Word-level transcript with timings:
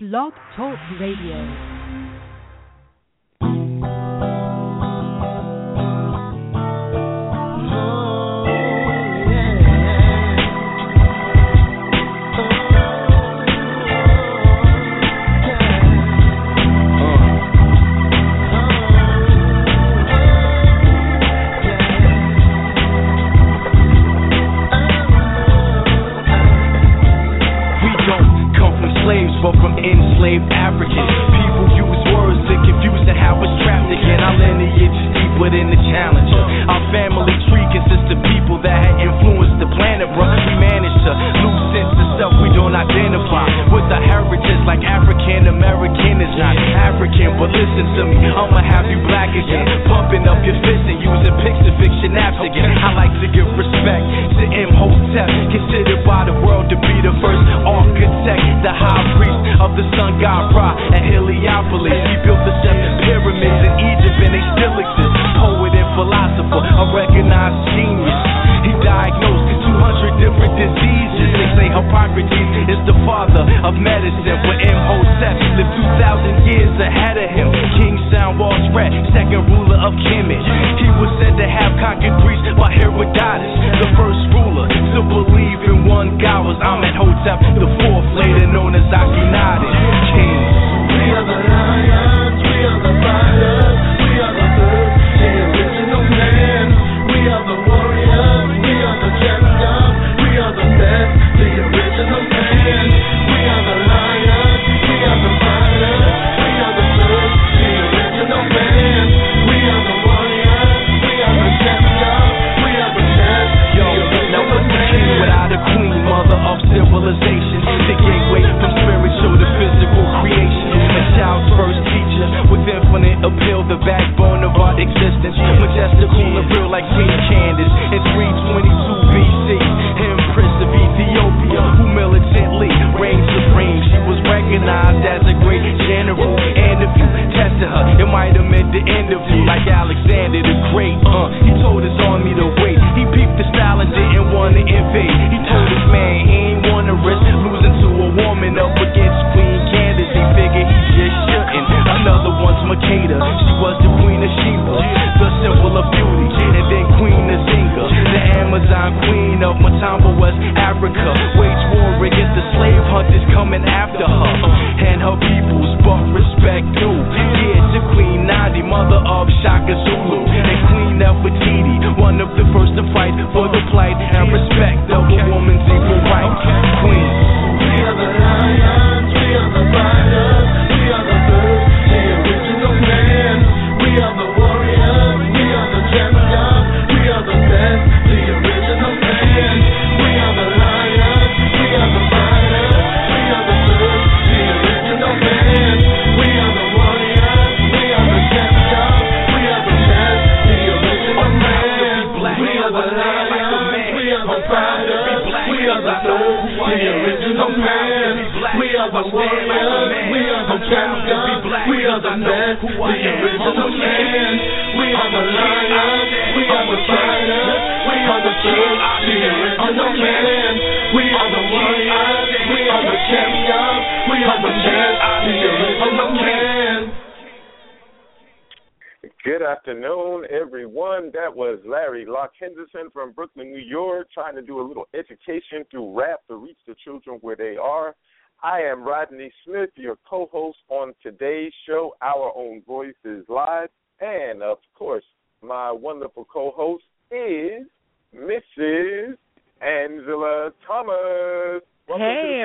Blog 0.00 0.32
Talk 0.54 0.78
Radio. 1.00 1.77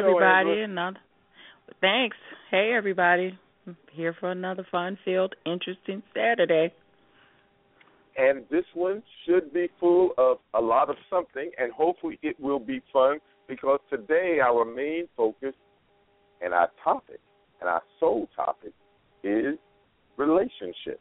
everybody. 0.03 0.61
Another 0.61 0.99
thanks. 1.81 2.17
Hey 2.51 2.73
everybody. 2.75 3.37
Here 3.91 4.15
for 4.19 4.31
another 4.31 4.65
fun 4.71 4.97
filled, 5.05 5.35
interesting 5.45 6.03
Saturday. 6.13 6.73
And 8.17 8.43
this 8.51 8.65
one 8.73 9.01
should 9.25 9.53
be 9.53 9.69
full 9.79 10.11
of 10.17 10.37
a 10.53 10.61
lot 10.61 10.89
of 10.89 10.95
something 11.09 11.49
and 11.57 11.71
hopefully 11.71 12.19
it 12.21 12.39
will 12.39 12.59
be 12.59 12.81
fun 12.91 13.19
because 13.47 13.79
today 13.89 14.39
our 14.43 14.65
main 14.65 15.07
focus 15.17 15.53
and 16.41 16.53
our 16.53 16.69
topic 16.83 17.19
and 17.61 17.69
our 17.69 17.81
sole 17.99 18.27
topic 18.35 18.73
is 19.23 19.55
relationships. 20.17 20.99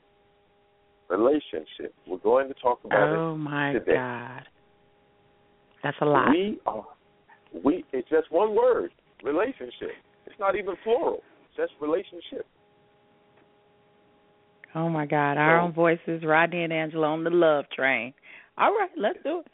Relationship. 1.10 1.94
We're 2.06 2.19
going 2.19 2.49
to 2.49 2.54
talk 2.54 2.81
about 2.84 3.08
oh 3.08 3.12
it. 3.12 3.16
Oh 3.19 3.37
my 3.37 3.72
today. 3.72 3.94
God. 3.94 4.43
That's 5.82 5.96
a 6.00 6.04
lot. 6.04 6.31
We 6.31 6.58
are 6.64 6.84
we 7.64 7.84
it's 7.93 8.08
just 8.08 8.31
one 8.31 8.54
word, 8.54 8.93
relationship. 9.22 9.93
It's 10.26 10.38
not 10.38 10.56
even 10.56 10.75
plural. 10.82 11.22
It's 11.46 11.56
just 11.56 11.72
relationship. 11.81 12.46
Oh 14.75 14.88
my 14.88 15.04
God, 15.04 15.37
our 15.37 15.60
so, 15.60 15.64
own 15.64 15.72
voices, 15.72 16.22
Rodney 16.25 16.64
and 16.64 16.72
Angela 16.72 17.08
on 17.08 17.25
the 17.25 17.31
love 17.31 17.66
train. 17.75 18.14
All 18.56 18.70
right, 18.70 18.90
let's 18.96 19.19
do 19.22 19.40
it. 19.40 19.46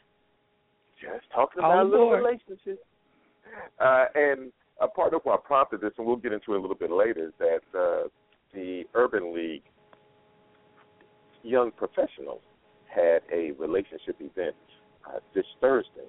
Just 1.00 1.30
talking 1.34 1.62
oh, 1.62 1.66
about 1.66 1.86
oh, 1.86 1.88
little 1.88 2.10
relationship. 2.10 2.84
Uh, 3.80 4.04
and 4.14 4.52
a 4.80 4.86
part 4.86 5.14
of 5.14 5.22
what 5.24 5.42
prompted 5.44 5.80
this, 5.80 5.90
and 5.98 6.06
we'll 6.06 6.16
get 6.16 6.32
into 6.32 6.54
it 6.54 6.58
a 6.58 6.60
little 6.60 6.76
bit 6.76 6.90
later, 6.90 7.26
is 7.28 7.32
that 7.38 7.78
uh, 7.78 8.08
the 8.54 8.84
Urban 8.94 9.34
League 9.34 9.62
Young 11.42 11.72
Professionals 11.72 12.42
had 12.86 13.22
a 13.32 13.52
relationship 13.52 14.16
event 14.20 14.54
uh, 15.06 15.18
this 15.34 15.44
Thursday 15.60 16.08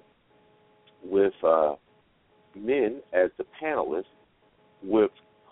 with 1.04 1.32
uh, 1.44 1.74
men 2.56 3.00
as 3.12 3.30
the 3.38 3.44
panelists 3.62 4.04
with 4.82 5.10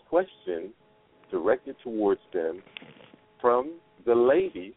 questions 0.09 0.71
directed 1.31 1.77
towards 1.83 2.21
them 2.33 2.63
from 3.41 3.75
the 4.07 4.15
ladies 4.15 4.75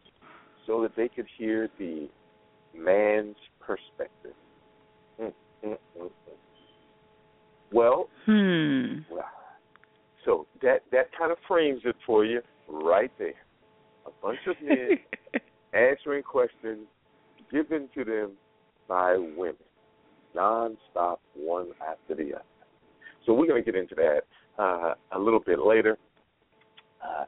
so 0.67 0.81
that 0.81 0.95
they 0.95 1.07
could 1.07 1.25
hear 1.37 1.69
the 1.79 2.07
man's 2.77 3.35
perspective. 3.59 4.33
Mm, 5.19 5.33
mm, 5.65 5.69
mm, 5.69 5.77
mm. 5.99 6.09
well, 7.71 8.09
Hmm. 8.25 8.99
so 10.25 10.45
that 10.61 10.81
that 10.91 11.09
kind 11.17 11.31
of 11.31 11.37
frames 11.47 11.81
it 11.85 11.95
for 12.05 12.25
you 12.25 12.41
right 12.67 13.11
there. 13.17 13.33
A 14.05 14.11
bunch 14.21 14.39
of 14.47 14.55
men 14.63 14.89
answering 15.73 16.23
questions 16.23 16.87
given 17.51 17.89
to 17.95 18.03
them 18.03 18.31
by 18.87 19.17
women, 19.17 19.55
nonstop, 20.35 21.17
one 21.35 21.67
after 21.87 22.15
the 22.15 22.33
other. 22.35 22.43
So 23.25 23.33
we're 23.33 23.47
going 23.47 23.63
to 23.63 23.71
get 23.71 23.79
into 23.79 23.95
that 23.95 24.21
uh, 24.57 24.93
a 25.11 25.19
little 25.19 25.39
bit 25.39 25.59
later. 25.59 25.97
Uh, 27.03 27.25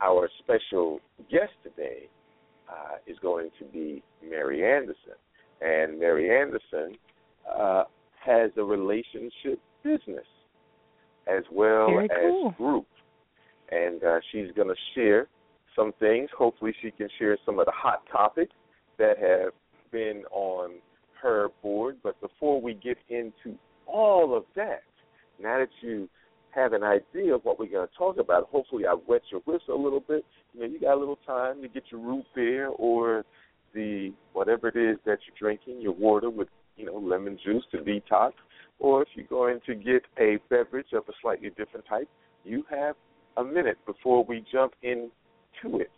our 0.00 0.28
special 0.40 1.00
guest 1.30 1.52
today 1.62 2.08
uh, 2.68 2.96
is 3.06 3.16
going 3.20 3.50
to 3.58 3.64
be 3.66 4.02
Mary 4.28 4.64
Anderson, 4.64 5.14
and 5.60 5.98
Mary 5.98 6.36
Anderson 6.36 6.96
uh, 7.58 7.84
has 8.24 8.50
a 8.56 8.62
relationship 8.62 9.60
business 9.82 10.26
as 11.26 11.42
well 11.52 11.86
Very 11.86 12.04
as 12.04 12.30
cool. 12.30 12.50
group, 12.52 12.86
and 13.70 14.02
uh, 14.04 14.18
she's 14.32 14.50
going 14.54 14.68
to 14.68 14.74
share 14.94 15.28
some 15.74 15.92
things. 15.98 16.28
Hopefully, 16.36 16.74
she 16.82 16.90
can 16.90 17.08
share 17.18 17.36
some 17.44 17.58
of 17.58 17.66
the 17.66 17.72
hot 17.74 18.02
topics 18.10 18.54
that 18.98 19.18
have 19.18 19.52
been 19.90 20.22
on 20.30 20.72
her 21.22 21.48
board. 21.62 21.96
But 22.02 22.20
before 22.20 22.60
we 22.60 22.74
get 22.74 22.98
into 23.08 23.58
all 23.86 24.36
of 24.36 24.44
that, 24.54 24.82
now 25.40 25.58
that 25.58 25.68
you 25.80 26.08
have 26.54 26.72
an 26.72 26.82
idea 26.82 27.34
of 27.34 27.44
what 27.44 27.58
we're 27.58 27.70
going 27.70 27.86
to 27.86 27.94
talk 27.96 28.18
about, 28.18 28.48
hopefully 28.50 28.84
I 28.86 28.94
wet 29.06 29.22
your 29.30 29.40
whistle 29.40 29.74
a 29.74 29.82
little 29.82 30.00
bit. 30.00 30.24
You 30.54 30.60
know, 30.60 30.66
you 30.66 30.80
got 30.80 30.94
a 30.94 30.98
little 30.98 31.18
time 31.26 31.60
to 31.62 31.68
get 31.68 31.84
your 31.90 32.00
root 32.00 32.24
beer 32.34 32.68
or 32.68 33.24
the 33.74 34.12
whatever 34.32 34.68
it 34.68 34.76
is 34.76 34.96
that 35.04 35.18
you're 35.26 35.36
drinking, 35.38 35.82
your 35.82 35.92
water 35.92 36.30
with 36.30 36.48
you 36.76 36.86
know 36.86 36.96
lemon 36.96 37.38
juice 37.44 37.64
to 37.72 37.78
detox, 37.78 38.32
or 38.78 39.02
if 39.02 39.08
you're 39.14 39.26
going 39.26 39.60
to 39.66 39.74
get 39.74 40.02
a 40.18 40.38
beverage 40.48 40.92
of 40.94 41.04
a 41.08 41.12
slightly 41.20 41.50
different 41.50 41.86
type, 41.86 42.08
you 42.44 42.64
have 42.70 42.96
a 43.36 43.44
minute 43.44 43.76
before 43.86 44.24
we 44.24 44.44
jump 44.50 44.72
into 44.82 45.78
it. 45.78 45.90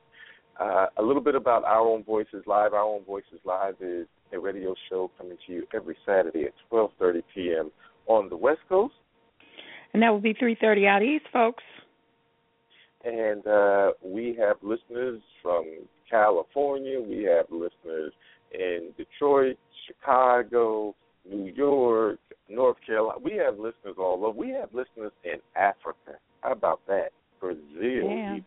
Uh, 0.59 0.87
a 0.97 1.03
little 1.03 1.23
bit 1.23 1.37
about 1.37 1.62
Our 1.64 1.87
Own 1.87 2.03
Voices 2.03 2.43
Live. 2.47 2.73
Our 2.73 2.82
Own 2.82 3.05
Voices 3.05 3.38
Live 3.44 3.76
is 3.81 4.09
a 4.33 4.39
radio 4.39 4.75
show 4.89 5.11
coming 5.19 5.37
to 5.47 5.53
you 5.53 5.67
every 5.75 5.97
Saturday 6.07 6.45
at 6.45 6.53
12:30 6.73 7.23
p.m. 7.35 7.71
on 8.07 8.29
the 8.29 8.37
West 8.37 8.61
Coast, 8.69 8.95
And 9.93 10.03
that 10.03 10.11
will 10.11 10.21
be 10.21 10.35
3:30 10.35 10.87
out 10.87 11.03
east, 11.03 11.27
folks. 11.33 11.63
and 13.05 13.47
uh, 13.47 13.93
we 14.05 14.37
have 14.39 14.57
listeners 14.63 15.21
from 15.43 15.65
California. 16.11 17.01
We 17.01 17.23
have 17.25 17.47
listeners 17.51 18.13
in 18.53 18.91
Detroit, 18.97 19.57
Chicago, 19.87 20.95
New 21.29 21.53
York, 21.53 22.19
North 22.49 22.77
Carolina. 22.87 23.19
We 23.23 23.33
have 23.37 23.55
listeners 23.59 23.97
all 23.99 24.25
over. 24.25 24.31
We 24.37 24.51
have 24.51 24.71
listeners 24.73 25.13
in 25.25 25.39
Africa. 25.57 26.19
How 26.43 26.53
about 26.53 26.81
that? 26.89 27.11
Brazil, 27.41 27.61
Yeah. 27.77 28.33
even. 28.33 28.45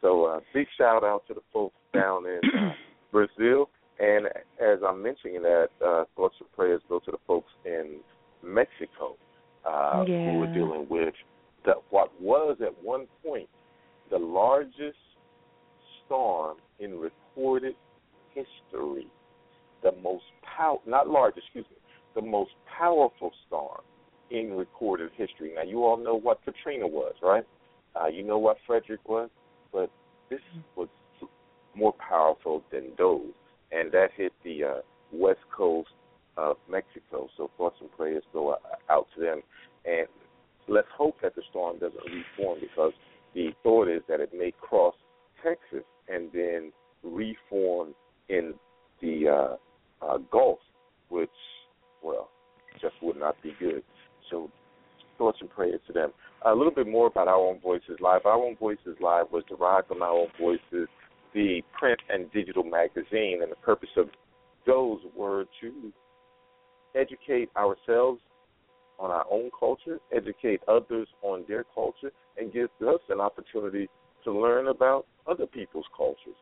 So, 0.00 0.24
uh, 0.24 0.40
big 0.54 0.66
shout 0.78 1.04
out 1.04 1.26
to 1.28 1.34
the 1.34 1.40
folks 1.52 1.74
down 1.92 2.24
in 2.26 2.40
uh, 2.58 2.72
Brazil. 3.12 3.68
And 4.00 4.26
as 4.60 4.78
I'm 4.86 5.02
mentioning 5.02 5.42
that, 5.42 5.68
uh, 5.84 6.04
thoughts 6.16 6.36
and 6.40 6.50
prayers 6.52 6.80
go 6.88 7.00
to 7.00 7.10
the 7.10 7.18
folks 7.26 7.50
in 7.64 8.00
Mexico 8.42 9.16
uh, 9.66 10.04
who 10.04 10.42
are 10.42 10.54
dealing 10.54 10.86
with 10.88 11.14
the, 11.64 11.74
what 11.90 12.10
was 12.20 12.56
at 12.62 12.72
one 12.82 13.06
point 13.24 13.48
the 14.10 14.18
largest 14.18 14.96
storm 16.04 16.56
in 16.78 16.98
recorded 16.98 17.74
history. 18.34 19.06
The 19.82 19.92
most 20.02 20.24
pow 20.42 20.80
not 20.86 21.08
large, 21.08 21.34
excuse 21.36 21.64
me, 21.70 21.76
the 22.14 22.22
most 22.22 22.50
powerful 22.78 23.32
storm 23.46 23.82
in 24.30 24.52
recorded 24.52 25.10
history. 25.16 25.52
Now 25.54 25.62
you 25.62 25.84
all 25.84 25.96
know 25.96 26.14
what 26.14 26.40
Katrina 26.44 26.86
was, 26.86 27.14
right? 27.22 27.44
Uh, 28.00 28.06
you 28.06 28.22
know 28.22 28.38
what 28.38 28.56
Frederick 28.66 29.06
was, 29.08 29.28
but 29.72 29.90
this 30.30 30.40
was 30.76 30.88
more 31.74 31.94
powerful 32.08 32.62
than 32.72 32.92
those, 32.98 33.32
and 33.72 33.90
that 33.92 34.08
hit 34.16 34.32
the 34.44 34.64
uh, 34.64 34.80
west 35.12 35.40
coast 35.54 35.90
of 36.36 36.56
Mexico. 36.70 37.28
So 37.36 37.50
thoughts 37.56 37.76
and 37.80 37.90
prayers 37.92 38.22
go 38.32 38.56
out 38.88 39.06
to 39.14 39.20
them, 39.20 39.42
and 39.84 40.06
let's 40.68 40.88
hope 40.96 41.16
that 41.22 41.34
the 41.34 41.42
storm 41.50 41.78
doesn't 41.78 42.04
reform 42.04 42.58
because 42.60 42.92
the 43.34 43.50
thought 43.62 43.88
is 43.88 44.02
that 44.08 44.20
it 44.20 44.30
may 44.36 44.52
cross 44.60 44.94
Texas 45.42 45.84
and 46.08 46.30
then 46.32 46.72
reform 47.02 47.94
in 48.28 48.54
the 49.00 49.28
uh, 49.28 50.04
uh, 50.04 50.18
Gulf, 50.30 50.58
which, 51.08 51.30
well, 52.02 52.30
just 52.80 52.94
would 53.02 53.18
not 53.18 53.40
be 53.42 53.54
good. 53.58 53.82
So 54.30 54.50
thoughts 55.18 55.38
and 55.40 55.50
prayers 55.50 55.80
to 55.86 55.92
them. 55.92 56.10
A 56.46 56.54
little 56.54 56.72
bit 56.72 56.88
more 56.88 57.06
about 57.06 57.28
Our 57.28 57.36
Own 57.36 57.60
Voices 57.60 57.98
Live. 58.00 58.24
Our 58.24 58.42
Own 58.42 58.56
Voices 58.56 58.96
Live 59.00 59.26
was 59.30 59.44
derived 59.48 59.88
from 59.88 60.02
Our 60.02 60.12
Own 60.12 60.28
Voices, 60.40 60.88
the 61.34 61.62
print 61.78 62.00
and 62.08 62.30
digital 62.32 62.64
magazine, 62.64 63.40
and 63.42 63.50
the 63.50 63.56
purpose 63.56 63.90
of 63.96 64.08
those 64.66 65.00
were 65.16 65.44
to 65.60 65.92
educate 66.94 67.48
ourselves 67.56 68.20
on 68.98 69.10
our 69.10 69.24
own 69.30 69.50
culture, 69.58 69.98
educate 70.14 70.60
others 70.68 71.08
on 71.22 71.44
their 71.48 71.64
culture, 71.74 72.10
and 72.36 72.52
give 72.52 72.68
us 72.86 73.00
an 73.08 73.20
opportunity 73.20 73.88
to 74.24 74.32
learn 74.32 74.68
about 74.68 75.06
other 75.26 75.46
people's 75.46 75.86
cultures. 75.96 76.36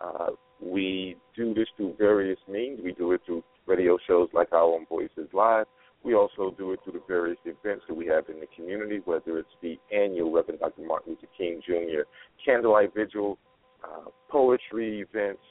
Uh, 0.00 0.30
we 0.60 1.16
do 1.36 1.54
this 1.54 1.68
through 1.76 1.94
various 1.98 2.38
means. 2.48 2.80
We 2.82 2.92
do 2.92 3.12
it 3.12 3.20
through 3.26 3.44
radio 3.66 3.98
shows 4.06 4.28
like 4.32 4.52
Our 4.52 4.62
Own 4.62 4.86
Voices 4.88 5.28
Live. 5.32 5.66
We 6.02 6.14
also 6.14 6.54
do 6.56 6.72
it 6.72 6.80
through 6.82 6.94
the 6.94 7.02
various 7.06 7.38
events 7.44 7.84
that 7.86 7.94
we 7.94 8.06
have 8.06 8.28
in 8.28 8.40
the 8.40 8.46
community, 8.56 9.02
whether 9.04 9.38
it's 9.38 9.48
the 9.62 9.78
annual 9.94 10.32
Reverend 10.32 10.60
Dr. 10.60 10.82
Martin 10.82 11.12
Luther 11.12 11.26
King 11.36 11.60
Jr. 11.64 12.02
candlelight 12.44 12.94
vigil, 12.94 13.38
uh, 13.84 14.10
poetry 14.28 15.00
events. 15.00 15.42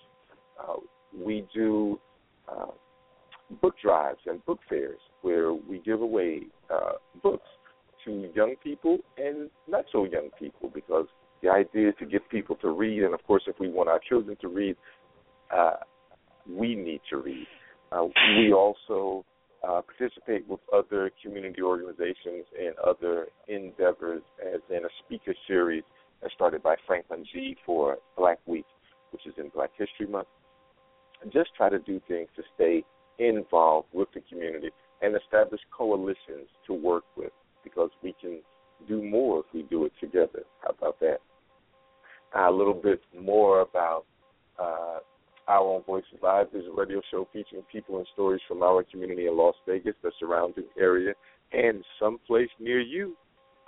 Uh, 0.60 0.76
we 1.18 1.46
do 1.54 2.00
uh, 2.50 2.68
book 3.62 3.76
drives 3.82 4.20
and 4.26 4.44
book 4.46 4.60
fairs 4.70 5.00
where 5.22 5.54
we 5.54 5.80
give 5.86 6.02
away 6.02 6.42
uh, 6.74 6.94
books 7.22 7.48
to 8.06 8.30
young 8.36 8.56
people 8.64 8.98
and 9.18 9.50
not 9.68 9.86
so 9.92 10.06
young 10.06 10.30
people 10.40 10.72
because 10.74 11.06
the 11.42 11.50
idea 11.50 11.90
is 11.90 11.96
to 12.00 12.06
get 12.06 12.28
people 12.30 12.56
to 12.58 12.70
read. 12.70 13.04
And 13.04 13.14
of 13.14 13.24
course, 13.26 13.44
if 13.48 13.56
we 13.60 13.70
want 13.70 13.90
our 13.90 14.00
children 14.08 14.38
to 14.42 14.48
read, 14.48 14.76
uh, 15.56 15.78
we 16.48 16.76
need 16.76 17.02
to 17.10 17.18
read. 17.18 17.48
Uh, 17.92 18.06
we 18.38 18.54
also 18.54 19.26
uh, 19.68 19.82
participate 19.82 20.48
with 20.48 20.60
other 20.74 21.12
community 21.24 21.62
organizations 21.62 22.46
and 22.58 22.76
other 22.86 23.28
endeavors, 23.48 24.22
as 24.54 24.62
in 24.70 24.86
a 24.86 24.90
speaker 25.06 25.34
series 25.48 25.84
that 26.22 26.32
started 26.34 26.64
by 26.64 26.76
Franklin 26.86 27.26
G 27.32 27.56
for 27.66 27.98
Black 28.18 28.40
Week, 28.46 28.66
which 29.12 29.26
is 29.26 29.34
in 29.38 29.50
Black 29.50 29.72
History 29.78 30.08
Month. 30.08 30.28
Just 31.34 31.50
try 31.56 31.70
to 31.70 31.80
do 31.80 32.02
things 32.08 32.30
to 32.36 32.44
stay 32.56 32.84
involved 33.20 33.88
with 33.94 34.08
the 34.14 34.22
community 34.30 34.70
and 35.02 35.16
establish 35.16 35.62
coalitions 35.76 36.48
to 36.68 36.74
work 36.74 37.04
with 37.18 37.32
because 37.64 37.90
we 38.02 38.16
can 38.20 38.40
do 38.88 39.04
more 39.04 39.40
if 39.40 39.46
we 39.54 39.64
do 39.64 39.86
it 39.86 39.92
together. 40.00 40.44
How 40.62 40.70
about 40.78 41.00
that? 41.02 41.20
a 42.36 42.52
little 42.52 42.74
bit 42.74 43.02
more 43.20 43.62
about 43.62 44.06
uh, 44.60 45.00
Our 45.48 45.76
Own 45.76 45.84
Voices 45.84 46.20
Live. 46.22 46.48
There's 46.52 46.66
a 46.68 46.76
radio 46.76 47.02
show 47.10 47.28
featuring 47.34 47.64
people 47.72 47.98
and 47.98 48.08
stories 48.14 48.42
from 48.48 48.62
our 48.62 48.84
community 48.84 49.28
in 49.28 49.38
Las 49.38 49.56
Vegas, 49.68 49.96
the 50.04 50.12
surrounding 50.20 50.66
area, 50.78 51.14
and 51.52 51.84
someplace 52.00 52.50
near 52.60 52.80
you. 52.80 53.16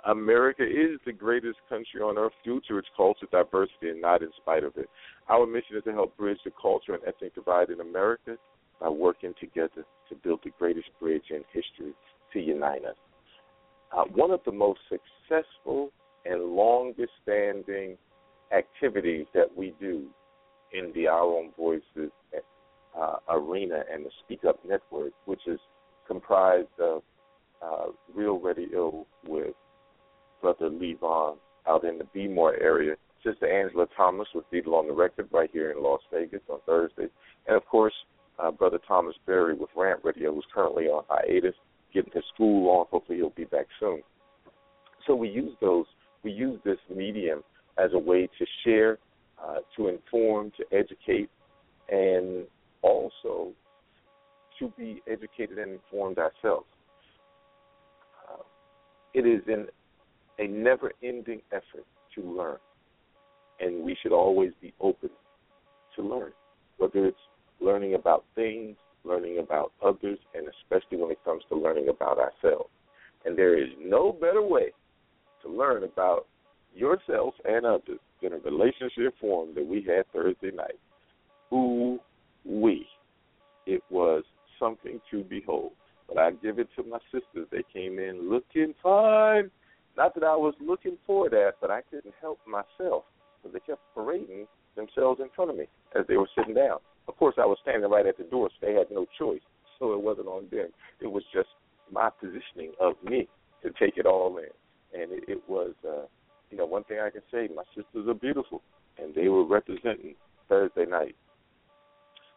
America 0.08 0.64
is 0.64 0.98
the 1.06 1.12
greatest 1.12 1.58
country 1.68 2.00
on 2.00 2.18
earth 2.18 2.32
due 2.44 2.60
to 2.68 2.78
its 2.78 2.88
culture 2.96 3.26
diversity 3.30 3.90
and 3.90 4.00
not 4.00 4.22
in 4.22 4.30
spite 4.36 4.64
of 4.64 4.76
it. 4.76 4.88
Our 5.28 5.46
mission 5.46 5.76
is 5.76 5.84
to 5.84 5.92
help 5.92 6.16
bridge 6.16 6.38
the 6.44 6.50
culture 6.60 6.94
and 6.94 7.02
ethnic 7.06 7.34
divide 7.34 7.70
in 7.70 7.80
America 7.80 8.36
by 8.80 8.88
working 8.88 9.32
together 9.38 9.84
to 10.08 10.14
build 10.24 10.40
the 10.44 10.50
greatest 10.58 10.88
bridge 11.00 11.24
in 11.30 11.42
history 11.52 11.94
to 12.32 12.40
unite 12.40 12.84
us. 12.84 12.96
Uh, 13.96 14.04
one 14.14 14.32
of 14.32 14.40
the 14.44 14.52
most 14.52 14.80
successful 14.88 15.90
and 16.24 16.42
longest 16.42 17.12
standing 17.22 17.96
activities 18.56 19.26
that 19.34 19.56
we 19.56 19.74
do 19.80 20.06
in 20.72 20.92
the 20.94 21.06
Our 21.06 21.38
Own 21.38 21.50
Voices 21.56 22.10
uh, 22.98 23.16
arena 23.30 23.82
and 23.92 24.04
the 24.04 24.10
Speak 24.24 24.44
Up 24.44 24.58
Network, 24.64 25.12
which 25.26 25.40
is 25.46 25.60
comprised 26.06 26.68
of 26.80 27.02
uh, 27.62 27.86
Real 28.14 28.40
ill 28.72 29.06
with 29.26 29.54
Brother 30.42 30.68
Levon 30.68 31.36
out 31.66 31.84
in 31.84 31.98
the 31.98 32.04
Bmore 32.04 32.60
area. 32.60 32.96
Sister 33.24 33.46
Angela 33.46 33.86
Thomas 33.96 34.26
with 34.34 34.44
Beatle 34.52 34.74
on 34.74 34.88
the 34.88 34.92
Record 34.92 35.28
right 35.30 35.48
here 35.52 35.70
in 35.70 35.82
Las 35.82 36.00
Vegas 36.12 36.40
on 36.48 36.58
Thursday. 36.66 37.06
And 37.46 37.56
of 37.56 37.64
course, 37.66 37.94
uh, 38.38 38.50
Brother 38.50 38.80
Thomas 38.86 39.14
Berry 39.26 39.54
with 39.54 39.70
Rant 39.76 40.00
Radio, 40.02 40.34
who's 40.34 40.44
currently 40.52 40.84
on 40.84 41.04
hiatus, 41.08 41.54
getting 41.94 42.12
his 42.12 42.24
school 42.34 42.68
on. 42.68 42.86
Hopefully, 42.90 43.18
he'll 43.18 43.30
be 43.30 43.44
back 43.44 43.66
soon. 43.78 44.02
So 45.06 45.14
we 45.14 45.28
use 45.28 45.54
those, 45.60 45.86
we 46.24 46.32
use 46.32 46.58
this 46.64 46.78
medium 46.94 47.42
as 47.78 47.90
a 47.94 47.98
way 47.98 48.28
to 48.38 48.46
share, 48.64 48.98
uh, 49.42 49.58
to 49.76 49.88
inform, 49.88 50.52
to 50.56 50.76
educate, 50.76 51.30
and 51.88 52.44
also 52.82 53.52
to 54.58 54.72
be 54.76 55.02
educated 55.06 55.58
and 55.58 55.72
informed 55.72 56.18
ourselves. 56.18 56.66
Uh, 58.28 58.42
it 59.14 59.26
is 59.26 59.42
in 59.46 59.66
a 60.42 60.48
never-ending 60.48 61.40
effort 61.52 61.86
to 62.14 62.22
learn, 62.22 62.56
and 63.60 63.84
we 63.84 63.96
should 64.02 64.12
always 64.12 64.50
be 64.60 64.72
open 64.80 65.10
to 65.96 66.02
learn, 66.02 66.32
whether 66.78 67.06
it's 67.06 67.16
learning 67.60 67.94
about 67.94 68.24
things, 68.34 68.76
learning 69.04 69.38
about 69.38 69.72
others, 69.84 70.18
and 70.34 70.46
especially 70.48 70.98
when 70.98 71.10
it 71.10 71.24
comes 71.24 71.42
to 71.48 71.54
learning 71.54 71.88
about 71.88 72.18
ourselves. 72.18 72.70
And 73.24 73.38
there 73.38 73.56
is 73.56 73.68
no 73.80 74.12
better 74.12 74.42
way 74.42 74.72
to 75.42 75.48
learn 75.48 75.84
about 75.84 76.26
yourself 76.74 77.34
and 77.44 77.64
others 77.64 78.00
than 78.20 78.32
a 78.32 78.38
relationship 78.38 79.14
forum 79.20 79.50
that 79.54 79.66
we 79.66 79.82
had 79.82 80.04
Thursday 80.12 80.50
night. 80.54 80.78
Ooh, 81.52 82.00
we. 82.44 82.86
It 83.66 83.82
was 83.90 84.24
something 84.58 85.00
to 85.10 85.22
behold. 85.24 85.72
But 86.08 86.18
I 86.18 86.30
give 86.32 86.58
it 86.58 86.68
to 86.76 86.82
my 86.82 86.98
sisters. 87.12 87.46
They 87.50 87.62
came 87.72 87.98
in 87.98 88.28
looking 88.28 88.74
fine. 88.82 89.50
Not 89.96 90.14
that 90.14 90.24
I 90.24 90.36
was 90.36 90.54
looking 90.60 90.96
for 91.06 91.28
that, 91.28 91.52
but 91.60 91.70
I 91.70 91.82
couldn't 91.82 92.14
help 92.20 92.38
myself 92.46 93.04
because 93.42 93.52
they 93.52 93.60
kept 93.60 93.82
parading 93.94 94.46
themselves 94.76 95.20
in 95.20 95.28
front 95.34 95.50
of 95.50 95.56
me 95.56 95.66
as 95.98 96.06
they 96.08 96.16
were 96.16 96.28
sitting 96.36 96.54
down. 96.54 96.78
Of 97.08 97.16
course, 97.16 97.34
I 97.38 97.44
was 97.46 97.58
standing 97.62 97.90
right 97.90 98.06
at 98.06 98.16
the 98.16 98.24
door, 98.24 98.48
so 98.48 98.66
they 98.66 98.74
had 98.74 98.90
no 98.90 99.06
choice. 99.18 99.40
So 99.78 99.92
it 99.92 100.00
wasn't 100.00 100.28
on 100.28 100.46
them. 100.50 100.68
It 101.00 101.10
was 101.10 101.24
just 101.34 101.48
my 101.90 102.08
positioning 102.20 102.72
of 102.80 102.94
me 103.04 103.28
to 103.62 103.70
take 103.78 103.96
it 103.96 104.06
all 104.06 104.38
in. 104.38 105.00
And 105.00 105.12
it, 105.12 105.24
it 105.28 105.42
was, 105.48 105.72
uh, 105.86 106.06
you 106.50 106.56
know, 106.56 106.66
one 106.66 106.84
thing 106.84 106.98
I 107.00 107.10
can 107.10 107.22
say, 107.30 107.48
my 107.54 107.64
sisters 107.74 108.08
are 108.08 108.14
beautiful, 108.14 108.62
and 108.98 109.14
they 109.14 109.28
were 109.28 109.44
representing 109.44 110.14
Thursday 110.48 110.86
night. 110.86 111.16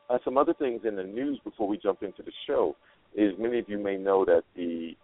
Uh, 0.10 0.18
some 0.24 0.38
other 0.38 0.54
things 0.54 0.82
in 0.86 0.96
the 0.96 1.04
news 1.04 1.40
before 1.44 1.68
we 1.68 1.78
jump 1.78 2.04
into 2.04 2.24
the 2.24 2.32
show 2.48 2.76
is 3.16 3.34
many 3.40 3.60
of 3.60 3.70
you 3.70 3.78
may 3.78 3.98
know 3.98 4.26
that 4.26 4.44
the 4.56 4.96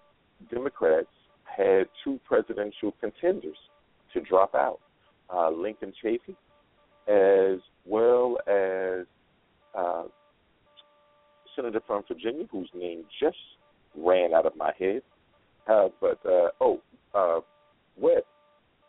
Democrats 0.50 1.08
had 1.56 1.88
two 2.04 2.20
presidential 2.26 2.94
contenders 3.00 3.58
to 4.14 4.22
drop 4.22 4.56
out 4.56 4.80
uh, 5.34 5.50
Lincoln 5.50 5.94
Chafee, 6.04 6.36
as 7.08 7.60
well 7.86 8.38
as 8.48 9.06
uh, 9.78 10.04
Senator 11.56 11.82
from 11.86 12.04
Virginia, 12.08 12.46
whose 12.52 12.70
name 12.74 13.04
just 13.22 13.38
ran 13.96 14.34
out 14.34 14.46
of 14.46 14.56
my 14.56 14.72
head. 14.78 15.02
Uh, 15.68 15.88
but 16.00 16.20
uh, 16.26 16.50
oh, 16.60 16.82
uh, 17.14 17.40
Webb, 17.98 18.24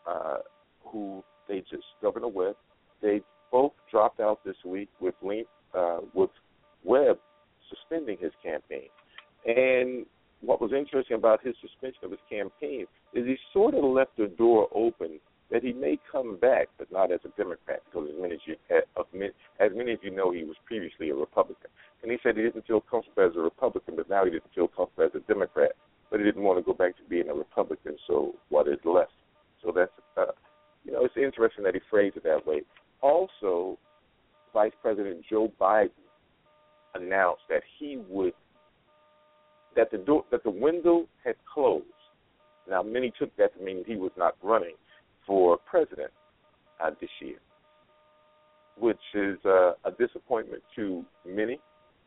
uh, 0.08 0.38
who 0.84 1.22
they 1.48 1.60
just 1.70 1.84
Governor 2.00 2.28
Webb, 2.28 2.56
they 3.00 3.20
both 3.50 3.72
dropped 3.90 4.20
out 4.20 4.40
this 4.44 4.56
week 4.64 4.88
with 5.00 5.14
Link, 5.22 5.46
uh, 5.76 5.98
with 6.14 6.30
Webb 6.84 7.18
suspending 7.68 8.16
his 8.20 8.32
campaign. 8.42 8.88
And 9.46 10.06
what 10.42 10.60
was 10.60 10.72
interesting 10.72 11.16
about 11.16 11.44
his 11.44 11.54
suspension 11.60 12.04
of 12.04 12.10
his 12.10 12.20
campaign 12.28 12.86
is 13.14 13.24
he 13.26 13.36
sort 13.52 13.74
of 13.74 13.84
left 13.84 14.16
the 14.16 14.26
door 14.26 14.68
open 14.74 15.20
that 15.50 15.62
he 15.62 15.72
may 15.72 15.98
come 16.10 16.36
back, 16.38 16.68
but 16.78 16.90
not 16.90 17.12
as 17.12 17.20
a 17.24 17.28
Democrat, 17.36 17.82
because 17.84 18.08
as 18.08 18.20
many, 18.20 18.34
as, 18.34 18.40
you, 18.46 18.56
as 19.60 19.70
many 19.74 19.92
of 19.92 20.00
you 20.02 20.10
know, 20.10 20.32
he 20.32 20.44
was 20.44 20.56
previously 20.64 21.10
a 21.10 21.14
Republican. 21.14 21.70
And 22.02 22.10
he 22.10 22.18
said 22.22 22.36
he 22.36 22.42
didn't 22.42 22.66
feel 22.66 22.80
comfortable 22.80 23.26
as 23.28 23.36
a 23.36 23.40
Republican, 23.40 23.94
but 23.96 24.08
now 24.08 24.24
he 24.24 24.30
didn't 24.30 24.52
feel 24.54 24.68
comfortable 24.68 25.04
as 25.04 25.14
a 25.14 25.20
Democrat, 25.32 25.72
but 26.10 26.20
he 26.20 26.24
didn't 26.24 26.42
want 26.42 26.58
to 26.58 26.64
go 26.64 26.72
back 26.72 26.96
to 26.96 27.02
being 27.08 27.28
a 27.28 27.34
Republican. 27.34 27.96
So 28.06 28.34
what 28.48 28.66
is 28.66 28.78
left? 28.84 29.12
So 29.62 29.72
that's, 29.74 29.92
uh, 30.16 30.32
you 30.84 30.92
know, 30.92 31.04
it's 31.04 31.16
interesting 31.16 31.64
that 31.64 31.74
he 31.74 31.80
phrased 31.90 32.16
it 32.16 32.24
that 32.24 32.46
way. 32.46 32.62
Also, 33.02 33.78
Vice 34.54 34.72
President 34.80 35.22
Joe 35.28 35.52
Biden 35.60 35.90
announced 36.94 37.42
that 37.50 37.62
he 37.78 38.02
would 38.08 38.32
that 39.76 39.90
the 39.90 39.98
door 39.98 40.24
that 40.30 40.42
the 40.44 40.50
window 40.50 41.06
had 41.24 41.34
closed. 41.52 41.86
Now, 42.68 42.82
many 42.82 43.12
took 43.18 43.34
that 43.36 43.56
to 43.58 43.64
mean 43.64 43.84
he 43.86 43.96
was 43.96 44.12
not 44.16 44.36
running 44.42 44.74
for 45.26 45.58
president 45.58 46.10
uh, 46.82 46.90
this 47.00 47.10
year, 47.20 47.38
which 48.78 49.00
is 49.14 49.38
uh, 49.44 49.72
a 49.84 49.90
disappointment 49.98 50.62
to 50.76 51.04
many 51.26 51.58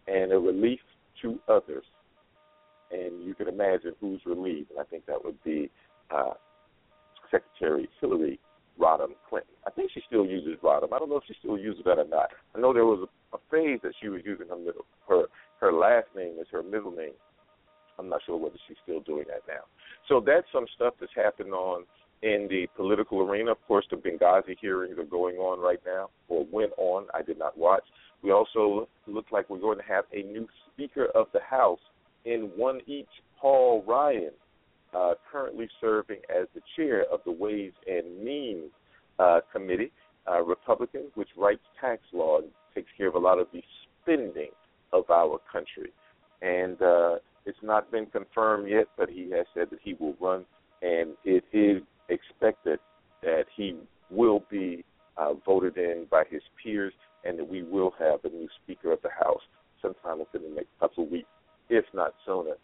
and 0.08 0.32
a 0.32 0.38
relief 0.40 0.80
to 1.22 1.40
others. 1.48 1.84
And 2.92 3.24
you 3.24 3.34
can 3.34 3.48
imagine 3.48 3.94
who's 4.00 4.22
relieved. 4.26 4.72
And 4.72 4.80
I 4.80 4.84
think 4.84 5.06
that 5.08 5.24
would 5.24 5.42
be 5.44 5.70
uh, 6.16 6.34
Secretary 7.32 7.90
Hillary 8.00 8.40
Rodham 8.80 9.14
Clinton. 9.30 9.56
I 9.66 9.72
think 9.72 9.92
she 9.94 10.02
still 10.08 10.26
uses 10.26 10.58
Rodham. 10.64 10.94
I 10.94 11.00
don't 11.00 11.10
know 11.10 11.18
if 11.18 11.24
she 11.28 11.36
still 11.40 11.58
uses 11.58 11.84
that 11.86 11.98
or 11.98 12.08
not. 12.08 12.30
I 12.56 12.60
know 12.60 12.74
there 12.74 12.86
was 12.86 13.08
a, 13.34 13.36
a 13.36 13.40
phase 13.50 13.80
that 13.84 13.94
she 14.02 14.10
was 14.10 14.22
using 14.26 14.48
her 14.50 14.58
middle 14.58 14.86
her 15.08 15.26
her 15.62 15.72
last 15.72 16.08
name 16.16 16.36
as 16.40 16.48
her 16.52 16.62
middle 16.62 16.92
name. 16.92 17.14
I'm 18.00 18.10
not 18.10 18.22
sure 18.26 18.38
whether 18.38 18.58
she's 18.68 18.78
still 18.84 19.02
doing 19.02 19.26
that 19.28 19.42
now. 19.48 19.64
So 20.08 20.22
that's 20.26 20.48
some 20.52 20.66
stuff 20.76 20.94
that's 21.00 21.12
happened 21.16 21.54
on 21.54 21.84
in 22.22 22.48
the 22.50 22.68
political 22.76 23.22
arena. 23.22 23.52
Of 23.52 23.58
course, 23.68 23.86
the 23.90 23.98
Benghazi 23.98 24.56
hearings 24.60 24.98
are 24.98 25.04
going 25.04 25.38
on 25.38 25.60
right 25.60 25.80
now, 25.86 26.10
or 26.28 26.46
went 26.52 26.72
on. 26.78 27.06
I 27.14 27.22
did 27.22 27.38
not 27.38 27.58
watch. 27.58 27.84
We 28.22 28.32
also 28.32 28.88
look 29.08 29.26
like 29.32 29.50
we're 29.50 29.60
going 29.60 29.78
to 29.78 29.84
have 29.84 30.06
a 30.14 30.24
new 30.24 30.48
Speaker 30.74 31.08
of 31.16 31.28
the 31.34 31.42
House 31.42 31.80
in 32.26 32.52
one 32.56 32.82
each. 32.88 33.08
Paul 33.40 33.84
Ryan, 33.86 34.32
uh, 34.96 35.14
currently 35.32 35.68
serving 35.80 36.20
as 36.30 36.48
the 36.56 36.62
chair 36.76 37.06
of 37.12 37.20
the 37.26 37.32
Ways 37.32 37.74
and 37.86 38.24
Means 38.24 38.72
uh, 39.20 39.42
Committee, 39.52 39.92
uh, 40.30 40.42
Republican, 40.42 41.04
which 41.16 41.30
writes 41.38 41.62
tax 41.80 42.02
law 42.14 42.40
and 42.40 42.48
takes 42.74 42.90
care 42.98 43.08
of 43.08 43.16
a 43.16 43.20
lot 43.20 43.40
of 43.40 43.48
the 43.54 43.62
spending 44.02 44.50
of 44.94 45.10
our 45.10 45.40
country. 45.52 45.92
And 46.42 46.82
uh, 46.82 47.16
it's 47.46 47.58
not 47.62 47.92
been 47.92 48.08
confirmed 48.08 48.70
yet, 48.70 48.88
but 48.98 49.10
he 49.10 49.30
has 49.32 49.46
said 49.54 49.68
that 49.70 49.80
he 49.84 49.94
will 50.00 50.16
run, 50.20 50.46
and 50.82 51.12
it 51.24 51.44
is 51.54 51.82
expected 52.10 52.80
that 53.22 53.46
he 53.56 53.78
will 54.10 54.44
be 54.50 54.84
uh, 55.18 55.34
voted 55.46 55.78
in 55.78 56.06
by 56.10 56.24
his 56.30 56.42
peers 56.62 56.94
and 57.24 57.40
that 57.40 57.48
we 57.48 57.64
will 57.64 57.92
have 58.00 58.20
a 58.24 58.30
new 58.30 58.48
Speaker 58.64 58.92
of 58.92 59.02
the 59.02 59.10
House 59.10 59.42
sometime 59.82 60.20
within 60.20 60.50
the 60.50 60.56
next 60.56 60.70
couple 60.80 61.04
of 61.04 61.10
weeks, 61.10 61.28
if 61.70 61.86
not 61.94 62.14
sooner. 62.26 62.56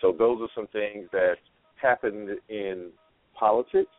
So 0.00 0.12
those 0.16 0.40
are 0.40 0.48
some 0.54 0.66
things 0.68 1.08
that 1.12 1.36
happened 1.80 2.30
in 2.48 2.90
politics 3.38 3.90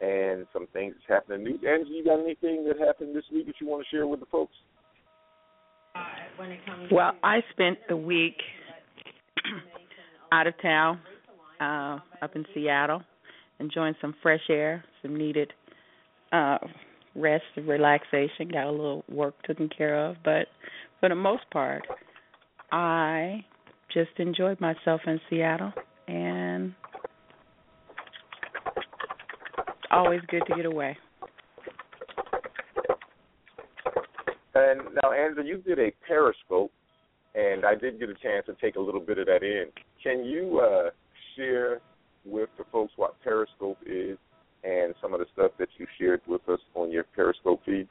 and 0.00 0.46
some 0.52 0.66
things 0.72 0.94
that 1.08 1.14
happened 1.14 1.46
in 1.46 1.52
news. 1.52 1.60
Angie, 1.66 1.90
you 1.90 2.04
got 2.04 2.20
anything 2.20 2.64
that 2.68 2.78
happened 2.78 3.14
this 3.14 3.24
week 3.32 3.46
that 3.46 3.54
you 3.60 3.66
want 3.66 3.84
to 3.84 3.96
share 3.96 4.06
with 4.06 4.20
the 4.20 4.26
folks? 4.26 4.54
Well, 6.90 7.12
I 7.22 7.40
spent 7.52 7.78
the 7.88 7.96
week 7.96 8.36
out 10.32 10.46
of 10.46 10.54
town, 10.60 11.00
uh, 11.60 11.98
up 12.22 12.34
in 12.34 12.44
Seattle, 12.54 13.02
enjoying 13.60 13.94
some 14.00 14.14
fresh 14.22 14.42
air, 14.48 14.84
some 15.02 15.16
needed 15.16 15.52
uh 16.32 16.58
rest 17.14 17.44
and 17.56 17.68
relaxation. 17.68 18.48
Got 18.52 18.66
a 18.66 18.70
little 18.70 19.04
work 19.08 19.34
taken 19.46 19.68
care 19.68 19.96
of, 20.08 20.16
but 20.24 20.48
for 21.00 21.08
the 21.08 21.14
most 21.14 21.44
part, 21.52 21.86
I 22.72 23.44
just 23.92 24.10
enjoyed 24.18 24.60
myself 24.60 25.00
in 25.06 25.20
Seattle 25.30 25.72
and 26.08 26.74
always 29.90 30.20
good 30.28 30.42
to 30.48 30.56
get 30.56 30.66
away. 30.66 30.96
And 34.56 34.80
now, 35.02 35.12
Angela, 35.12 35.46
you 35.46 35.58
did 35.58 35.78
a 35.78 35.92
Periscope, 36.06 36.72
and 37.34 37.64
I 37.64 37.74
did 37.74 37.98
get 37.98 38.08
a 38.08 38.14
chance 38.14 38.46
to 38.46 38.56
take 38.60 38.76
a 38.76 38.80
little 38.80 39.00
bit 39.00 39.18
of 39.18 39.26
that 39.26 39.42
in. 39.42 39.66
Can 40.02 40.24
you 40.24 40.60
uh, 40.60 40.90
share 41.36 41.80
with 42.24 42.48
the 42.58 42.64
folks 42.70 42.92
what 42.96 43.20
Periscope 43.22 43.78
is 43.84 44.16
and 44.62 44.94
some 45.02 45.12
of 45.12 45.20
the 45.20 45.26
stuff 45.32 45.52
that 45.58 45.68
you 45.76 45.86
shared 45.98 46.20
with 46.26 46.48
us 46.48 46.60
on 46.74 46.90
your 46.90 47.04
Periscope 47.14 47.60
feed? 47.66 47.88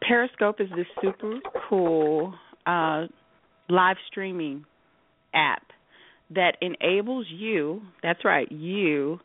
Periscope 0.00 0.60
is 0.60 0.68
this 0.76 0.86
super 1.02 1.38
cool 1.68 2.34
uh, 2.66 3.06
live 3.68 3.96
streaming 4.10 4.64
app 5.34 5.62
that 6.30 6.56
enables 6.60 7.26
you, 7.30 7.82
that's 8.02 8.24
right, 8.24 8.50
you, 8.50 9.18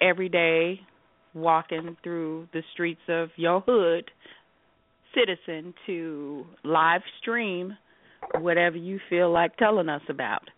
every 0.00 0.28
day 0.28 0.80
walking 1.34 1.96
through 2.02 2.48
the 2.52 2.62
streets 2.72 3.00
of 3.08 3.30
your 3.36 3.60
hood, 3.66 4.10
citizen, 5.14 5.74
to 5.86 6.46
live 6.64 7.02
stream 7.20 7.76
whatever 8.38 8.76
you 8.76 8.98
feel 9.10 9.30
like 9.32 9.56
telling 9.56 9.88
us 9.88 10.02
about. 10.08 10.48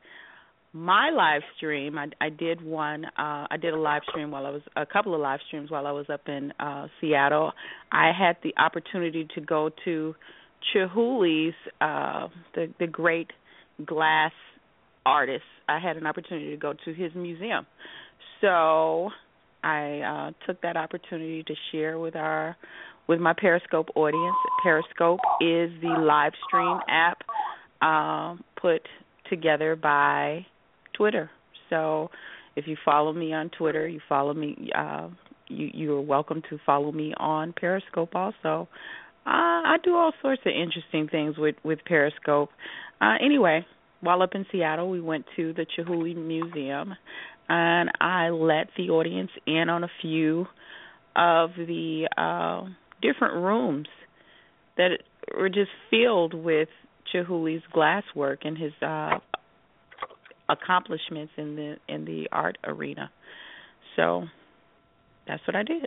my 0.72 1.10
live 1.10 1.42
stream, 1.56 1.96
I, 1.96 2.08
I 2.20 2.30
did 2.30 2.60
one. 2.60 3.04
Uh, 3.04 3.46
I 3.50 3.56
did 3.60 3.74
a 3.74 3.78
live 3.78 4.02
stream 4.08 4.32
while 4.32 4.44
I 4.44 4.50
was 4.50 4.62
a 4.76 4.84
couple 4.84 5.14
of 5.14 5.20
live 5.20 5.38
streams 5.46 5.70
while 5.70 5.86
I 5.86 5.92
was 5.92 6.06
up 6.12 6.22
in 6.26 6.52
uh, 6.58 6.88
Seattle. 7.00 7.52
I 7.92 8.10
had 8.16 8.36
the 8.42 8.52
opportunity 8.58 9.26
to 9.36 9.40
go 9.40 9.70
to 9.84 10.14
Chihuly's, 10.74 11.54
uh, 11.80 12.28
the 12.54 12.72
the 12.80 12.88
great 12.88 13.30
glass 13.86 14.32
artist. 15.06 15.44
I 15.68 15.78
had 15.78 15.96
an 15.96 16.06
opportunity 16.06 16.50
to 16.50 16.56
go 16.56 16.74
to 16.84 16.92
his 16.92 17.14
museum, 17.14 17.66
so 18.40 19.10
I 19.62 20.00
uh, 20.00 20.46
took 20.46 20.60
that 20.62 20.76
opportunity 20.76 21.44
to 21.44 21.54
share 21.70 21.98
with 22.00 22.16
our 22.16 22.56
with 23.06 23.20
my 23.20 23.32
Periscope 23.32 23.88
audience. 23.94 24.36
Periscope 24.62 25.20
is 25.40 25.70
the 25.82 25.94
live 25.98 26.32
stream 26.46 26.78
app 26.88 27.18
uh, 27.82 28.36
put 28.60 28.82
together 29.28 29.76
by 29.76 30.46
Twitter. 30.94 31.30
So 31.70 32.10
if 32.56 32.66
you 32.66 32.76
follow 32.84 33.12
me 33.12 33.32
on 33.32 33.50
Twitter, 33.50 33.86
you 33.88 34.00
follow 34.08 34.34
me. 34.34 34.70
Uh, 34.74 35.08
you 35.48 35.70
you 35.74 35.94
are 35.94 36.00
welcome 36.00 36.42
to 36.50 36.58
follow 36.64 36.92
me 36.92 37.12
on 37.16 37.52
Periscope 37.52 38.14
also. 38.14 38.68
Uh, 39.26 39.30
I 39.30 39.76
do 39.82 39.94
all 39.94 40.12
sorts 40.22 40.42
of 40.46 40.52
interesting 40.52 41.08
things 41.08 41.36
with 41.36 41.56
with 41.64 41.80
Periscope. 41.84 42.50
Uh, 43.00 43.14
anyway, 43.22 43.66
while 44.00 44.22
up 44.22 44.34
in 44.34 44.46
Seattle, 44.52 44.90
we 44.90 45.00
went 45.00 45.24
to 45.36 45.52
the 45.52 45.66
Chihuly 45.66 46.16
Museum, 46.16 46.94
and 47.48 47.90
I 48.00 48.28
let 48.30 48.68
the 48.76 48.90
audience 48.90 49.30
in 49.46 49.68
on 49.68 49.84
a 49.84 49.90
few 50.00 50.46
of 51.16 51.50
the 51.56 52.08
uh, 52.16 52.68
different 53.04 53.34
rooms 53.34 53.88
that 54.76 54.90
were 55.36 55.48
just 55.48 55.70
filled 55.90 56.34
with 56.34 56.68
Chihuly's 57.12 57.62
glasswork 57.74 58.38
and 58.44 58.56
his 58.56 58.72
uh, 58.82 59.18
accomplishments 60.48 61.32
in 61.36 61.56
the 61.56 61.76
in 61.88 62.04
the 62.04 62.28
art 62.32 62.58
arena. 62.64 63.10
So 63.96 64.24
that's 65.26 65.42
what 65.46 65.56
I 65.56 65.62
did. 65.62 65.86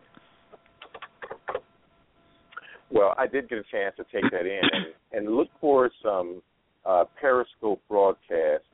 Well, 2.90 3.14
I 3.18 3.28
did 3.28 3.50
get 3.50 3.58
a 3.58 3.64
chance 3.70 3.96
to 3.98 4.06
take 4.14 4.32
that 4.32 4.46
in 4.46 4.62
and, 4.72 4.86
and 5.28 5.36
look 5.36 5.50
for 5.60 5.92
some 6.02 6.42
uh, 6.86 7.04
Periscope 7.20 7.82
broadcasts 7.90 8.66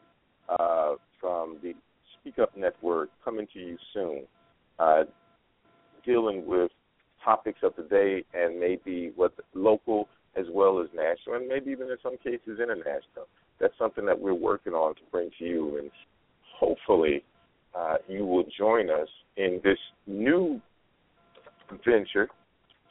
uh, 0.47 0.93
from 1.19 1.57
the 1.63 1.73
Speak 2.19 2.37
Up 2.37 2.55
Network 2.55 3.09
coming 3.25 3.47
to 3.53 3.59
you 3.59 3.77
soon, 3.91 4.23
uh, 4.77 5.03
dealing 6.05 6.45
with 6.45 6.69
topics 7.23 7.59
of 7.63 7.73
the 7.75 7.83
day 7.83 8.23
and 8.33 8.59
maybe 8.59 9.11
what 9.15 9.33
local 9.53 10.07
as 10.35 10.45
well 10.51 10.81
as 10.81 10.87
national, 10.95 11.35
and 11.35 11.47
maybe 11.47 11.71
even 11.71 11.89
in 11.89 11.97
some 12.01 12.17
cases 12.17 12.59
international. 12.59 13.27
That's 13.59 13.73
something 13.77 14.05
that 14.05 14.19
we're 14.19 14.33
working 14.33 14.73
on 14.73 14.95
to 14.95 15.01
bring 15.11 15.29
to 15.37 15.45
you, 15.45 15.77
and 15.77 15.91
hopefully 16.59 17.23
uh, 17.75 17.95
you 18.07 18.25
will 18.25 18.45
join 18.57 18.89
us 18.89 19.07
in 19.37 19.61
this 19.63 19.77
new 20.07 20.59
venture 21.85 22.29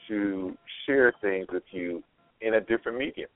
to 0.08 0.56
share 0.86 1.12
things 1.20 1.46
with 1.52 1.62
you 1.70 2.02
in 2.40 2.54
a 2.54 2.60
different 2.60 2.98
medium. 2.98 3.28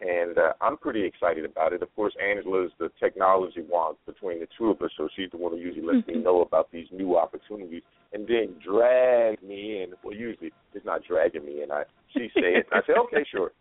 And 0.00 0.38
uh, 0.38 0.52
I'm 0.62 0.78
pretty 0.78 1.04
excited 1.04 1.44
about 1.44 1.74
it. 1.74 1.82
Of 1.82 1.94
course, 1.94 2.14
Angela's 2.22 2.70
the 2.78 2.90
technology 2.98 3.60
wonk 3.60 3.96
between 4.06 4.40
the 4.40 4.48
two 4.56 4.70
of 4.70 4.80
us, 4.80 4.90
so 4.96 5.08
she's 5.14 5.30
the 5.30 5.36
one 5.36 5.52
who 5.52 5.58
usually 5.58 5.86
lets 5.86 6.06
me 6.06 6.14
know 6.14 6.40
about 6.40 6.72
these 6.72 6.86
new 6.90 7.18
opportunities 7.18 7.82
and 8.12 8.26
then 8.26 8.54
drag 8.64 9.42
me 9.42 9.82
in. 9.82 9.92
Well, 10.02 10.14
usually 10.14 10.52
it's 10.74 10.86
not 10.86 11.02
dragging 11.08 11.44
me 11.44 11.62
in. 11.62 11.70
I 11.70 11.84
she 12.12 12.28
said, 12.34 12.64
I 12.72 12.80
said, 12.86 12.96
okay, 13.06 13.24
sure. 13.30 13.52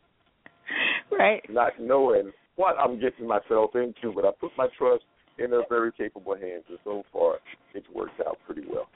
Right. 1.12 1.42
Not 1.50 1.72
knowing 1.80 2.32
what 2.56 2.76
I'm 2.78 3.00
getting 3.00 3.26
myself 3.26 3.72
into, 3.74 4.14
but 4.14 4.26
I 4.26 4.30
put 4.40 4.52
my 4.56 4.68
trust 4.78 5.04
in 5.40 5.50
her 5.50 5.64
very 5.68 5.92
capable 5.92 6.36
hands, 6.36 6.64
and 6.70 6.78
so 6.84 7.04
far 7.12 7.38
it's 7.74 7.88
worked 7.94 8.22
out 8.22 8.38
pretty 8.46 8.62
well. 8.70 8.88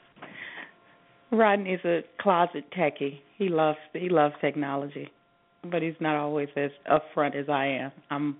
Rodney's 1.32 1.84
a 1.84 2.02
closet 2.20 2.64
techie. 2.76 3.18
He 3.38 3.48
loves 3.48 3.78
he 3.92 4.08
loves 4.08 4.34
technology, 4.40 5.10
but 5.68 5.82
he's 5.82 5.94
not 5.98 6.14
always 6.14 6.48
as 6.56 6.70
upfront 6.90 7.34
as 7.34 7.48
I 7.48 7.66
am. 7.66 7.92
I'm 8.10 8.36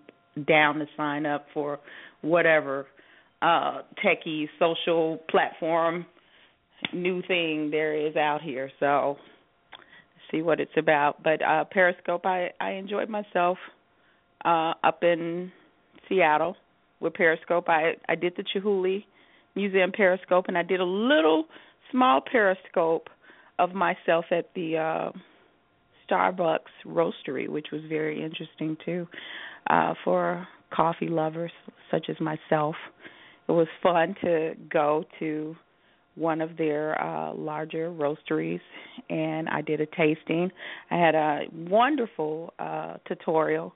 down 0.46 0.78
to 0.78 0.86
sign 0.96 1.26
up 1.26 1.46
for 1.52 1.80
whatever 2.20 2.86
uh 3.42 3.78
techie 4.04 4.48
social 4.58 5.18
platform 5.28 6.06
new 6.92 7.22
thing 7.22 7.70
there 7.70 7.94
is 7.94 8.16
out 8.16 8.42
here. 8.42 8.70
So 8.80 9.16
see 10.30 10.42
what 10.42 10.60
it's 10.60 10.76
about. 10.76 11.22
But 11.22 11.42
uh 11.42 11.64
Periscope 11.64 12.26
I 12.26 12.50
I 12.60 12.72
enjoyed 12.72 13.08
myself 13.08 13.58
uh 14.44 14.74
up 14.82 15.02
in 15.02 15.50
Seattle 16.08 16.56
with 17.00 17.14
Periscope. 17.14 17.68
I 17.68 17.94
I 18.08 18.14
did 18.14 18.34
the 18.36 18.44
Chihuly 18.44 19.04
Museum 19.54 19.92
Periscope 19.92 20.46
and 20.48 20.58
I 20.58 20.62
did 20.62 20.80
a 20.80 20.84
little 20.84 21.44
small 21.90 22.20
periscope 22.20 23.08
of 23.58 23.72
myself 23.72 24.26
at 24.30 24.50
the 24.54 24.76
uh 24.78 25.18
Starbucks 26.10 26.58
roastery, 26.86 27.48
which 27.48 27.68
was 27.72 27.80
very 27.88 28.22
interesting 28.22 28.76
too, 28.84 29.06
uh, 29.70 29.94
for 30.04 30.46
coffee 30.70 31.08
lovers 31.08 31.52
such 31.90 32.06
as 32.08 32.20
myself. 32.20 32.74
It 33.48 33.52
was 33.52 33.68
fun 33.82 34.14
to 34.22 34.54
go 34.70 35.04
to 35.18 35.56
one 36.16 36.40
of 36.40 36.56
their 36.56 37.00
uh 37.02 37.32
larger 37.34 37.90
roasteries 37.90 38.60
and 39.10 39.48
I 39.48 39.62
did 39.62 39.80
a 39.80 39.86
tasting. 39.86 40.50
I 40.90 40.96
had 40.96 41.14
a 41.14 41.40
wonderful 41.52 42.52
uh 42.58 42.94
tutorial 43.06 43.74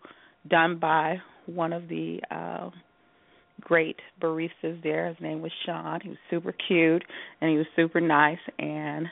done 0.49 0.79
by 0.79 1.17
one 1.47 1.73
of 1.73 1.89
the 1.89 2.21
uh 2.31 2.71
great 3.61 3.97
baristas 4.23 4.81
there. 4.85 5.09
His 5.09 5.17
name 5.21 5.43
was 5.43 5.51
Sean. 5.67 6.01
He 6.01 6.11
was 6.11 6.19
super 6.31 6.55
cute 6.67 7.05
and 7.41 7.51
he 7.51 7.57
was 7.57 7.67
super 7.75 8.01
nice 8.01 8.39
and 8.59 9.07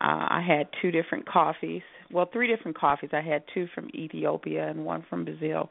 uh 0.00 0.26
I 0.30 0.44
had 0.46 0.68
two 0.82 0.90
different 0.90 1.26
coffees. 1.26 1.82
Well, 2.10 2.28
three 2.32 2.54
different 2.54 2.78
coffees. 2.78 3.10
I 3.12 3.20
had 3.20 3.42
two 3.52 3.66
from 3.74 3.88
Ethiopia 3.94 4.68
and 4.68 4.84
one 4.84 5.04
from 5.08 5.24
Brazil. 5.24 5.70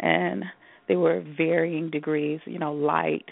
And 0.00 0.44
they 0.88 0.96
were 0.96 1.22
varying 1.36 1.90
degrees, 1.90 2.40
you 2.46 2.58
know, 2.58 2.72
light, 2.72 3.28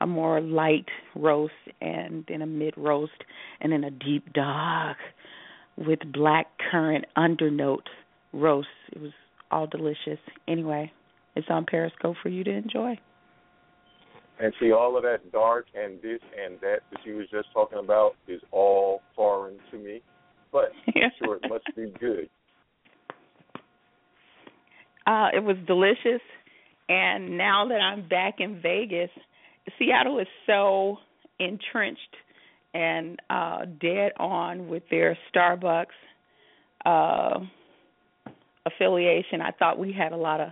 a 0.00 0.06
more 0.06 0.40
light 0.40 0.88
roast 1.14 1.52
and 1.80 2.24
then 2.28 2.42
a 2.42 2.46
mid 2.46 2.74
roast 2.76 3.12
and 3.60 3.72
then 3.72 3.84
a 3.84 3.90
deep 3.90 4.32
dark 4.32 4.96
with 5.76 5.98
black 6.12 6.46
currant 6.70 7.04
undernote 7.16 7.86
roast. 8.32 8.68
It 8.92 9.00
was 9.00 9.12
all 9.50 9.66
delicious. 9.66 10.18
Anyway, 10.48 10.92
it's 11.36 11.48
on 11.50 11.66
Periscope 11.66 12.16
for 12.22 12.28
you 12.28 12.44
to 12.44 12.50
enjoy. 12.50 12.98
And 14.38 14.54
see, 14.58 14.72
all 14.72 14.96
of 14.96 15.02
that 15.02 15.30
dark 15.32 15.66
and 15.74 16.00
this 16.00 16.20
and 16.42 16.58
that 16.60 16.78
that 16.90 17.00
she 17.04 17.12
was 17.12 17.26
just 17.30 17.48
talking 17.52 17.78
about 17.78 18.12
is 18.26 18.40
all 18.52 19.02
foreign 19.14 19.58
to 19.70 19.78
me, 19.78 20.00
but 20.50 20.72
I'm 20.88 21.10
sure 21.22 21.36
it 21.36 21.42
must 21.48 21.64
be 21.76 21.92
good. 22.00 22.30
Uh, 25.06 25.28
it 25.34 25.42
was 25.42 25.56
delicious, 25.66 26.22
and 26.88 27.36
now 27.36 27.66
that 27.68 27.80
I'm 27.80 28.08
back 28.08 28.36
in 28.38 28.62
Vegas, 28.62 29.10
Seattle 29.78 30.18
is 30.18 30.26
so 30.46 30.98
entrenched 31.38 32.16
and 32.72 33.20
uh 33.30 33.64
dead 33.80 34.12
on 34.18 34.68
with 34.68 34.82
their 34.90 35.16
Starbucks 35.34 35.86
uh 36.84 37.40
affiliation. 38.66 39.40
I 39.40 39.50
thought 39.52 39.78
we 39.78 39.92
had 39.92 40.12
a 40.12 40.16
lot 40.16 40.40
of 40.40 40.50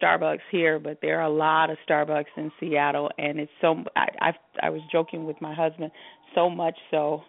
Starbucks 0.00 0.38
here, 0.52 0.78
but 0.78 0.98
there 1.02 1.18
are 1.20 1.24
a 1.26 1.30
lot 1.30 1.70
of 1.70 1.76
Starbucks 1.88 2.26
in 2.36 2.52
Seattle 2.60 3.10
and 3.18 3.40
it's 3.40 3.52
so 3.60 3.84
I 3.96 4.06
I 4.20 4.32
I 4.62 4.70
was 4.70 4.80
joking 4.90 5.24
with 5.24 5.40
my 5.40 5.54
husband 5.54 5.90
so 6.34 6.48
much 6.48 6.76
so 6.90 7.22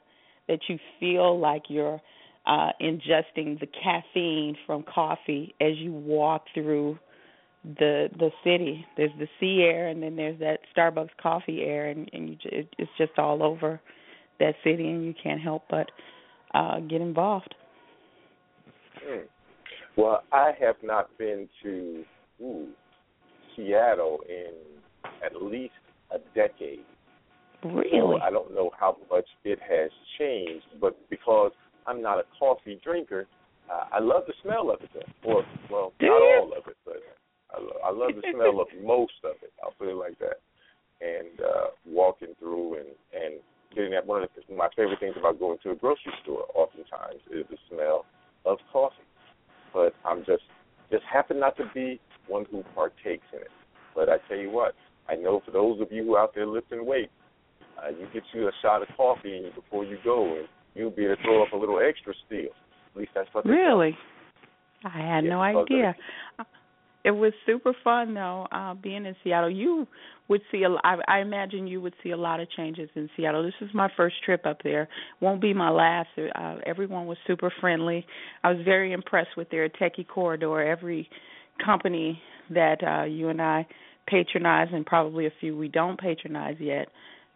that 0.47 0.59
you 0.67 0.77
feel 0.99 1.39
like 1.39 1.63
you're 1.67 2.01
uh 2.45 2.69
ingesting 2.81 3.59
the 3.59 3.67
caffeine 3.67 4.55
from 4.65 4.83
coffee 4.83 5.53
as 5.59 5.75
you 5.77 5.91
walk 5.91 6.45
through 6.53 6.97
the 7.63 8.09
the 8.17 8.29
city. 8.43 8.85
There's 8.97 9.11
the 9.19 9.27
sea 9.39 9.63
air, 9.63 9.87
and 9.87 10.01
then 10.01 10.15
there's 10.15 10.39
that 10.39 10.59
Starbucks 10.75 11.09
coffee 11.21 11.61
air, 11.61 11.89
and, 11.89 12.09
and 12.13 12.29
you 12.29 12.35
just, 12.35 12.67
it's 12.77 12.91
just 12.97 13.17
all 13.17 13.43
over 13.43 13.79
that 14.39 14.55
city, 14.63 14.87
and 14.87 15.05
you 15.05 15.13
can't 15.21 15.41
help 15.41 15.63
but 15.69 15.91
uh 16.53 16.79
get 16.79 17.01
involved. 17.01 17.53
Hmm. 19.03 19.25
Well, 19.97 20.23
I 20.31 20.51
have 20.59 20.77
not 20.83 21.09
been 21.17 21.49
to 21.63 22.03
ooh, 22.41 22.67
Seattle 23.55 24.19
in 24.29 24.53
at 25.25 25.41
least 25.41 25.73
a 26.11 26.19
decade. 26.33 26.85
Really? 27.63 27.89
So 27.91 28.21
I 28.21 28.29
don't 28.31 28.53
know 28.55 28.71
how 28.79 28.95
much 29.11 29.25
it 29.43 29.59
has 29.59 29.91
changed, 30.17 30.65
but 30.79 30.97
because 31.09 31.51
I'm 31.85 32.01
not 32.01 32.17
a 32.19 32.23
coffee 32.39 32.79
drinker, 32.83 33.27
uh, 33.69 33.83
I 33.91 33.99
love 33.99 34.23
the 34.27 34.33
smell 34.41 34.71
of 34.71 34.81
it. 34.81 34.89
Though. 34.93 35.29
Or 35.29 35.43
well, 35.69 35.93
Do 35.99 36.05
not 36.05 36.17
you? 36.17 36.39
all 36.39 36.51
of 36.57 36.67
it, 36.67 36.77
but 36.85 36.95
I, 37.55 37.59
lo- 37.59 37.81
I 37.85 37.91
love 37.91 38.11
the 38.15 38.23
smell 38.33 38.61
of 38.61 38.67
most 38.83 39.19
of 39.23 39.35
it. 39.41 39.51
I'll 39.63 39.73
put 39.77 39.89
it 39.89 39.95
like 39.95 40.17
that. 40.19 40.39
And 41.01 41.39
uh 41.39 41.67
walking 41.85 42.35
through 42.39 42.75
and 42.75 42.87
and 43.13 43.39
getting 43.75 43.91
that 43.91 44.05
one 44.05 44.23
of 44.23 44.29
the, 44.35 44.55
my 44.55 44.67
favorite 44.75 44.99
things 44.99 45.15
about 45.17 45.39
going 45.39 45.57
to 45.63 45.71
a 45.71 45.75
grocery 45.75 46.13
store 46.23 46.45
oftentimes 46.55 47.21
is 47.31 47.45
the 47.49 47.57
smell 47.69 48.05
of 48.45 48.57
coffee. 48.71 48.95
But 49.73 49.93
I'm 50.05 50.19
just 50.25 50.43
just 50.91 51.03
happen 51.11 51.39
not 51.39 51.55
to 51.57 51.63
be 51.73 51.99
one 52.27 52.45
who 52.51 52.63
partakes 52.75 53.25
in 53.33 53.39
it. 53.39 53.51
But 53.95 54.09
I 54.09 54.17
tell 54.27 54.37
you 54.37 54.49
what, 54.51 54.73
I 55.07 55.15
know 55.15 55.41
for 55.45 55.51
those 55.51 55.81
of 55.81 55.91
you 55.91 56.03
who 56.03 56.15
are 56.15 56.23
out 56.23 56.35
there 56.35 56.47
lifting 56.47 56.85
weights, 56.85 57.11
uh, 57.77 57.89
you 57.89 58.07
get 58.13 58.23
you 58.33 58.47
a 58.47 58.51
shot 58.61 58.81
of 58.81 58.87
coffee 58.95 59.49
before 59.55 59.85
you 59.85 59.97
go, 60.03 60.37
and 60.37 60.47
you'll 60.75 60.91
be 60.91 61.05
able 61.05 61.15
to 61.15 61.21
throw 61.23 61.43
up 61.43 61.53
a 61.53 61.57
little 61.57 61.79
extra 61.79 62.13
steel. 62.25 62.49
At 62.93 62.99
least 62.99 63.11
that's 63.15 63.29
what 63.33 63.43
they 63.43 63.51
Really? 63.51 63.97
I 64.83 64.99
had 64.99 65.23
Yeah, 65.23 65.31
no 65.31 65.41
idea. 65.41 65.95
It 67.09 67.15
was 67.15 67.33
super 67.47 67.73
fun 67.83 68.13
though, 68.13 68.45
uh 68.51 68.75
being 68.75 69.03
in 69.07 69.15
Seattle. 69.23 69.49
You 69.49 69.87
would 70.27 70.41
see 70.51 70.61
a 70.61 70.69
I, 70.83 70.97
I 71.07 71.19
imagine 71.21 71.65
you 71.65 71.81
would 71.81 71.95
see 72.03 72.11
a 72.11 72.17
lot 72.17 72.39
of 72.39 72.47
changes 72.51 72.87
in 72.93 73.09
Seattle. 73.17 73.41
This 73.41 73.67
is 73.67 73.73
my 73.73 73.89
first 73.97 74.17
trip 74.23 74.45
up 74.45 74.59
there. 74.63 74.87
Won't 75.19 75.41
be 75.41 75.51
my 75.51 75.71
last. 75.71 76.09
Uh 76.19 76.57
everyone 76.67 77.07
was 77.07 77.17
super 77.25 77.51
friendly. 77.59 78.05
I 78.43 78.51
was 78.51 78.61
very 78.63 78.93
impressed 78.93 79.35
with 79.35 79.49
their 79.49 79.67
techie 79.69 80.07
corridor. 80.07 80.61
Every 80.61 81.09
company 81.65 82.21
that 82.51 82.83
uh 82.83 83.05
you 83.05 83.29
and 83.29 83.41
I 83.41 83.65
patronize 84.05 84.67
and 84.71 84.85
probably 84.85 85.25
a 85.25 85.31
few 85.39 85.57
we 85.57 85.67
don't 85.67 85.99
patronize 85.99 86.57
yet. 86.59 86.89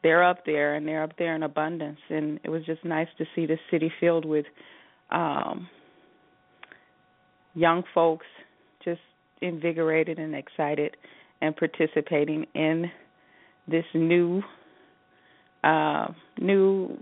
They're 0.03 0.23
up 0.23 0.45
there 0.45 0.75
and 0.75 0.87
they're 0.87 1.01
up 1.01 1.17
there 1.17 1.35
in 1.35 1.41
abundance 1.41 2.01
and 2.11 2.39
it 2.43 2.49
was 2.51 2.63
just 2.67 2.85
nice 2.85 3.07
to 3.17 3.25
see 3.33 3.47
the 3.47 3.57
city 3.71 3.91
filled 3.99 4.25
with 4.25 4.45
um 5.09 5.67
young 7.55 7.81
folks 7.95 8.27
invigorated 9.43 10.19
and 10.19 10.35
excited 10.35 10.95
and 11.41 11.55
participating 11.55 12.45
in 12.55 12.89
this 13.67 13.85
new 13.93 14.41
uh 15.63 16.07
new 16.39 16.97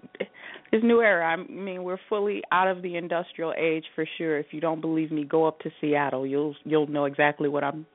this 0.72 0.82
new 0.84 1.02
era. 1.02 1.26
I 1.26 1.36
mean, 1.36 1.84
we're 1.84 2.00
fully 2.08 2.42
out 2.52 2.68
of 2.68 2.82
the 2.82 2.96
industrial 2.96 3.54
age 3.58 3.84
for 3.96 4.06
sure. 4.18 4.40
If 4.40 4.48
you 4.52 4.62
don't 4.62 4.82
believe 4.82 5.12
me, 5.12 5.24
go 5.24 5.46
up 5.46 5.60
to 5.60 5.72
Seattle. 5.80 6.26
You'll 6.26 6.56
you'll 6.64 6.88
know 6.88 7.06
exactly 7.06 7.50
what 7.50 7.64
I'm 7.64 7.86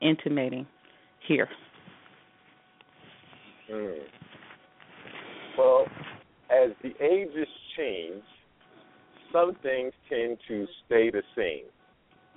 intimating 0.00 0.66
here. 1.26 1.48
Mm. 3.72 3.98
Well, 5.58 5.86
as 6.50 6.70
the 6.82 6.92
ages 7.02 7.48
change, 7.76 8.22
some 9.32 9.56
things 9.62 9.92
tend 10.08 10.38
to 10.48 10.66
stay 10.86 11.10
the 11.10 11.22
same. 11.36 11.64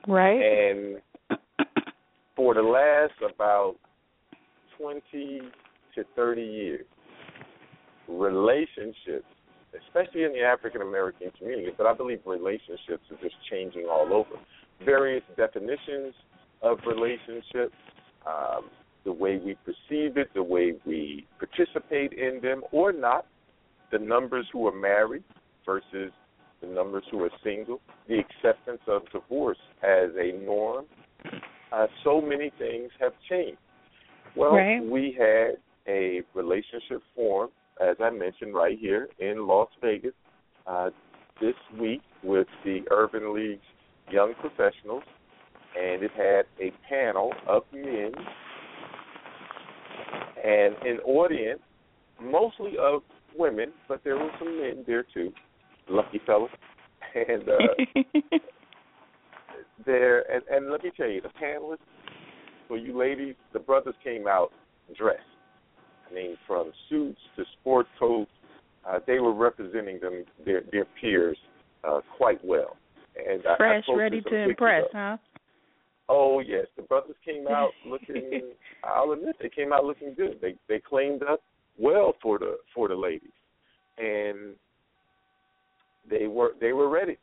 Right? 0.08 0.40
And 0.42 1.02
for 2.40 2.54
the 2.54 2.62
last 2.62 3.12
about 3.36 3.76
20 4.78 5.42
to 5.94 6.04
30 6.16 6.42
years, 6.42 6.86
relationships, 8.08 9.28
especially 9.86 10.24
in 10.24 10.32
the 10.32 10.40
African 10.40 10.82
American 10.82 11.32
community, 11.38 11.72
but 11.78 11.86
I 11.86 11.94
believe 11.94 12.22
relationships 12.26 13.04
are 13.12 13.18
just 13.22 13.36
changing 13.52 13.88
all 13.92 14.14
over. 14.14 14.40
Various 14.86 15.22
definitions 15.36 16.14
of 16.62 16.78
relationships, 16.88 17.76
um, 18.26 18.70
the 19.04 19.12
way 19.12 19.36
we 19.36 19.58
perceive 19.66 20.16
it, 20.16 20.34
the 20.34 20.42
way 20.42 20.76
we 20.86 21.28
participate 21.40 22.14
in 22.14 22.40
them 22.42 22.64
or 22.72 22.94
not, 22.94 23.26
the 23.92 24.00
numbers 24.00 24.46
who 24.54 24.66
are 24.66 24.80
married 24.80 25.26
versus 25.66 26.14
the 26.62 26.68
numbers 26.68 27.04
who 27.12 27.22
are 27.22 27.32
single, 27.44 27.82
the 28.08 28.18
acceptance 28.18 28.82
of 28.88 29.02
divorce 29.12 29.58
as 29.84 30.12
a 30.18 30.42
norm. 30.46 30.86
Uh, 31.72 31.88
so 32.04 32.20
many 32.22 32.52
things 32.58 32.92
have 33.00 33.14
changed. 33.30 33.60
Well, 34.36 34.56
Right. 34.56 34.84
we 34.84 35.12
had 35.18 35.58
a 35.88 36.22
relationship 36.34 37.02
forum, 37.16 37.52
as 37.80 37.96
I 38.00 38.10
mentioned, 38.10 38.54
right 38.54 38.78
here 38.78 39.10
in 39.20 39.48
Las 39.48 39.70
Vegas 39.82 40.14
uh, 40.68 40.90
this 41.42 41.56
week 41.80 42.02
with 42.24 42.48
the 42.64 42.82
Urban 42.92 43.34
League's 43.34 43.62
young 44.12 44.34
professionals, 44.36 45.04
and 45.80 46.04
it 46.04 46.12
had 46.12 46.46
a 46.60 46.72
panel 46.88 47.34
of 47.48 47.64
men 47.74 48.12
and 50.44 50.76
an 50.86 51.00
audience, 51.06 51.60
mostly 52.22 52.74
of 52.80 53.02
women, 53.38 53.72
but 53.88 54.04
there 54.04 54.18
were 54.18 54.32
some 54.40 54.60
men 54.60 54.84
there 54.88 55.06
too. 55.14 55.32
Lucky 55.90 56.20
fellas. 56.26 56.52
And 57.16 57.50
uh, 57.50 57.58
there, 59.86 60.30
and, 60.32 60.44
and 60.50 60.72
let 60.72 60.84
me 60.84 60.92
tell 60.96 61.10
you, 61.10 61.22
the 61.22 61.30
panelists 61.42 61.78
for 62.68 62.78
you 62.78 62.98
ladies, 62.98 63.36
the 63.54 63.60
brothers 63.60 63.96
came 64.04 64.28
out 64.28 64.52
dressed. 64.98 65.22
I 66.10 66.14
mean, 66.14 66.38
from 66.48 66.72
suits 66.90 67.20
to 67.36 67.44
sport 67.60 67.88
coats, 68.00 68.32
uh, 68.88 69.00
they 69.06 69.20
were 69.20 69.34
representing 69.34 70.00
them 70.00 70.24
their 70.46 70.62
their 70.72 70.86
peers 71.00 71.38
uh, 71.88 72.00
quite 72.18 72.44
well. 72.44 72.78
And 73.18 73.44
I, 73.46 73.54
I 73.54 73.58
Fresh, 73.58 73.84
ready 73.96 74.22
to 74.22 74.36
impress, 74.36 74.86
up. 74.86 74.90
huh? 74.94 75.18
Oh 76.08 76.40
yes, 76.40 76.66
the 76.76 76.84
brothers 76.84 77.16
came 77.26 77.48
out 77.48 77.72
looking. 77.86 78.52
I'll 78.84 79.12
admit 79.12 79.36
they 79.42 79.50
came 79.50 79.74
out 79.74 79.84
looking 79.84 80.14
good. 80.16 80.40
They 80.42 80.56
they 80.68 80.80
claimed 80.80 81.24
up 81.24 81.42
well 81.78 82.14
for 82.22 82.40
the 82.40 82.58
for 82.74 82.88
the 82.88 82.96
ladies, 82.96 83.30
and 83.98 84.56
they 86.10 86.28
were 86.28 86.52
they 86.60 86.74
were 86.74 86.90
ready 86.90 87.18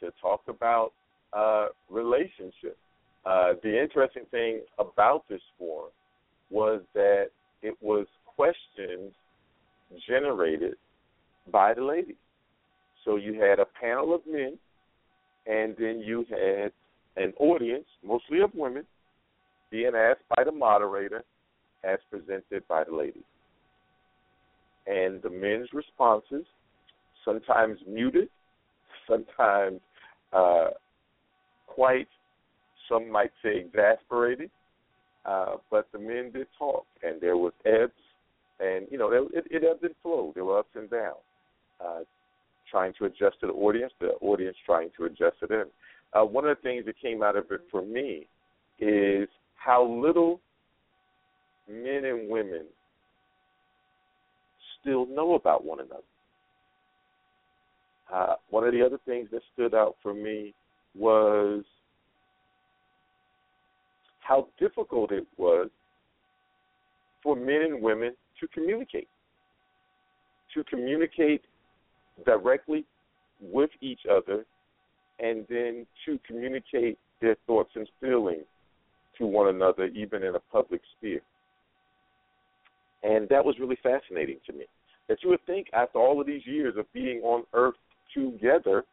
to 0.00 0.10
talk 0.20 0.42
about 0.48 0.92
uh, 1.32 1.66
relationships. 1.90 2.78
Uh, 3.24 3.54
the 3.62 3.82
interesting 3.82 4.24
thing 4.30 4.60
about 4.78 5.24
this 5.28 5.40
forum 5.58 5.90
was 6.50 6.82
that 6.94 7.26
it 7.62 7.76
was 7.80 8.06
questions 8.36 9.12
generated 10.06 10.74
by 11.50 11.74
the 11.74 11.82
ladies. 11.82 12.16
So 13.04 13.16
you 13.16 13.40
had 13.40 13.58
a 13.58 13.66
panel 13.80 14.14
of 14.14 14.20
men, 14.26 14.58
and 15.46 15.74
then 15.78 16.00
you 16.04 16.24
had 16.30 16.72
an 17.16 17.32
audience, 17.38 17.86
mostly 18.04 18.40
of 18.40 18.50
women, 18.54 18.84
being 19.70 19.92
asked 19.96 20.22
by 20.36 20.44
the 20.44 20.52
moderator 20.52 21.24
as 21.84 21.98
presented 22.10 22.66
by 22.68 22.84
the 22.84 22.94
ladies. 22.94 23.22
And 24.86 25.20
the 25.22 25.30
men's 25.30 25.68
responses, 25.72 26.44
sometimes 27.24 27.78
muted, 27.88 28.28
sometimes 29.08 29.80
uh, 30.32 30.68
quite, 31.76 32.08
some 32.88 33.10
might 33.10 33.30
say 33.42 33.58
exasperated, 33.58 34.50
uh, 35.26 35.56
but 35.70 35.86
the 35.92 35.98
men 35.98 36.30
did 36.32 36.46
talk, 36.58 36.86
and 37.02 37.20
there 37.20 37.36
was 37.36 37.52
ebbs, 37.66 37.92
and 38.58 38.86
you 38.90 38.98
know 38.98 39.12
it, 39.12 39.44
it 39.50 39.62
ebbed 39.62 39.84
and 39.84 39.94
flowed. 40.02 40.34
There 40.34 40.44
were 40.44 40.58
ups 40.58 40.70
and 40.74 40.90
downs. 40.90 41.16
Uh, 41.78 42.00
trying 42.70 42.92
to 42.98 43.04
adjust 43.04 43.38
to 43.40 43.46
the 43.46 43.52
audience, 43.52 43.92
the 44.00 44.12
audience 44.22 44.56
trying 44.64 44.88
to 44.96 45.04
adjust 45.04 45.38
to 45.40 45.46
them. 45.46 45.66
Uh, 46.12 46.24
one 46.24 46.44
of 46.46 46.56
the 46.56 46.62
things 46.62 46.84
that 46.86 46.98
came 47.00 47.22
out 47.22 47.36
of 47.36 47.44
it 47.50 47.60
for 47.70 47.82
me 47.82 48.26
is 48.80 49.28
how 49.56 49.86
little 49.86 50.40
men 51.68 52.04
and 52.04 52.28
women 52.28 52.64
still 54.80 55.06
know 55.06 55.34
about 55.34 55.64
one 55.64 55.80
another. 55.80 56.02
Uh, 58.12 58.34
one 58.50 58.64
of 58.64 58.72
the 58.72 58.82
other 58.84 58.98
things 59.04 59.28
that 59.32 59.42
stood 59.52 59.74
out 59.74 59.96
for 60.02 60.14
me 60.14 60.54
was 60.98 61.64
how 64.20 64.48
difficult 64.58 65.12
it 65.12 65.26
was 65.36 65.68
for 67.22 67.36
men 67.36 67.62
and 67.62 67.82
women 67.82 68.14
to 68.40 68.48
communicate. 68.48 69.08
To 70.54 70.64
communicate 70.64 71.42
directly 72.24 72.84
with 73.40 73.70
each 73.80 74.00
other 74.10 74.44
and 75.18 75.46
then 75.48 75.86
to 76.04 76.18
communicate 76.26 76.98
their 77.20 77.36
thoughts 77.46 77.70
and 77.74 77.88
feelings 78.00 78.44
to 79.18 79.26
one 79.26 79.48
another, 79.48 79.86
even 79.86 80.22
in 80.22 80.34
a 80.34 80.40
public 80.52 80.80
sphere. 80.96 81.22
And 83.02 83.28
that 83.28 83.44
was 83.44 83.58
really 83.58 83.78
fascinating 83.82 84.38
to 84.46 84.52
me. 84.52 84.64
That 85.08 85.18
you 85.22 85.30
would 85.30 85.44
think, 85.46 85.68
after 85.72 85.98
all 85.98 86.20
of 86.20 86.26
these 86.26 86.44
years 86.44 86.74
of 86.76 86.92
being 86.92 87.20
on 87.20 87.44
earth 87.52 87.76
together, 88.12 88.84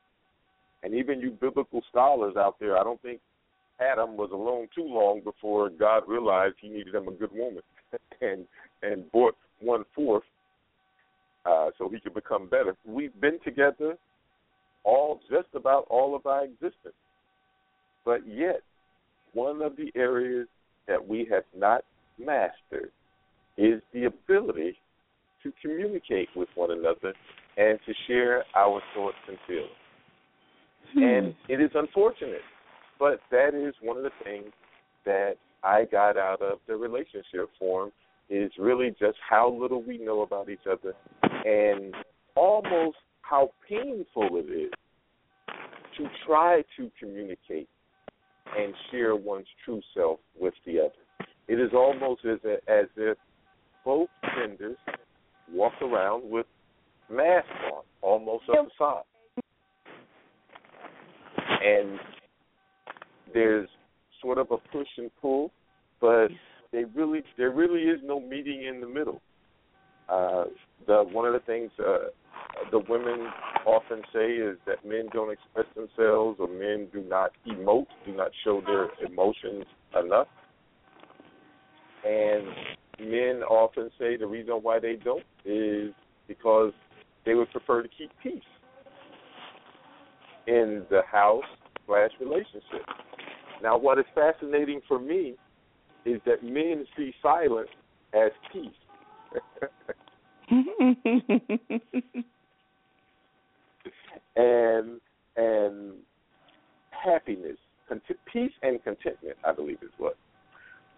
and 0.84 0.94
even 0.94 1.20
you 1.20 1.32
biblical 1.32 1.82
scholars 1.90 2.36
out 2.38 2.56
there, 2.60 2.78
I 2.78 2.84
don't 2.84 3.02
think 3.02 3.20
Adam 3.80 4.18
was 4.18 4.30
alone 4.32 4.68
too 4.76 4.86
long 4.86 5.22
before 5.24 5.70
God 5.70 6.04
realized 6.08 6.56
he 6.60 6.70
needed 6.70 6.94
him 6.94 7.08
a 7.08 7.12
good 7.12 7.32
woman 7.34 7.64
and 8.22 8.46
and 8.82 9.12
brought 9.12 9.36
one 9.60 9.86
forth 9.96 10.24
uh, 11.46 11.70
so 11.78 11.90
he 11.90 12.00
could 12.00 12.14
become 12.14 12.50
better. 12.50 12.76
We've 12.86 13.20
been 13.20 13.40
together 13.44 13.98
all 14.84 15.22
just 15.30 15.48
about 15.56 15.86
all 15.90 16.16
of 16.16 16.26
our 16.26 16.44
existence. 16.44 16.96
But 18.06 18.28
yet, 18.28 18.62
one 19.34 19.62
of 19.62 19.78
the 19.78 19.92
areas 19.96 20.48
that 20.88 21.08
we 21.08 21.28
have 21.32 21.44
not 21.56 21.86
mastered 22.20 22.92
is 23.58 23.82
the 23.94 24.06
ability 24.06 24.78
to 25.44 25.54
communicate 25.62 26.30
with 26.36 26.50
one 26.56 26.72
another 26.72 27.14
and 27.58 27.80
to 27.86 27.94
share 28.08 28.44
our 28.56 28.82
thoughts 28.94 29.16
and 29.28 29.38
feelings. 29.48 29.70
And 30.96 31.28
hmm. 31.28 31.52
it 31.52 31.62
is 31.62 31.72
unfortunate, 31.76 32.42
but 33.00 33.20
that 33.32 33.54
is 33.54 33.74
one 33.82 33.98
of 33.98 34.04
the 34.04 34.12
things 34.24 34.52
that 35.06 35.36
I 35.64 35.86
got 35.86 36.18
out 36.18 36.42
of 36.42 36.60
the 36.68 36.76
relationship 36.76 37.50
forum 37.58 37.92
is 38.30 38.52
really 38.58 38.90
just 39.00 39.18
how 39.28 39.52
little 39.52 39.82
we 39.82 39.98
know 39.98 40.22
about 40.22 40.50
each 40.50 40.66
other 40.70 40.94
and 41.46 41.94
almost 42.36 42.98
how 43.22 43.52
painful 43.68 44.30
it 44.34 44.52
is 44.52 44.72
to 45.98 46.08
try 46.26 46.64
to 46.78 46.92
communicate 47.00 47.70
and 48.58 48.74
share 48.92 49.16
one's 49.16 49.48
true 49.64 49.82
self 49.94 50.20
with 50.40 50.54
the 50.66 50.80
other. 50.80 51.28
it 51.48 51.60
is 51.60 51.72
almost 51.74 52.26
as, 52.26 52.40
as 52.68 52.86
if 52.98 53.18
both 53.86 54.10
genders 54.36 54.78
walk 55.52 55.74
around 55.82 56.30
with 56.30 56.46
masks 57.10 57.50
on, 57.72 57.84
almost 58.02 58.44
the 58.48 58.66
side. 58.78 59.04
And 61.64 62.00
there's 63.34 63.70
sort 64.22 64.38
of 64.38 64.48
a 64.52 64.58
push 64.72 64.88
and 64.98 65.10
pull, 65.22 65.52
but 66.02 66.28
they 66.72 66.84
really 66.96 67.22
there 67.38 67.52
really 67.52 67.84
is 67.84 68.00
no 68.04 68.20
meeting 68.20 68.66
in 68.66 68.82
the 68.82 68.88
middle. 68.88 69.22
Uh, 70.10 70.46
the 70.88 71.04
one 71.12 71.26
of 71.26 71.34
the 71.34 71.40
things 71.40 71.72
uh, 71.80 72.10
the 72.72 72.80
women 72.90 73.28
often 73.66 74.02
say 74.14 74.34
is 74.34 74.58
that 74.66 74.86
men 74.86 75.08
don't 75.14 75.32
express 75.32 75.66
themselves 75.76 76.38
or 76.40 76.48
men 76.48 76.88
do 76.92 77.02
not 77.08 77.32
emote, 77.48 77.88
do 78.06 78.14
not 78.16 78.32
show 78.44 78.62
their 78.66 78.90
emotions 79.08 79.66
enough. 80.04 80.28
And 82.06 82.46
men 83.00 83.44
often 83.44 83.90
say 83.98 84.18
the 84.18 84.28
reason 84.28 84.56
why 84.56 84.80
they 84.80 84.96
don't 84.96 85.24
is 85.46 85.94
because 86.28 86.74
they 87.26 87.34
would 87.34 87.50
prefer 87.52 87.82
to 87.82 87.88
keep 87.88 88.12
peace 88.22 88.42
in 90.48 90.86
the 90.90 91.02
house 91.10 91.44
slash 91.86 92.12
relationship. 92.20 92.86
Now, 93.62 93.78
what 93.78 94.00
is 94.00 94.06
fascinating 94.14 94.82
for 94.88 95.00
me 95.00 95.36
is 96.06 96.20
that 96.26 96.44
men 96.44 96.86
see 96.98 97.14
silence 97.22 97.70
as 98.14 98.32
peace. 98.52 98.70
and 104.36 105.00
and 105.36 105.94
happiness, 106.92 107.58
peace 108.32 108.52
and 108.62 108.84
contentment. 108.84 109.38
I 109.46 109.52
believe 109.54 109.78
is 109.82 109.90
what 109.98 110.18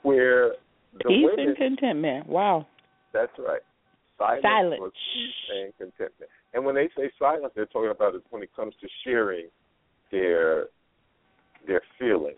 where 0.01 0.49
the 0.97 1.09
peace 1.09 1.25
women, 1.25 1.47
and 1.49 1.57
contentment. 1.57 2.27
Wow. 2.27 2.67
That's 3.13 3.31
right. 3.39 3.61
Silence, 4.17 4.43
Silence. 4.43 4.93
peace 5.13 5.33
and 5.55 5.73
contentment. 5.77 6.31
And 6.55 6.63
when 6.63 6.73
they 6.73 6.89
say 6.97 7.11
silence, 7.19 7.51
they're 7.53 7.65
talking 7.65 7.91
about 7.91 8.15
it 8.15 8.23
when 8.29 8.41
it 8.41 8.49
comes 8.55 8.73
to 8.81 8.87
sharing 9.03 9.47
their 10.11 10.67
their 11.67 11.81
feelings, 11.99 12.37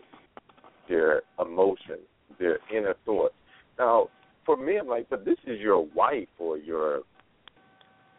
their 0.88 1.22
emotions, 1.40 2.00
their 2.38 2.58
inner 2.76 2.94
thoughts. 3.04 3.34
Now, 3.78 4.08
for 4.44 4.56
me, 4.56 4.76
I'm 4.78 4.88
like, 4.88 5.08
but 5.08 5.24
this 5.24 5.36
is 5.46 5.60
your 5.60 5.86
wife 5.94 6.28
or 6.38 6.58
your 6.58 7.02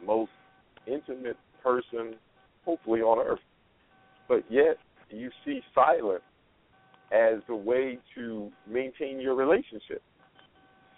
most 0.06 0.32
intimate 0.88 1.38
person, 1.62 2.16
hopefully 2.64 3.02
on 3.02 3.26
earth. 3.26 3.40
But 4.30 4.44
yet, 4.50 4.78
you 5.10 5.30
see 5.44 5.62
silence 5.76 6.24
as 7.12 7.40
a 7.50 7.56
way 7.56 7.98
to 8.16 8.50
maintain 8.68 9.20
your 9.20 9.36
relationship. 9.36 10.02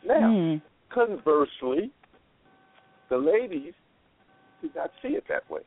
Now, 0.05 0.31
Mm. 0.33 0.61
conversely, 0.89 1.91
the 3.09 3.17
ladies 3.17 3.73
do 4.61 4.69
not 4.75 4.91
see 5.01 5.09
it 5.09 5.23
that 5.29 5.49
way. 5.49 5.61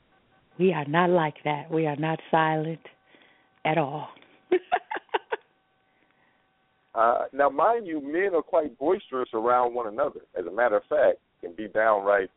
We 0.59 0.73
are 0.73 0.85
not 0.87 1.11
like 1.11 1.37
that. 1.45 1.71
We 1.71 1.87
are 1.87 1.97
not 1.97 2.21
silent 2.31 2.81
at 3.65 3.79
all. 3.79 4.09
Uh, 6.95 7.25
now, 7.33 7.49
mind 7.49 7.89
you, 7.89 8.01
men 8.01 8.37
are 8.37 8.41
quite 8.41 8.79
boisterous 8.79 9.29
around 9.35 9.75
one 9.75 9.89
another. 9.89 10.21
As 10.39 10.47
a 10.47 10.51
matter 10.53 10.77
of 10.77 10.85
fact, 10.85 11.19
can 11.41 11.53
be 11.55 11.67
downright 11.69 12.31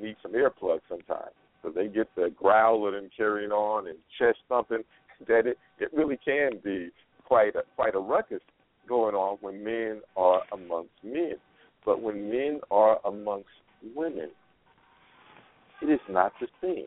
need 0.00 0.16
some 0.22 0.32
earplugs 0.32 0.80
sometimes. 0.88 1.34
So 1.62 1.70
they 1.70 1.88
get 1.88 2.08
the 2.16 2.32
growling 2.36 2.96
and 2.96 3.10
carrying 3.16 3.50
on 3.52 3.88
and 3.88 3.98
chest 4.18 4.38
thumping. 4.48 4.84
That 5.28 5.46
it 5.46 5.56
it 5.78 5.88
really 5.92 6.18
can 6.24 6.58
be 6.64 6.88
quite 7.24 7.54
a, 7.54 7.62
quite 7.76 7.94
a 7.94 8.00
ruckus 8.00 8.40
going 8.88 9.14
on 9.14 9.38
when 9.40 9.62
men 9.62 10.00
are 10.16 10.42
amongst 10.52 10.90
men. 11.04 11.34
But 11.86 12.02
when 12.02 12.28
men 12.28 12.58
are 12.72 12.98
amongst 13.04 13.50
women, 13.94 14.30
it 15.82 15.90
is 15.90 16.00
not 16.08 16.32
the 16.40 16.46
same. 16.60 16.86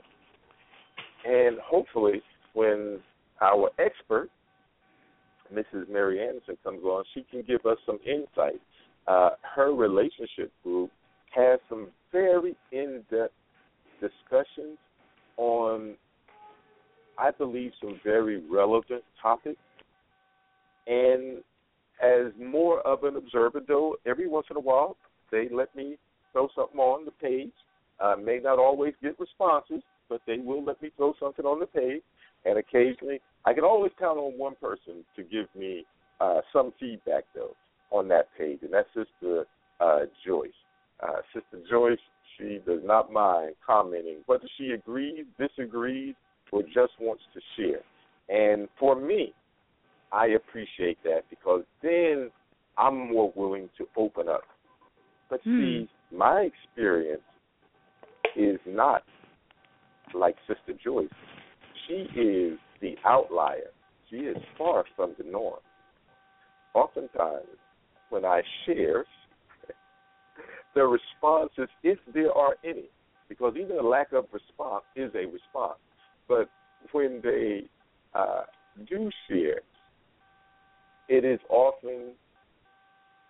And 1.26 1.58
hopefully, 1.60 2.22
when 2.54 3.00
our 3.42 3.70
expert 3.80 4.30
Mrs. 5.54 5.90
Mary 5.90 6.22
Anderson 6.22 6.58
comes 6.64 6.84
on, 6.84 7.04
she 7.14 7.26
can 7.30 7.44
give 7.44 7.66
us 7.66 7.78
some 7.86 8.00
insight. 8.06 8.62
Uh, 9.08 9.32
her 9.56 9.74
relationship 9.74 10.52
group 10.64 10.92
has 11.36 11.60
some 11.70 11.88
very 12.12 12.56
in-depth 12.72 13.34
discussions 14.00 14.78
on, 15.38 15.96
I 17.18 17.32
believe, 17.32 17.72
some 17.82 18.00
very 18.04 18.42
relevant 18.50 19.04
topics. 19.22 19.60
And 20.88 21.44
as 22.02 22.32
more 22.42 22.82
of 22.82 23.04
an 23.04 23.16
observer, 23.16 23.62
though, 23.68 23.98
every 24.06 24.28
once 24.28 24.48
in 24.50 24.58
a 24.58 24.62
while 24.62 24.98
they 25.32 25.48
let 25.52 25.76
me 25.76 25.98
throw 26.32 26.48
something 26.56 26.80
on 26.80 27.06
the 27.06 27.12
page. 27.12 27.52
Uh, 28.00 28.16
may 28.16 28.40
not 28.40 28.60
always 28.60 28.94
get 29.02 29.20
responses, 29.20 29.82
but 30.10 30.22
they 30.28 30.38
will 30.38 30.64
let 30.64 30.82
me 30.82 30.92
throw 30.98 31.14
something 31.20 31.46
on 31.46 31.60
the 31.60 31.66
page. 31.66 32.02
And 32.46 32.58
occasionally, 32.58 33.22
I 33.46 33.54
can 33.54 33.64
always 33.64 33.92
count 33.98 34.18
on 34.18 34.38
one 34.38 34.56
person 34.62 35.04
to 35.16 35.24
give 35.24 35.48
me 35.58 35.86
uh, 36.20 36.42
some 36.54 36.74
feedback, 36.80 37.24
though, 37.34 37.56
on 37.92 38.08
that 38.10 38.28
page, 38.38 38.60
and 38.62 38.74
that's 38.74 38.88
Sister 38.90 39.46
uh, 39.80 40.02
Joyce. 40.26 40.52
Uh, 41.02 41.22
Sister 41.34 41.66
Joyce, 41.70 42.00
she 42.38 42.60
does 42.66 42.82
not 42.84 43.12
mind 43.12 43.56
commenting, 43.66 44.18
whether 44.26 44.48
she 44.58 44.72
agrees, 44.72 45.26
disagrees, 45.40 46.16
or 46.52 46.62
just 46.64 46.94
wants 47.00 47.24
to 47.34 47.42
share. 47.56 47.82
And 48.30 48.68
for 48.80 48.96
me, 49.00 49.34
I 50.12 50.28
appreciate 50.28 50.98
that 51.04 51.22
because 51.30 51.64
then 51.82 52.30
I'm 52.78 53.12
more 53.12 53.32
willing 53.36 53.70
to 53.78 53.88
open 53.98 54.30
up. 54.30 54.44
But 55.30 55.42
see, 55.44 55.90
my 56.16 56.42
experience 56.42 57.22
is 58.36 58.60
not 58.66 59.04
like 60.14 60.36
Sister 60.48 60.80
Joyce. 60.84 61.08
She 61.88 62.20
is 62.20 62.58
the 62.82 62.96
outlier. 63.06 63.72
She 64.10 64.18
is 64.18 64.38
far 64.58 64.86
from 64.96 65.16
the 65.18 65.24
norm. 65.24 65.60
Oftentimes, 66.74 67.48
when 68.10 68.26
I 68.26 68.42
share, 68.66 69.06
the 70.76 70.84
responses, 70.84 71.70
if 71.84 71.98
there 72.14 72.32
are 72.32 72.56
any, 72.64 72.86
because 73.30 73.56
even 73.58 73.78
a 73.78 73.88
lack 73.88 74.12
of 74.14 74.26
response 74.32 74.84
is 74.96 75.12
a 75.16 75.26
response, 75.26 75.80
but 76.28 76.50
when 76.92 77.22
they 77.24 77.64
uh, 78.14 78.44
do 78.88 79.10
share, 79.28 79.62
it 81.08 81.24
is 81.24 81.40
often, 81.50 82.12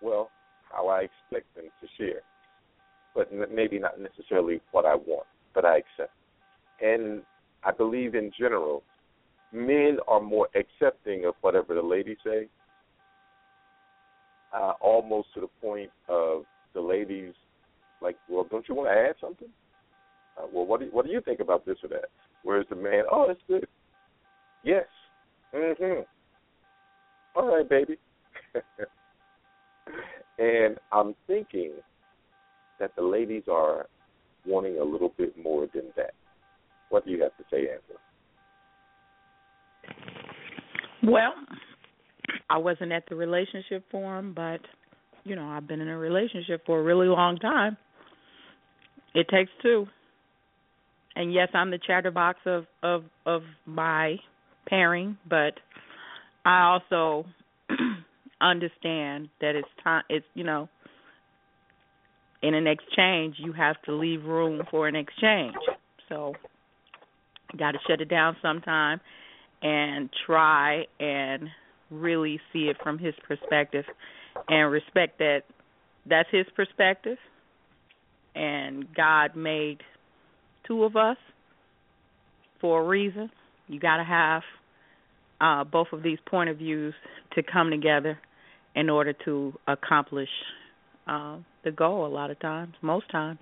well, 0.00 0.30
how 0.70 0.88
I 0.88 1.00
expect 1.02 1.54
them 1.54 1.66
to 1.80 1.86
share, 1.96 2.20
but 3.16 3.30
maybe 3.50 3.78
not 3.78 3.98
necessarily 3.98 4.60
what 4.72 4.84
I 4.84 4.94
want, 4.94 5.26
but 5.54 5.64
I 5.64 5.78
accept. 5.78 6.12
And 6.82 7.22
I 7.64 7.72
believe 7.72 8.14
in 8.14 8.30
general, 8.38 8.82
men 9.52 9.96
are 10.06 10.20
more 10.20 10.48
accepting 10.54 11.24
of 11.24 11.34
whatever 11.40 11.74
the 11.74 11.82
ladies 11.82 12.18
say, 12.22 12.46
uh, 14.54 14.72
almost 14.80 15.28
to 15.34 15.40
the 15.40 15.48
point 15.60 15.90
of 16.08 16.42
the 16.74 16.80
ladies 16.80 17.32
like, 18.02 18.16
well, 18.28 18.46
don't 18.50 18.68
you 18.68 18.74
want 18.74 18.90
to 18.90 18.92
add 18.92 19.14
something? 19.20 19.48
Uh, 20.38 20.46
well, 20.52 20.66
what 20.66 20.80
do 20.80 20.86
you, 20.86 20.92
what 20.92 21.06
do 21.06 21.12
you 21.12 21.22
think 21.22 21.40
about 21.40 21.64
this 21.64 21.78
or 21.82 21.88
that? 21.88 22.10
Whereas 22.42 22.66
the 22.68 22.76
man, 22.76 23.04
oh, 23.10 23.24
that's 23.26 23.40
good. 23.48 23.66
Yes. 24.62 24.84
Mhm. 25.54 26.04
All 27.34 27.56
right, 27.56 27.68
baby. 27.68 27.96
and 30.38 30.76
I'm 30.92 31.14
thinking 31.26 31.72
that 32.78 32.94
the 32.96 33.02
ladies 33.02 33.44
are 33.50 33.86
wanting 34.46 34.78
a 34.78 34.84
little 34.84 35.12
bit 35.16 35.36
more 35.42 35.66
than 35.74 35.84
that. 35.96 36.14
What 36.88 37.04
do 37.04 37.10
you 37.10 37.22
have 37.22 37.36
to 37.36 37.44
say, 37.50 37.68
Angela? 37.68 37.98
Well, 41.02 41.34
I 42.48 42.58
wasn't 42.58 42.92
at 42.92 43.04
the 43.08 43.14
relationship 43.14 43.84
forum, 43.90 44.32
but 44.34 44.60
you 45.24 45.34
know, 45.34 45.48
I've 45.48 45.66
been 45.66 45.80
in 45.80 45.88
a 45.88 45.98
relationship 45.98 46.64
for 46.66 46.78
a 46.78 46.82
really 46.82 47.08
long 47.08 47.36
time. 47.38 47.76
It 49.14 49.26
takes 49.28 49.50
two. 49.62 49.86
And 51.16 51.32
yes, 51.32 51.48
I'm 51.54 51.70
the 51.70 51.78
chatterbox 51.84 52.38
of 52.46 52.66
of 52.82 53.04
of 53.24 53.42
my 53.64 54.16
pairing, 54.68 55.16
but 55.28 55.54
I 56.44 56.78
also 56.78 57.26
understand 58.40 59.28
that 59.40 59.56
it's 59.56 59.68
time 59.82 60.02
it's 60.08 60.26
you 60.34 60.44
know 60.44 60.68
in 62.42 62.54
an 62.54 62.66
exchange 62.66 63.36
you 63.38 63.52
have 63.52 63.80
to 63.82 63.92
leave 63.92 64.24
room 64.24 64.62
for 64.70 64.88
an 64.88 64.96
exchange. 64.96 65.54
So 66.08 66.34
got 67.56 67.72
to 67.72 67.78
shut 67.88 68.00
it 68.00 68.08
down 68.08 68.36
sometime 68.42 69.00
and 69.62 70.10
try 70.26 70.84
and 71.00 71.48
really 71.90 72.40
see 72.52 72.68
it 72.68 72.76
from 72.82 72.98
his 72.98 73.14
perspective 73.26 73.84
and 74.48 74.70
respect 74.70 75.18
that 75.18 75.42
that's 76.08 76.28
his 76.30 76.46
perspective 76.54 77.18
and 78.34 78.92
God 78.94 79.34
made 79.34 79.78
two 80.66 80.84
of 80.84 80.96
us 80.96 81.16
for 82.60 82.82
a 82.82 82.86
reason. 82.86 83.30
You 83.68 83.80
got 83.80 83.96
to 83.96 84.04
have 84.04 84.42
uh 85.40 85.64
both 85.64 85.88
of 85.92 86.02
these 86.02 86.18
point 86.26 86.50
of 86.50 86.58
views 86.58 86.94
to 87.34 87.42
come 87.42 87.70
together 87.70 88.18
in 88.74 88.90
order 88.90 89.14
to 89.24 89.54
accomplish 89.66 90.28
uh, 91.06 91.38
the 91.64 91.70
goal. 91.70 92.06
A 92.06 92.08
lot 92.08 92.30
of 92.30 92.38
times, 92.40 92.74
most 92.82 93.10
times. 93.10 93.40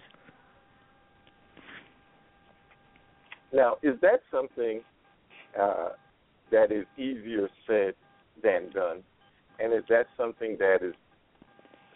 Now, 3.53 3.77
is 3.83 3.95
that 4.03 4.21
something 4.31 4.81
uh, 5.61 5.91
that 6.51 6.73
is 6.73 6.87
easier 6.99 7.49
said 7.67 7.95
than 8.43 8.71
done? 8.73 9.03
And 9.61 9.73
is 9.73 9.85
that 9.89 10.07
something 10.17 10.57
that 10.59 10.79
is 10.83 10.95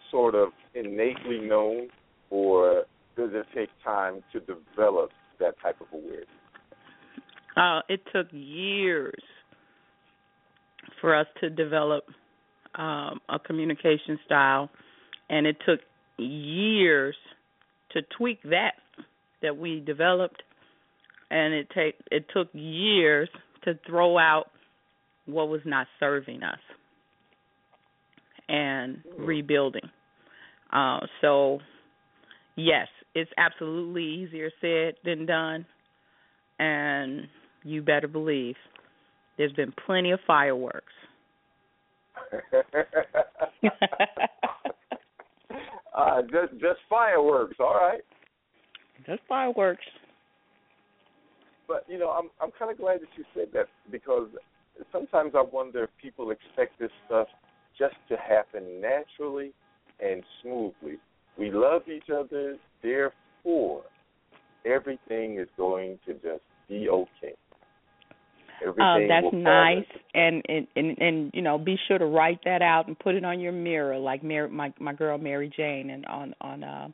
sort 0.09 0.35
of 0.35 0.49
innately 0.73 1.39
known, 1.39 1.89
or 2.29 2.85
does 3.17 3.29
it 3.33 3.45
take 3.53 3.69
time 3.83 4.23
to 4.31 4.39
develop 4.39 5.11
that 5.39 5.55
type 5.61 5.79
of 5.81 5.87
awareness? 5.93 6.27
Uh, 7.57 7.81
it 7.89 8.01
took 8.13 8.27
years 8.31 9.21
for 11.01 11.15
us 11.15 11.27
to 11.41 11.49
develop 11.49 12.05
um, 12.75 13.19
a 13.29 13.39
communication 13.45 14.17
style, 14.25 14.69
and 15.29 15.45
it 15.45 15.57
took 15.65 15.79
years 16.17 17.15
to 17.91 18.01
tweak 18.17 18.41
that 18.43 18.73
that 19.41 19.57
we 19.57 19.79
developed, 19.79 20.43
and 21.31 21.53
it 21.53 21.67
take 21.73 21.95
it 22.11 22.25
took 22.33 22.49
years 22.53 23.29
to 23.63 23.79
throw 23.87 24.17
out 24.17 24.47
what 25.25 25.47
was 25.47 25.61
not 25.65 25.87
serving 25.99 26.43
us 26.43 26.59
and 28.47 29.01
rebuilding. 29.17 29.89
Uh, 30.73 30.99
so, 31.21 31.59
yes, 32.55 32.87
it's 33.15 33.31
absolutely 33.37 34.03
easier 34.03 34.49
said 34.59 34.95
than 35.05 35.25
done, 35.25 35.65
and 36.57 37.27
you 37.63 37.81
better 37.81 38.07
believe 38.07 38.55
there's 39.37 39.53
been 39.53 39.73
plenty 39.85 40.11
of 40.11 40.19
fireworks. 40.27 40.93
uh, 45.95 46.21
just 46.23 46.53
just 46.53 46.79
fireworks, 46.89 47.55
all 47.59 47.75
right. 47.75 48.01
Just 49.05 49.21
fireworks. 49.27 49.85
But 51.67 51.85
you 51.87 51.97
know, 51.99 52.09
I'm 52.09 52.29
I'm 52.41 52.51
kind 52.57 52.71
of 52.71 52.77
glad 52.77 53.01
that 53.01 53.09
you 53.17 53.23
said 53.33 53.47
that 53.53 53.67
because 53.91 54.27
sometimes 54.91 55.33
I 55.35 55.43
wonder 55.51 55.83
if 55.83 55.89
people 56.01 56.31
expect 56.31 56.79
this 56.79 56.91
stuff 57.05 57.27
just 57.77 57.95
to 58.09 58.17
happen 58.17 58.81
naturally 58.81 59.53
and 59.99 60.23
smoothly. 60.41 60.97
We 61.37 61.51
love 61.51 61.83
each 61.87 62.09
other, 62.09 62.57
therefore, 62.81 63.83
everything 64.65 65.39
is 65.39 65.47
going 65.57 65.99
to 66.05 66.13
just 66.13 66.43
be 66.67 66.89
okay. 66.89 67.35
Uh, 68.65 68.99
that's 69.07 69.33
nice, 69.33 69.85
and, 70.13 70.43
and 70.47 70.67
and 70.75 70.97
and 70.97 71.31
you 71.33 71.41
know, 71.41 71.57
be 71.57 71.77
sure 71.87 71.97
to 71.97 72.05
write 72.05 72.39
that 72.45 72.61
out 72.61 72.87
and 72.87 72.97
put 72.97 73.15
it 73.15 73.23
on 73.23 73.39
your 73.39 73.51
mirror, 73.51 73.97
like 73.97 74.23
Mary, 74.23 74.49
my 74.49 74.73
my 74.79 74.93
girl 74.93 75.17
Mary 75.17 75.51
Jane, 75.55 75.89
and 75.89 76.05
on 76.05 76.33
on 76.41 76.63
uh, 76.63 76.87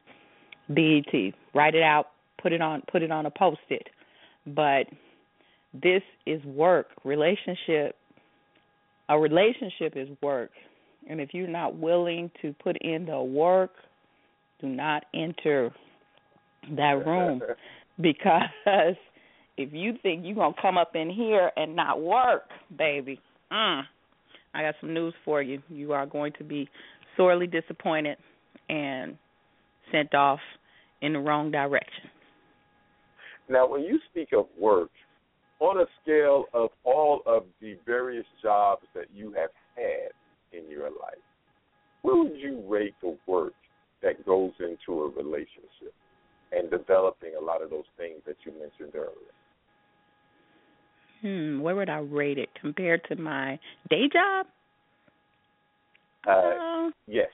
BET. 0.69 1.33
Write 1.53 1.75
it 1.75 1.83
out, 1.83 2.07
put 2.41 2.53
it 2.53 2.61
on 2.61 2.83
put 2.91 3.01
it 3.01 3.11
on 3.11 3.25
a 3.25 3.31
post 3.31 3.59
it. 3.69 3.87
But 4.47 4.85
this 5.73 6.03
is 6.25 6.43
work. 6.45 6.87
Relationship. 7.03 7.95
A 9.09 9.19
relationship 9.19 9.93
is 9.95 10.09
work, 10.21 10.51
and 11.07 11.21
if 11.21 11.29
you're 11.33 11.47
not 11.47 11.77
willing 11.77 12.31
to 12.41 12.53
put 12.63 12.75
in 12.81 13.05
the 13.05 13.21
work, 13.21 13.71
do 14.59 14.67
not 14.67 15.05
enter 15.13 15.73
that 16.75 17.05
room 17.05 17.41
because 18.01 18.95
if 19.57 19.69
you 19.71 19.93
think 20.03 20.25
you're 20.25 20.35
gonna 20.35 20.55
come 20.61 20.77
up 20.77 20.95
in 20.95 21.09
here 21.09 21.51
and 21.55 21.75
not 21.75 22.01
work, 22.01 22.43
baby, 22.77 23.19
mm, 23.51 23.81
I 24.53 24.61
got 24.61 24.75
some 24.79 24.93
news 24.93 25.13
for 25.23 25.41
you. 25.41 25.61
You 25.69 25.93
are 25.93 26.05
going 26.05 26.33
to 26.37 26.43
be 26.43 26.69
sorely 27.17 27.47
disappointed 27.47 28.17
and 28.69 29.17
sent 29.91 30.13
off 30.13 30.39
in 31.01 31.13
the 31.13 31.19
wrong 31.19 31.51
direction. 31.51 32.09
Now, 33.49 33.67
when 33.69 33.81
you 33.81 33.99
speak 34.09 34.29
of 34.33 34.47
work, 34.59 34.89
on 35.59 35.79
a 35.79 35.85
scale 36.01 36.45
of 36.53 36.69
all 36.83 37.21
of 37.25 37.43
the 37.61 37.77
various 37.85 38.25
jobs 38.41 38.85
that 38.93 39.05
you 39.13 39.31
have 39.31 39.51
had 39.75 40.11
in 40.57 40.69
your 40.69 40.89
life, 40.89 41.23
where 42.01 42.15
would 42.15 42.37
you 42.37 42.63
rate 42.67 42.95
the 43.01 43.17
work 43.25 43.53
that 44.03 44.25
goes 44.25 44.51
into 44.59 45.01
a 45.01 45.09
relationship 45.09 45.93
and 46.51 46.69
developing 46.69 47.31
a 47.39 47.43
lot 47.43 47.61
of 47.61 47.69
those 47.69 47.85
things 47.97 48.21
that 48.25 48.35
you 48.45 48.51
mentioned 48.51 48.95
earlier? 48.95 49.33
Hmm, 51.25 51.59
where 51.59 51.73
would 51.73 51.89
I 51.89 51.97
rate 51.97 52.37
it 52.37 52.49
compared 52.61 53.03
to 53.05 53.15
my 53.15 53.57
day 53.89 54.07
job? 54.13 54.45
Uh, 56.27 56.29
uh 56.29 56.89
yes. 57.07 57.29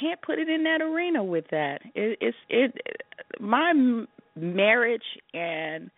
Can't 0.00 0.18
put 0.22 0.38
it 0.38 0.48
in 0.48 0.64
that 0.64 0.80
arena 0.80 1.22
with 1.22 1.44
that. 1.50 1.80
It, 1.94 2.16
it's 2.18 2.36
it. 2.48 2.74
My 3.40 3.74
marriage 4.34 5.02
and 5.34 5.90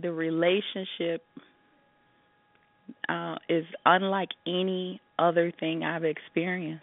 the 0.00 0.10
relationship 0.10 1.22
uh, 3.10 3.34
is 3.50 3.66
unlike 3.84 4.30
any 4.46 5.02
other 5.18 5.52
thing 5.60 5.82
I've 5.82 6.04
experienced 6.04 6.82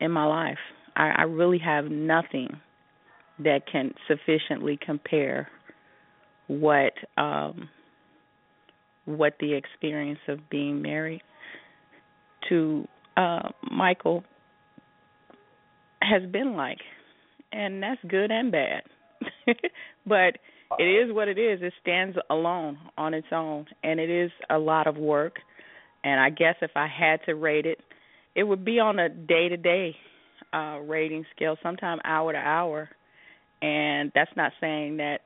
in 0.00 0.10
my 0.10 0.26
life. 0.26 0.58
I, 0.96 1.12
I 1.16 1.22
really 1.22 1.60
have 1.60 1.86
nothing 1.86 2.60
that 3.38 3.62
can 3.72 3.94
sufficiently 4.06 4.78
compare 4.84 5.48
what 6.46 6.92
um 7.16 7.68
what 9.06 9.34
the 9.40 9.54
experience 9.54 10.20
of 10.28 10.48
being 10.50 10.80
married 10.82 11.22
to 12.48 12.86
uh 13.16 13.48
Michael 13.70 14.24
has 16.02 16.28
been 16.30 16.54
like. 16.54 16.78
And 17.52 17.82
that's 17.82 18.00
good 18.08 18.30
and 18.30 18.50
bad. 18.50 18.82
but 20.06 20.38
it 20.78 20.84
is 20.84 21.14
what 21.14 21.28
it 21.28 21.38
is. 21.38 21.60
It 21.62 21.72
stands 21.80 22.16
alone 22.30 22.78
on 22.98 23.14
its 23.14 23.28
own 23.32 23.66
and 23.82 24.00
it 24.00 24.10
is 24.10 24.30
a 24.50 24.58
lot 24.58 24.86
of 24.86 24.96
work. 24.96 25.36
And 26.02 26.20
I 26.20 26.30
guess 26.30 26.56
if 26.60 26.72
I 26.74 26.86
had 26.86 27.20
to 27.26 27.34
rate 27.34 27.66
it, 27.66 27.78
it 28.34 28.42
would 28.42 28.64
be 28.64 28.80
on 28.80 28.98
a 28.98 29.08
day 29.08 29.48
to 29.48 29.56
day 29.56 29.96
uh 30.52 30.78
rating 30.80 31.24
scale, 31.34 31.56
sometime 31.62 31.98
hour 32.04 32.32
to 32.32 32.38
hour. 32.38 32.88
And 33.62 34.12
that's 34.14 34.30
not 34.36 34.52
saying 34.60 34.98
that 34.98 35.20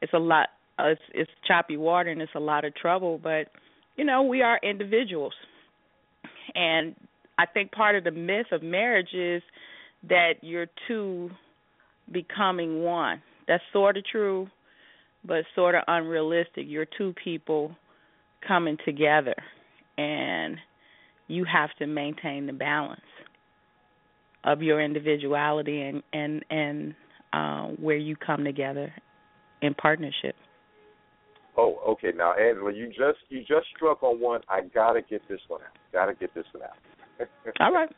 it's 0.00 0.12
a 0.14 0.18
lot 0.18 0.48
uh, 0.78 0.88
it's 0.88 1.00
it's 1.12 1.30
choppy 1.46 1.76
water 1.76 2.10
and 2.10 2.20
it's 2.20 2.32
a 2.34 2.40
lot 2.40 2.64
of 2.64 2.74
trouble 2.74 3.18
but 3.22 3.48
you 3.96 4.04
know 4.04 4.22
we 4.22 4.42
are 4.42 4.58
individuals. 4.62 5.34
And 6.54 6.94
i 7.38 7.46
think 7.46 7.72
part 7.72 7.96
of 7.96 8.04
the 8.04 8.10
myth 8.10 8.46
of 8.52 8.62
marriage 8.62 9.12
is 9.14 9.42
that 10.08 10.34
you're 10.42 10.66
two 10.86 11.30
becoming 12.12 12.82
one. 12.82 13.22
That's 13.48 13.62
sort 13.72 13.96
of 13.96 14.04
true 14.04 14.48
but 15.26 15.44
sort 15.54 15.74
of 15.74 15.82
unrealistic. 15.88 16.66
You're 16.66 16.86
two 16.98 17.14
people 17.22 17.74
coming 18.46 18.76
together 18.84 19.34
and 19.96 20.58
you 21.28 21.44
have 21.44 21.70
to 21.78 21.86
maintain 21.86 22.46
the 22.46 22.52
balance 22.52 23.00
of 24.44 24.60
your 24.60 24.80
individuality 24.82 25.80
and 25.80 26.02
and 26.12 26.44
and 26.50 26.94
uh, 27.32 27.68
where 27.80 27.96
you 27.96 28.16
come 28.16 28.44
together 28.44 28.92
in 29.62 29.74
partnership 29.74 30.36
Oh, 31.56 31.76
okay. 31.88 32.10
Now, 32.14 32.34
Angela, 32.34 32.72
you 32.72 32.88
just 32.88 33.18
you 33.28 33.40
just 33.40 33.66
struck 33.76 34.02
on 34.02 34.20
one. 34.20 34.40
I 34.48 34.62
gotta 34.74 35.02
get 35.02 35.22
this 35.28 35.40
one 35.48 35.60
out. 35.62 35.78
Gotta 35.92 36.14
get 36.14 36.34
this 36.34 36.44
one 36.52 36.64
out. 36.64 37.28
All 37.60 37.72
right. 37.72 37.90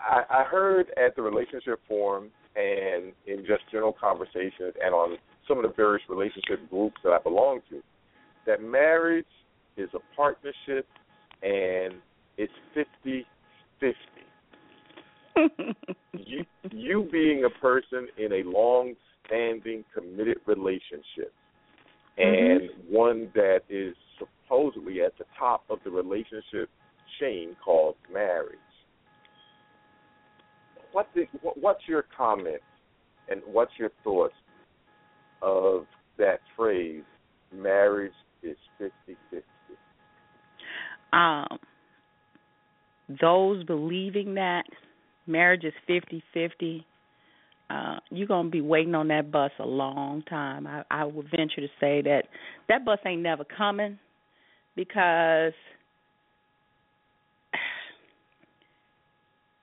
I, 0.00 0.22
I 0.30 0.44
heard 0.44 0.86
at 0.96 1.16
the 1.16 1.22
relationship 1.22 1.80
forum 1.88 2.30
and 2.54 3.12
in 3.26 3.44
just 3.46 3.62
general 3.72 3.94
conversations 3.98 4.74
and 4.82 4.94
on 4.94 5.16
some 5.48 5.58
of 5.58 5.64
the 5.64 5.72
various 5.74 6.02
relationship 6.08 6.68
groups 6.70 6.96
that 7.02 7.10
I 7.10 7.18
belong 7.18 7.60
to 7.70 7.82
that 8.46 8.62
marriage 8.62 9.26
is 9.76 9.88
a 9.94 10.16
partnership 10.16 10.86
and 11.42 11.94
it's 12.38 12.52
fifty 12.74 13.26
fifty. 13.80 13.96
you 16.12 16.44
you 16.70 17.08
being 17.10 17.44
a 17.44 17.60
person 17.60 18.06
in 18.18 18.32
a 18.32 18.42
long 18.48 18.94
standing 19.26 19.84
committed 19.92 20.36
relationship 20.46 21.32
and 22.16 22.62
mm-hmm. 22.62 22.94
one 22.94 23.30
that 23.34 23.60
is 23.68 23.94
supposedly 24.18 25.02
at 25.02 25.16
the 25.18 25.24
top 25.38 25.64
of 25.70 25.78
the 25.84 25.90
relationship 25.90 26.68
chain 27.20 27.56
called 27.64 27.96
marriage. 28.12 28.58
What 30.92 31.08
the, 31.14 31.24
what's 31.42 31.82
your 31.88 32.04
comment 32.16 32.60
and 33.28 33.40
what's 33.46 33.72
your 33.78 33.90
thoughts 34.04 34.34
of 35.42 35.86
that 36.18 36.40
phrase, 36.56 37.02
marriage 37.52 38.12
is 38.42 38.56
50-50? 38.80 39.42
Um, 41.12 41.58
those 43.20 43.64
believing 43.64 44.34
that 44.34 44.64
marriage 45.26 45.64
is 45.64 45.72
50-50 45.88 46.84
uh, 47.74 47.98
you're 48.10 48.28
gonna 48.28 48.50
be 48.50 48.60
waiting 48.60 48.94
on 48.94 49.08
that 49.08 49.32
bus 49.32 49.50
a 49.58 49.66
long 49.66 50.22
time. 50.28 50.66
I, 50.66 50.84
I 50.90 51.04
would 51.04 51.28
venture 51.30 51.60
to 51.60 51.68
say 51.80 52.02
that 52.02 52.24
that 52.68 52.84
bus 52.84 52.98
ain't 53.04 53.22
never 53.22 53.44
coming 53.44 53.98
because 54.76 55.52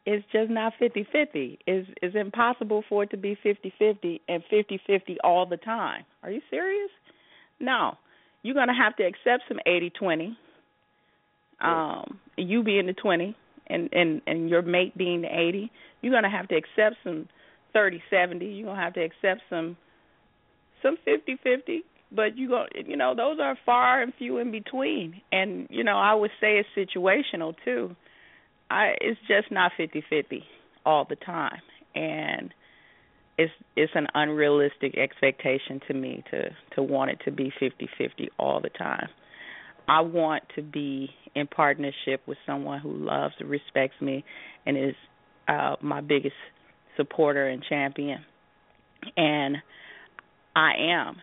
it's 0.05 0.26
just 0.32 0.49
not 0.49 0.74
fifty 0.78 1.07
fifty. 1.12 1.59
It's 1.66 1.88
it's 2.01 2.16
impossible 2.16 2.84
for 2.89 3.03
it 3.03 3.12
to 3.12 3.18
be 3.18 3.38
fifty 3.41 3.74
fifty 3.80 4.20
and 4.28 4.43
fifty 4.49 4.82
fifty 4.86 5.18
all 5.24 5.45
the 5.45 5.57
time. 5.57 6.03
Are 6.24 6.32
you 6.32 6.41
serious? 6.49 6.91
No. 7.59 7.97
You're 8.43 8.55
gonna 8.55 8.76
have 8.76 8.97
to 8.97 9.03
accept 9.03 9.43
some 9.47 9.59
eighty 9.66 9.89
twenty. 9.89 10.38
Um, 11.62 12.20
you 12.38 12.64
being 12.64 12.88
the 12.88 12.93
twenty 12.93 13.38
and, 13.68 13.88
and, 13.93 14.22
and 14.26 14.49
your 14.49 14.64
mate 14.64 14.97
being 14.97 15.22
the 15.22 15.28
eighty, 15.28 15.72
you're 16.01 16.12
gonna 16.12 16.30
have 16.30 16.47
to 16.47 16.55
accept 16.55 16.95
some 17.03 17.30
thirty 17.74 18.01
seventy, 18.09 18.45
you're 18.47 18.67
gonna 18.67 18.82
have 18.82 18.93
to 18.93 19.03
accept 19.03 19.41
some 19.49 19.78
some 20.82 20.97
fifty 21.05 21.38
fifty 21.43 21.84
but 22.11 22.38
you 22.38 22.49
go 22.49 22.65
you 22.86 22.97
know 22.97 23.15
those 23.15 23.39
are 23.41 23.57
far 23.65 24.01
and 24.01 24.13
few 24.17 24.38
in 24.38 24.51
between. 24.51 25.22
And 25.32 25.67
you 25.69 25.84
know 25.84 25.97
i 25.97 26.13
would 26.13 26.32
say 26.39 26.59
it's 26.59 26.69
situational 26.76 27.55
too. 27.63 27.95
I 28.69 28.93
it's 29.01 29.19
just 29.28 29.51
not 29.51 29.72
fifty 29.78 30.03
fifty 30.09 30.43
all 30.86 31.05
the 31.09 31.15
time. 31.15 31.61
And 31.95 32.53
it's 33.38 33.51
it's 33.76 33.91
an 33.95 34.07
unrealistic 34.13 34.97
expectation 34.97 35.80
to 35.88 35.93
me 35.93 36.24
to 36.32 36.49
to 36.76 36.84
want 36.84 37.11
it 37.11 37.19
to 37.26 37.32
be 37.32 37.51
fifty 37.59 37.89
fifty 37.97 38.30
all 38.38 38.59
the 38.61 38.69
time. 38.69 39.07
I 39.88 40.01
want 40.01 40.43
to 40.55 40.61
be 40.61 41.09
in 41.36 41.47
partnership 41.47 42.22
with 42.28 42.38
someone 42.45 42.80
who 42.80 42.93
loves 42.93 43.34
respects 43.43 43.99
me 44.01 44.24
and 44.65 44.78
is 44.78 44.95
uh 45.47 45.76
my 45.82 46.01
biggest 46.01 46.36
supporter 46.97 47.47
and 47.47 47.63
champion 47.67 48.19
and 49.17 49.57
i 50.55 50.73
am 50.79 51.15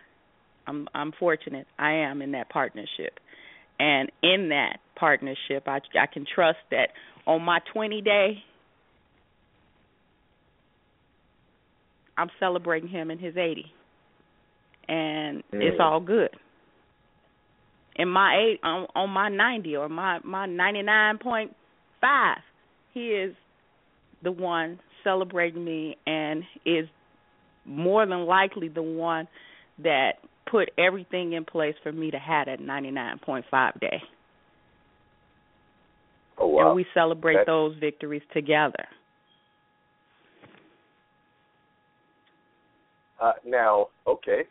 I'm 0.68 0.86
I'm 0.94 1.12
fortunate. 1.18 1.66
I 1.78 1.92
am 1.92 2.20
in 2.20 2.32
that 2.32 2.50
partnership. 2.50 3.18
And 3.80 4.10
in 4.22 4.50
that 4.50 4.78
partnership, 4.96 5.66
I 5.66 5.80
I 5.98 6.06
can 6.12 6.26
trust 6.32 6.58
that 6.70 6.90
on 7.26 7.42
my 7.42 7.60
20 7.72 8.02
day 8.02 8.42
I'm 12.16 12.28
celebrating 12.38 12.88
him 12.88 13.10
in 13.10 13.18
his 13.18 13.36
80. 13.36 13.64
And 14.88 15.38
mm. 15.38 15.62
it's 15.62 15.78
all 15.80 16.00
good. 16.00 16.30
In 17.96 18.08
my 18.08 18.36
eight 18.36 18.60
on, 18.62 18.86
on 18.94 19.10
my 19.10 19.28
90 19.28 19.76
or 19.76 19.88
my 19.88 20.18
my 20.22 20.46
99.5, 20.46 22.34
he 22.92 23.00
is 23.00 23.34
the 24.22 24.32
one 24.32 24.80
celebrating 25.04 25.64
me 25.64 25.96
and 26.06 26.42
is 26.64 26.88
more 27.64 28.06
than 28.06 28.26
likely 28.26 28.68
the 28.68 28.82
one 28.82 29.28
that 29.82 30.12
put 30.50 30.70
everything 30.78 31.34
in 31.34 31.44
place 31.44 31.74
for 31.82 31.92
me 31.92 32.10
to 32.10 32.18
have 32.18 32.46
that 32.46 32.60
99.5 32.60 33.80
day. 33.80 34.02
Oh, 36.38 36.46
wow. 36.46 36.68
And 36.68 36.76
we 36.76 36.86
celebrate 36.94 37.34
That's... 37.34 37.46
those 37.46 37.76
victories 37.78 38.22
together. 38.32 38.86
Uh, 43.20 43.32
now, 43.44 43.88
okay, 44.06 44.42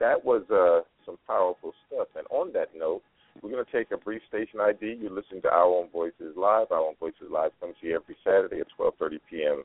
that 0.00 0.24
was 0.24 0.42
uh, 0.50 0.84
some 1.06 1.16
powerful 1.26 1.72
stuff. 1.86 2.08
And 2.16 2.26
on 2.30 2.52
that 2.52 2.70
note, 2.76 3.02
we're 3.42 3.50
going 3.50 3.64
to 3.64 3.72
take 3.72 3.90
a 3.90 3.96
brief 3.96 4.22
station 4.28 4.60
ID. 4.60 4.98
You're 5.00 5.10
listening 5.10 5.42
to 5.42 5.48
Our 5.48 5.64
Own 5.64 5.88
Voices 5.90 6.36
Live. 6.36 6.66
Our 6.70 6.78
Own 6.80 6.94
Voices 7.00 7.28
Live 7.30 7.50
comes 7.60 7.74
here 7.80 7.96
every 7.96 8.16
Saturday 8.24 8.60
at 8.60 8.66
12:30 8.78 9.18
p.m. 9.30 9.62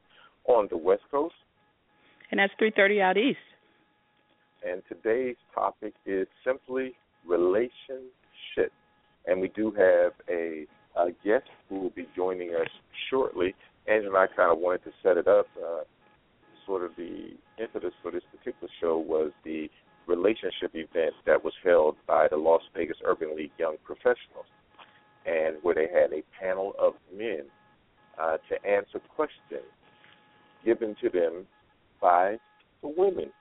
on 0.48 0.68
the 0.70 0.78
West 0.78 1.04
Coast. 1.12 1.36
And 2.32 2.40
that's 2.40 2.54
3:30 2.60 3.02
out 3.02 3.18
east 3.18 3.38
and 4.66 4.82
today's 4.90 5.36
topic 5.54 5.94
is 6.06 6.28
simply 6.46 6.94
relationship. 7.28 8.72
And 9.26 9.40
we 9.42 9.50
do 9.50 9.72
have 9.72 10.14
a, 10.30 10.66
a 10.98 11.12
guest 11.24 11.50
who 11.70 11.80
will 11.80 11.90
be 11.92 12.08
joining 12.16 12.50
us 12.50 12.70
shortly. 13.10 13.54
Angela 13.88 14.10
and 14.10 14.18
I 14.18 14.36
kind 14.36 14.52
of 14.52 14.60
wanted 14.60 14.84
to 14.86 14.92
set 15.04 15.18
it 15.18 15.28
up. 15.28 15.46
Uh, 15.58 15.84
sort 16.66 16.84
of 16.84 16.92
the 16.98 17.30
impetus 17.62 17.94
for 18.02 18.12
this 18.12 18.24
particular 18.32 18.68
show 18.82 18.98
was 18.98 19.32
the 19.44 19.70
relationship 20.08 20.72
event 20.74 21.14
that 21.26 21.44
was 21.44 21.54
held 21.64 21.96
by 22.08 22.28
the 22.30 22.38
Las 22.38 22.62
Vegas 22.76 22.98
Urban 23.06 23.36
League 23.36 23.52
Young 23.58 23.76
Professionals, 23.84 24.46
and 25.26 25.58
where 25.62 25.76
they 25.76 25.88
had 25.88 26.14
a 26.14 26.24
panel 26.40 26.74
of 26.80 26.94
men 27.16 27.44
uh, 28.22 28.38
to 28.50 28.66
answer 28.68 29.00
questions 29.16 29.66
given 30.64 30.96
to 31.02 31.10
them 31.10 31.46
by 32.02 32.38
the 32.82 32.88
women 32.88 33.32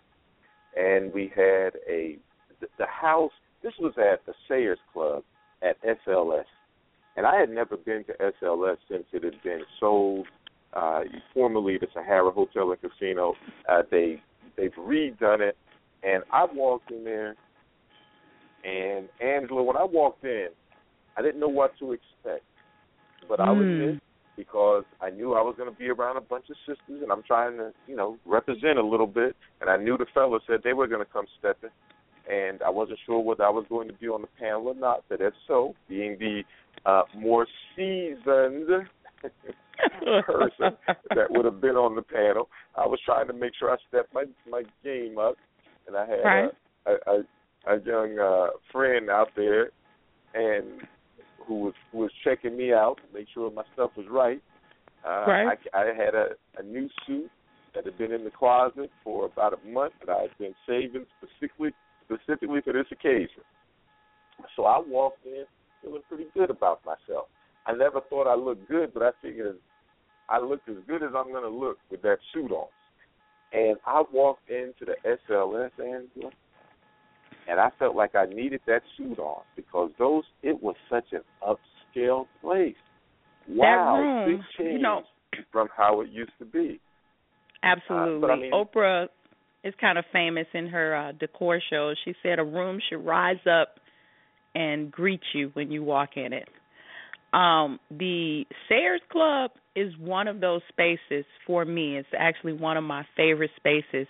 and 0.77 1.13
we 1.13 1.33
had 1.35 1.73
a 1.89 2.19
the, 2.61 2.87
house. 2.87 3.33
This 3.63 3.73
was 3.79 3.95
at 3.99 4.25
the 4.27 4.35
Sayers 4.49 4.79
Club 4.93 5.23
at 5.63 5.77
SLS, 5.83 6.45
and 7.17 7.27
I 7.27 7.39
had 7.39 7.51
never 7.51 7.77
been 7.77 8.05
to 8.05 8.33
SLS 8.43 8.77
since 8.91 9.05
it 9.13 9.25
had 9.25 9.43
been 9.43 9.63
sold. 9.81 10.27
Uh, 10.73 11.03
formerly 11.33 11.79
the 11.79 11.87
Sahara 11.95 12.33
Hotel 12.33 12.73
and 12.73 12.81
Casino. 12.81 13.35
Uh, 13.69 13.83
they 13.93 14.21
they've 14.57 14.73
redone 14.73 15.41
it, 15.41 15.57
and 16.07 16.23
I 16.33 16.47
walked 16.53 16.91
in 16.91 17.05
there, 17.05 17.37
and 18.65 19.09
Angela, 19.21 19.63
when 19.63 19.77
I 19.77 19.85
walked 19.85 20.25
in, 20.25 20.49
I 21.17 21.23
didn't 21.23 21.41
know 21.41 21.49
what 21.49 21.79
to 21.79 21.93
expect, 21.93 22.45
but 23.29 23.39
mm. 23.39 23.49
I 23.49 23.51
was 23.51 23.65
hmm. 23.65 23.83
in 23.83 24.01
because 24.37 24.85
I 25.01 25.11
knew 25.11 25.35
I 25.35 25.43
was 25.43 25.55
going 25.57 25.71
to 25.71 25.79
be 25.79 25.89
around 25.89 26.17
a 26.17 26.21
bunch 26.21 26.47
of 26.51 26.57
sisters, 26.67 27.03
and 27.03 27.13
I'm 27.13 27.23
trying 27.23 27.57
to, 27.59 27.73
you 27.87 27.97
know, 27.97 28.19
represent 28.25 28.79
a 28.79 28.85
little 28.85 29.07
bit. 29.07 29.37
And 29.61 29.71
I 29.71 29.77
knew 29.77 29.97
the 29.97 30.07
fellas 30.13 30.43
said 30.47 30.61
they 30.65 30.73
were 30.73 30.89
going 30.89 31.05
to 31.05 31.13
come 31.13 31.27
stepping, 31.39 31.71
and 32.31 32.63
I 32.63 32.71
wasn't 32.71 32.99
sure 33.07 33.21
whether 33.21 33.45
I 33.45 33.51
was 33.51 33.65
going 33.69 33.89
to 33.89 33.95
be 33.95 34.09
on 34.09 34.23
the 34.23 34.29
panel 34.39 34.69
or 34.69 34.75
not. 34.75 35.05
But 35.09 35.21
if 35.21 35.35
so, 35.47 35.75
being 35.89 36.19
the 36.19 36.43
uh, 36.85 37.03
more 37.17 37.47
seasoned 37.77 38.89
person 40.27 40.77
that 41.15 41.31
would 41.31 41.45
have 41.45 41.61
been 41.61 41.77
on 41.77 41.95
the 41.95 42.03
panel, 42.03 42.49
I 42.77 42.87
was 42.87 42.99
trying 43.05 43.29
to 43.29 43.33
make 43.33 43.53
sure 43.59 43.71
I 43.71 43.77
stepped 43.89 44.13
my 44.13 44.25
my 44.51 44.63
game 44.83 45.19
up, 45.19 45.34
and 45.95 46.11
I 46.11 46.11
had 46.11 46.25
right. 46.25 46.51
a, 46.87 46.91
a, 46.91 47.77
a, 47.77 47.81
young 47.85 48.19
uh, 48.19 48.47
friend 48.73 49.11
out 49.11 49.29
there, 49.37 49.71
and 50.35 50.83
who 51.47 51.61
was 51.61 51.75
who 51.93 51.99
was 51.99 52.11
checking 52.23 52.57
me 52.57 52.73
out, 52.73 52.97
to 52.97 53.19
make 53.19 53.29
sure 53.33 53.51
my 53.51 53.63
stuff 53.75 53.91
was 53.97 54.07
right. 54.11 54.43
Uh, 55.07 55.25
right. 55.27 55.59
I, 55.73 55.79
I 55.79 55.87
had 55.87 56.15
a, 56.15 56.29
a 56.59 56.63
new 56.63 56.89
suit 57.07 57.31
that 57.75 57.85
had 57.85 57.99
been 57.99 58.13
in 58.13 58.25
the 58.25 58.31
closet 58.31 58.91
for 59.03 59.27
about 59.27 59.53
a 59.53 59.69
month 59.69 59.93
that 60.05 60.13
I 60.13 60.23
had 60.23 60.39
been 60.39 60.55
saving 60.67 61.07
specifically 61.19 61.73
specifically 62.05 62.61
for 62.63 62.73
this 62.73 62.87
occasion. 62.91 63.43
So 64.57 64.65
I 64.65 64.81
walked 64.87 65.25
in 65.25 65.45
feeling 65.83 66.03
pretty 66.09 66.27
good 66.35 66.51
about 66.51 66.81
myself. 66.85 67.27
I 67.67 67.73
never 67.73 68.01
thought 68.11 68.27
I 68.27 68.35
looked 68.35 68.69
good, 68.69 68.93
but 68.93 69.03
I 69.03 69.11
figured 69.23 69.57
I 70.29 70.39
looked 70.39 70.69
as 70.69 70.77
good 70.87 71.03
as 71.03 71.11
I'm 71.17 71.31
going 71.31 71.45
to 71.45 71.49
look 71.49 71.79
with 71.91 72.03
that 72.03 72.19
suit 72.33 72.51
on. 72.51 72.67
And 73.55 73.77
I 73.87 74.03
walked 74.13 74.51
into 74.51 74.85
the 74.85 74.97
SLS, 75.07 75.71
Angela, 75.79 76.33
and 77.49 77.61
I 77.61 77.71
felt 77.79 77.95
like 77.95 78.15
I 78.17 78.27
needed 78.27 78.61
that 78.67 78.83
suit 78.97 79.19
on 79.19 79.43
because 79.55 79.91
those 79.99 80.25
it 80.43 80.61
was 80.61 80.75
such 80.91 81.05
an 81.13 81.21
upscale 81.43 82.27
place. 82.43 82.75
Wow, 83.49 83.99
room, 83.99 84.39
big 84.39 84.45
change 84.59 84.73
you 84.73 84.83
know, 84.83 85.03
from 85.53 85.69
how 85.77 86.01
it 86.01 86.11
used 86.11 86.33
to 86.39 86.45
be. 86.45 86.81
Absolutely, 87.63 88.29
uh, 88.29 88.33
I 88.33 88.37
mean, 88.37 88.53
Oprah 88.53 89.07
is 89.63 89.75
kind 89.81 89.99
of 89.99 90.05
famous 90.13 90.47
in 90.53 90.67
her 90.69 90.97
uh, 90.97 91.13
decor 91.13 91.61
shows. 91.71 91.97
She 92.05 92.15
said 92.23 92.39
a 92.39 92.45
room 92.45 92.81
should 92.89 93.05
rise 93.05 93.47
up 93.47 93.77
and 94.55 94.91
greet 94.91 95.23
you 95.33 95.51
when 95.55 95.71
you 95.71 95.85
walk 95.85 96.17
in 96.17 96.33
it. 96.33 96.49
Um, 97.35 97.81
the 97.91 98.45
Sayers 98.69 99.01
Club 99.11 99.51
is 99.75 99.93
one 99.99 100.29
of 100.29 100.41
those 100.41 100.61
spaces 100.69 101.25
for 101.47 101.65
me. 101.65 101.97
It's 101.97 102.09
actually 102.17 102.53
one 102.53 102.77
of 102.77 102.85
my 102.85 103.05
favorite 103.17 103.51
spaces 103.57 104.07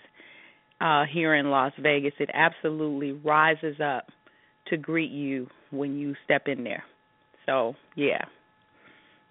uh, 0.81 1.05
here 1.11 1.35
in 1.35 1.49
Las 1.49 1.71
Vegas, 1.79 2.13
it 2.19 2.29
absolutely 2.33 3.13
rises 3.13 3.77
up 3.79 4.07
to 4.67 4.77
greet 4.77 5.11
you 5.11 5.47
when 5.71 5.97
you 5.97 6.15
step 6.25 6.47
in 6.47 6.63
there. 6.63 6.83
So 7.45 7.75
yeah, 7.95 8.25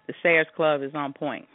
the 0.07 0.13
Sayers 0.23 0.47
Club 0.55 0.81
is 0.81 0.91
on 0.95 1.13
point. 1.13 1.45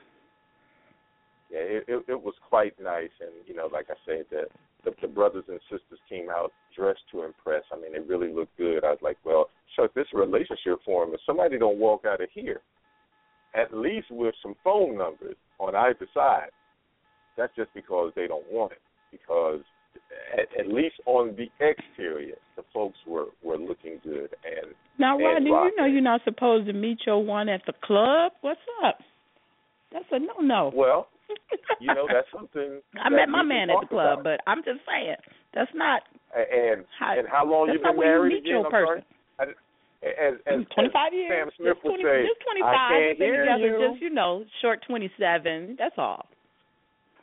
Yeah, 1.51 1.61
it, 1.61 1.85
it, 1.89 2.05
it 2.07 2.23
was 2.23 2.35
quite 2.49 2.75
nice, 2.81 3.11
and 3.21 3.31
you 3.47 3.55
know, 3.55 3.69
like 3.73 3.87
I 3.91 3.95
said, 4.07 4.27
the, 4.31 4.45
the 4.85 4.93
the 5.01 5.09
brothers 5.09 5.45
and 5.49 5.61
sisters 5.71 5.99
came 6.09 6.29
out 6.31 6.53
dressed 6.77 7.03
to 7.13 7.23
impress. 7.23 7.63
I 7.73 7.77
mean, 7.77 7.93
they 7.93 8.01
really 8.01 8.33
looked 8.33 8.57
good. 8.57 8.85
I 8.85 8.91
was 8.91 8.99
like, 9.03 9.19
well, 9.25 9.51
Chuck, 9.77 9.93
this 9.95 10.07
relationship 10.13 10.79
forum, 10.85 11.11
if 11.13 11.21
somebody 11.27 11.59
don't 11.59 11.79
walk 11.79 12.05
out 12.07 12.21
of 12.21 12.29
here, 12.35 12.61
at 13.55 13.77
least 13.77 14.07
with 14.11 14.35
some 14.43 14.55
phone 14.63 14.97
numbers 14.97 15.37
on 15.59 15.75
either 15.75 16.07
side, 16.15 16.51
that's 17.37 17.55
just 17.57 17.73
because 17.75 18.13
they 18.17 18.27
don't 18.27 18.51
want 18.51 18.73
it. 18.73 18.81
Because 19.11 19.61
at, 20.33 20.47
at 20.59 20.73
least 20.73 20.95
on 21.07 21.37
the 21.37 21.49
exterior, 21.65 22.37
the 22.57 22.63
folks 22.73 22.99
were 23.07 23.27
were 23.43 23.57
looking 23.57 24.01
good. 24.03 24.31
And 24.45 24.75
now, 24.99 25.17
and 25.17 25.25
Rodney, 25.25 25.51
you 25.51 25.77
know 25.77 25.87
you're 25.87 26.01
not 26.01 26.21
supposed 26.25 26.67
to 26.67 26.73
meet 26.73 26.99
your 27.07 27.25
one 27.25 27.49
at 27.49 27.63
the 27.67 27.73
club. 27.83 28.33
What's 28.43 28.61
up? 28.85 28.99
That's 29.93 30.05
a 30.13 30.19
no 30.19 30.35
no. 30.41 30.73
Well, 30.75 31.09
you 31.81 31.95
know 31.95 32.07
that's 32.13 32.29
something. 32.35 32.81
I 33.01 33.09
met 33.11 33.29
my 33.29 33.43
man 33.43 33.71
at 33.71 33.81
the 33.81 33.87
club, 33.87 34.21
about. 34.21 34.25
but 34.25 34.41
I'm 34.51 34.63
just 34.65 34.81
saying 34.87 35.17
that's 35.55 35.71
not. 35.75 36.03
And 36.35 36.85
how, 36.99 37.19
and 37.19 37.27
how 37.29 37.45
long 37.45 37.71
you 37.73 37.79
been 37.79 37.99
married 37.99 38.33
meet 38.35 38.39
again? 38.41 38.63
Your 38.63 38.71
person. 38.71 39.05
I, 39.39 39.45
as 40.03 40.35
as, 40.47 40.61
mm, 40.61 40.67
twenty 40.75 40.91
five 40.93 41.13
as 41.13 41.17
years. 41.17 41.31
Sam 41.31 41.51
Smith 41.57 41.75
just 41.75 41.85
would 41.85 42.01
20, 42.01 42.05
say, 42.05 42.23
just 42.25 42.41
twenty 42.47 42.63
I 42.63 42.89
can't 42.89 43.19
hear 43.19 43.45
together 43.45 43.79
you. 43.79 43.89
just 43.91 44.03
you 44.03 44.11
know, 44.11 44.45
short 44.63 44.81
twenty 44.87 45.11
seven. 45.19 45.77
That's 45.79 45.95
all. 45.99 46.27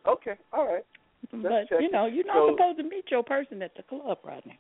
Okay, 0.07 0.35
all 0.53 0.65
right. 0.65 0.85
but 1.31 1.81
you 1.81 1.91
know, 1.91 2.05
you're 2.05 2.25
not 2.25 2.35
So- 2.35 2.53
supposed 2.55 2.77
to 2.77 2.83
meet 2.83 3.05
your 3.09 3.23
person 3.23 3.61
at 3.61 3.75
the 3.75 3.83
club, 3.83 4.19
Rodney. 4.23 4.59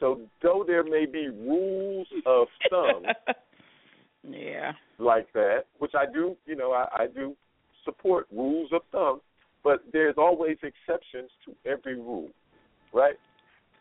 So 0.00 0.20
though 0.42 0.64
there 0.66 0.82
may 0.82 1.04
be 1.04 1.28
rules 1.28 2.08
of 2.24 2.48
thumb 2.70 3.04
yeah. 4.28 4.72
like 4.98 5.30
that, 5.34 5.64
which 5.78 5.92
I 5.94 6.10
do, 6.10 6.36
you 6.46 6.56
know, 6.56 6.72
I, 6.72 7.02
I 7.02 7.06
do 7.06 7.36
support 7.90 8.26
rules 8.32 8.70
of 8.72 8.82
thumb, 8.92 9.20
but 9.62 9.82
there's 9.92 10.14
always 10.16 10.56
exceptions 10.62 11.30
to 11.44 11.54
every 11.70 11.96
rule, 11.96 12.28
right? 12.92 13.16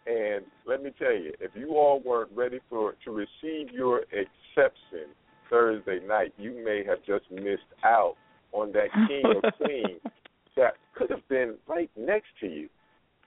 And 0.07 0.45
let 0.65 0.81
me 0.81 0.91
tell 0.97 1.13
you, 1.13 1.33
if 1.39 1.51
you 1.55 1.71
all 1.71 2.01
weren't 2.03 2.31
ready 2.33 2.59
for 2.69 2.95
to 3.05 3.11
receive 3.11 3.71
your 3.71 4.01
exception 4.11 5.13
Thursday 5.49 5.99
night, 6.07 6.33
you 6.37 6.63
may 6.65 6.83
have 6.87 6.99
just 7.05 7.29
missed 7.31 7.61
out 7.83 8.15
on 8.51 8.71
that 8.71 8.87
king 9.07 9.23
or 9.25 9.51
queen 9.57 9.99
that 10.55 10.73
could 10.95 11.09
have 11.09 11.27
been 11.29 11.55
right 11.67 11.89
next 11.97 12.27
to 12.41 12.47
you. 12.47 12.69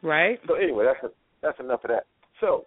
Right. 0.02 0.38
So 0.48 0.54
anyway, 0.54 0.86
that's 0.86 1.14
that's 1.40 1.60
enough 1.60 1.84
of 1.84 1.88
that. 1.88 2.06
So 2.40 2.66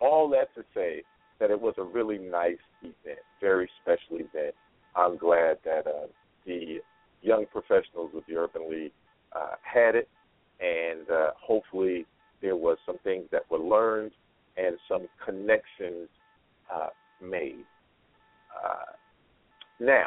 all 0.00 0.28
that 0.30 0.54
to 0.54 0.64
say 0.74 1.02
that 1.40 1.50
it 1.50 1.60
was 1.60 1.74
a 1.78 1.82
really 1.82 2.18
nice 2.18 2.56
event, 2.82 3.18
very 3.40 3.68
special 3.82 4.16
event. 4.16 4.54
I'm 4.96 5.16
glad 5.16 5.58
that 5.64 5.86
uh, 5.86 6.06
the 6.46 6.78
young 7.22 7.46
professionals 7.50 8.10
with 8.12 8.26
the 8.26 8.36
Urban 8.36 8.70
League 8.70 8.92
uh, 9.34 9.54
had 9.62 9.94
it, 9.94 10.08
and 10.60 11.08
uh, 11.10 11.30
hopefully 11.36 12.06
there 12.40 12.56
was 12.56 12.76
some 12.84 12.98
things 13.04 13.24
that 13.32 13.50
were 13.50 13.58
learned 13.58 14.12
and 14.56 14.76
some 14.88 15.06
connections 15.24 16.08
uh, 16.72 16.88
made. 17.22 17.64
Uh, 18.52 18.92
now, 19.80 20.06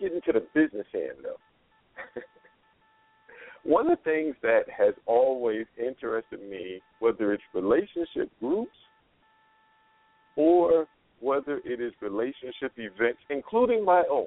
getting 0.00 0.20
to 0.26 0.32
the 0.32 0.46
business 0.54 0.86
end 0.94 1.24
though. 1.24 1.36
One 3.64 3.90
of 3.90 3.98
the 3.98 4.10
things 4.10 4.36
that 4.42 4.62
has 4.76 4.94
always 5.06 5.66
interested 5.78 6.40
me, 6.40 6.80
whether 6.98 7.32
it's 7.32 7.42
relationship 7.54 8.30
groups 8.40 8.76
or 10.36 10.86
whether 11.20 11.60
it 11.64 11.80
is 11.80 11.92
relationship 12.00 12.72
events, 12.76 13.20
including 13.28 13.84
my 13.84 14.02
own, 14.10 14.26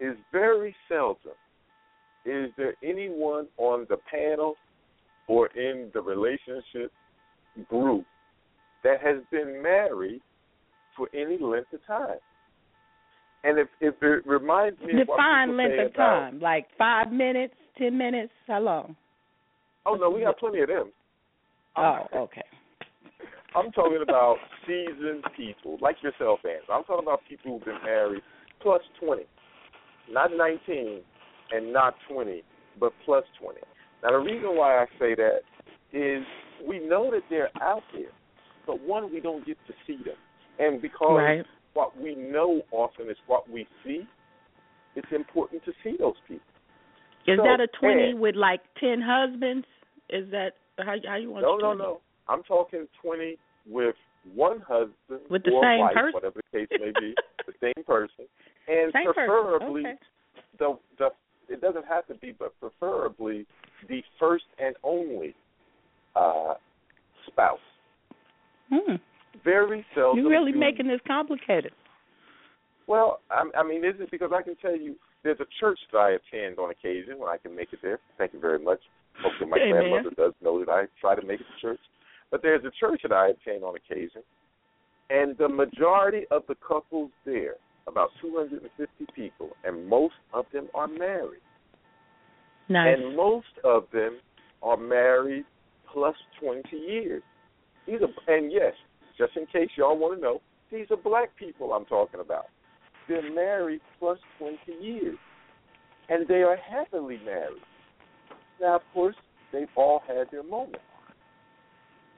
is 0.00 0.16
very 0.32 0.74
seldom 0.88 1.32
is 2.28 2.50
there 2.56 2.74
anyone 2.82 3.46
on 3.56 3.86
the 3.88 3.96
panel 4.10 4.54
or 5.26 5.48
in 5.48 5.90
the 5.94 6.00
relationship 6.00 6.92
group 7.68 8.04
that 8.84 9.00
has 9.00 9.16
been 9.30 9.62
married 9.62 10.20
for 10.96 11.08
any 11.14 11.38
length 11.40 11.72
of 11.72 11.84
time. 11.86 12.18
And 13.44 13.58
if 13.58 13.68
if 13.80 13.94
it 14.02 14.26
reminds 14.26 14.80
me 14.80 14.94
Define 14.94 15.56
length 15.56 15.78
of 15.78 15.94
about, 15.94 16.20
time. 16.20 16.40
Like 16.40 16.66
five 16.76 17.12
minutes, 17.12 17.54
ten 17.78 17.96
minutes, 17.96 18.32
how 18.46 18.60
long? 18.60 18.96
Oh 19.86 19.94
no, 19.94 20.10
we 20.10 20.22
got 20.22 20.38
plenty 20.38 20.60
of 20.60 20.68
them. 20.68 20.92
Oh, 21.76 22.06
okay. 22.14 22.42
I'm 23.54 23.72
talking 23.72 24.00
about 24.02 24.36
seasoned 24.66 25.24
people 25.36 25.78
like 25.80 25.96
yourself, 26.02 26.40
Ann. 26.44 26.60
I'm 26.70 26.84
talking 26.84 27.04
about 27.06 27.20
people 27.28 27.52
who've 27.54 27.64
been 27.64 27.82
married 27.84 28.22
plus 28.60 28.82
20, 29.00 29.22
not 30.10 30.30
19 30.36 31.00
and 31.52 31.72
not 31.72 31.94
20, 32.12 32.42
but 32.78 32.92
plus 33.04 33.24
20. 33.40 33.58
Now 34.02 34.10
the 34.10 34.18
reason 34.18 34.56
why 34.56 34.82
I 34.82 34.86
say 34.98 35.14
that 35.14 35.40
is 35.92 36.22
we 36.68 36.78
know 36.86 37.10
that 37.10 37.22
they're 37.30 37.50
out 37.62 37.82
there, 37.94 38.10
but 38.66 38.80
one 38.86 39.12
we 39.12 39.20
don't 39.20 39.44
get 39.46 39.56
to 39.66 39.72
see 39.86 39.96
them, 40.04 40.16
and 40.58 40.82
because 40.82 41.18
Right. 41.18 41.46
what 41.74 41.96
we 41.98 42.14
know 42.14 42.62
often 42.70 43.08
is 43.08 43.16
what 43.26 43.48
we 43.48 43.66
see, 43.84 44.06
it's 44.94 45.10
important 45.12 45.64
to 45.64 45.72
see 45.82 45.96
those 45.98 46.16
people. 46.26 46.44
Is 47.26 47.38
So, 47.38 47.44
that 47.44 47.60
a 47.60 47.66
twenty 47.68 48.10
Ann, 48.10 48.20
with 48.20 48.36
like 48.36 48.60
ten 48.78 49.00
husbands? 49.00 49.66
Is 50.10 50.30
that 50.30 50.56
how 50.78 50.96
how 51.06 51.16
you 51.16 51.30
want 51.30 51.42
No, 51.42 51.58
your 51.58 51.60
no, 51.60 51.74
20? 51.74 51.78
no. 51.78 52.00
I'm 52.28 52.42
talking 52.42 52.86
20 53.02 53.36
with 53.68 53.94
one 54.34 54.60
husband 54.60 55.20
With 55.30 55.44
the 55.44 55.50
or 55.52 55.62
same 55.62 55.80
wife, 55.80 55.94
person? 55.94 56.14
whatever 56.14 56.40
the 56.52 56.58
case 56.58 56.68
may 56.78 56.92
be, 56.98 57.14
the 57.46 57.52
same 57.60 57.84
person, 57.84 58.26
and 58.68 58.92
Same 58.92 59.06
person. 59.06 59.26
preferably 59.26 59.80
Okay. 59.86 59.94
the 60.58 60.78
the 60.98 61.08
it 61.48 61.62
doesn't 61.62 61.86
have 61.86 62.06
to 62.08 62.14
be, 62.14 62.32
but 62.38 62.52
preferably 62.60 63.46
the 63.88 64.02
first 64.20 64.44
and 64.58 64.76
only 64.82 65.34
uh, 66.14 66.54
spouse. 67.26 67.58
Hmm. 68.70 68.96
Very 69.44 69.84
seldom. 69.94 70.18
You're 70.18 70.30
really 70.30 70.52
making 70.52 70.88
this 70.88 71.00
complicated. 71.06 71.72
Well, 72.86 73.20
I, 73.30 73.44
I 73.58 73.62
mean, 73.66 73.82
is 73.84 73.94
it 73.98 74.10
because 74.10 74.30
I 74.34 74.42
can 74.42 74.56
tell 74.56 74.76
you 74.76 74.96
there's 75.24 75.40
a 75.40 75.46
church 75.58 75.78
that 75.92 75.98
I 75.98 76.10
attend 76.12 76.58
on 76.58 76.70
occasion 76.70 77.18
when 77.18 77.30
I 77.30 77.36
can 77.38 77.56
make 77.56 77.72
it 77.72 77.78
there. 77.82 77.98
Thank 78.18 78.34
you 78.34 78.40
very 78.40 78.58
much. 78.62 78.80
Hopefully, 79.22 79.50
my 79.50 79.58
Amen. 79.58 79.70
grandmother 79.90 80.10
does 80.16 80.32
know 80.42 80.58
that 80.64 80.70
I 80.70 80.84
try 81.00 81.14
to 81.14 81.26
make 81.26 81.40
it 81.40 81.46
to 81.54 81.60
church. 81.60 81.80
But 82.30 82.42
there's 82.42 82.64
a 82.64 82.70
church 82.78 83.00
that 83.02 83.12
I 83.12 83.28
attend 83.28 83.64
on 83.64 83.74
occasion, 83.76 84.22
and 85.10 85.36
the 85.38 85.48
majority 85.48 86.26
of 86.30 86.42
the 86.48 86.54
couples 86.56 87.10
there, 87.24 87.54
about 87.86 88.10
250 88.20 89.06
people, 89.14 89.50
and 89.64 89.88
most 89.88 90.14
of 90.34 90.44
them 90.52 90.68
are 90.74 90.88
married. 90.88 91.40
Nice. 92.68 92.98
And 92.98 93.16
most 93.16 93.46
of 93.64 93.84
them 93.92 94.18
are 94.62 94.76
married 94.76 95.44
plus 95.90 96.14
20 96.40 96.76
years. 96.76 97.22
These 97.86 98.00
are, 98.02 98.34
and 98.34 98.52
yes, 98.52 98.74
just 99.16 99.36
in 99.36 99.46
case 99.46 99.70
y'all 99.76 99.96
want 99.96 100.16
to 100.16 100.20
know, 100.20 100.42
these 100.70 100.86
are 100.90 100.96
black 100.96 101.34
people 101.36 101.72
I'm 101.72 101.86
talking 101.86 102.20
about. 102.20 102.46
They're 103.08 103.32
married 103.32 103.80
plus 103.98 104.18
20 104.38 104.58
years. 104.82 105.16
And 106.10 106.28
they 106.28 106.42
are 106.42 106.56
happily 106.56 107.18
married. 107.24 107.62
Now, 108.60 108.76
of 108.76 108.82
course, 108.92 109.16
they've 109.52 109.68
all 109.76 110.02
had 110.06 110.30
their 110.30 110.42
moments. 110.42 110.80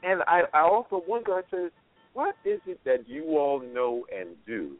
And 0.03 0.23
I, 0.27 0.43
I 0.55 0.61
often 0.61 1.01
wonder, 1.07 1.35
I 1.35 1.43
say, 1.51 1.69
what 2.15 2.35
is 2.45 2.61
it 2.67 2.81
that 2.85 3.09
you 3.09 3.39
all 3.39 3.61
know 3.61 4.05
and 4.17 4.31
do 4.47 4.73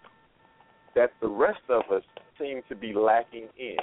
that 0.95 1.11
the 1.21 1.29
rest 1.29 1.61
of 1.69 1.83
us 1.95 2.03
seem 2.39 2.63
to 2.69 2.75
be 2.75 2.93
lacking 2.93 3.49
in? 3.59 3.77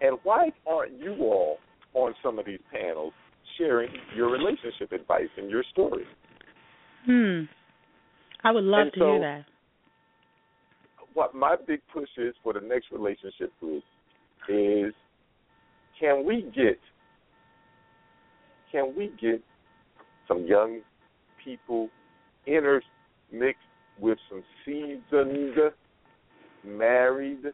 And 0.00 0.18
why 0.22 0.50
aren't 0.66 0.98
you 1.00 1.16
all 1.20 1.58
on 1.94 2.14
some 2.22 2.38
of 2.38 2.46
these 2.46 2.60
panels 2.72 3.12
sharing 3.58 3.90
your 4.14 4.30
relationship 4.30 4.92
advice 4.92 5.28
and 5.36 5.50
your 5.50 5.64
stories? 5.72 6.06
hmm. 7.04 7.42
I 8.44 8.52
would 8.52 8.64
love 8.64 8.82
And 8.82 8.92
to 8.94 8.98
so- 9.00 9.10
hear 9.12 9.20
that. 9.20 9.44
What 11.14 11.34
my 11.34 11.56
big 11.66 11.80
push 11.94 12.10
is 12.18 12.34
for 12.44 12.52
the 12.52 12.60
next 12.60 12.86
relationship 12.92 13.50
group 13.58 13.82
is 14.50 14.92
can 15.98 16.26
we 16.26 16.42
get 16.54 16.78
can 18.70 18.94
we 18.94 19.10
get 19.18 19.42
some 20.28 20.46
young 20.46 20.80
people 21.42 21.88
intermixed 22.46 23.60
with 24.00 24.18
some 24.28 24.42
seasoned 24.64 25.56
married 26.64 27.44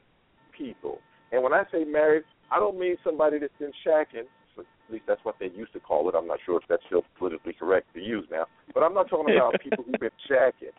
people. 0.56 0.98
And 1.30 1.42
when 1.42 1.52
I 1.52 1.64
say 1.72 1.84
married, 1.84 2.24
I 2.50 2.58
don't 2.58 2.78
mean 2.78 2.96
somebody 3.04 3.38
that's 3.38 3.52
been 3.58 3.72
shacking. 3.86 4.26
At 4.58 4.92
least 4.92 5.04
that's 5.06 5.24
what 5.24 5.36
they 5.40 5.46
used 5.46 5.72
to 5.72 5.80
call 5.80 6.08
it. 6.10 6.14
I'm 6.14 6.26
not 6.26 6.38
sure 6.44 6.58
if 6.58 6.64
that's 6.68 6.82
still 6.86 7.04
politically 7.18 7.54
correct 7.58 7.86
to 7.94 8.00
use 8.00 8.26
now. 8.30 8.44
But 8.74 8.82
I'm 8.82 8.92
not 8.92 9.08
talking 9.08 9.34
about 9.36 9.54
people 9.62 9.84
who've 9.84 9.98
been 9.98 10.10
shacking. 10.30 10.74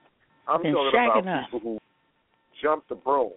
I'm 0.47 0.61
Been 0.61 0.73
talking 0.73 0.99
shacking 0.99 1.21
about 1.21 1.43
up. 1.43 1.45
people 1.45 1.59
who 1.59 1.79
jumped 2.61 2.89
the 2.89 2.95
broom. 2.95 3.31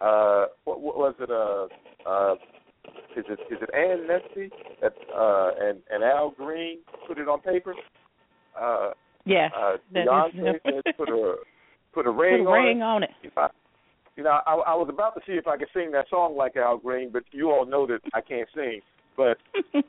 Uh, 0.00 0.46
what, 0.64 0.80
what 0.80 0.96
was 0.96 1.14
it? 1.20 1.30
Uh, 1.30 2.08
uh, 2.08 2.34
is 3.16 3.24
it 3.28 3.40
is 3.50 3.58
it 3.60 3.70
Ann 3.74 4.06
Nesby 4.08 4.50
that 4.82 4.94
uh, 5.16 5.50
and 5.60 5.78
and 5.90 6.02
Al 6.04 6.30
Green 6.30 6.78
put 7.06 7.18
it 7.18 7.28
on 7.28 7.40
paper? 7.40 7.74
Uh, 8.60 8.90
Yes. 9.26 9.52
uh, 9.54 9.76
Beyonce 9.94 10.58
said 10.64 10.94
put 10.96 11.08
a 11.10 11.34
put 11.92 12.06
a 12.06 12.10
Put 12.12 12.18
ring 12.18 12.46
a 12.46 12.50
on 12.50 12.64
ring 12.64 12.78
it. 12.78 12.82
on 12.82 13.02
it. 13.02 13.10
If 13.22 13.36
I, 13.36 13.48
you 14.16 14.24
know, 14.24 14.30
I, 14.46 14.54
I 14.54 14.74
was 14.74 14.88
about 14.88 15.14
to 15.14 15.20
see 15.26 15.34
if 15.34 15.46
I 15.46 15.58
could 15.58 15.68
sing 15.74 15.90
that 15.92 16.06
song 16.08 16.36
like 16.36 16.56
Al 16.56 16.78
Green, 16.78 17.10
but 17.12 17.24
you 17.30 17.50
all 17.50 17.66
know 17.66 17.86
that 17.86 18.00
I 18.14 18.22
can't 18.22 18.48
sing. 18.54 18.80
But 19.16 19.36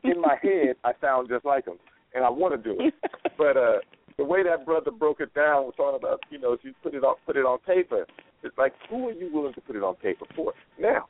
in 0.03 0.19
my 0.19 0.36
head, 0.43 0.76
I 0.84 0.91
sound 0.99 1.30
just 1.30 1.45
like 1.45 1.65
him, 1.65 1.78
and 2.13 2.26
I 2.26 2.30
want 2.30 2.53
to 2.53 2.57
do 2.61 2.78
it. 2.82 2.93
But 3.38 3.55
uh, 3.57 3.78
the 4.17 4.26
way 4.26 4.43
that 4.43 4.65
brother 4.65 4.91
broke 4.91 5.22
it 5.22 5.34
down 5.34 5.63
was 5.63 5.74
talking 5.78 5.97
about, 5.97 6.19
you 6.30 6.38
know, 6.39 6.51
if 6.53 6.59
you 6.63 6.74
put 6.84 6.93
it 6.93 7.03
on 7.03 7.15
put 7.26 7.38
it 7.38 7.45
on 7.45 7.57
paper, 7.59 8.05
it's 8.43 8.57
like 8.57 8.74
who 8.89 9.07
are 9.07 9.13
you 9.13 9.32
willing 9.34 9.53
to 9.53 9.61
put 9.61 9.76
it 9.78 9.82
on 9.84 9.95
paper 9.95 10.26
for? 10.36 10.53
Now, 10.80 11.05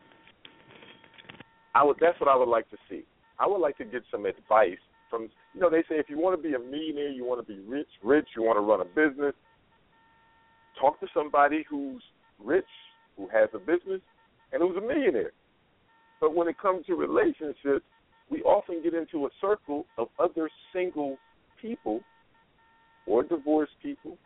I 1.73 1.83
would. 1.83 1.97
That's 1.99 2.19
what 2.19 2.29
I 2.29 2.35
would 2.35 2.49
like 2.49 2.69
to 2.71 2.77
see. 2.89 3.03
I 3.39 3.47
would 3.47 3.59
like 3.59 3.77
to 3.77 3.85
get 3.85 4.03
some 4.11 4.25
advice 4.25 4.79
from. 5.09 5.29
You 5.53 5.61
know, 5.61 5.69
they 5.69 5.81
say 5.89 5.95
if 5.95 6.09
you 6.09 6.19
want 6.19 6.41
to 6.41 6.47
be 6.47 6.55
a 6.55 6.59
millionaire, 6.59 7.09
you 7.09 7.25
want 7.25 7.45
to 7.45 7.53
be 7.53 7.59
rich, 7.61 7.87
rich, 8.03 8.27
you 8.35 8.43
want 8.43 8.57
to 8.57 8.61
run 8.61 8.81
a 8.81 8.85
business. 8.85 9.33
Talk 10.79 10.99
to 11.01 11.07
somebody 11.13 11.65
who's 11.69 12.01
rich, 12.43 12.65
who 13.17 13.27
has 13.29 13.49
a 13.53 13.59
business, 13.59 14.01
and 14.51 14.61
who's 14.61 14.77
a 14.77 14.81
millionaire. 14.81 15.31
But 16.19 16.35
when 16.35 16.47
it 16.47 16.57
comes 16.59 16.85
to 16.85 16.95
relationships, 16.95 17.85
we 18.29 18.41
often 18.43 18.81
get 18.81 18.93
into 18.93 19.25
a 19.25 19.29
circle 19.41 19.85
of 19.97 20.07
other 20.19 20.49
single 20.73 21.17
people 21.61 22.01
or 23.05 23.23
divorced 23.23 23.73
people, 23.81 24.17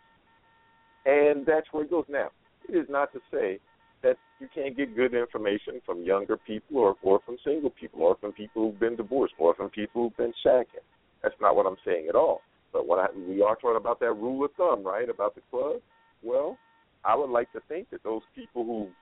and 1.06 1.46
that's 1.46 1.68
where 1.72 1.84
it 1.84 1.90
goes. 1.90 2.06
Now, 2.10 2.30
it 2.70 2.76
is 2.76 2.86
not 2.90 3.12
to 3.14 3.20
say 3.32 3.60
that 4.06 4.18
you 4.40 4.48
can't 4.54 4.78
get 4.78 4.96
good 4.96 5.16
information 5.16 5.82
from 5.84 6.04
younger 6.04 6.38
people 6.38 6.78
or, 6.78 6.96
or 7.02 7.20
from 7.26 7.38
single 7.44 7.72
people 7.72 8.04
or 8.04 8.16
from 8.22 8.32
people 8.32 8.70
who've 8.70 8.80
been 8.80 8.96
divorced 8.96 9.34
or 9.40 9.56
from 9.56 9.70
people 9.72 10.04
who've 10.04 10.18
been 10.18 10.34
shacking. 10.46 10.86
That's 11.24 11.34
not 11.42 11.56
what 11.56 11.66
I'm 11.66 11.78
saying 11.84 12.06
at 12.08 12.16
all. 12.16 12.42
But 12.72 12.88
when 12.88 13.00
I, 13.00 13.08
we 13.28 13.42
are 13.42 13.56
talking 13.56 13.78
about 13.78 14.00
that 14.02 14.14
rule 14.14 14.46
of 14.46 14.52
thumb, 14.58 14.84
right, 14.84 15.10
about 15.10 15.34
the 15.34 15.42
club, 15.50 15.82
well, 16.24 16.56
I 17.04 17.16
would 17.16 17.32
like 17.32 17.52
to 17.54 17.62
think 17.68 17.90
that 17.90 18.04
those 18.04 18.22
people 18.36 18.64
who've 18.64 18.94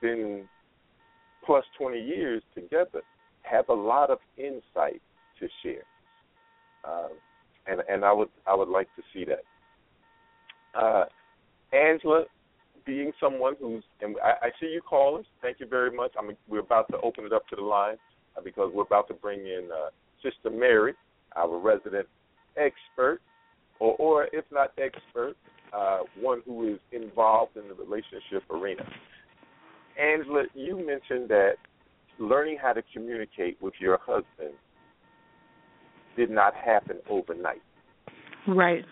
been 0.00 0.44
plus 1.44 1.64
20 1.76 2.00
years 2.00 2.42
together 2.54 3.02
have 3.42 3.68
a 3.68 3.74
lot 3.74 4.10
of 4.10 4.18
insight 4.38 5.02
to 5.40 5.48
share. 5.62 5.82
Uh, 6.84 7.08
and 7.66 7.80
and 7.88 8.04
I 8.04 8.12
would 8.12 8.28
I 8.46 8.54
would 8.54 8.68
like 8.68 8.88
to 8.96 9.02
see 9.12 9.24
that. 9.24 10.78
Uh, 10.78 11.04
Angela, 11.74 12.24
being 12.86 13.12
someone 13.20 13.54
who's 13.60 13.82
and 14.00 14.16
I, 14.22 14.46
I 14.46 14.50
see 14.60 14.66
you 14.66 14.80
callers. 14.82 15.26
Thank 15.42 15.60
you 15.60 15.66
very 15.66 15.90
much. 15.90 16.12
I'm 16.18 16.36
we're 16.48 16.60
about 16.60 16.88
to 16.90 17.00
open 17.00 17.24
it 17.24 17.32
up 17.32 17.46
to 17.48 17.56
the 17.56 17.62
line 17.62 17.96
uh, 18.36 18.40
because 18.42 18.70
we're 18.74 18.82
about 18.82 19.08
to 19.08 19.14
bring 19.14 19.40
in 19.40 19.68
uh, 19.72 19.90
Sister 20.22 20.50
Mary, 20.50 20.94
our 21.36 21.58
resident 21.58 22.06
expert, 22.56 23.20
or 23.80 23.94
or 23.96 24.28
if 24.32 24.44
not 24.52 24.72
expert, 24.78 25.34
uh, 25.72 26.00
one 26.20 26.42
who 26.46 26.74
is 26.74 26.80
involved 26.92 27.56
in 27.56 27.68
the 27.68 27.74
relationship 27.74 28.42
arena. 28.50 28.84
Angela, 30.00 30.44
you 30.54 30.76
mentioned 30.76 31.28
that 31.28 31.54
learning 32.18 32.58
how 32.60 32.72
to 32.72 32.82
communicate 32.92 33.60
with 33.60 33.74
your 33.80 33.98
husband 33.98 34.54
did 36.16 36.30
not 36.30 36.54
happen 36.54 36.98
overnight. 37.08 37.62
Right. 38.46 38.84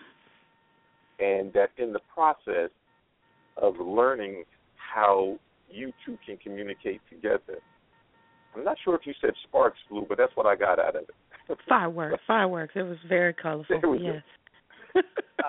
And 1.19 1.53
that 1.53 1.69
in 1.77 1.93
the 1.93 1.99
process 2.13 2.69
of 3.57 3.75
learning 3.79 4.43
how 4.75 5.37
you 5.69 5.91
two 6.05 6.17
can 6.25 6.37
communicate 6.37 7.01
together, 7.09 7.59
I'm 8.55 8.63
not 8.63 8.77
sure 8.83 8.95
if 8.95 9.01
you 9.05 9.13
said 9.21 9.31
sparks 9.47 9.77
flew, 9.89 10.05
but 10.07 10.17
that's 10.17 10.35
what 10.35 10.45
I 10.45 10.55
got 10.55 10.79
out 10.79 10.95
of 10.95 11.03
it. 11.03 11.57
Fireworks, 11.67 12.21
fireworks. 12.25 12.73
It 12.75 12.83
was 12.83 12.97
very 13.09 13.33
colorful. 13.33 13.99
Yes. 13.99 14.23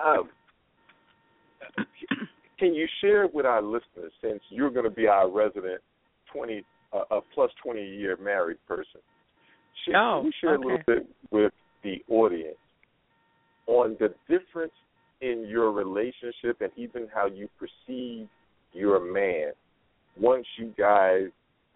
um, 0.05 0.29
can 2.59 2.73
you 2.73 2.87
share 3.01 3.27
with 3.33 3.45
our 3.45 3.61
listeners, 3.61 4.11
since 4.21 4.41
you're 4.49 4.71
going 4.71 4.85
to 4.85 4.91
be 4.91 5.07
our 5.07 5.29
resident 5.29 5.81
20 6.33 6.63
uh, 6.93 7.03
a 7.11 7.19
plus 7.33 7.51
20 7.63 7.81
year 7.81 8.17
married 8.21 8.57
person, 8.67 9.01
share, 9.85 9.97
oh, 9.97 10.19
can 10.19 10.25
you 10.25 10.31
share 10.41 10.55
okay. 10.55 10.63
a 10.63 10.67
little 10.67 10.83
bit 10.85 11.09
with 11.31 11.53
the 11.83 12.03
audience 12.09 12.57
on 13.67 13.97
the 13.99 14.13
difference 14.29 14.73
in 15.25 15.47
your 15.47 15.71
relationship 15.71 16.61
and 16.61 16.69
even 16.75 17.07
how 17.13 17.25
you 17.25 17.49
perceive 17.57 18.27
your 18.73 18.99
man 19.11 19.51
once 20.19 20.45
you 20.57 20.73
guys 20.77 21.29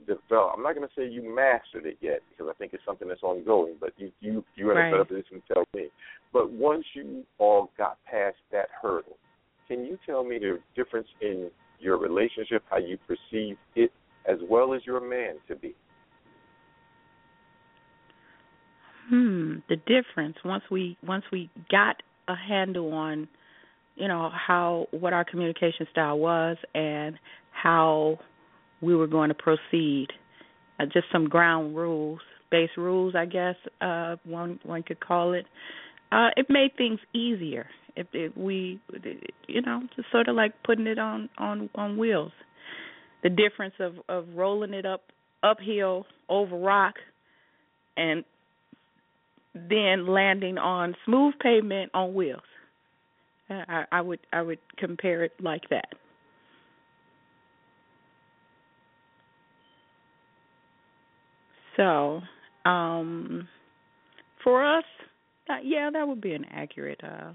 develop. 0.06 0.54
I'm 0.56 0.64
not 0.64 0.76
going 0.76 0.88
to 0.88 0.94
say 0.96 1.08
you 1.08 1.24
mastered 1.36 1.86
it 1.86 1.98
yet 2.00 2.20
because 2.30 2.52
I 2.54 2.58
think 2.58 2.74
it's 2.74 2.84
something 2.86 3.08
that's 3.08 3.24
ongoing, 3.24 3.76
but 3.80 3.94
you 3.98 4.12
you 4.22 4.44
you're 4.56 4.72
in 4.72 4.78
Right. 4.78 4.88
a 4.90 4.92
better 4.92 5.06
position 5.06 5.42
to 5.48 5.54
tell 5.54 5.64
me. 5.76 5.88
But 6.32 6.52
once 6.52 6.86
you 6.94 7.24
all 7.40 7.72
got 7.78 7.98
past 8.06 8.38
that 8.52 8.68
hurdle, 8.82 9.18
can 9.68 9.84
you 9.84 9.98
tell 10.06 10.24
me 10.24 10.38
the 10.38 10.60
difference 10.76 11.08
in 11.22 11.50
your 11.80 11.98
relationship, 11.98 12.64
how 12.70 12.78
you 12.78 12.98
perceive 13.08 13.58
it, 13.76 13.92
as 14.26 14.38
well 14.50 14.74
as 14.74 14.82
your 14.86 15.02
man 15.02 15.36
to 15.48 15.56
be? 15.56 15.74
Hmm, 19.10 19.56
the 19.68 19.78
difference 19.88 20.38
once 20.46 20.64
we 20.70 20.98
once 21.06 21.24
we 21.32 21.50
got 21.72 21.96
a 22.28 22.36
handle 22.36 22.94
on, 22.94 23.28
you 24.00 24.08
know, 24.08 24.32
how 24.34 24.88
what 24.92 25.14
our 25.14 25.26
communication 25.26 25.86
style 25.92 26.18
was 26.18 26.58
and 26.74 27.18
how 27.52 28.18
we 28.82 28.96
were 28.96 29.08
going 29.08 29.30
to 29.30 29.36
proceed. 29.36 30.08
Uh, 30.80 30.86
just 30.86 31.06
some 31.12 31.28
ground 31.28 31.76
rules, 31.76 32.22
base 32.50 32.70
rules, 32.78 33.14
I 33.16 33.26
guess 33.26 33.56
uh 33.82 34.16
one 34.24 34.60
one 34.64 34.84
could 34.84 35.00
call 35.00 35.34
it. 35.34 35.46
Uh 36.12 36.30
it 36.38 36.48
made 36.50 36.72
things 36.78 37.00
easier. 37.14 37.68
If 37.96 38.08
it, 38.14 38.38
we 38.38 38.80
you 39.48 39.62
know, 39.62 39.82
just 39.96 40.10
sort 40.12 40.30
of 40.30 40.36
like 40.36 40.54
putting 40.64 40.88
it 40.88 40.98
on 40.98 41.30
on 41.38 41.70
on 41.76 41.98
wheels. 41.98 42.32
The 43.24 43.30
difference 43.30 43.76
of 43.80 43.96
of 44.08 44.26
rolling 44.34 44.74
it 44.74 44.86
up 44.86 45.02
uphill 45.44 46.06
over 46.30 46.58
rock 46.58 46.96
and 47.98 48.24
then 49.54 50.08
landing 50.08 50.58
on 50.58 50.96
smooth 51.06 51.34
pavement 51.42 51.92
on 51.94 52.14
wheels. 52.14 52.42
I, 53.50 53.86
I 53.92 54.02
would 54.02 54.20
I 54.32 54.42
would 54.42 54.60
compare 54.78 55.24
it 55.24 55.34
like 55.42 55.64
that. 55.70 55.90
So, 61.80 62.22
um, 62.66 63.48
for 64.44 64.66
us, 64.66 64.84
that, 65.48 65.66
yeah, 65.66 65.90
that 65.94 66.06
would 66.06 66.20
be 66.20 66.34
an 66.34 66.46
accurate 66.52 67.00
uh, 67.02 67.32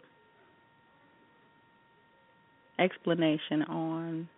explanation 2.79 3.63
on 3.63 4.29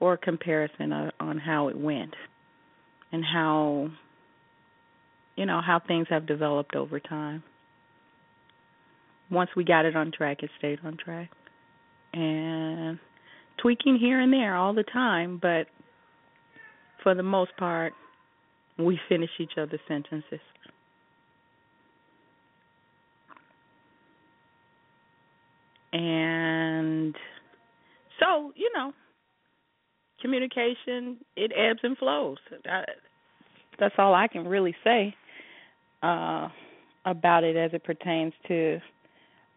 or 0.00 0.16
comparison 0.16 0.92
uh, 0.92 1.10
on 1.20 1.36
how 1.36 1.68
it 1.68 1.78
went 1.78 2.14
and 3.12 3.22
how 3.24 3.88
you 5.36 5.46
know 5.46 5.60
how 5.64 5.80
things 5.86 6.06
have 6.10 6.26
developed 6.26 6.74
over 6.74 6.98
time. 6.98 7.42
Once 9.32 9.50
we 9.56 9.64
got 9.64 9.86
it 9.86 9.96
on 9.96 10.12
track, 10.12 10.42
it 10.42 10.50
stayed 10.58 10.78
on 10.84 10.96
track, 11.02 11.30
and 12.12 12.98
tweaking 13.60 13.96
here 13.96 14.20
and 14.20 14.32
there 14.32 14.54
all 14.54 14.74
the 14.74 14.84
time, 14.84 15.38
but 15.40 15.66
for 17.02 17.14
the 17.14 17.22
most 17.22 17.50
part, 17.56 17.94
we 18.78 19.00
finish 19.08 19.30
each 19.40 19.52
other's 19.56 19.80
sentences. 19.88 20.40
And 25.94 27.14
so, 28.20 28.52
you 28.54 28.70
know, 28.74 28.92
communication 30.20 31.18
it 31.36 31.52
ebbs 31.56 31.80
and 31.82 31.96
flows. 31.98 32.38
That's 33.78 33.94
all 33.98 34.14
I 34.14 34.28
can 34.28 34.46
really 34.46 34.74
say 34.84 35.14
uh 36.02 36.48
about 37.04 37.44
it 37.44 37.56
as 37.56 37.72
it 37.74 37.82
pertains 37.84 38.32
to 38.46 38.78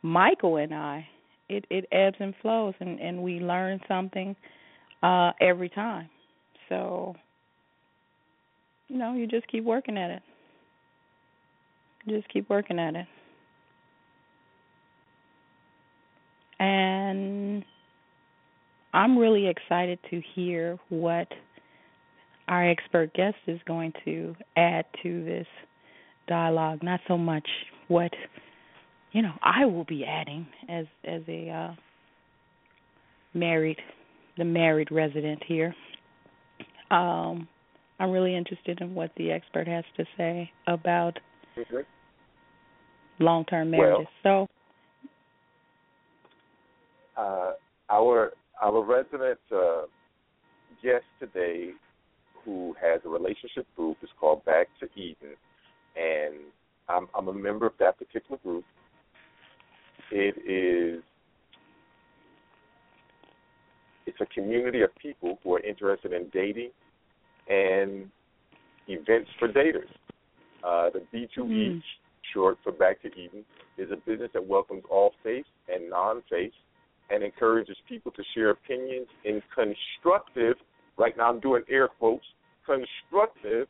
Michael 0.06 0.58
and 0.58 0.74
I. 0.74 1.08
It 1.50 1.66
it 1.70 1.86
ebbs 1.92 2.18
and 2.20 2.34
flows 2.42 2.74
and 2.80 3.00
and 3.00 3.22
we 3.22 3.40
learn 3.40 3.80
something 3.88 4.36
uh 5.02 5.32
every 5.42 5.70
time. 5.70 6.10
So 6.70 7.16
you 8.88 8.98
know, 8.98 9.14
you 9.14 9.26
just 9.26 9.48
keep 9.48 9.64
working 9.64 9.98
at 9.98 10.12
it. 10.12 10.22
Just 12.08 12.30
keep 12.30 12.48
working 12.50 12.78
at 12.78 12.96
it. 12.96 13.08
And 16.60 17.66
I'm 18.94 19.18
really 19.18 19.48
excited 19.48 19.98
to 20.12 20.22
hear 20.36 20.78
what 20.90 21.28
our 22.48 22.70
expert 22.70 23.12
guest 23.16 23.38
is 23.48 23.60
going 23.68 23.92
to 24.06 24.36
add 24.56 24.86
to 25.02 25.26
this 25.26 25.48
dialogue. 26.28 26.84
Not 26.84 27.00
so 27.08 27.18
much 27.18 27.48
what 27.88 28.12
you 29.16 29.22
know 29.22 29.34
I 29.42 29.64
will 29.64 29.86
be 29.86 30.04
adding 30.04 30.46
as 30.68 30.86
as 31.06 31.22
a 31.30 31.50
uh, 31.50 31.76
married 33.34 33.78
the 34.38 34.44
married 34.44 34.92
resident 34.92 35.42
here. 35.48 35.74
Um, 36.92 37.48
I'm 37.98 38.12
really 38.12 38.36
interested 38.36 38.82
in 38.82 38.94
what 38.94 39.12
the 39.16 39.32
expert 39.32 39.70
has 39.70 39.86
to 39.96 40.04
say 40.18 40.52
about 40.68 41.18
long-term 43.20 43.72
marriages. 43.72 44.08
so, 44.22 44.48
uh, 47.16 47.54
our 47.90 48.34
our 48.62 48.84
resident 48.84 49.40
uh, 49.50 49.84
guest 50.84 51.06
today, 51.22 51.70
who 52.44 52.76
has 52.82 53.00
a 53.06 53.10
relationship 53.10 53.66
group, 53.78 53.96
is 54.04 54.10
called 54.20 54.44
Back 54.44 54.68
to 54.82 54.90
Eden, 55.00 55.38
and 55.96 56.36
I'm, 56.90 57.08
I'm 57.18 57.30
a 57.30 57.34
member 57.34 57.66
of 57.66 57.74
that 57.80 57.98
particular 57.98 58.38
group. 58.44 58.66
It 60.12 60.36
is 60.46 61.04
it's 64.06 64.22
a 64.22 64.26
community 64.28 64.82
of 64.82 64.96
people 64.98 65.40
who 65.44 65.56
are 65.56 65.60
interested 65.62 66.14
in 66.14 66.30
dating 66.32 66.70
and 67.50 68.10
events 68.88 69.30
for 69.40 69.48
daters. 69.48 69.90
Uh, 70.64 70.90
the 70.92 71.00
B2E, 71.14 71.70
Mm. 71.72 71.84
short 72.34 72.58
for 72.64 72.72
Back 72.72 73.02
to 73.02 73.08
Eden, 73.20 73.44
is 73.78 73.92
a 73.92 73.98
business 73.98 74.32
that 74.34 74.46
welcomes 74.46 74.84
all 74.90 75.14
faiths 75.24 75.50
and 75.68 75.90
non-faiths 75.90 76.56
and 77.10 77.24
encourages 77.24 77.78
people 77.88 78.12
to 78.12 78.24
share 78.34 78.50
opinions 78.52 79.08
in 79.24 79.42
constructive, 79.54 80.58
right 80.98 81.16
now 81.18 81.30
I'm 81.30 81.40
doing 81.40 81.64
air 81.70 81.88
quotes, 81.88 82.26
constructive, 82.66 83.68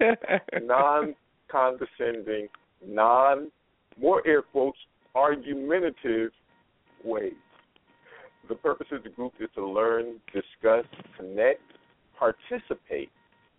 non 0.62 1.14
condescending, 1.48 2.48
non, 2.84 3.50
more 3.96 4.26
air 4.26 4.42
quotes, 4.42 4.78
argumentative 5.14 6.30
ways. 7.04 7.32
The 8.48 8.54
purpose 8.54 8.88
of 8.92 9.02
the 9.02 9.08
group 9.08 9.32
is 9.40 9.48
to 9.54 9.66
learn, 9.66 10.20
discuss, 10.32 10.84
connect, 11.16 11.62
participate. 12.18 13.10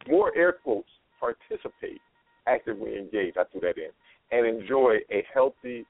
More 0.08 0.36
air 0.38 0.54
quotes, 0.64 0.90
participate, 1.20 2.02
actively 2.48 2.98
engage. 2.98 3.36
I 3.38 3.44
threw 3.52 3.62
that 3.62 3.78
in, 3.78 3.90
and 4.32 4.46
enjoy 4.46 4.98
a 5.12 5.26
healthy 5.34 5.86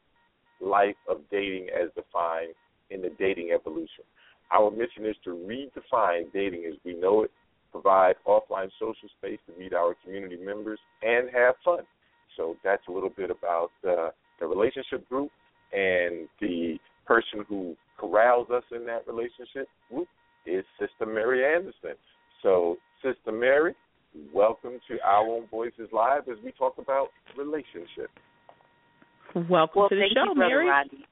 life 0.61 0.95
of 1.09 1.17
dating 1.29 1.67
as 1.69 1.89
defined 1.95 2.53
in 2.89 3.01
the 3.01 3.11
dating 3.19 3.51
evolution. 3.53 4.05
Our 4.51 4.71
mission 4.71 5.05
is 5.05 5.15
to 5.25 5.31
redefine 5.31 6.31
dating 6.31 6.65
as 6.65 6.75
we 6.85 6.93
know 6.93 7.23
it, 7.23 7.31
provide 7.71 8.15
offline 8.25 8.69
social 8.79 9.09
space 9.17 9.39
to 9.47 9.59
meet 9.59 9.73
our 9.73 9.95
community 10.03 10.37
members, 10.37 10.79
and 11.01 11.29
have 11.33 11.55
fun. 11.65 11.79
So 12.37 12.55
that's 12.63 12.83
a 12.87 12.91
little 12.91 13.09
bit 13.09 13.29
about 13.31 13.71
uh, 13.85 14.09
the 14.39 14.45
relationship 14.45 15.07
group 15.09 15.31
and 15.75 16.29
the 16.39 16.77
person 17.05 17.43
who 17.47 17.75
corrals 17.99 18.47
us 18.49 18.63
in 18.71 18.85
that 18.85 19.05
relationship 19.07 19.67
group 19.89 20.07
is 20.45 20.63
Sister 20.79 21.05
Mary 21.05 21.43
Anderson. 21.45 21.97
So, 22.41 22.77
Sister 23.03 23.31
Mary, 23.31 23.75
welcome 24.33 24.79
to 24.87 24.97
Our 25.03 25.27
Own 25.27 25.47
Voices 25.51 25.89
Live 25.91 26.29
as 26.29 26.37
we 26.43 26.51
talk 26.53 26.75
about 26.77 27.07
relationships. 27.37 28.13
Welcome 29.35 29.49
well, 29.75 29.89
to 29.89 29.95
the 29.95 30.09
show, 30.13 30.33
you, 30.33 30.39
Mary. 30.39 30.67
Rodney. 30.67 31.05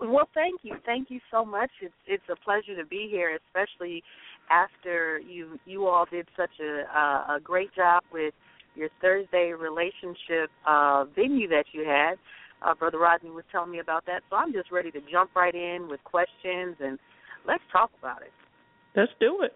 Well, 0.00 0.28
thank 0.34 0.60
you, 0.64 0.74
thank 0.84 1.10
you 1.10 1.20
so 1.30 1.44
much. 1.44 1.70
It's 1.80 1.94
it's 2.06 2.24
a 2.30 2.36
pleasure 2.44 2.76
to 2.76 2.86
be 2.86 3.08
here, 3.10 3.38
especially 3.46 4.02
after 4.50 5.20
you 5.20 5.58
you 5.64 5.86
all 5.86 6.04
did 6.10 6.26
such 6.36 6.50
a 6.60 6.82
uh, 6.94 7.36
a 7.36 7.40
great 7.42 7.74
job 7.74 8.02
with 8.12 8.34
your 8.74 8.88
Thursday 9.00 9.52
relationship 9.52 10.50
uh, 10.66 11.04
venue 11.14 11.48
that 11.48 11.64
you 11.72 11.84
had. 11.84 12.16
Uh, 12.64 12.74
Brother 12.74 12.98
Rodney 12.98 13.30
was 13.30 13.44
telling 13.52 13.70
me 13.70 13.80
about 13.80 14.06
that, 14.06 14.22
so 14.30 14.36
I'm 14.36 14.52
just 14.52 14.70
ready 14.72 14.90
to 14.92 15.00
jump 15.10 15.34
right 15.36 15.54
in 15.54 15.86
with 15.88 16.02
questions 16.04 16.76
and 16.80 16.98
let's 17.46 17.62
talk 17.70 17.90
about 17.98 18.22
it. 18.22 18.32
Let's 18.96 19.12
do 19.20 19.42
it. 19.42 19.52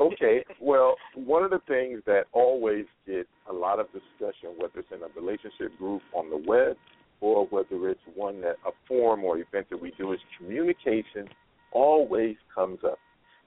okay. 0.00 0.44
Well, 0.60 0.96
one 1.14 1.44
of 1.44 1.50
the 1.50 1.60
things 1.68 2.02
that 2.06 2.22
always 2.32 2.86
get 3.06 3.26
a 3.48 3.52
lot 3.52 3.78
of 3.78 3.86
discussion, 3.92 4.56
whether 4.58 4.80
it's 4.80 4.88
in 4.90 5.02
a 5.02 5.20
relationship 5.20 5.76
group 5.78 6.02
on 6.14 6.30
the 6.30 6.42
web 6.48 6.76
or 7.20 7.46
whether 7.46 7.88
it's 7.88 8.00
one 8.14 8.40
that 8.40 8.56
a 8.66 8.70
forum 8.86 9.24
or 9.24 9.38
event 9.38 9.66
that 9.70 9.80
we 9.80 9.92
do, 9.98 10.12
is 10.12 10.18
communication 10.36 11.28
always 11.72 12.36
comes 12.52 12.78
up. 12.84 12.98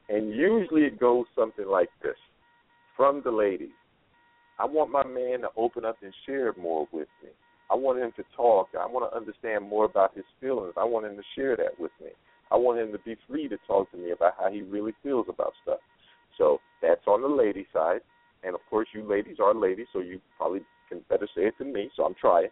And 0.09 0.29
usually 0.29 0.83
it 0.83 0.99
goes 0.99 1.25
something 1.35 1.67
like 1.67 1.89
this 2.03 2.15
from 2.95 3.21
the 3.23 3.31
ladies. 3.31 3.69
I 4.59 4.65
want 4.65 4.91
my 4.91 5.05
man 5.05 5.41
to 5.41 5.47
open 5.57 5.85
up 5.85 5.97
and 6.03 6.13
share 6.25 6.53
more 6.59 6.87
with 6.91 7.07
me. 7.23 7.29
I 7.71 7.75
want 7.75 7.99
him 7.99 8.11
to 8.17 8.23
talk. 8.35 8.69
I 8.77 8.85
want 8.85 9.09
to 9.09 9.17
understand 9.17 9.67
more 9.67 9.85
about 9.85 10.13
his 10.13 10.25
feelings. 10.41 10.73
I 10.77 10.83
want 10.83 11.05
him 11.05 11.15
to 11.15 11.23
share 11.35 11.55
that 11.55 11.79
with 11.79 11.91
me. 12.01 12.09
I 12.51 12.57
want 12.57 12.79
him 12.79 12.91
to 12.91 12.99
be 12.99 13.15
free 13.29 13.47
to 13.47 13.57
talk 13.65 13.89
to 13.91 13.97
me 13.97 14.11
about 14.11 14.33
how 14.37 14.51
he 14.51 14.61
really 14.61 14.93
feels 15.01 15.27
about 15.29 15.53
stuff. 15.63 15.79
So 16.37 16.59
that's 16.81 17.07
on 17.07 17.21
the 17.21 17.27
lady 17.27 17.65
side. 17.71 18.01
And 18.43 18.55
of 18.55 18.61
course, 18.69 18.87
you 18.93 19.07
ladies 19.07 19.37
are 19.41 19.55
ladies, 19.55 19.87
so 19.93 19.99
you 19.99 20.19
probably 20.35 20.61
can 20.89 21.01
better 21.09 21.27
say 21.33 21.43
it 21.43 21.53
than 21.59 21.71
me, 21.71 21.89
so 21.95 22.03
I'm 22.03 22.15
trying. 22.19 22.49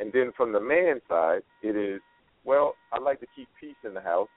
And 0.00 0.12
then 0.12 0.32
from 0.36 0.52
the 0.52 0.60
man 0.60 1.00
side, 1.08 1.42
it 1.62 1.76
is, 1.76 2.00
well, 2.44 2.74
I 2.92 2.98
like 2.98 3.20
to 3.20 3.26
keep 3.36 3.48
peace 3.60 3.76
in 3.84 3.94
the 3.94 4.00
house 4.00 4.28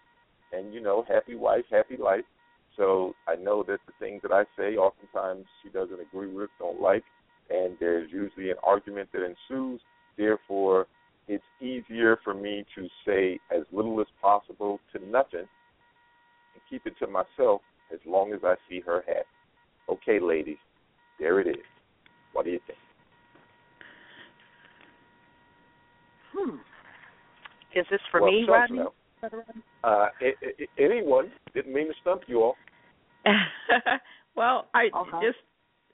and, 0.51 0.73
you 0.73 0.81
know, 0.81 1.05
happy 1.07 1.35
wife, 1.35 1.65
happy 1.71 1.97
life. 1.97 2.25
So 2.77 3.15
I 3.27 3.35
know 3.35 3.63
that 3.67 3.79
the 3.87 3.93
things 3.99 4.21
that 4.21 4.31
I 4.31 4.43
say, 4.57 4.75
oftentimes 4.75 5.45
she 5.63 5.69
doesn't 5.69 5.99
agree 5.99 6.31
with, 6.31 6.49
don't 6.59 6.79
like, 6.79 7.03
and 7.49 7.75
there's 7.79 8.11
usually 8.11 8.51
an 8.51 8.57
argument 8.63 9.09
that 9.13 9.23
ensues. 9.23 9.81
Therefore, 10.19 10.85
it's 11.29 11.43
easier 11.61 12.19
for 12.25 12.33
me 12.33 12.65
to 12.75 12.87
say 13.07 13.39
as 13.55 13.63
little 13.71 14.01
as 14.01 14.07
possible 14.21 14.79
to 14.91 14.99
nothing 15.09 15.39
and 15.47 16.61
keep 16.69 16.85
it 16.85 16.93
to 16.99 17.07
myself 17.07 17.61
as 17.93 17.99
long 18.05 18.33
as 18.33 18.41
I 18.43 18.55
see 18.69 18.81
her 18.81 19.01
happy. 19.07 19.25
Okay, 19.87 20.19
ladies, 20.19 20.57
there 21.19 21.39
it 21.39 21.47
is. 21.47 21.63
What 22.33 22.43
do 22.43 22.51
you 22.51 22.59
think? 22.67 22.77
Hmm. 26.35 26.55
Is 27.79 27.85
this 27.89 28.01
for 28.11 28.21
well, 28.21 28.31
me, 28.31 28.43
shucks 28.45 28.69
Rodney? 28.71 28.77
now. 28.77 28.93
Uh, 29.83 30.09
I- 30.21 30.33
I- 30.43 30.67
anyone 30.77 31.31
didn't 31.53 31.73
mean 31.73 31.87
to 31.87 31.93
stump 32.01 32.23
you 32.27 32.43
all. 32.43 32.57
well, 34.35 34.67
I 34.73 34.87
Uh-huh. 34.93 35.21
just 35.21 35.39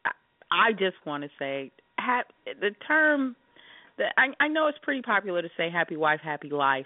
I- 0.06 0.12
I 0.52 0.72
just 0.74 0.98
want 1.06 1.24
to 1.24 1.30
say 1.38 1.72
ha- 2.00 2.24
the 2.46 2.72
term 2.88 3.36
I 4.00 4.28
I 4.40 4.48
know 4.48 4.68
it's 4.68 4.78
pretty 4.82 5.02
popular 5.02 5.42
to 5.42 5.50
say 5.58 5.70
happy 5.70 5.98
wife, 5.98 6.20
happy 6.24 6.50
life 6.50 6.86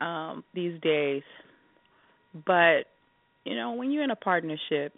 um 0.00 0.44
these 0.54 0.80
days. 0.80 1.22
But 2.46 2.84
you 3.44 3.56
know, 3.56 3.72
when 3.72 3.90
you're 3.90 4.04
in 4.04 4.10
a 4.10 4.16
partnership, 4.16 4.94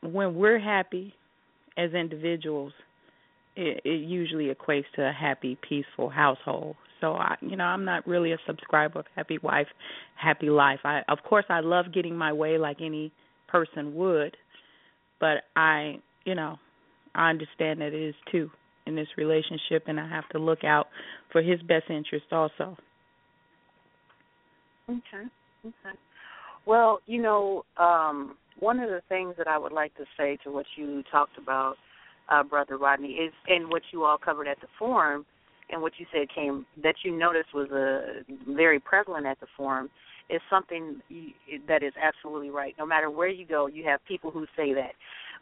when 0.00 0.34
we're 0.34 0.58
happy 0.58 1.14
as 1.76 1.92
individuals, 1.92 2.72
it, 3.56 3.80
it 3.84 4.08
usually 4.08 4.52
equates 4.52 4.84
to 4.96 5.02
a 5.08 5.12
happy, 5.12 5.58
peaceful 5.68 6.08
household. 6.08 6.76
So 7.00 7.12
I, 7.12 7.36
you 7.40 7.56
know, 7.56 7.64
I'm 7.64 7.84
not 7.84 8.06
really 8.06 8.32
a 8.32 8.38
subscriber 8.46 9.00
of 9.00 9.06
happy 9.14 9.38
wife, 9.42 9.68
happy 10.16 10.50
life. 10.50 10.80
I, 10.84 11.02
of 11.08 11.18
course, 11.22 11.44
I 11.48 11.60
love 11.60 11.86
getting 11.92 12.16
my 12.16 12.32
way 12.32 12.58
like 12.58 12.78
any 12.80 13.12
person 13.46 13.94
would, 13.94 14.36
but 15.20 15.44
I, 15.54 16.00
you 16.24 16.34
know, 16.34 16.56
I 17.14 17.30
understand 17.30 17.80
that 17.80 17.92
it 17.92 18.08
is 18.08 18.14
too 18.30 18.50
in 18.88 18.96
this 18.96 19.06
relationship, 19.16 19.84
and 19.86 20.00
I 20.00 20.08
have 20.08 20.28
to 20.30 20.38
look 20.38 20.64
out 20.64 20.88
for 21.30 21.42
his 21.42 21.60
best 21.62 21.88
interest 21.90 22.26
also. 22.32 22.76
Okay. 24.88 25.24
Okay. 25.64 25.96
Well, 26.66 27.00
you 27.06 27.22
know, 27.22 27.64
um, 27.76 28.36
one 28.58 28.80
of 28.80 28.88
the 28.88 29.02
things 29.08 29.34
that 29.38 29.46
I 29.46 29.58
would 29.58 29.72
like 29.72 29.94
to 29.96 30.04
say 30.16 30.38
to 30.44 30.50
what 30.50 30.66
you 30.76 31.04
talked 31.10 31.38
about, 31.38 31.76
uh, 32.28 32.42
Brother 32.42 32.76
Rodney, 32.78 33.12
is 33.12 33.32
and 33.46 33.68
what 33.68 33.82
you 33.92 34.04
all 34.04 34.18
covered 34.18 34.48
at 34.48 34.60
the 34.60 34.66
forum, 34.78 35.24
and 35.70 35.80
what 35.82 35.92
you 35.98 36.06
said 36.12 36.28
came 36.34 36.66
that 36.82 36.94
you 37.04 37.16
noticed 37.16 37.54
was 37.54 37.70
a 37.70 38.24
very 38.50 38.80
prevalent 38.80 39.26
at 39.26 39.38
the 39.40 39.46
forum, 39.56 39.90
is 40.30 40.40
something 40.50 41.00
that 41.68 41.82
is 41.82 41.92
absolutely 42.02 42.50
right. 42.50 42.74
No 42.78 42.86
matter 42.86 43.10
where 43.10 43.28
you 43.28 43.46
go, 43.46 43.66
you 43.66 43.84
have 43.84 44.00
people 44.06 44.30
who 44.30 44.46
say 44.56 44.74
that. 44.74 44.92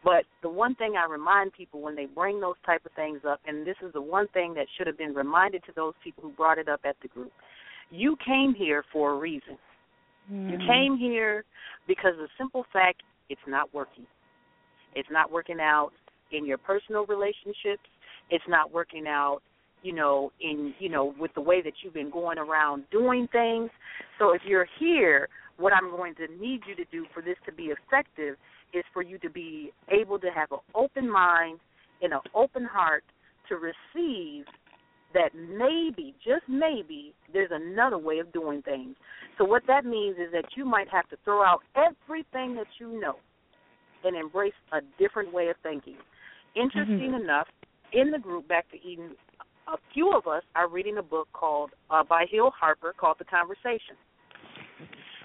But 0.05 0.25
the 0.43 0.49
one 0.49 0.75
thing 0.77 0.95
I 0.97 1.11
remind 1.11 1.53
people 1.53 1.81
when 1.81 1.97
they 1.97 2.07
bring 2.07 2.41
those 2.41 2.55
type 2.65 2.85
of 2.87 2.93
things 2.93 3.21
up, 3.29 3.41
and 3.47 3.67
this 3.67 3.77
is 3.85 3.93
the 3.93 4.03
one 4.03 4.29
thing 4.29 4.55
that 4.55 4.67
should 4.77 4.87
have 4.87 4.99
been 4.99 5.15
reminded 5.15 5.65
to 5.65 5.73
those 5.75 5.95
people 6.05 6.23
who 6.23 6.31
brought 6.31 6.59
it 6.59 6.69
up 6.69 6.81
at 6.85 6.97
the 7.03 7.09
group, 7.09 7.33
you 7.91 8.17
came 8.25 8.55
here 8.55 8.85
for 8.93 9.13
a 9.13 9.19
reason. 9.19 9.59
You 10.29 10.37
mm-hmm. 10.37 10.67
came 10.67 10.97
here 10.99 11.45
because 11.87 12.13
the 12.19 12.29
simple 12.37 12.65
fact 12.73 13.03
it's 13.29 13.41
not 13.47 13.73
working. 13.73 14.07
It's 14.95 15.09
not 15.11 15.31
working 15.31 15.59
out 15.61 15.91
in 16.33 16.47
your 16.47 16.59
personal 16.59 17.07
relationships. 17.07 17.89
It's 18.31 18.45
not 18.49 18.73
working 18.73 19.07
out, 19.07 19.41
you 19.83 19.93
know, 19.93 20.33
in 20.41 20.75
you 20.81 20.89
know, 20.89 21.15
with 21.19 21.33
the 21.35 21.41
way 21.41 21.63
that 21.63 21.75
you've 21.83 21.95
been 21.95 22.11
going 22.11 22.39
around 22.39 22.85
doing 22.91 23.29
things. 23.31 23.71
So 24.19 24.33
if 24.33 24.43
you're 24.45 24.67
here, 24.81 25.29
what 25.59 25.73
I'm 25.73 25.91
going 25.91 26.15
to 26.17 26.27
need 26.41 26.61
you 26.69 26.75
to 26.77 26.85
do 26.91 27.07
for 27.15 27.23
this 27.23 27.37
to 27.47 27.53
be 27.53 27.65
effective 27.65 28.37
is 28.73 28.85
for 28.93 29.03
you 29.03 29.19
to 29.19 29.31
be 29.31 29.73
able 29.89 30.19
to 30.19 30.29
have 30.29 30.53
an 30.53 30.59
open 30.75 31.11
mind 31.11 31.59
and 32.03 32.13
an 32.13 32.21
open 32.35 32.65
heart 32.65 33.05
to 33.49 33.57
receive 33.57 34.45
that 35.15 35.31
maybe, 35.35 36.15
just 36.25 36.43
maybe, 36.49 37.15
there's 37.33 37.51
another 37.53 37.97
way 37.97 38.19
of 38.19 38.33
doing 38.33 38.61
things. 38.63 38.97
So 39.39 39.45
what 39.45 39.63
that 39.67 39.85
means 39.85 40.17
is 40.19 40.31
that 40.33 40.45
you 40.57 40.65
might 40.65 40.89
have 40.89 41.09
to 41.09 41.17
throw 41.25 41.43
out 41.43 41.61
everything 41.75 42.55
that 42.57 42.67
you 42.79 43.01
know 43.01 43.17
and 44.05 44.17
embrace 44.17 44.53
a 44.73 44.81
different 44.99 45.33
way 45.33 45.49
of 45.49 45.57
thinking. 45.63 45.97
Interesting 46.55 47.15
enough, 47.15 47.47
in 47.93 48.11
the 48.11 48.19
group 48.19 48.49
Back 48.49 48.71
to 48.71 48.77
Eden, 48.87 49.13
a 49.69 49.77
few 49.93 50.13
of 50.13 50.27
us 50.27 50.43
are 50.55 50.69
reading 50.69 50.99
a 50.99 51.03
book 51.03 51.29
called 51.33 51.71
uh, 51.91 52.03
by 52.05 52.25
Hill 52.31 52.51
Harper 52.59 52.95
called 52.99 53.17
The 53.19 53.25
Conversation. 53.25 53.97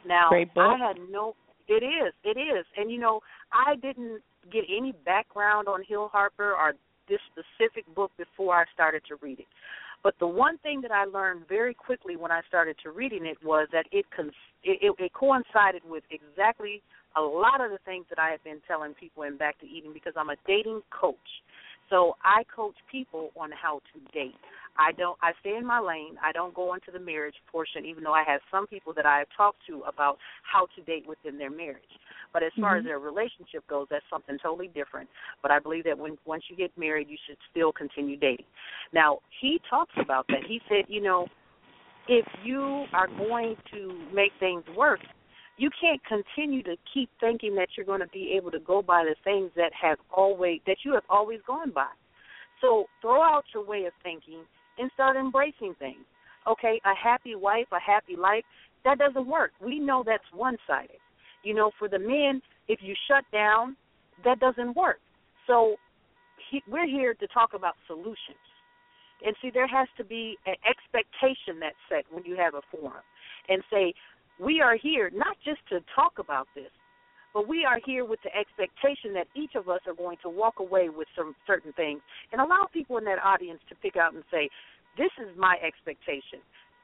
Now, 0.05 0.29
Great 0.29 0.53
book. 0.53 0.63
I 0.67 0.87
had 0.87 0.97
no. 1.11 1.35
It 1.67 1.83
is. 1.83 2.13
It 2.23 2.39
is. 2.39 2.65
And 2.77 2.91
you 2.91 2.99
know, 2.99 3.21
I 3.51 3.75
didn't 3.75 4.21
get 4.51 4.63
any 4.75 4.93
background 5.05 5.67
on 5.67 5.83
Hill 5.87 6.09
Harper 6.11 6.53
or 6.53 6.73
this 7.07 7.19
specific 7.31 7.85
book 7.95 8.11
before 8.17 8.55
I 8.55 8.65
started 8.73 9.03
to 9.09 9.15
read 9.21 9.39
it. 9.39 9.47
But 10.03 10.15
the 10.19 10.27
one 10.27 10.57
thing 10.59 10.81
that 10.81 10.91
I 10.91 11.05
learned 11.05 11.47
very 11.47 11.73
quickly 11.73 12.15
when 12.15 12.31
I 12.31 12.41
started 12.47 12.75
to 12.83 12.91
reading 12.91 13.25
it 13.25 13.37
was 13.43 13.67
that 13.71 13.85
it 13.91 14.05
cons- 14.15 14.31
it, 14.63 14.79
it, 14.81 14.95
it 14.97 15.13
coincided 15.13 15.83
with 15.87 16.03
exactly 16.09 16.81
a 17.15 17.21
lot 17.21 17.63
of 17.63 17.71
the 17.71 17.77
things 17.85 18.05
that 18.09 18.17
I 18.17 18.29
have 18.29 18.43
been 18.43 18.61
telling 18.67 18.93
people 18.93 19.23
in 19.23 19.37
Back 19.37 19.59
to 19.59 19.67
Eden 19.67 19.91
because 19.93 20.13
I'm 20.15 20.29
a 20.29 20.37
dating 20.47 20.81
coach. 20.89 21.15
So 21.89 22.15
I 22.23 22.43
coach 22.55 22.75
people 22.89 23.31
on 23.39 23.51
how 23.51 23.81
to 23.93 23.99
date. 24.13 24.35
I 24.77 24.91
don't 24.93 25.17
I 25.21 25.31
stay 25.41 25.55
in 25.57 25.65
my 25.65 25.79
lane. 25.79 26.15
I 26.23 26.31
don't 26.31 26.53
go 26.53 26.73
into 26.73 26.91
the 26.91 26.99
marriage 26.99 27.35
portion 27.51 27.85
even 27.85 28.03
though 28.03 28.13
I 28.13 28.23
have 28.25 28.41
some 28.49 28.67
people 28.67 28.93
that 28.95 29.05
I 29.05 29.19
have 29.19 29.27
talked 29.35 29.59
to 29.67 29.81
about 29.87 30.17
how 30.43 30.67
to 30.75 30.81
date 30.83 31.05
within 31.07 31.37
their 31.37 31.51
marriage. 31.51 31.83
But 32.33 32.43
as 32.43 32.51
far 32.59 32.77
as 32.77 32.81
mm-hmm. 32.81 32.87
their 32.87 32.99
relationship 32.99 33.67
goes, 33.67 33.87
that's 33.89 34.05
something 34.09 34.37
totally 34.41 34.69
different. 34.69 35.09
But 35.41 35.51
I 35.51 35.59
believe 35.59 35.83
that 35.83 35.97
when 35.97 36.17
once 36.25 36.43
you 36.49 36.55
get 36.55 36.71
married, 36.77 37.09
you 37.09 37.17
should 37.27 37.37
still 37.51 37.71
continue 37.71 38.15
dating. 38.17 38.45
Now, 38.93 39.19
he 39.41 39.59
talks 39.69 39.93
about 39.99 40.25
that. 40.29 40.43
He 40.47 40.61
said, 40.69 40.85
you 40.87 41.01
know, 41.01 41.27
if 42.07 42.25
you 42.43 42.85
are 42.93 43.07
going 43.07 43.55
to 43.73 43.99
make 44.13 44.31
things 44.39 44.63
work, 44.75 44.99
you 45.57 45.69
can't 45.79 46.01
continue 46.05 46.63
to 46.63 46.75
keep 46.93 47.09
thinking 47.19 47.55
that 47.55 47.67
you're 47.75 47.85
going 47.85 47.99
to 47.99 48.07
be 48.07 48.33
able 48.35 48.51
to 48.51 48.59
go 48.59 48.81
by 48.81 49.03
the 49.03 49.15
things 49.23 49.51
that 49.55 49.71
have 49.79 49.97
always 50.15 50.59
that 50.65 50.77
you 50.83 50.93
have 50.93 51.03
always 51.09 51.39
gone 51.45 51.71
by. 51.71 51.89
So 52.61 52.85
throw 53.01 53.21
out 53.21 53.43
your 53.53 53.65
way 53.65 53.85
of 53.85 53.93
thinking 54.03 54.43
and 54.81 54.91
start 54.93 55.15
embracing 55.15 55.75
things. 55.79 56.03
Okay, 56.47 56.81
a 56.85 56.95
happy 56.95 57.35
wife, 57.35 57.67
a 57.71 57.79
happy 57.79 58.15
life, 58.15 58.43
that 58.83 58.97
doesn't 58.97 59.27
work. 59.27 59.51
We 59.63 59.79
know 59.79 60.03
that's 60.05 60.23
one 60.33 60.57
sided. 60.67 60.97
You 61.43 61.53
know, 61.53 61.71
for 61.77 61.87
the 61.87 61.99
men, 61.99 62.41
if 62.67 62.79
you 62.81 62.95
shut 63.07 63.23
down, 63.31 63.77
that 64.25 64.39
doesn't 64.39 64.75
work. 64.75 64.99
So 65.45 65.75
he, 66.49 66.63
we're 66.67 66.87
here 66.87 67.13
to 67.13 67.27
talk 67.27 67.51
about 67.53 67.75
solutions. 67.85 68.41
And 69.23 69.35
see, 69.39 69.51
there 69.53 69.67
has 69.67 69.87
to 69.97 70.03
be 70.03 70.37
an 70.47 70.55
expectation 70.67 71.59
that's 71.59 71.75
set 71.87 72.05
when 72.11 72.25
you 72.25 72.35
have 72.37 72.55
a 72.55 72.61
forum 72.71 73.03
and 73.49 73.61
say, 73.71 73.93
we 74.39 74.61
are 74.61 74.75
here 74.75 75.11
not 75.13 75.37
just 75.45 75.59
to 75.69 75.79
talk 75.95 76.13
about 76.17 76.47
this, 76.55 76.71
but 77.33 77.47
we 77.47 77.65
are 77.65 77.79
here 77.85 78.05
with 78.05 78.19
the 78.23 78.35
expectation 78.35 79.13
that 79.13 79.27
each 79.35 79.55
of 79.55 79.69
us 79.69 79.81
are 79.87 79.93
going 79.93 80.17
to 80.23 80.29
walk 80.29 80.59
away 80.59 80.89
with 80.89 81.07
some 81.15 81.35
certain 81.47 81.73
things 81.73 82.01
and 82.31 82.41
allow 82.41 82.67
people 82.71 82.97
in 82.97 83.05
that 83.05 83.19
audience 83.23 83.59
to 83.69 83.75
pick 83.75 83.95
out 83.95 84.13
and 84.13 84.23
say, 84.31 84.49
this 84.97 85.11
is 85.21 85.35
my 85.37 85.57
expectation. 85.65 86.39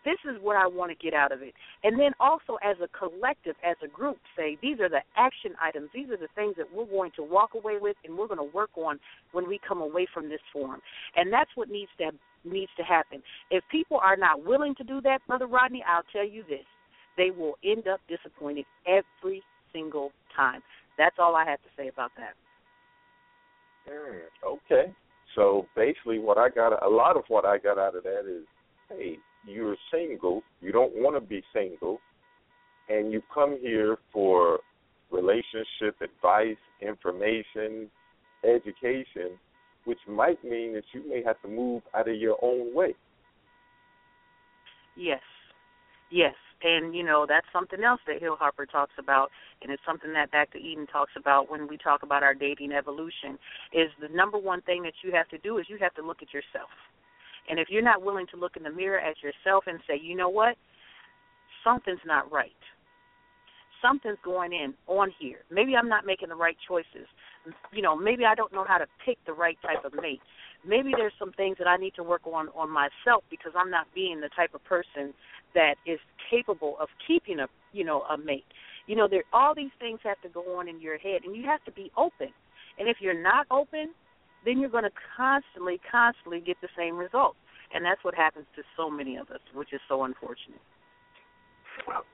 This 0.06 0.18
is 0.24 0.42
what 0.42 0.56
I 0.56 0.68
want 0.68 0.90
to 0.90 1.04
get 1.04 1.14
out 1.14 1.34
of 1.34 1.42
it. 1.42 1.54
And 1.84 2.00
then 2.00 2.12
also 2.22 2.56
as 2.64 2.78
a 2.82 2.88
collective, 2.98 3.56
as 3.62 3.76
a 3.84 3.90
group, 3.90 4.18
say, 4.38 4.58
these 4.62 4.80
are 4.80 4.88
the 4.88 5.02
action 5.18 5.52
items. 5.62 5.90
These 5.94 6.10
are 6.10 6.18
the 6.18 6.30
things 6.34 6.56
that 6.58 6.74
we're 6.74 6.86
going 6.86 7.12
to 7.18 7.24
walk 7.24 7.56
away 7.56 7.78
with 7.82 7.98
and 8.06 8.18
we're 8.18 8.28
going 8.28 8.38
to 8.38 8.56
work 8.56 8.70
on 8.78 9.00
when 9.34 9.50
we 9.50 9.60
come 9.68 9.82
away 9.82 10.08
from 10.14 10.30
this 10.30 10.40
forum. 10.54 10.80
And 11.18 11.34
that's 11.34 11.50
what 11.56 11.70
needs 11.70 11.92
to 11.98 12.12
needs 12.46 12.72
to 12.78 12.84
happen. 12.84 13.22
If 13.52 13.64
people 13.70 14.00
are 14.02 14.16
not 14.16 14.46
willing 14.46 14.76
to 14.76 14.84
do 14.86 15.02
that, 15.02 15.20
Brother 15.28 15.48
Rodney, 15.48 15.84
I'll 15.86 16.04
tell 16.14 16.26
you 16.26 16.44
this. 16.48 16.64
They 17.18 17.32
will 17.32 17.58
end 17.66 17.90
up 17.90 18.00
disappointed 18.08 18.64
every 18.86 19.44
single 19.74 20.12
time. 20.36 20.62
That's 20.98 21.16
all 21.20 21.36
I 21.36 21.46
have 21.46 21.60
to 21.60 21.70
say 21.78 21.88
about 21.88 22.12
that. 22.18 22.34
Okay. 24.46 24.94
So 25.36 25.68
basically, 25.76 26.20
what 26.20 26.38
I 26.38 26.50
got, 26.50 26.84
a 26.84 26.90
lot 26.90 27.16
of 27.16 27.24
what 27.28 27.46
I 27.46 27.58
got 27.58 27.78
out 27.78 27.96
of 27.96 28.04
that 28.04 28.26
is, 28.28 28.46
hey, 28.90 29.18
you're 29.46 29.78
single, 29.92 30.42
you 30.62 30.72
don't 30.72 30.94
want 30.96 31.16
to 31.16 31.22
be 31.22 31.44
single, 31.54 32.00
and 32.90 33.12
you 33.12 33.22
come 33.34 33.58
here 33.62 33.98
for 34.12 34.60
relationship 35.12 36.02
advice, 36.02 36.58
information, 36.82 37.90
education, 38.44 39.38
which 39.86 40.00
might 40.08 40.44
mean 40.44 40.74
that 40.74 40.84
you 40.94 41.08
may 41.08 41.24
have 41.24 41.42
to 41.42 41.48
move 41.48 41.82
out 41.96 42.10
of 42.10 42.16
your 42.16 42.38
own 42.42 42.76
way. 42.76 42.94
Yes. 44.98 45.22
Yes. 46.12 46.36
And, 46.64 46.96
you 46.96 47.04
know, 47.04 47.26
that's 47.30 47.46
something 47.54 47.84
else 47.84 48.02
that 48.08 48.20
Hill 48.20 48.36
Harper 48.36 48.66
talks 48.66 48.94
about, 48.98 49.30
and 49.62 49.72
it's 49.72 49.82
something 49.86 50.12
that 50.14 50.32
Back 50.32 50.52
to 50.54 50.58
Eden 50.58 50.88
talks 50.88 51.12
about 51.16 51.52
when 51.52 51.68
we 51.68 51.78
talk 51.78 52.02
about 52.02 52.24
our 52.24 52.34
dating 52.34 52.72
evolution, 52.72 53.38
is 53.74 53.90
the 54.02 54.08
number 54.10 54.40
one 54.40 54.62
thing 54.62 54.82
that 54.82 54.94
you 55.04 55.12
have 55.12 55.28
to 55.30 55.38
do 55.38 55.60
is 55.60 55.68
you 55.70 55.78
have 55.80 55.94
to 55.94 56.02
look 56.02 56.24
at 56.24 56.34
yourself. 56.34 56.70
And 57.48 57.60
if 57.60 57.68
you're 57.70 57.84
not 57.84 58.02
willing 58.02 58.26
to 58.32 58.38
look 58.38 58.58
in 58.58 58.64
the 58.64 58.72
mirror 58.72 59.00
at 59.00 59.16
yourself 59.22 59.66
and 59.68 59.80
say, 59.88 60.00
you 60.02 60.16
know 60.16 60.30
what, 60.30 60.56
something's 61.64 62.00
not 62.06 62.32
right. 62.32 62.52
Something's 63.80 64.18
going 64.26 64.52
in 64.52 64.74
on 64.88 65.14
here. 65.20 65.40
Maybe 65.52 65.76
I'm 65.76 65.88
not 65.88 66.06
making 66.08 66.30
the 66.30 66.36
right 66.36 66.58
choices. 66.68 67.08
You 67.72 67.84
know, 67.84 67.96
maybe 67.96 68.26
I 68.26 68.34
don't 68.34 68.52
know 68.52 68.66
how 68.68 68.80
to 68.80 68.88
pick 69.06 69.18
the 69.28 69.34
right 69.34 69.58
type 69.62 69.86
of 69.86 69.94
mate. 69.94 70.22
Maybe 70.66 70.92
there's 70.96 71.14
some 71.20 71.32
things 71.34 71.58
that 71.60 71.68
I 71.68 71.78
need 71.78 71.94
to 71.96 72.04
work 72.04 72.26
on 72.26 72.50
on 72.56 72.70
myself 72.70 73.24
because 73.30 73.54
I'm 73.56 73.70
not 73.70 73.88
being 73.94 74.22
the 74.22 74.30
type 74.36 74.54
of 74.54 74.64
person 74.64 75.14
that 75.54 75.76
is 75.86 76.00
capable 76.30 76.76
of 76.80 76.90
keeping 77.08 77.40
a 77.40 77.48
you 77.74 77.84
know 77.84 78.02
a 78.02 78.18
mate. 78.18 78.46
You 78.88 78.96
know, 78.96 79.08
there 79.08 79.24
all 79.34 79.54
these 79.56 79.76
things 79.80 80.00
have 80.04 80.22
to 80.22 80.30
go 80.30 80.58
on 80.58 80.68
in 80.68 80.82
your 80.82 80.98
head, 80.98 81.22
and 81.26 81.36
you 81.36 81.44
have 81.46 81.64
to 81.66 81.72
be 81.72 81.92
open. 81.98 82.30
And 82.80 82.88
if 82.88 82.98
you're 83.00 83.22
not 83.22 83.48
open, 83.52 83.94
then 84.46 84.60
you're 84.60 84.70
going 84.70 84.84
to 84.84 84.92
constantly, 85.16 85.80
constantly 85.92 86.40
get 86.40 86.58
the 86.62 86.70
same 86.78 86.96
results. 86.96 87.38
And 87.74 87.84
that's 87.84 88.04
what 88.04 88.16
happens 88.16 88.46
to 88.56 88.62
so 88.78 88.90
many 88.90 89.18
of 89.18 89.30
us, 89.30 89.42
which 89.54 89.74
is 89.74 89.82
so 89.90 90.04
unfortunate. 90.04 90.62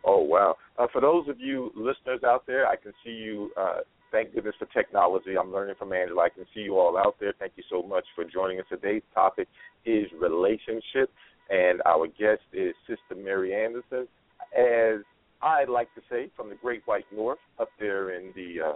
Oh 0.04 0.20
wow! 0.20 0.58
Uh, 0.78 0.88
for 0.92 1.00
those 1.00 1.30
of 1.30 1.40
you 1.40 1.72
listeners 1.76 2.22
out 2.26 2.46
there, 2.46 2.68
I 2.68 2.76
can 2.76 2.92
see 3.06 3.12
you. 3.12 3.52
Uh, 3.56 3.80
thank 4.14 4.34
goodness 4.34 4.56
for 4.58 4.68
technology. 4.68 5.36
I'm 5.38 5.52
learning 5.52 5.76
from 5.78 5.92
Angela. 5.92 6.22
I 6.22 6.30
can 6.30 6.46
see 6.54 6.62
you 6.62 6.78
all 6.78 6.98
out 6.98 7.16
there. 7.20 7.34
Thank 7.38 7.54
you 7.58 7.64
so 7.70 7.82
much 7.82 8.06
for 8.16 8.24
joining 8.24 8.60
us. 8.60 8.66
Today's 8.70 9.02
topic 9.14 9.50
is 9.86 10.06
relationship 10.18 11.10
and 11.50 11.82
our 11.86 12.08
guest 12.08 12.44
is 12.54 12.74
Sister 12.88 13.22
Mary 13.22 13.54
Anderson. 13.54 14.08
As 14.58 15.02
I'd 15.42 15.68
like 15.68 15.94
to 15.96 16.02
say, 16.10 16.30
from 16.38 16.50
the 16.50 16.56
Great 16.56 16.84
White 16.86 17.06
North, 17.14 17.40
up 17.60 17.70
there 17.80 18.12
in 18.12 18.32
the 18.36 18.70
uh, 18.70 18.74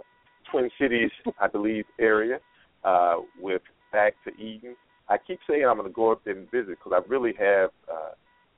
Twin 0.50 0.68
Cities, 0.78 1.10
I 1.40 1.46
believe, 1.46 1.84
area, 1.98 2.40
uh, 2.84 3.16
with 3.40 3.62
Back 3.92 4.14
to 4.24 4.42
Eden. 4.42 4.76
I 5.08 5.16
keep 5.16 5.38
saying 5.48 5.64
I'm 5.64 5.78
going 5.78 5.88
to 5.88 5.94
go 5.94 6.12
up 6.12 6.22
there 6.24 6.36
and 6.36 6.50
visit 6.50 6.76
because 6.78 6.92
I 6.92 7.08
really 7.08 7.32
have 7.38 7.70
uh, 7.90 8.10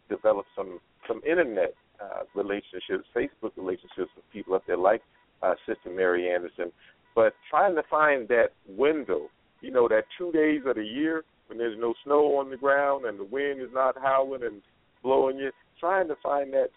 developed 0.08 0.48
some 0.56 0.80
some 1.06 1.20
internet 1.28 1.74
uh, 2.02 2.22
relationships, 2.34 3.06
Facebook 3.14 3.52
relationships 3.56 4.10
with 4.16 4.24
people 4.32 4.54
up 4.54 4.64
there 4.66 4.76
like 4.76 5.02
uh, 5.42 5.54
Sister 5.66 5.90
Mary 5.90 6.30
Anderson. 6.30 6.72
But 7.14 7.34
trying 7.48 7.74
to 7.74 7.82
find 7.90 8.28
that 8.28 8.48
window, 8.68 9.28
you 9.60 9.70
know, 9.70 9.88
that 9.88 10.04
two 10.16 10.32
days 10.32 10.62
of 10.66 10.76
the 10.76 10.84
year 10.84 11.24
when 11.48 11.58
there's 11.58 11.78
no 11.78 11.94
snow 12.04 12.36
on 12.38 12.50
the 12.50 12.56
ground 12.56 13.04
and 13.04 13.18
the 13.18 13.24
wind 13.24 13.60
is 13.60 13.68
not 13.72 13.96
howling 14.00 14.44
and 14.44 14.62
blowing 15.02 15.36
you, 15.36 15.50
trying 15.80 16.06
to 16.08 16.16
find 16.22 16.52
that 16.52 16.68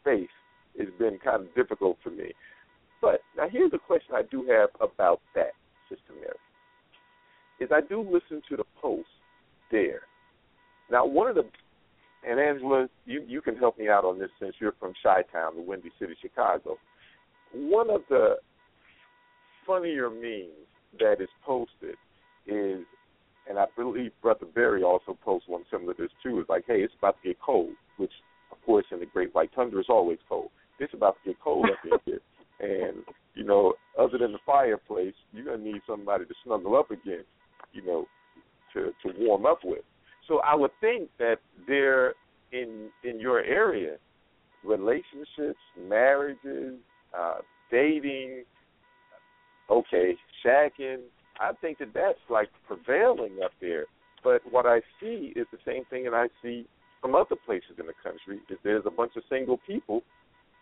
space 0.00 0.28
has 0.78 0.88
been 0.98 1.18
kind 1.18 1.42
of 1.42 1.54
difficult 1.54 1.96
for 2.02 2.10
me. 2.10 2.32
But 3.00 3.20
now 3.36 3.48
here's 3.50 3.72
a 3.72 3.78
question 3.78 4.14
I 4.14 4.22
do 4.30 4.46
have 4.50 4.68
about 4.80 5.20
that, 5.34 5.52
Sister 5.88 6.12
Mary. 6.20 6.34
Is 7.60 7.70
I 7.72 7.80
do 7.80 8.02
listen 8.02 8.42
to 8.50 8.56
the 8.56 8.64
post 8.80 9.08
there. 9.70 10.02
Now 10.90 11.06
one 11.06 11.28
of 11.28 11.34
the 11.34 11.44
and 12.28 12.40
Angela, 12.40 12.88
you 13.06 13.22
you 13.26 13.40
can 13.40 13.56
help 13.56 13.78
me 13.78 13.88
out 13.88 14.04
on 14.04 14.18
this 14.18 14.30
since 14.40 14.54
you're 14.58 14.74
from 14.78 14.92
Chi 15.02 15.22
Town, 15.32 15.54
the 15.56 15.62
Windy 15.62 15.90
City, 15.98 16.14
Chicago. 16.20 16.76
One 17.52 17.90
of 17.90 18.02
the 18.08 18.36
funnier 19.66 20.10
memes 20.10 20.66
that 20.98 21.20
is 21.20 21.28
posted 21.44 21.96
is 22.46 22.84
and 23.48 23.58
I 23.58 23.64
believe 23.76 24.12
Brother 24.20 24.46
Barry 24.54 24.82
also 24.82 25.16
posts 25.24 25.48
one 25.48 25.64
similar 25.70 25.94
to 25.94 26.02
this 26.02 26.10
too. 26.22 26.38
is 26.38 26.46
like, 26.48 26.64
hey, 26.66 26.80
it's 26.80 26.92
about 26.98 27.16
to 27.22 27.28
get 27.28 27.40
cold, 27.40 27.72
which 27.96 28.12
of 28.52 28.58
course 28.64 28.84
in 28.92 29.00
the 29.00 29.06
Great 29.06 29.34
White 29.34 29.50
Tundra 29.54 29.80
is 29.80 29.86
always 29.88 30.18
cold. 30.28 30.50
It's 30.78 30.92
about 30.94 31.16
to 31.24 31.30
get 31.30 31.40
cold 31.42 31.64
up 31.64 32.00
here, 32.04 32.20
and 32.60 33.02
you 33.34 33.44
know, 33.44 33.74
other 33.98 34.18
than 34.18 34.32
the 34.32 34.38
fireplace, 34.44 35.14
you're 35.32 35.44
gonna 35.46 35.64
need 35.64 35.80
somebody 35.86 36.24
to 36.26 36.34
snuggle 36.44 36.76
up 36.76 36.90
against, 36.90 37.28
you 37.72 37.84
know, 37.84 38.06
to 38.74 38.92
to 39.02 39.14
warm 39.18 39.46
up 39.46 39.60
with. 39.64 39.82
So 40.26 40.40
I 40.40 40.54
would 40.54 40.72
think 40.80 41.08
that 41.18 41.36
there 41.66 42.14
in 42.52 42.90
in 43.02 43.18
your 43.18 43.40
area, 43.40 43.96
relationships, 44.62 45.58
marriages, 45.88 46.74
uh, 47.16 47.36
dating, 47.70 48.44
okay, 49.70 50.14
shacking, 50.44 50.98
I 51.40 51.52
think 51.60 51.78
that 51.78 51.94
that's 51.94 52.18
like 52.28 52.48
prevailing 52.66 53.38
up 53.44 53.52
there. 53.60 53.86
But 54.24 54.42
what 54.50 54.66
I 54.66 54.80
see 55.00 55.32
is 55.36 55.46
the 55.52 55.58
same 55.64 55.84
thing 55.86 56.04
that 56.04 56.14
I 56.14 56.28
see 56.42 56.66
from 57.00 57.14
other 57.14 57.36
places 57.46 57.78
in 57.78 57.86
the 57.86 57.92
country. 58.02 58.40
Is 58.50 58.58
there's 58.64 58.84
a 58.86 58.90
bunch 58.90 59.12
of 59.16 59.22
single 59.28 59.58
people 59.66 60.02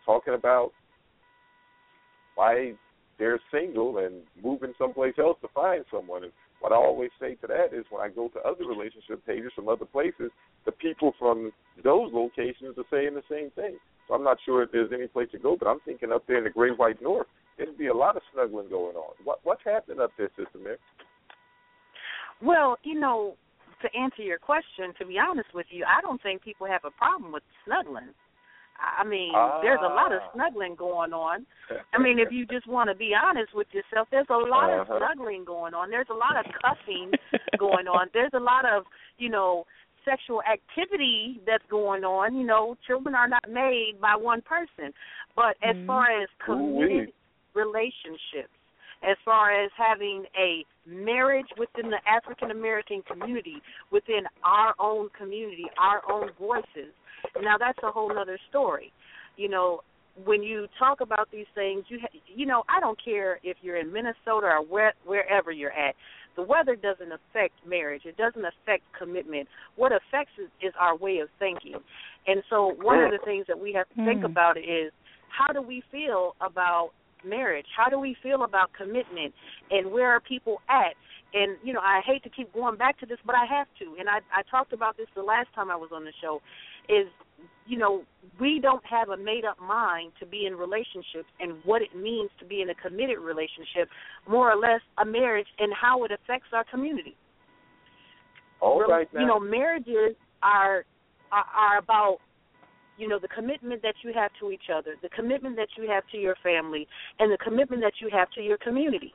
talking 0.05 0.35
about 0.35 0.71
why 2.35 2.73
they're 3.17 3.39
single 3.51 3.97
and 3.97 4.21
moving 4.43 4.73
someplace 4.77 5.15
else 5.17 5.37
to 5.41 5.47
find 5.53 5.83
someone. 5.91 6.23
And 6.23 6.33
what 6.59 6.71
I 6.71 6.75
always 6.75 7.09
say 7.19 7.35
to 7.35 7.47
that 7.47 7.73
is 7.73 7.85
when 7.89 8.01
I 8.01 8.13
go 8.13 8.27
to 8.29 8.39
other 8.41 8.65
relationship 8.65 9.25
pages 9.25 9.51
from 9.55 9.67
other 9.67 9.85
places, 9.85 10.31
the 10.65 10.71
people 10.71 11.13
from 11.17 11.51
those 11.83 12.11
locations 12.13 12.77
are 12.77 12.85
saying 12.91 13.15
the 13.15 13.23
same 13.29 13.49
thing. 13.51 13.77
So 14.07 14.13
I'm 14.13 14.23
not 14.23 14.37
sure 14.45 14.63
if 14.63 14.71
there's 14.71 14.91
any 14.93 15.07
place 15.07 15.29
to 15.33 15.39
go, 15.39 15.57
but 15.57 15.67
I'm 15.67 15.79
thinking 15.85 16.11
up 16.11 16.23
there 16.27 16.37
in 16.37 16.45
the 16.45 16.49
Great 16.49 16.77
White 16.77 17.01
North, 17.01 17.27
there'd 17.57 17.77
be 17.77 17.87
a 17.87 17.93
lot 17.93 18.15
of 18.15 18.21
snuggling 18.33 18.69
going 18.69 18.95
on. 18.95 19.13
What 19.23 19.39
what's 19.43 19.61
happening 19.65 19.99
up 19.99 20.11
there, 20.17 20.29
Sister 20.37 20.59
Mary? 20.63 20.77
Well, 22.41 22.77
you 22.83 22.99
know, 22.99 23.35
to 23.81 23.99
answer 23.99 24.21
your 24.21 24.39
question, 24.39 24.93
to 24.99 25.05
be 25.05 25.17
honest 25.19 25.49
with 25.53 25.65
you, 25.69 25.85
I 25.85 26.01
don't 26.01 26.21
think 26.21 26.43
people 26.43 26.67
have 26.67 26.85
a 26.85 26.91
problem 26.91 27.31
with 27.31 27.43
snuggling. 27.65 28.13
I 28.79 29.03
mean, 29.03 29.31
ah. 29.35 29.59
there's 29.61 29.79
a 29.81 29.93
lot 29.93 30.11
of 30.11 30.19
ah. 30.23 30.29
snuggling 30.33 30.75
going 30.75 31.13
on. 31.13 31.45
I 31.93 32.01
mean, 32.01 32.19
if 32.19 32.31
you 32.31 32.45
just 32.45 32.67
want 32.67 32.89
to 32.89 32.95
be 32.95 33.11
honest 33.15 33.55
with 33.55 33.67
yourself, 33.71 34.07
there's 34.11 34.29
a 34.29 34.37
lot 34.37 34.69
uh-huh. 34.69 34.93
of 34.93 35.01
snuggling 35.01 35.45
going 35.45 35.73
on. 35.73 35.89
There's 35.89 36.09
a 36.11 36.13
lot 36.13 36.37
of 36.37 36.45
cuffing 36.61 37.11
going 37.59 37.87
on. 37.87 38.07
There's 38.13 38.33
a 38.33 38.39
lot 38.39 38.65
of, 38.65 38.83
you 39.17 39.29
know, 39.29 39.65
sexual 40.07 40.41
activity 40.41 41.41
that's 41.45 41.63
going 41.69 42.03
on. 42.03 42.35
You 42.35 42.45
know, 42.45 42.77
children 42.87 43.15
are 43.15 43.27
not 43.27 43.43
made 43.49 43.93
by 44.01 44.15
one 44.15 44.41
person. 44.41 44.93
But 45.35 45.55
as 45.61 45.75
mm-hmm. 45.75 45.87
far 45.87 46.05
as 46.21 46.29
committed 46.43 47.13
relationships, 47.53 48.53
as 49.03 49.17
far 49.23 49.51
as 49.63 49.69
having 49.77 50.25
a 50.39 50.65
marriage 50.87 51.47
within 51.57 51.91
the 51.91 51.99
African 52.07 52.51
American 52.51 53.03
community, 53.03 53.61
within 53.91 54.21
our 54.43 54.73
own 54.79 55.09
community, 55.17 55.65
our 55.79 56.01
own 56.11 56.29
voices. 56.39 56.93
Now 57.41 57.57
that's 57.59 57.77
a 57.83 57.91
whole 57.91 58.17
other 58.17 58.39
story. 58.49 58.91
You 59.35 59.49
know, 59.49 59.81
when 60.25 60.41
you 60.41 60.67
talk 60.79 61.01
about 61.01 61.29
these 61.31 61.45
things, 61.53 61.83
you 61.89 61.99
ha- 62.01 62.19
you 62.33 62.45
know, 62.45 62.63
I 62.69 62.79
don't 62.79 62.97
care 63.03 63.39
if 63.43 63.57
you're 63.61 63.77
in 63.77 63.91
Minnesota 63.93 64.47
or 64.47 64.65
where, 64.65 64.93
wherever 65.05 65.51
you're 65.51 65.71
at. 65.71 65.95
The 66.37 66.43
weather 66.43 66.75
doesn't 66.75 67.11
affect 67.11 67.55
marriage. 67.67 68.03
It 68.05 68.15
doesn't 68.15 68.45
affect 68.45 68.83
commitment. 68.97 69.49
What 69.75 69.91
affects 69.91 70.31
is, 70.37 70.47
is 70.61 70.73
our 70.79 70.95
way 70.95 71.17
of 71.17 71.29
thinking. 71.39 71.75
And 72.27 72.43
so 72.49 72.75
one 72.79 72.99
of 73.03 73.11
the 73.11 73.19
things 73.25 73.45
that 73.47 73.59
we 73.59 73.73
have 73.73 73.89
to 73.89 73.95
think 74.05 74.21
Mm. 74.21 74.31
about 74.31 74.57
is 74.57 74.93
how 75.27 75.51
do 75.51 75.61
we 75.61 75.81
feel 75.91 76.35
about 76.39 76.91
marriage? 77.25 77.65
How 77.75 77.89
do 77.89 77.99
we 77.99 78.15
feel 78.21 78.43
about 78.43 78.71
commitment? 78.73 79.33
And 79.71 79.91
where 79.91 80.09
are 80.11 80.19
people 80.19 80.61
at? 80.69 80.95
And 81.33 81.57
you 81.63 81.73
know, 81.73 81.81
I 81.81 82.01
hate 82.05 82.23
to 82.23 82.29
keep 82.29 82.53
going 82.53 82.77
back 82.77 82.97
to 82.99 83.05
this, 83.05 83.19
but 83.25 83.35
I 83.35 83.45
have 83.45 83.67
to. 83.79 83.95
And 83.99 84.07
I 84.07 84.19
I 84.31 84.43
talked 84.43 84.73
about 84.73 84.95
this 84.95 85.07
the 85.15 85.23
last 85.23 85.51
time 85.53 85.69
I 85.69 85.75
was 85.75 85.89
on 85.91 86.05
the 86.05 86.13
show 86.21 86.41
is 86.87 87.07
you 87.65 87.77
know, 87.77 88.03
we 88.39 88.59
don't 88.61 88.85
have 88.85 89.09
a 89.09 89.17
made 89.17 89.43
up 89.45 89.59
mind 89.59 90.11
to 90.19 90.25
be 90.25 90.45
in 90.45 90.55
relationships 90.55 91.27
and 91.39 91.57
what 91.65 91.81
it 91.81 91.95
means 91.95 92.29
to 92.39 92.45
be 92.45 92.61
in 92.61 92.69
a 92.69 92.75
committed 92.75 93.19
relationship, 93.19 93.89
more 94.27 94.51
or 94.51 94.55
less 94.55 94.81
a 94.99 95.05
marriage 95.05 95.47
and 95.59 95.73
how 95.73 96.03
it 96.03 96.11
affects 96.11 96.47
our 96.53 96.63
community. 96.71 97.15
All 98.61 98.79
Rel- 98.79 98.89
right 98.89 99.13
now. 99.13 99.19
You 99.19 99.27
know, 99.27 99.39
marriages 99.39 100.15
are, 100.41 100.85
are 101.31 101.45
are 101.55 101.77
about 101.77 102.17
you 102.97 103.07
know 103.07 103.19
the 103.19 103.27
commitment 103.27 103.81
that 103.83 103.95
you 104.03 104.13
have 104.13 104.31
to 104.39 104.51
each 104.51 104.69
other, 104.73 104.95
the 105.01 105.09
commitment 105.09 105.55
that 105.57 105.69
you 105.77 105.89
have 105.89 106.03
to 106.11 106.17
your 106.17 106.35
family, 106.41 106.87
and 107.19 107.31
the 107.31 107.37
commitment 107.37 107.81
that 107.81 107.93
you 108.01 108.09
have 108.11 108.29
to 108.31 108.41
your 108.41 108.57
community. 108.57 109.13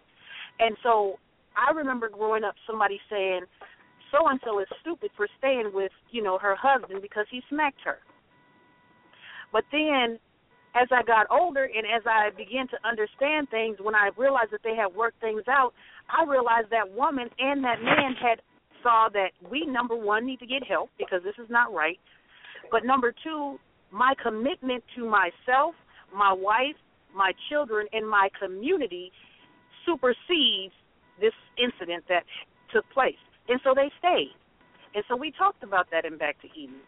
And 0.61 0.77
so 0.83 1.19
I 1.57 1.73
remember 1.73 2.09
growing 2.09 2.45
up 2.45 2.55
somebody 2.67 3.01
saying 3.11 3.43
so 4.13 4.29
and 4.29 4.39
so 4.45 4.61
is 4.61 4.67
stupid 4.81 5.11
for 5.17 5.27
staying 5.39 5.71
with, 5.73 5.91
you 6.11 6.23
know, 6.23 6.39
her 6.39 6.55
husband 6.55 7.01
because 7.01 7.27
he 7.31 7.41
smacked 7.49 7.81
her. 7.85 7.99
But 9.53 9.65
then 9.71 10.19
as 10.75 10.89
I 10.91 11.03
got 11.03 11.27
older 11.31 11.65
and 11.65 11.85
as 11.85 12.03
I 12.07 12.31
began 12.37 12.67
to 12.69 12.79
understand 12.89 13.51
things, 13.51 13.77
when 13.81 13.95
I 13.95 14.11
realized 14.17 14.53
that 14.53 14.63
they 14.65 14.75
had 14.75 14.95
worked 14.95 15.21
things 15.21 15.43
out, 15.49 15.73
I 16.09 16.25
realized 16.25 16.71
that 16.71 16.91
woman 16.97 17.29
and 17.39 17.63
that 17.65 17.83
man 17.83 18.15
had 18.21 18.41
saw 18.83 19.09
that 19.13 19.31
we 19.51 19.67
number 19.67 19.95
one 19.95 20.27
need 20.27 20.41
to 20.41 20.47
get 20.47 20.65
help 20.67 20.91
because 20.99 21.21
this 21.23 21.35
is 21.43 21.49
not 21.51 21.73
right. 21.73 21.99
But 22.71 22.85
number 22.85 23.15
two, 23.23 23.59
my 23.93 24.15
commitment 24.23 24.83
to 24.97 25.05
myself, 25.05 25.75
my 26.15 26.33
wife, 26.33 26.77
my 27.15 27.33
children, 27.51 27.87
and 27.93 28.09
my 28.09 28.29
community 28.41 29.13
supersedes 29.85 30.73
this 31.21 31.35
incident 31.59 32.05
that 32.09 32.25
took 32.73 32.89
place. 32.91 33.21
And 33.49 33.61
so 33.63 33.75
they 33.75 33.91
stayed. 33.99 34.33
And 34.95 35.05
so 35.09 35.17
we 35.17 35.33
talked 35.33 35.63
about 35.63 35.87
that 35.91 36.05
in 36.05 36.17
Back 36.17 36.41
to 36.43 36.49
Eden. 36.59 36.81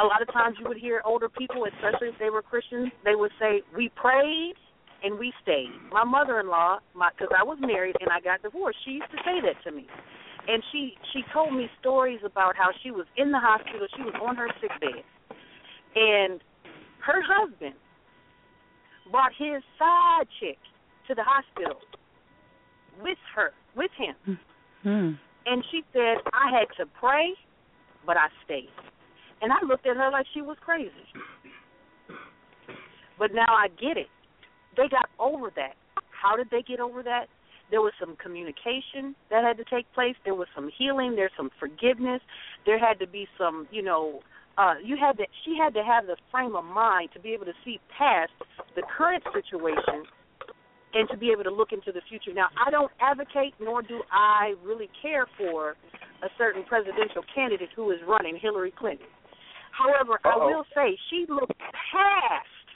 A 0.00 0.04
lot 0.04 0.22
of 0.22 0.32
times 0.32 0.56
you 0.60 0.68
would 0.68 0.76
hear 0.76 1.02
older 1.04 1.28
people, 1.28 1.64
especially 1.64 2.08
if 2.08 2.18
they 2.18 2.30
were 2.30 2.42
Christians, 2.42 2.92
they 3.04 3.16
would 3.16 3.32
say, 3.38 3.62
"We 3.74 3.88
prayed 3.90 4.54
and 5.02 5.18
we 5.18 5.32
stayed." 5.42 5.72
My 5.90 6.04
mother-in-law, 6.04 6.78
because 6.94 7.32
I 7.36 7.42
was 7.42 7.58
married 7.60 7.96
and 8.00 8.10
I 8.10 8.20
got 8.20 8.42
divorced, 8.42 8.78
she 8.84 8.92
used 8.92 9.10
to 9.10 9.18
say 9.24 9.40
that 9.40 9.62
to 9.64 9.72
me, 9.72 9.88
and 10.46 10.62
she 10.70 10.96
she 11.12 11.24
told 11.32 11.52
me 11.52 11.68
stories 11.80 12.20
about 12.24 12.54
how 12.56 12.70
she 12.82 12.90
was 12.90 13.06
in 13.16 13.32
the 13.32 13.40
hospital, 13.40 13.86
she 13.96 14.02
was 14.02 14.14
on 14.22 14.36
her 14.36 14.48
sick 14.60 14.70
bed, 14.80 15.02
and 15.96 16.40
her 17.00 17.20
husband 17.22 17.74
brought 19.10 19.32
his 19.36 19.62
side 19.78 20.28
chick 20.38 20.58
to 21.08 21.14
the 21.14 21.24
hospital 21.24 21.80
with 23.00 23.18
her, 23.34 23.52
with 23.74 23.90
him. 23.96 24.38
Hmm. 24.82 25.12
And 25.46 25.64
she 25.70 25.82
said, 25.92 26.18
I 26.32 26.50
had 26.52 26.68
to 26.76 26.86
pray, 27.00 27.32
but 28.04 28.16
I 28.16 28.28
stayed. 28.44 28.68
And 29.40 29.52
I 29.52 29.64
looked 29.66 29.86
at 29.86 29.96
her 29.96 30.10
like 30.10 30.26
she 30.34 30.42
was 30.42 30.56
crazy. 30.60 30.90
But 33.18 33.32
now 33.34 33.48
I 33.48 33.68
get 33.68 33.96
it. 33.96 34.08
They 34.76 34.88
got 34.88 35.08
over 35.18 35.50
that. 35.56 35.74
How 36.10 36.36
did 36.36 36.48
they 36.50 36.62
get 36.62 36.80
over 36.80 37.02
that? 37.02 37.26
There 37.70 37.80
was 37.80 37.92
some 38.00 38.16
communication 38.16 39.14
that 39.30 39.44
had 39.44 39.56
to 39.58 39.64
take 39.64 39.92
place. 39.92 40.14
There 40.24 40.34
was 40.34 40.48
some 40.54 40.70
healing. 40.76 41.16
There's 41.16 41.32
some 41.36 41.50
forgiveness. 41.60 42.20
There 42.64 42.78
had 42.78 42.98
to 43.00 43.06
be 43.06 43.26
some, 43.36 43.68
you 43.70 43.82
know, 43.82 44.20
uh, 44.56 44.74
you 44.82 44.96
had 44.96 45.18
to. 45.18 45.24
She 45.44 45.56
had 45.62 45.74
to 45.74 45.84
have 45.84 46.06
the 46.06 46.16
frame 46.30 46.56
of 46.56 46.64
mind 46.64 47.10
to 47.14 47.20
be 47.20 47.30
able 47.30 47.44
to 47.44 47.52
see 47.64 47.78
past 47.96 48.32
the 48.74 48.82
current 48.96 49.22
situation 49.32 50.02
and 50.94 51.08
to 51.10 51.16
be 51.16 51.30
able 51.30 51.44
to 51.44 51.50
look 51.50 51.72
into 51.72 51.92
the 51.92 52.00
future. 52.08 52.32
Now, 52.32 52.48
I 52.64 52.70
don't 52.70 52.90
advocate 53.00 53.54
nor 53.60 53.82
do 53.82 54.02
I 54.10 54.54
really 54.64 54.88
care 55.02 55.26
for 55.36 55.76
a 56.22 56.28
certain 56.38 56.64
presidential 56.64 57.22
candidate 57.34 57.68
who 57.76 57.90
is 57.90 57.98
running, 58.08 58.38
Hillary 58.40 58.72
Clinton. 58.76 59.06
However, 59.78 60.18
I 60.24 60.30
Uh-oh. 60.30 60.46
will 60.46 60.66
say 60.74 60.98
she 61.08 61.24
looked 61.28 61.54
past 61.92 62.66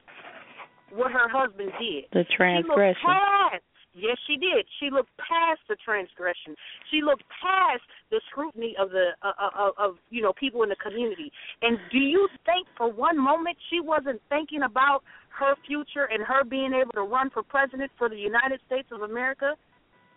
what 0.91 1.11
her 1.11 1.29
husband 1.29 1.73
did. 1.81 2.05
The 2.13 2.25
She 2.31 2.37
transgression. 2.37 3.03
looked 3.03 3.19
past. 3.51 3.65
Yes, 3.95 4.17
she 4.27 4.37
did. 4.39 4.65
She 4.81 4.89
looked 4.89 5.11
past 5.19 5.61
the 5.69 5.77
transgression. 5.85 6.57
She 6.91 7.03
looked 7.03 7.25
past 7.43 7.83
the 8.11 8.23
scrutiny 8.31 8.75
of 8.79 8.89
the 8.89 9.11
uh, 9.21 9.33
uh, 9.39 9.51
of, 9.69 9.75
of 9.77 9.91
you 10.09 10.23
know 10.23 10.33
people 10.33 10.63
in 10.63 10.71
the 10.71 10.77
community. 10.77 11.31
And 11.61 11.77
do 11.91 11.99
you 11.99 12.27
think 12.47 12.67
for 12.79 12.91
one 12.91 13.19
moment 13.19 13.59
she 13.69 13.81
wasn't 13.81 14.23
thinking 14.31 14.63
about 14.63 15.03
her 15.39 15.55
future 15.67 16.05
and 16.11 16.23
her 16.25 16.43
being 16.45 16.73
able 16.73 16.93
to 16.93 17.03
run 17.03 17.29
for 17.31 17.43
president 17.43 17.91
for 17.99 18.09
the 18.09 18.17
United 18.17 18.61
States 18.67 18.89
of 18.93 19.03
America 19.03 19.57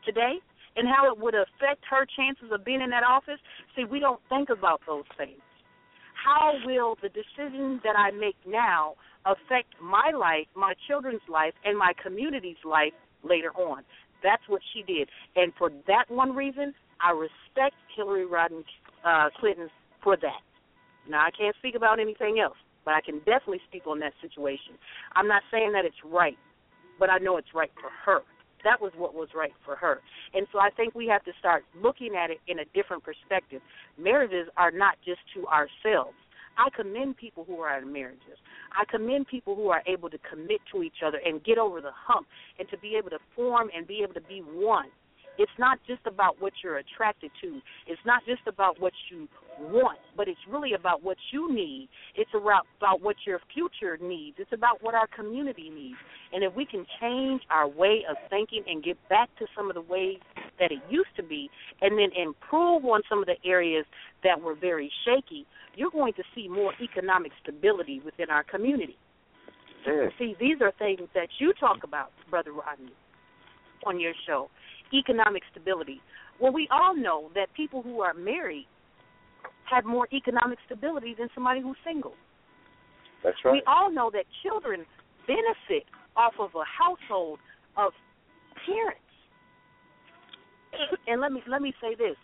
today 0.06 0.36
and 0.78 0.88
how 0.88 1.12
it 1.12 1.18
would 1.20 1.36
affect 1.36 1.84
her 1.90 2.06
chances 2.16 2.52
of 2.54 2.64
being 2.64 2.80
in 2.82 2.90
that 2.92 3.04
office? 3.04 3.40
See, 3.76 3.84
we 3.84 4.00
don't 4.00 4.22
think 4.30 4.50
about 4.50 4.82
those 4.88 5.06
things. 5.18 5.40
How 6.26 6.54
will 6.66 6.98
the 7.04 7.10
decisions 7.10 7.82
that 7.84 7.96
I 7.96 8.10
make 8.10 8.36
now 8.48 8.96
affect 9.26 9.80
my 9.80 10.10
life, 10.10 10.48
my 10.56 10.74
children's 10.88 11.22
life, 11.30 11.54
and 11.64 11.78
my 11.78 11.94
community's 12.02 12.58
life 12.66 12.94
later 13.24 13.52
on? 13.52 13.84
That's 14.24 14.42
what 14.48 14.62
she 14.74 14.82
did. 14.82 15.08
And 15.36 15.54
for 15.56 15.70
that 15.86 16.06
one 16.10 16.36
reason, 16.36 16.74
I 17.00 17.12
respect 17.12 17.76
Hillary 17.96 18.26
Rodham 18.26 18.64
uh, 19.06 19.30
Clinton 19.40 19.70
for 20.04 20.18
that. 20.18 20.42
Now, 21.08 21.22
I 21.22 21.30
can't 21.30 21.56
speak 21.58 21.76
about 21.76 22.00
anything 22.00 22.40
else, 22.44 22.58
but 22.86 22.96
I 22.96 23.02
can 23.02 23.20
definitely 23.20 23.62
speak 23.70 23.86
on 23.86 24.00
that 24.00 24.14
situation. 24.20 24.82
I'm 25.16 25.28
not 25.28 25.44
saying 25.52 25.74
that 25.74 25.86
it's 25.86 26.02
right, 26.04 26.38
but 26.98 27.12
I 27.12 27.20
know 27.20 27.38
it's 27.38 27.54
right 27.54 27.72
for 27.80 27.92
her. 28.06 28.22
That 28.66 28.82
was 28.82 28.92
what 28.98 29.14
was 29.14 29.30
right 29.34 29.54
for 29.64 29.78
her. 29.78 30.02
And 30.34 30.48
so 30.52 30.60
I 30.60 30.70
think 30.76 30.94
we 30.96 31.08
have 31.08 31.24
to 31.24 31.32
start 31.40 31.64
looking 31.82 32.16
at 32.16 32.32
it 32.32 32.40
in 32.48 32.60
a 32.60 32.66
different 32.74 33.04
perspective. 33.04 33.62
Marriages 33.98 34.50
are 34.58 34.72
not 34.72 34.96
just 35.06 35.22
to 35.36 35.48
ourselves. 35.48 36.18
I 36.58 36.70
commend 36.76 37.18
people 37.18 37.44
who 37.46 37.60
are 37.60 37.78
in 37.78 37.92
marriages. 37.92 38.40
I 38.72 38.84
commend 38.90 39.28
people 39.28 39.56
who 39.56 39.70
are 39.70 39.84
able 39.88 40.10
to 40.10 40.18
commit 40.30 40.62
to 40.74 40.84
each 40.84 41.04
other 41.06 41.20
and 41.26 41.44
get 41.44 41.58
over 41.58 41.80
the 41.80 41.92
hump 41.94 42.28
and 42.60 42.68
to 42.70 42.78
be 42.78 42.96
able 42.98 43.10
to 43.12 43.20
form 43.36 43.70
and 43.76 43.86
be 43.86 44.02
able 44.04 44.14
to 44.14 44.22
be 44.22 44.40
one. 44.40 44.88
It's 45.38 45.52
not 45.60 45.80
just 45.88 46.02
about 46.06 46.42
what 46.42 46.54
you're 46.64 46.78
attracted 46.78 47.32
to. 47.42 47.60
It's 47.88 48.02
not 48.06 48.24
just 48.26 48.42
about 48.48 48.80
what 48.80 48.94
you 49.12 49.28
want, 49.60 50.00
but 50.16 50.28
it's 50.28 50.40
really 50.50 50.74
about 50.74 51.04
what 51.04 51.18
you 51.32 51.54
need. 51.54 51.90
It's 52.16 52.30
about, 52.34 52.66
about 52.78 53.02
what 53.02 53.16
your 53.26 53.40
future 53.54 53.98
needs. 54.02 54.38
It's 54.40 54.54
about 54.54 54.82
what 54.82 54.96
our 54.96 55.08
community 55.08 55.70
needs. 55.70 55.98
And 56.34 56.44
if 56.44 56.54
we 56.56 56.66
can 56.66 56.86
change 57.00 57.42
our 57.50 57.68
way 57.68 58.04
of 58.10 58.18
thinking 58.30 58.64
and 58.68 58.84
get 58.84 58.98
back 59.10 59.30
to 59.40 59.46
some 59.56 59.70
of 59.70 59.76
the 59.76 59.82
ways 59.82 60.20
that 60.60 60.72
it 60.72 60.80
used 60.90 61.16
to 61.18 61.24
be, 61.24 61.50
and 61.82 61.98
then 61.98 62.10
improve 62.16 62.86
on 62.86 63.02
some 63.10 63.20
of 63.20 63.26
the 63.26 63.36
areas 63.46 63.86
that 64.24 64.40
were 64.40 64.56
very 64.56 64.92
shaky, 65.06 65.46
you're 65.76 65.92
going 65.92 66.14
to 66.14 66.24
see 66.34 66.48
more 66.48 66.74
economic 66.82 67.32
stability 67.42 68.02
within 68.04 68.30
our 68.30 68.44
community. 68.44 68.98
Yeah. 69.86 70.08
See, 70.18 70.36
these 70.40 70.62
are 70.62 70.72
things 70.80 71.08
that 71.14 71.28
you 71.40 71.54
talk 71.60 71.84
about, 71.84 72.12
Brother 72.30 72.52
Rodney, 72.54 72.94
on 73.86 74.00
your 74.00 74.14
show. 74.26 74.50
Economic 74.94 75.44
stability. 75.52 76.02
Well, 76.40 76.54
we 76.54 76.68
all 76.72 76.96
know 76.96 77.30
that 77.36 77.48
people 77.56 77.82
who 77.82 78.02
are 78.02 78.14
married 78.14 78.68
have 79.70 79.86
more 79.86 80.08
economic 80.14 80.60
stability 80.66 81.16
than 81.18 81.30
somebody 81.34 81.62
who's 81.62 81.78
single. 81.86 82.14
That's 83.24 83.38
right. 83.44 83.54
We 83.54 83.64
all 83.66 83.92
know 83.92 84.12
that 84.14 84.26
children 84.44 84.86
benefit 85.28 85.86
off 86.16 86.34
of 86.40 86.52
a 86.56 86.64
household 86.66 87.40
of 87.78 87.92
parents. 88.66 89.02
And 91.08 91.22
let 91.22 91.32
me 91.32 91.42
let 91.48 91.62
me 91.62 91.74
say 91.82 91.96
this. 91.96 92.18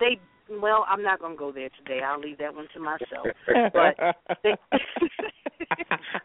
They 0.00 0.18
well, 0.60 0.84
I'm 0.88 1.02
not 1.02 1.20
going 1.20 1.32
to 1.32 1.38
go 1.38 1.52
there 1.52 1.68
today. 1.84 2.00
I'll 2.04 2.20
leave 2.20 2.38
that 2.38 2.54
one 2.54 2.66
to 2.74 2.80
myself. 2.80 3.26
But 3.72 3.96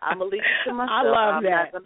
I'm 0.01 0.17
gonna 0.19 0.30
leave 0.30 0.41
it 0.41 0.69
to 0.69 0.73
myself. 0.73 0.91
I 0.91 1.03
love 1.03 1.36
I'm 1.36 1.43
that. 1.43 1.71
Gonna. 1.71 1.86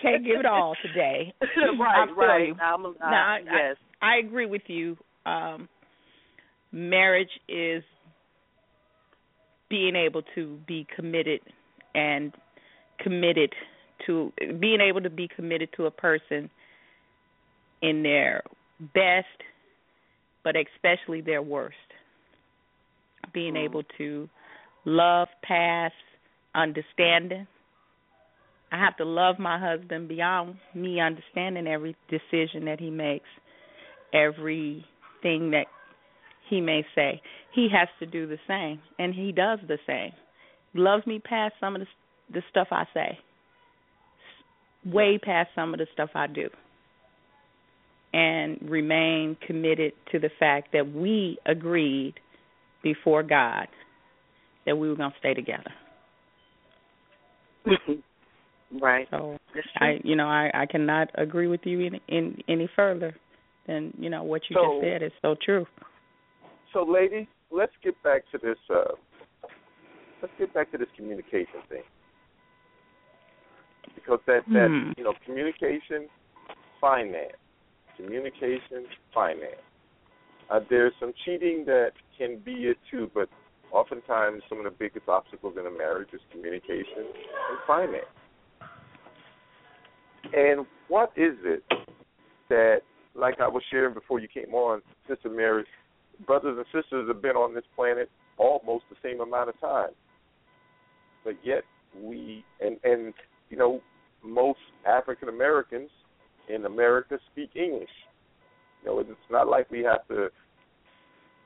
Can't 0.00 0.24
give 0.24 0.38
it 0.40 0.46
all 0.46 0.76
today. 0.82 1.34
right, 1.40 2.08
I 2.08 2.12
right. 2.12 2.48
you. 2.48 2.54
I'm, 2.62 2.86
uh, 2.86 2.90
No, 3.00 3.06
I- 3.16 3.40
yes. 3.44 3.76
I 4.00 4.16
agree 4.18 4.46
with 4.46 4.62
you. 4.66 4.96
Um, 5.26 5.68
marriage 6.72 7.30
is 7.48 7.82
being 9.70 9.96
able 9.96 10.22
to 10.34 10.58
be 10.66 10.86
committed 10.94 11.40
and 11.94 12.32
committed 13.00 13.52
to 14.06 14.32
being 14.60 14.80
able 14.80 15.00
to 15.00 15.10
be 15.10 15.28
committed 15.34 15.68
to 15.76 15.86
a 15.86 15.90
person 15.90 16.50
in 17.80 18.02
their 18.02 18.42
best, 18.94 19.26
but 20.44 20.56
especially 20.56 21.20
their 21.20 21.42
worst. 21.42 21.76
Being 23.32 23.54
Mm. 23.54 23.64
able 23.64 23.82
to 23.98 24.28
love 24.84 25.28
past 25.42 25.94
understanding. 26.54 27.46
I 28.70 28.78
have 28.78 28.96
to 28.96 29.04
love 29.04 29.38
my 29.38 29.58
husband 29.58 30.08
beyond 30.08 30.56
me 30.74 31.00
understanding 31.00 31.66
every 31.66 31.94
decision 32.08 32.64
that 32.64 32.80
he 32.80 32.90
makes, 32.90 33.28
everything 34.12 35.50
that 35.50 35.66
he 36.48 36.60
may 36.60 36.84
say. 36.94 37.20
He 37.52 37.68
has 37.68 37.88
to 38.00 38.06
do 38.06 38.26
the 38.26 38.38
same, 38.48 38.80
and 38.98 39.14
he 39.14 39.30
does 39.32 39.60
the 39.68 39.78
same. 39.86 40.12
Loves 40.74 41.06
me 41.06 41.18
past 41.18 41.54
some 41.60 41.74
of 41.76 41.80
the 41.80 41.88
the 42.30 42.42
stuff 42.48 42.68
I 42.70 42.86
say, 42.94 43.18
way 44.86 45.18
past 45.18 45.50
some 45.54 45.74
of 45.74 45.78
the 45.78 45.86
stuff 45.92 46.10
I 46.14 46.26
do, 46.26 46.48
and 48.12 48.58
remain 48.62 49.36
committed 49.46 49.92
to 50.12 50.18
the 50.18 50.30
fact 50.38 50.68
that 50.72 50.92
we 50.92 51.38
agreed 51.46 52.14
before 52.82 53.22
God 53.22 53.66
that 54.66 54.76
we 54.76 54.88
were 54.88 54.96
going 54.96 55.10
to 55.10 55.18
stay 55.18 55.34
together. 55.34 55.72
right. 58.80 59.06
So. 59.10 59.38
I, 59.80 60.00
you 60.02 60.16
know, 60.16 60.26
I 60.26 60.50
I 60.54 60.66
cannot 60.66 61.08
agree 61.14 61.46
with 61.46 61.60
you 61.64 61.80
in 61.80 62.00
in 62.08 62.38
any 62.48 62.68
further 62.74 63.14
than 63.66 63.92
you 63.98 64.10
know 64.10 64.22
what 64.24 64.42
you 64.48 64.54
So- 64.54 64.80
just 64.80 64.84
said 64.84 65.02
is 65.02 65.12
so 65.22 65.36
true. 65.44 65.66
So, 66.72 66.82
ladies, 66.84 67.26
let's 67.50 67.72
get 67.84 68.02
back 68.02 68.22
to 68.32 68.38
this. 68.38 68.56
Uh, 68.70 68.94
let's 70.22 70.32
get 70.38 70.54
back 70.54 70.70
to 70.72 70.78
this 70.78 70.88
communication 70.96 71.60
thing, 71.68 71.82
because 73.94 74.20
that 74.26 74.42
that 74.48 74.68
Hmm. 74.68 74.92
you 74.96 75.04
know, 75.04 75.12
communication, 75.26 76.08
finance, 76.80 77.36
communication, 78.02 78.86
finance. 79.14 79.56
Uh, 80.50 80.60
there's 80.68 80.92
some 81.00 81.12
cheating 81.24 81.64
that 81.66 81.92
can 82.18 82.38
be 82.44 82.52
it 82.52 82.76
too, 82.90 83.10
but 83.14 83.28
oftentimes 83.70 84.42
some 84.48 84.58
of 84.58 84.64
the 84.64 84.70
biggest 84.70 85.08
obstacles 85.08 85.54
in 85.58 85.66
a 85.66 85.70
marriage 85.70 86.08
is 86.12 86.20
communication 86.30 86.98
and 86.98 87.58
finance. 87.66 88.04
And 90.32 90.66
what 90.88 91.12
is 91.16 91.34
it 91.44 91.62
that, 92.48 92.80
like 93.14 93.40
I 93.40 93.48
was 93.48 93.62
sharing 93.70 93.94
before 93.94 94.20
you 94.20 94.28
came 94.28 94.54
on, 94.54 94.82
Sister 95.08 95.30
Mary, 95.30 95.64
brothers 96.26 96.56
and 96.56 96.66
sisters 96.66 97.08
have 97.08 97.22
been 97.22 97.36
on 97.36 97.54
this 97.54 97.64
planet 97.74 98.10
almost 98.38 98.84
the 98.90 98.96
same 99.02 99.20
amount 99.20 99.48
of 99.48 99.60
time. 99.60 99.90
But 101.24 101.34
yet 101.44 101.62
we 102.00 102.44
and 102.60 102.78
and 102.84 103.14
you 103.50 103.56
know, 103.56 103.80
most 104.24 104.58
African 104.86 105.28
Americans 105.28 105.90
in 106.48 106.66
America 106.66 107.18
speak 107.32 107.50
English. 107.54 107.90
You 108.82 108.90
know, 108.90 108.98
it's 109.00 109.10
not 109.30 109.48
like 109.48 109.70
we 109.70 109.80
have 109.80 110.06
to, 110.08 110.28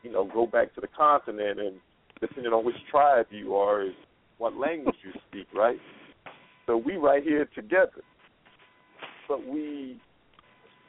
you 0.03 0.13
know, 0.13 0.29
go 0.33 0.47
back 0.47 0.75
to 0.75 0.81
the 0.81 0.89
continent 0.89 1.61
and 1.61 1.77
depending 2.21 2.53
on 2.53 2.65
which 2.65 2.77
tribe 2.91 3.27
you 3.31 3.55
are 3.55 3.83
is 3.83 3.95
what 4.39 4.57
language 4.57 4.97
you 5.05 5.13
speak, 5.29 5.47
right? 5.55 5.79
So 6.67 6.77
we 6.77 6.97
right 6.97 7.23
here 7.23 7.49
together. 7.55 8.03
But 9.29 9.47
we 9.47 10.01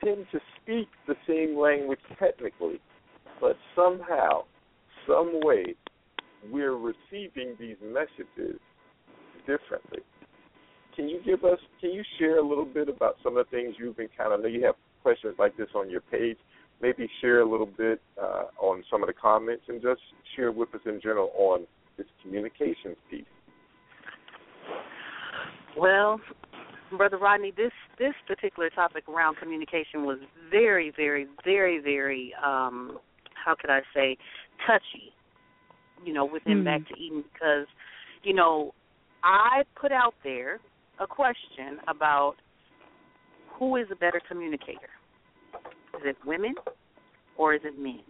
tend 0.03 0.25
to 0.31 0.39
speak 0.61 0.87
the 1.07 1.15
same 1.27 1.57
language 1.57 1.99
technically, 2.19 2.79
but 3.41 3.57
somehow, 3.75 4.43
some 5.07 5.39
way, 5.43 5.75
we're 6.51 6.75
receiving 6.77 7.55
these 7.59 7.77
messages 7.81 8.59
differently. 9.47 10.03
Can 10.97 11.07
you 11.07 11.21
give 11.23 11.45
us? 11.45 11.59
Can 11.79 11.91
you 11.91 12.03
share 12.17 12.39
a 12.39 12.45
little 12.45 12.65
bit 12.65 12.89
about 12.89 13.17
some 13.23 13.37
of 13.37 13.45
the 13.45 13.55
things 13.55 13.75
you've 13.79 13.99
encountered? 13.99 14.39
I 14.39 14.41
know 14.41 14.47
you 14.47 14.65
have 14.65 14.75
questions 15.03 15.35
like 15.37 15.55
this 15.55 15.67
on 15.75 15.89
your 15.91 16.01
page. 16.01 16.37
Maybe 16.81 17.07
share 17.21 17.41
a 17.41 17.49
little 17.49 17.69
bit 17.77 18.01
uh, 18.21 18.45
on 18.59 18.83
some 18.89 19.03
of 19.03 19.07
the 19.07 19.13
comments, 19.13 19.63
and 19.67 19.79
just 19.79 20.01
share 20.35 20.51
with 20.51 20.73
us 20.73 20.81
in 20.85 20.99
general 21.01 21.31
on 21.37 21.67
this 21.97 22.07
communications 22.23 22.97
piece. 23.11 23.25
Well, 25.77 26.19
Brother 26.97 27.17
Rodney, 27.19 27.53
this 27.55 27.71
this 27.99 28.13
particular 28.27 28.71
topic 28.71 29.07
around 29.07 29.37
communication 29.37 30.03
was 30.03 30.17
very, 30.49 30.91
very, 30.97 31.27
very, 31.45 31.79
very 31.79 32.33
um 32.43 32.99
how 33.45 33.55
could 33.55 33.69
I 33.69 33.81
say, 33.93 34.17
touchy, 34.65 35.13
you 36.03 36.11
know, 36.11 36.25
with 36.25 36.43
him 36.45 36.63
Mm. 36.63 36.65
back 36.65 36.87
to 36.89 36.99
Eden 36.99 37.23
because, 37.31 37.67
you 38.23 38.33
know, 38.33 38.73
I 39.23 39.63
put 39.79 39.91
out 39.93 40.15
there 40.23 40.59
a 40.99 41.07
question 41.07 41.79
about 41.87 42.35
who 43.57 43.75
is 43.75 43.87
a 43.91 43.95
better 43.95 44.21
communicator. 44.27 44.89
Is 45.95 46.03
it 46.03 46.17
women 46.25 46.55
or 47.37 47.55
is 47.55 47.61
it 47.63 47.79
men? 47.79 48.01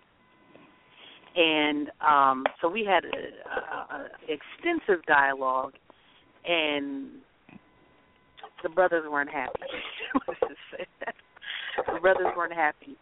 And 1.35 1.91
um 2.05 2.45
so 2.61 2.69
we 2.69 2.85
had 2.85 3.05
a, 3.05 3.17
a, 3.49 3.95
a 3.95 4.07
extensive 4.27 5.05
dialogue 5.05 5.73
and 6.45 7.09
the 8.63 8.69
brothers 8.69 9.05
weren't 9.09 9.31
happy. 9.31 9.59
The 11.93 11.99
brothers 11.99 12.33
weren't 12.35 12.53
happy 12.53 12.97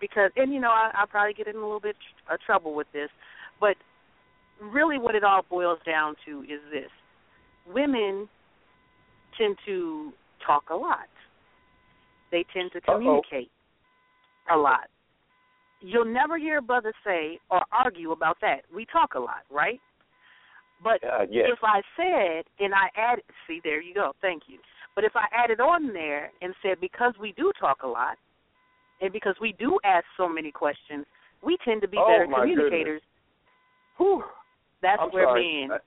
because, 0.00 0.30
and 0.36 0.52
you 0.52 0.60
know, 0.60 0.70
I, 0.70 0.90
I'll 0.94 1.06
probably 1.06 1.34
get 1.34 1.46
in 1.46 1.56
a 1.56 1.60
little 1.60 1.80
bit 1.80 1.96
of 2.30 2.40
trouble 2.40 2.74
with 2.74 2.88
this, 2.92 3.08
but 3.60 3.76
really, 4.60 4.98
what 4.98 5.14
it 5.14 5.22
all 5.22 5.42
boils 5.48 5.78
down 5.86 6.16
to 6.26 6.42
is 6.42 6.60
this: 6.72 6.90
women 7.72 8.28
tend 9.38 9.56
to 9.66 10.12
talk 10.44 10.64
a 10.70 10.74
lot. 10.76 11.08
They 12.30 12.44
tend 12.52 12.72
to 12.72 12.78
Uh-oh. 12.78 12.94
communicate 12.98 13.50
a 14.52 14.56
lot. 14.56 14.88
You'll 15.80 16.04
never 16.04 16.36
hear 16.38 16.58
a 16.58 16.62
brother 16.62 16.92
say 17.04 17.38
or 17.50 17.62
argue 17.72 18.12
about 18.12 18.38
that. 18.40 18.62
We 18.74 18.84
talk 18.86 19.14
a 19.14 19.20
lot, 19.20 19.44
right? 19.50 19.80
But 20.82 21.02
Uh, 21.04 21.26
yes. 21.30 21.48
if 21.52 21.58
I 21.62 21.82
said 21.96 22.44
and 22.60 22.74
I 22.74 22.90
added, 22.96 23.24
see, 23.46 23.60
there 23.64 23.80
you 23.80 23.94
go, 23.94 24.12
thank 24.20 24.42
you. 24.48 24.58
But 24.94 25.04
if 25.04 25.14
I 25.16 25.26
added 25.32 25.60
on 25.60 25.92
there 25.92 26.32
and 26.42 26.54
said 26.62 26.80
because 26.80 27.14
we 27.18 27.32
do 27.32 27.52
talk 27.58 27.82
a 27.84 27.86
lot, 27.86 28.18
and 29.00 29.12
because 29.12 29.36
we 29.40 29.52
do 29.52 29.78
ask 29.84 30.04
so 30.16 30.28
many 30.28 30.50
questions, 30.50 31.06
we 31.42 31.56
tend 31.64 31.80
to 31.82 31.88
be 31.88 31.98
Oh, 31.98 32.06
better 32.06 32.26
communicators. 32.26 33.02
Whew, 33.96 34.24
that's 34.82 35.00
I'm 35.00 35.10
where 35.10 35.26
sorry. 35.26 35.60
men. 35.60 35.68
That- 35.68 35.84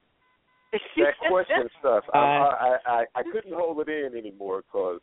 that 0.71 1.13
question 1.27 1.69
stuff, 1.79 2.03
I, 2.13 2.17
I 2.17 2.77
I 2.85 3.05
I 3.15 3.23
couldn't 3.23 3.53
hold 3.53 3.79
it 3.79 3.89
in 3.89 4.17
anymore 4.17 4.63
because, 4.65 4.99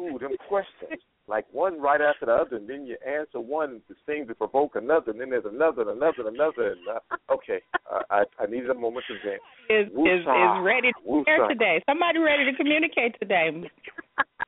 ooh, 0.00 0.18
them 0.18 0.36
questions, 0.48 1.00
like 1.28 1.46
one 1.52 1.80
right 1.80 2.00
after 2.00 2.26
the 2.26 2.32
other, 2.32 2.56
and 2.56 2.68
then 2.68 2.86
you 2.86 2.96
answer 3.06 3.40
one 3.40 3.80
that 3.88 3.96
seems 4.06 4.28
to 4.28 4.34
provoke 4.34 4.76
another, 4.76 5.10
and 5.10 5.20
then 5.20 5.30
there's 5.30 5.44
another, 5.44 5.82
and 5.82 5.90
another, 5.90 6.26
and 6.26 6.36
another. 6.36 6.72
And 6.72 6.80
uh, 6.88 7.34
okay, 7.34 7.60
uh, 7.90 8.02
I 8.10 8.24
I 8.38 8.46
needed 8.46 8.70
a 8.70 8.74
moment 8.74 9.04
to 9.08 9.14
vent. 9.24 9.40
Is 9.70 9.88
is 9.88 9.96
Woosah. 9.96 10.60
is 10.60 10.64
ready 10.64 10.92
to 10.92 11.24
share 11.24 11.40
Woosah. 11.40 11.48
today. 11.48 11.82
Somebody 11.88 12.18
ready 12.18 12.44
to 12.50 12.56
communicate 12.56 13.18
today, 13.20 13.50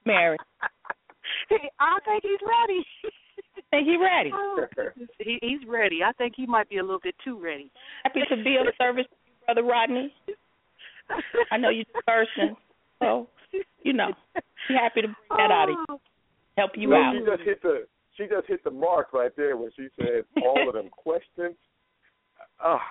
Mary. 0.04 0.38
Hey, 1.48 1.70
I 1.78 1.98
think 2.04 2.22
he's 2.22 2.40
ready. 2.40 2.84
Think 3.70 3.86
he 3.86 3.96
ready? 3.96 4.30
Oh, 4.32 4.64
he, 5.18 5.38
he's 5.42 5.68
ready. 5.68 5.98
I 6.02 6.12
think 6.12 6.34
he 6.36 6.46
might 6.46 6.70
be 6.70 6.78
a 6.78 6.82
little 6.82 7.00
bit 7.02 7.14
too 7.22 7.38
ready. 7.38 7.70
Happy 8.04 8.20
to 8.28 8.36
be 8.42 8.56
of 8.56 8.72
service, 8.78 9.04
brother 9.44 9.62
Rodney. 9.62 10.12
I 11.50 11.56
know 11.56 11.70
you're 11.70 11.84
the 11.94 12.02
person, 12.02 12.56
so 13.00 13.28
you 13.82 13.92
know, 13.92 14.12
be 14.68 14.74
happy 14.74 15.02
to 15.02 15.08
bring 15.08 15.38
that 15.38 15.50
out 15.50 15.70
of 15.70 15.76
you, 15.76 15.84
Oh, 15.88 16.00
help 16.56 16.72
you 16.76 16.88
No, 16.88 16.96
out. 16.96 17.14
She 17.14 17.24
just 17.24 17.42
hit 17.42 17.62
the 17.62 17.86
she 18.16 18.26
just 18.26 18.46
hit 18.48 18.64
the 18.64 18.70
mark 18.70 19.12
right 19.12 19.30
there 19.36 19.56
when 19.56 19.70
she 19.76 19.88
said 19.96 20.24
all 20.44 20.68
of 20.68 20.74
them 20.74 20.88
questions. 20.90 21.54
Ah, 22.60 22.82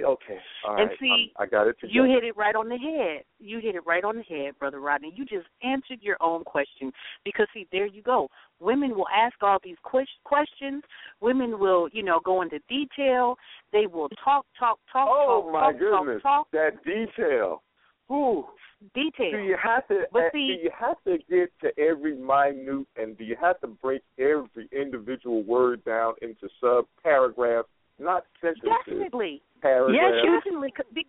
okay, 0.00 0.38
all 0.66 0.76
And 0.76 0.88
right, 0.88 0.98
see, 0.98 1.32
I'm- 1.36 1.44
I 1.44 1.46
got 1.46 1.66
it 1.66 1.78
together. 1.80 1.92
You 1.92 2.04
hit 2.04 2.24
it 2.24 2.36
right 2.36 2.54
on 2.54 2.68
the 2.68 2.76
head. 2.76 3.24
You 3.38 3.58
hit 3.58 3.74
it 3.74 3.86
right 3.86 4.04
on 4.04 4.16
the 4.16 4.22
head, 4.22 4.58
Brother 4.58 4.80
Rodney. 4.80 5.12
You 5.14 5.24
just 5.24 5.46
answered 5.62 6.02
your 6.02 6.16
own 6.20 6.44
question. 6.44 6.92
Because, 7.24 7.46
see, 7.52 7.66
there 7.72 7.86
you 7.86 8.02
go. 8.02 8.30
Women 8.60 8.94
will 8.94 9.08
ask 9.08 9.34
all 9.42 9.58
these 9.62 9.78
questions. 10.24 10.82
Women 11.20 11.58
will, 11.58 11.88
you 11.92 12.02
know, 12.02 12.20
go 12.20 12.42
into 12.42 12.58
detail. 12.68 13.38
They 13.72 13.86
will 13.86 14.08
talk, 14.24 14.46
talk, 14.58 14.78
talk, 14.92 15.08
oh 15.10 15.42
talk, 15.42 15.52
my 15.52 15.60
talk, 15.72 15.78
goodness, 15.78 16.22
talk, 16.22 16.50
talk, 16.50 16.50
that 16.52 16.84
detail. 16.84 17.62
Ooh. 18.10 18.46
detail. 18.94 19.30
Do 19.30 19.38
you 19.38 19.56
have 19.62 19.86
to? 19.88 20.06
But 20.12 20.32
see- 20.32 20.56
do 20.58 20.62
you 20.64 20.70
have 20.76 20.96
to 21.04 21.18
get 21.30 21.52
to 21.60 21.72
every 21.78 22.16
minute, 22.16 22.86
and 22.96 23.16
do 23.16 23.24
you 23.24 23.36
have 23.36 23.60
to 23.60 23.68
break 23.68 24.02
every 24.18 24.68
individual 24.72 25.42
word 25.44 25.84
down 25.84 26.14
into 26.20 26.48
sub 26.60 26.86
paragraphs, 27.02 27.68
not 27.98 28.24
sentences? 28.40 28.68
Definitely. 28.84 29.40
Paragraphs. 29.62 29.94
Yes, 29.96 30.12
you- 30.24 30.32
Definitely. 30.40 30.72
c- 30.76 30.82
be- 30.92 31.06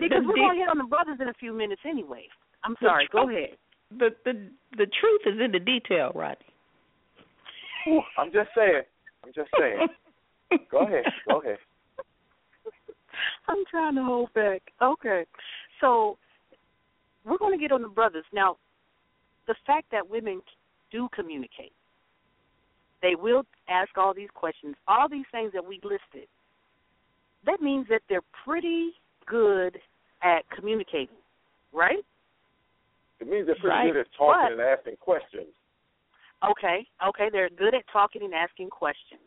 Because 0.00 0.22
we're 0.24 0.34
going 0.34 0.54
to 0.54 0.60
hit 0.60 0.68
on 0.70 0.78
the 0.78 0.84
brothers 0.84 1.18
in 1.20 1.28
a 1.28 1.34
few 1.34 1.52
minutes 1.52 1.82
anyway. 1.84 2.24
I'm 2.64 2.76
sorry. 2.80 3.08
Go 3.12 3.28
ahead. 3.28 3.56
the 3.90 4.10
the 4.24 4.32
the 4.76 4.86
truth 5.00 5.22
is 5.26 5.40
in 5.40 5.50
the 5.52 5.58
detail, 5.60 6.12
Rodney. 6.14 6.46
I'm 8.18 8.30
just 8.32 8.50
saying. 8.54 8.82
I'm 9.24 9.32
just 9.34 9.50
saying. 9.58 9.88
Go 10.70 10.78
ahead. 10.86 11.04
Go 11.28 11.40
ahead. 11.40 11.58
I'm 13.48 13.64
trying 13.70 13.94
to 13.94 14.04
hold 14.04 14.32
back. 14.34 14.62
Okay. 14.82 15.24
So 15.80 16.18
we're 17.24 17.38
going 17.38 17.56
to 17.56 17.60
get 17.60 17.72
on 17.72 17.82
the 17.82 17.88
brothers. 17.88 18.24
Now, 18.32 18.56
the 19.46 19.54
fact 19.66 19.86
that 19.92 20.08
women 20.08 20.42
do 20.92 21.08
communicate, 21.14 21.72
They 23.02 23.14
will 23.14 23.44
ask 23.68 23.96
all 23.96 24.12
these 24.14 24.28
questions. 24.34 24.74
All 24.86 25.08
these 25.08 25.26
things 25.32 25.52
that 25.54 25.64
we 25.66 25.80
listed. 25.82 26.28
That 27.48 27.62
means 27.62 27.86
that 27.88 28.02
they're 28.10 28.28
pretty 28.44 28.92
good 29.24 29.78
at 30.22 30.42
communicating, 30.54 31.16
right? 31.72 32.04
It 33.20 33.26
means 33.26 33.46
they're 33.46 33.54
pretty 33.56 33.68
Right. 33.68 33.92
good 33.92 34.00
at 34.00 34.12
talking 34.12 34.42
But- 34.42 34.52
and 34.52 34.60
asking 34.60 34.96
questions. 34.98 35.54
Okay, 36.42 36.86
okay, 37.02 37.30
they're 37.30 37.48
good 37.48 37.74
at 37.74 37.86
talking 37.88 38.22
and 38.22 38.34
asking 38.34 38.68
questions. 38.68 39.22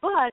But 0.00 0.32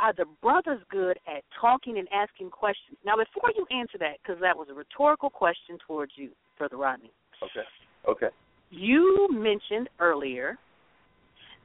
are 0.00 0.12
the 0.12 0.24
brothers 0.42 0.82
good 0.88 1.18
at 1.28 1.44
talking 1.52 1.96
and 1.96 2.12
asking 2.12 2.50
questions? 2.50 2.98
Now, 3.04 3.16
before 3.16 3.52
you 3.54 3.64
answer 3.70 3.96
that, 3.98 4.20
because 4.20 4.40
that 4.40 4.58
was 4.58 4.68
a 4.68 4.74
rhetorical 4.74 5.30
question 5.30 5.78
towards 5.78 6.18
you, 6.18 6.34
Brother 6.58 6.76
Rodney, 6.76 7.12
Okay. 7.40 7.66
Okay. 8.04 8.30
you 8.70 9.28
mentioned 9.28 9.88
earlier 10.00 10.58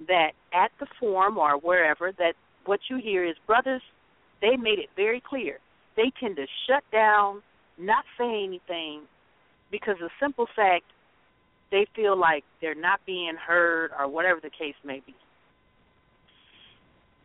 that 0.01 0.33
at 0.53 0.71
the 0.77 0.85
forum 0.99 1.39
or 1.39 1.57
wherever 1.57 2.11
that 2.13 2.35
what 2.65 2.79
you 2.89 2.97
hear 2.97 3.23
is 3.25 3.37
brothers 3.39 3.81
they 4.41 4.57
made 4.57 4.79
it 4.79 4.89
very 4.95 5.21
clear. 5.21 5.59
They 5.95 6.11
tend 6.19 6.35
to 6.37 6.45
shut 6.67 6.83
down 6.91 7.41
not 7.77 8.03
say 8.17 8.43
anything 8.43 9.01
because 9.71 9.95
the 9.99 10.09
simple 10.21 10.47
fact 10.55 10.85
they 11.71 11.87
feel 11.95 12.19
like 12.19 12.43
they're 12.59 12.75
not 12.75 12.99
being 13.05 13.35
heard 13.35 13.91
or 13.97 14.07
whatever 14.07 14.39
the 14.41 14.49
case 14.49 14.75
may 14.83 15.01
be. 15.05 15.15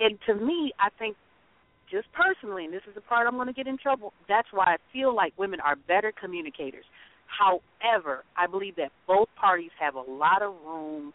And 0.01 0.18
to 0.26 0.34
me 0.34 0.72
i 0.78 0.88
think 0.98 1.16
just 1.90 2.06
personally 2.12 2.64
and 2.64 2.72
this 2.72 2.82
is 2.88 2.94
the 2.94 3.01
part 3.01 3.26
i'm 3.26 3.34
going 3.34 3.47
to 3.47 3.52
get 3.52 3.66
in 3.66 3.78
trouble 3.78 4.12
that's 4.28 4.48
why 4.52 4.64
i 4.64 4.76
feel 4.93 5.14
like 5.14 5.32
women 5.38 5.60
are 5.60 5.76
better 5.76 6.12
communicators. 6.12 6.84
However, 7.26 8.24
I 8.36 8.47
believe 8.47 8.76
that 8.76 8.93
both 9.06 9.28
parties 9.38 9.72
have 9.80 9.94
a 9.94 10.01
lot 10.01 10.43
of 10.43 10.55
room 10.64 11.12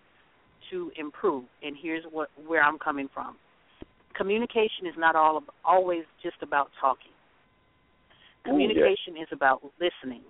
to 0.69 0.91
improve, 0.97 1.45
and 1.63 1.75
here's 1.81 2.03
what 2.11 2.29
where 2.45 2.61
I'm 2.61 2.77
coming 2.77 3.09
from. 3.13 3.37
Communication 4.15 4.87
is 4.87 4.95
not 4.97 5.15
all 5.15 5.43
always 5.65 6.03
just 6.21 6.37
about 6.41 6.69
talking. 6.79 7.11
Oh, 8.45 8.51
communication 8.51 9.17
is 9.21 9.27
about 9.31 9.61
listening, 9.79 10.23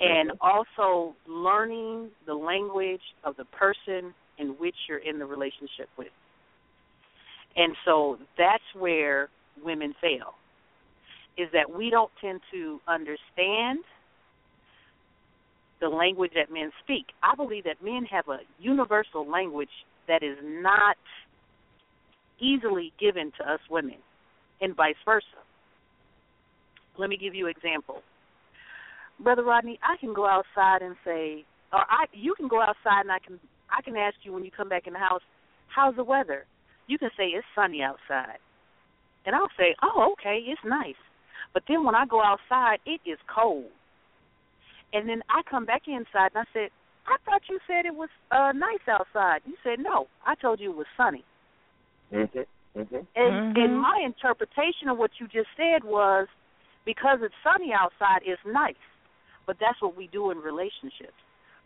and 0.00 0.30
mm-hmm. 0.30 0.38
also 0.40 1.14
learning 1.28 2.10
the 2.26 2.34
language 2.34 3.00
of 3.24 3.36
the 3.36 3.44
person 3.44 4.14
in 4.38 4.48
which 4.58 4.74
you're 4.88 4.98
in 4.98 5.18
the 5.18 5.26
relationship 5.26 5.88
with. 5.98 6.08
And 7.56 7.74
so 7.84 8.18
that's 8.38 8.62
where 8.78 9.28
women 9.62 9.94
fail. 10.00 10.34
Is 11.36 11.48
that 11.52 11.70
we 11.70 11.90
don't 11.90 12.10
tend 12.20 12.40
to 12.52 12.80
understand 12.88 13.80
the 15.80 15.88
language 15.88 16.32
that 16.34 16.52
men 16.52 16.70
speak. 16.84 17.06
I 17.22 17.34
believe 17.34 17.64
that 17.64 17.82
men 17.82 18.04
have 18.10 18.28
a 18.28 18.38
universal 18.58 19.28
language 19.28 19.70
that 20.08 20.22
is 20.22 20.36
not 20.42 20.96
easily 22.40 22.92
given 22.98 23.32
to 23.38 23.52
us 23.52 23.60
women, 23.70 23.96
and 24.60 24.74
vice 24.76 24.96
versa. 25.04 25.26
Let 26.98 27.10
me 27.10 27.16
give 27.16 27.34
you 27.34 27.46
an 27.46 27.54
example. 27.56 28.02
Brother 29.22 29.44
Rodney, 29.44 29.78
I 29.82 29.96
can 29.98 30.14
go 30.14 30.26
outside 30.26 30.82
and 30.82 30.96
say, 31.04 31.44
or 31.72 31.80
I, 31.80 32.06
you 32.12 32.34
can 32.34 32.48
go 32.48 32.60
outside 32.60 33.02
and 33.02 33.12
I 33.12 33.18
can, 33.18 33.38
I 33.70 33.82
can 33.82 33.96
ask 33.96 34.16
you 34.22 34.32
when 34.32 34.44
you 34.44 34.50
come 34.50 34.68
back 34.68 34.86
in 34.86 34.92
the 34.94 34.98
house, 34.98 35.22
how's 35.68 35.96
the 35.96 36.04
weather? 36.04 36.44
You 36.86 36.98
can 36.98 37.10
say 37.16 37.24
it's 37.26 37.46
sunny 37.54 37.82
outside, 37.82 38.38
and 39.24 39.34
I'll 39.34 39.52
say, 39.56 39.76
oh, 39.82 40.12
okay, 40.12 40.40
it's 40.46 40.60
nice. 40.64 40.98
But 41.54 41.64
then 41.68 41.84
when 41.84 41.94
I 41.94 42.06
go 42.06 42.22
outside, 42.22 42.78
it 42.86 43.00
is 43.08 43.18
cold. 43.32 43.70
And 44.92 45.08
then 45.08 45.22
I 45.28 45.42
come 45.48 45.66
back 45.66 45.82
inside 45.86 46.32
and 46.34 46.38
I 46.38 46.44
said, 46.52 46.70
I 47.06 47.16
thought 47.24 47.42
you 47.48 47.58
said 47.66 47.86
it 47.86 47.94
was 47.94 48.08
uh 48.30 48.52
nice 48.52 48.86
outside. 48.88 49.40
You 49.46 49.54
said 49.62 49.78
no. 49.78 50.06
I 50.26 50.34
told 50.34 50.60
you 50.60 50.70
it 50.70 50.76
was 50.76 50.86
sunny. 50.96 51.24
Mhm. 52.12 52.46
Mhm. 52.76 53.06
And 53.14 53.56
Mhm. 53.56 53.64
and 53.64 53.80
my 53.80 53.98
interpretation 53.98 54.88
of 54.88 54.98
what 54.98 55.18
you 55.18 55.26
just 55.28 55.48
said 55.56 55.84
was 55.84 56.28
because 56.84 57.22
it's 57.22 57.34
sunny 57.42 57.72
outside 57.72 58.22
it's 58.24 58.44
nice. 58.44 58.74
But 59.46 59.58
that's 59.58 59.80
what 59.80 59.96
we 59.96 60.06
do 60.08 60.30
in 60.30 60.38
relationships. 60.40 61.14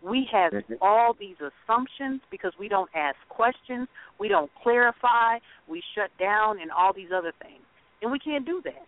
We 0.00 0.24
have 0.32 0.52
Mhm. 0.52 0.78
all 0.80 1.14
these 1.14 1.40
assumptions 1.40 2.20
because 2.30 2.56
we 2.58 2.68
don't 2.68 2.90
ask 2.94 3.16
questions, 3.28 3.88
we 4.18 4.28
don't 4.28 4.52
clarify, 4.54 5.38
we 5.66 5.80
shut 5.94 6.16
down 6.18 6.58
and 6.60 6.70
all 6.70 6.92
these 6.92 7.12
other 7.12 7.32
things. 7.32 7.64
And 8.02 8.10
we 8.12 8.18
can't 8.18 8.44
do 8.44 8.60
that. 8.62 8.86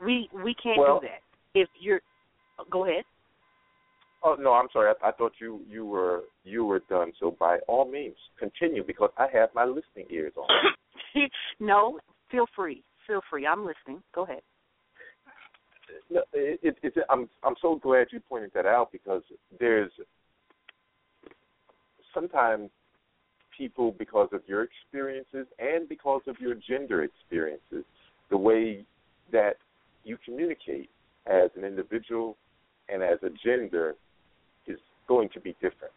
We 0.00 0.28
we 0.32 0.54
can't 0.54 0.78
Well- 0.78 1.00
do 1.00 1.08
that. 1.08 1.22
If 1.54 1.68
you're 1.78 2.00
go 2.70 2.84
ahead. 2.84 3.04
Oh 4.22 4.36
no, 4.38 4.52
I'm 4.52 4.68
sorry. 4.72 4.92
I, 5.02 5.08
I 5.08 5.12
thought 5.12 5.32
you 5.40 5.60
you 5.68 5.86
were 5.86 6.22
you 6.44 6.64
were 6.64 6.82
done. 6.88 7.12
So 7.20 7.36
by 7.38 7.58
all 7.68 7.90
means, 7.90 8.16
continue 8.38 8.84
because 8.84 9.10
I 9.16 9.26
have 9.32 9.50
my 9.54 9.64
listening 9.64 10.06
ears 10.10 10.32
on. 10.36 10.46
no, 11.60 11.98
feel 12.30 12.46
free. 12.54 12.82
Feel 13.06 13.20
free. 13.30 13.46
I'm 13.46 13.64
listening. 13.64 14.02
Go 14.14 14.24
ahead. 14.24 14.42
No, 16.10 16.22
it, 16.32 16.60
it, 16.62 16.76
it's 16.82 16.96
I'm 17.08 17.28
I'm 17.42 17.54
so 17.60 17.76
glad 17.76 18.08
you 18.10 18.20
pointed 18.20 18.52
that 18.54 18.66
out 18.66 18.90
because 18.92 19.22
there's 19.58 19.90
sometimes 22.12 22.70
people 23.56 23.94
because 23.98 24.28
of 24.32 24.40
your 24.46 24.62
experiences 24.64 25.46
and 25.58 25.88
because 25.88 26.22
of 26.26 26.36
your 26.40 26.54
gender 26.54 27.02
experiences, 27.02 27.84
the 28.30 28.36
way 28.36 28.84
that 29.32 29.56
you 30.04 30.16
communicate 30.24 30.88
as 31.26 31.50
an 31.56 31.64
individual 31.64 32.36
and 32.88 33.02
as 33.02 33.18
a 33.22 33.30
gender 33.44 33.90
is 33.90 33.96
going 35.08 35.28
to 35.30 35.40
be 35.40 35.54
different. 35.60 35.94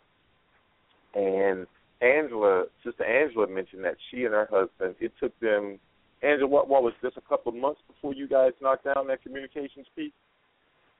And 1.14 1.68
Angela, 2.02 2.66
Sister 2.84 3.04
Angela 3.04 3.48
mentioned 3.48 3.84
that 3.84 3.96
she 4.10 4.24
and 4.24 4.34
her 4.34 4.48
husband, 4.50 4.96
it 5.00 5.12
took 5.20 5.38
them, 5.40 5.80
Angela, 6.24 6.48
what, 6.48 6.68
what 6.68 6.84
was 6.84 6.94
this, 7.04 7.12
a 7.18 7.22
couple 7.22 7.52
of 7.52 7.58
months 7.58 7.82
before 7.88 8.14
you 8.14 8.28
guys 8.28 8.52
knocked 8.62 8.86
down 8.86 9.08
that 9.08 9.22
communications 9.22 9.86
piece? 9.96 10.12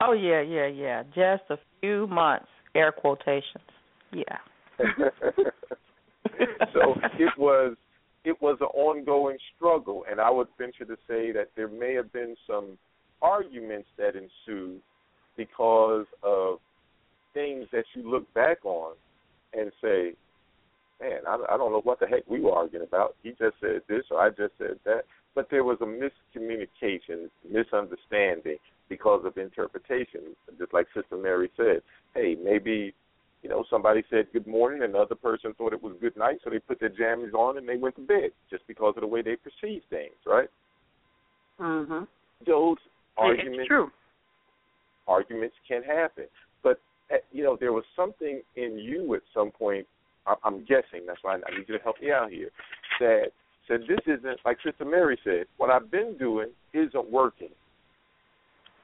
Oh 0.00 0.12
yeah, 0.12 0.40
yeah, 0.40 0.66
yeah. 0.66 1.02
Just 1.14 1.44
a 1.50 1.56
few 1.80 2.06
months. 2.08 2.48
Air 2.74 2.90
quotations. 2.90 3.68
Yeah. 4.12 4.38
so 6.72 6.94
it 7.18 7.32
was 7.38 7.76
it 8.24 8.40
was 8.40 8.56
an 8.60 8.68
ongoing 8.68 9.36
struggle, 9.54 10.04
and 10.10 10.20
I 10.20 10.30
would 10.30 10.48
venture 10.58 10.84
to 10.84 10.96
say 11.08 11.32
that 11.32 11.50
there 11.56 11.68
may 11.68 11.94
have 11.94 12.12
been 12.12 12.34
some 12.46 12.78
arguments 13.20 13.88
that 13.98 14.14
ensued 14.16 14.80
because 15.36 16.06
of 16.22 16.58
things 17.34 17.66
that 17.72 17.84
you 17.94 18.08
look 18.08 18.32
back 18.34 18.64
on 18.64 18.94
and 19.52 19.72
say, 19.82 20.12
"Man, 21.00 21.20
I, 21.26 21.38
I 21.50 21.56
don't 21.56 21.72
know 21.72 21.80
what 21.82 22.00
the 22.00 22.06
heck 22.06 22.28
we 22.28 22.40
were 22.40 22.52
arguing 22.52 22.86
about. 22.86 23.16
He 23.22 23.30
just 23.30 23.56
said 23.60 23.82
this, 23.88 24.04
or 24.10 24.20
I 24.20 24.30
just 24.30 24.52
said 24.58 24.78
that." 24.84 25.02
But 25.34 25.48
there 25.50 25.64
was 25.64 25.78
a 25.80 25.84
miscommunication, 25.84 27.30
misunderstanding 27.50 28.58
because 28.88 29.24
of 29.24 29.38
interpretation. 29.38 30.36
Just 30.58 30.74
like 30.74 30.86
Sister 30.94 31.16
Mary 31.16 31.50
said, 31.56 31.82
"Hey, 32.14 32.36
maybe." 32.42 32.94
you 33.42 33.48
know, 33.48 33.64
somebody 33.68 34.04
said 34.08 34.26
good 34.32 34.46
morning 34.46 34.84
and 34.84 34.94
the 34.94 34.98
other 34.98 35.16
person 35.16 35.52
thought 35.54 35.72
it 35.72 35.82
was 35.82 35.96
good 36.00 36.16
night, 36.16 36.38
so 36.44 36.50
they 36.50 36.60
put 36.60 36.78
their 36.78 36.90
jammies 36.90 37.34
on 37.34 37.58
and 37.58 37.68
they 37.68 37.76
went 37.76 37.96
to 37.96 38.02
bed 38.02 38.30
just 38.50 38.64
because 38.68 38.94
of 38.96 39.00
the 39.00 39.06
way 39.06 39.20
they 39.20 39.34
perceive 39.36 39.82
things, 39.90 40.14
right? 40.24 40.48
Mm-hmm. 41.60 42.04
Those 42.46 42.76
It's 42.78 43.18
arguments 43.18 43.66
true. 43.66 43.90
arguments 45.08 45.56
can 45.66 45.82
happen. 45.82 46.26
But 46.62 46.80
Eh, 47.12 47.18
you 47.30 47.42
know, 47.44 47.56
there 47.58 47.72
was 47.72 47.84
something 47.94 48.40
in 48.56 48.78
you 48.78 49.14
at 49.14 49.22
some 49.34 49.50
point. 49.50 49.86
I'm 50.44 50.60
guessing 50.60 51.04
that's 51.06 51.18
why 51.22 51.34
I 51.34 51.58
need 51.58 51.68
you 51.68 51.76
to 51.76 51.82
help 51.82 52.00
me 52.00 52.12
out 52.12 52.30
here. 52.30 52.50
That 53.00 53.32
said 53.66 53.80
this 53.88 53.98
isn't 54.06 54.38
like 54.44 54.58
Sister 54.64 54.84
Mary 54.84 55.18
said. 55.24 55.46
What 55.56 55.70
I've 55.70 55.90
been 55.90 56.16
doing 56.16 56.48
isn't 56.72 57.10
working, 57.10 57.50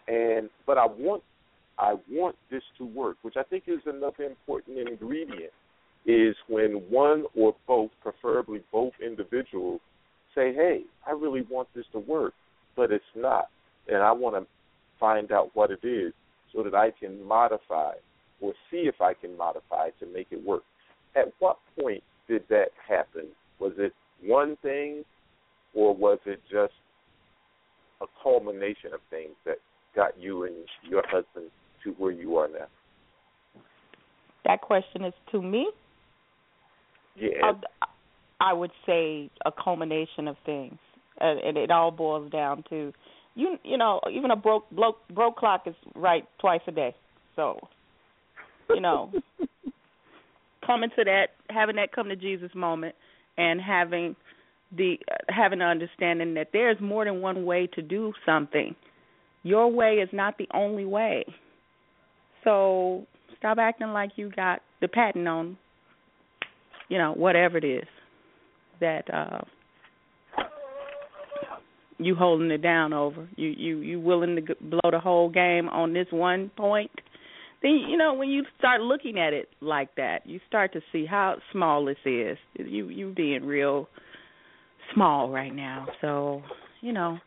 and 0.09 0.51
but 0.67 0.79
I 0.79 0.87
want 0.87 1.23
I 1.79 1.95
want 2.11 2.35
this 2.51 2.63
to 2.79 2.85
work, 2.85 3.19
which 3.23 3.37
I 3.37 3.45
think 3.45 3.65
is 3.69 3.79
another 3.87 4.25
important 4.25 4.79
ingredient. 4.79 5.53
Is 6.07 6.35
when 6.49 6.83
one 6.89 7.25
or 7.37 7.55
both, 7.67 7.91
preferably 8.03 8.63
both 8.73 8.95
individuals, 9.05 9.81
say, 10.35 10.53
"Hey, 10.55 10.83
I 11.07 11.13
really 11.13 11.43
want 11.43 11.69
this 11.75 11.87
to 11.93 11.99
work, 11.99 12.35
but 12.77 12.91
it's 12.91 13.05
not," 13.15 13.49
and 13.87 13.99
I 13.99 14.11
want 14.13 14.35
to 14.37 14.47
find 14.99 15.31
out 15.31 15.55
what 15.55 15.71
it 15.71 15.85
is 15.85 16.13
so 16.53 16.63
that 16.65 16.75
I 16.75 16.91
can 16.91 17.23
modify 17.25 17.93
or 18.41 18.53
see 18.71 18.89
if 18.89 19.01
I 19.01 19.15
can 19.15 19.37
modify 19.37 19.91
to 20.01 20.07
make 20.07 20.29
it 20.31 20.45
work. 20.45 20.63
At 21.17 21.33
what 21.39 21.59
point 21.81 22.03
did 22.29 22.43
that 22.49 22.69
happen? 22.87 23.27
Was 23.59 23.73
it 23.79 23.93
one 24.23 24.57
thing 24.63 25.05
or 25.75 25.95
was 25.95 26.19
it 26.27 26.41
just 26.51 26.73
a 28.01 28.07
culmination 28.23 28.93
of 28.95 29.01
things 29.11 29.35
that 29.45 29.57
got 29.95 30.19
you 30.19 30.45
and 30.45 30.55
your 30.89 31.03
husband 31.07 31.51
to 31.85 31.91
where 31.93 32.13
you 32.13 32.37
are 32.37 32.49
now? 32.49 32.67
That 34.45 34.61
question 34.61 35.05
is 35.05 35.15
to 35.33 35.43
me. 35.43 35.71
Yeah. 37.17 37.31
I, 37.43 37.87
I 38.41 38.53
would 38.53 38.71
say 38.87 39.31
a 39.45 39.53
culmination 39.53 40.29
of 40.29 40.37
things, 40.47 40.79
and, 41.21 41.41
and 41.41 41.57
it 41.57 41.71
all 41.71 41.91
boils 41.91 42.31
down 42.31 42.65
to 42.71 42.93
you. 43.35 43.57
You 43.65 43.77
know, 43.77 44.01
even 44.11 44.31
a 44.31 44.37
broke 44.37 44.71
broke 44.71 45.07
broke 45.09 45.37
clock 45.37 45.63
is 45.67 45.75
right 45.97 46.25
twice 46.41 46.61
a 46.69 46.73
day. 46.73 46.95
So, 47.35 47.59
you 48.69 48.81
know, 48.81 49.13
coming 50.67 50.91
to 50.97 51.05
that, 51.05 51.29
having 51.51 51.77
that 51.77 51.93
come 51.93 52.09
to 52.09 52.17
Jesus 52.17 52.51
moment, 52.55 52.95
and 53.37 53.61
having 53.61 54.17
the 54.77 54.99
having 55.29 55.61
an 55.61 55.69
understanding 55.69 56.35
that 56.35 56.49
there's 56.53 56.79
more 56.81 57.05
than 57.05 57.21
one 57.21 57.45
way 57.45 57.69
to 57.75 57.83
do 57.83 58.13
something. 58.27 58.75
Your 59.43 59.71
way 59.73 59.95
is 59.95 60.09
not 60.13 60.37
the 60.37 60.49
only 60.53 60.85
way. 60.85 61.25
So 62.45 63.07
stop 63.39 63.59
acting 63.59 63.89
like 63.89 64.11
you 64.17 64.31
got 64.35 64.61
the 64.81 64.89
patent 64.89 65.27
on, 65.27 65.57
you 66.89 66.99
know, 66.99 67.13
whatever 67.13 67.57
it 67.57 67.65
is 67.65 67.87
that 68.81 69.13
uh 69.13 69.41
you 71.99 72.15
holding 72.15 72.51
it 72.51 72.63
down 72.63 72.93
over. 72.93 73.29
You 73.37 73.49
you 73.49 73.79
you 73.79 74.01
willing 74.01 74.37
to 74.37 74.55
blow 74.61 74.91
the 74.91 75.01
whole 75.01 75.29
game 75.31 75.69
on 75.69 75.93
this 75.93 76.07
one 76.11 76.51
point? 76.57 76.91
Then 77.63 77.81
you 77.89 77.97
know 77.97 78.15
when 78.15 78.29
you 78.29 78.45
start 78.59 78.81
looking 78.81 79.19
at 79.19 79.33
it 79.33 79.49
like 79.61 79.95
that, 79.97 80.27
you 80.27 80.41
start 80.49 80.73
to 80.75 80.81
see 80.93 81.07
how 81.07 81.37
small 81.53 81.85
this 81.85 81.97
is. 82.05 82.39
You 82.55 82.89
you 82.89 83.13
being 83.15 83.45
real 83.45 83.89
small 84.95 85.31
right 85.31 85.55
now. 85.55 85.87
So 86.01 86.43
you 86.81 86.93
know, 86.93 87.19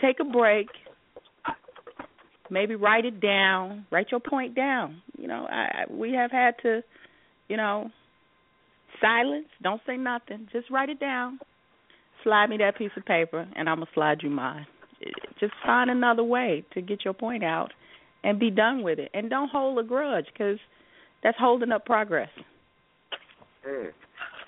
take 0.00 0.16
a 0.20 0.24
break. 0.24 0.68
Maybe 2.50 2.74
write 2.74 3.04
it 3.04 3.20
down. 3.20 3.86
Write 3.90 4.08
your 4.10 4.20
point 4.20 4.54
down. 4.54 5.02
You 5.18 5.28
know, 5.28 5.46
I, 5.50 5.84
we 5.90 6.12
have 6.12 6.30
had 6.30 6.54
to, 6.62 6.82
you 7.48 7.56
know, 7.56 7.90
silence. 9.00 9.46
Don't 9.62 9.80
say 9.86 9.96
nothing. 9.96 10.46
Just 10.52 10.70
write 10.70 10.90
it 10.90 11.00
down 11.00 11.38
slide 12.24 12.48
me 12.48 12.56
that 12.56 12.76
piece 12.76 12.90
of 12.96 13.04
paper 13.04 13.46
and 13.54 13.68
I'm 13.68 13.76
gonna 13.76 13.90
slide 13.94 14.22
you 14.22 14.30
mine. 14.30 14.66
Just 15.38 15.52
find 15.64 15.90
another 15.90 16.24
way 16.24 16.64
to 16.72 16.80
get 16.80 17.04
your 17.04 17.14
point 17.14 17.44
out 17.44 17.70
and 18.24 18.38
be 18.40 18.50
done 18.50 18.82
with 18.82 18.98
it. 18.98 19.10
And 19.14 19.30
don't 19.30 19.50
hold 19.50 19.78
a 19.78 19.82
grudge 19.82 20.26
because 20.32 20.58
that's 21.22 21.38
holding 21.38 21.70
up 21.70 21.84
progress. 21.84 22.30
Mm, 23.68 23.90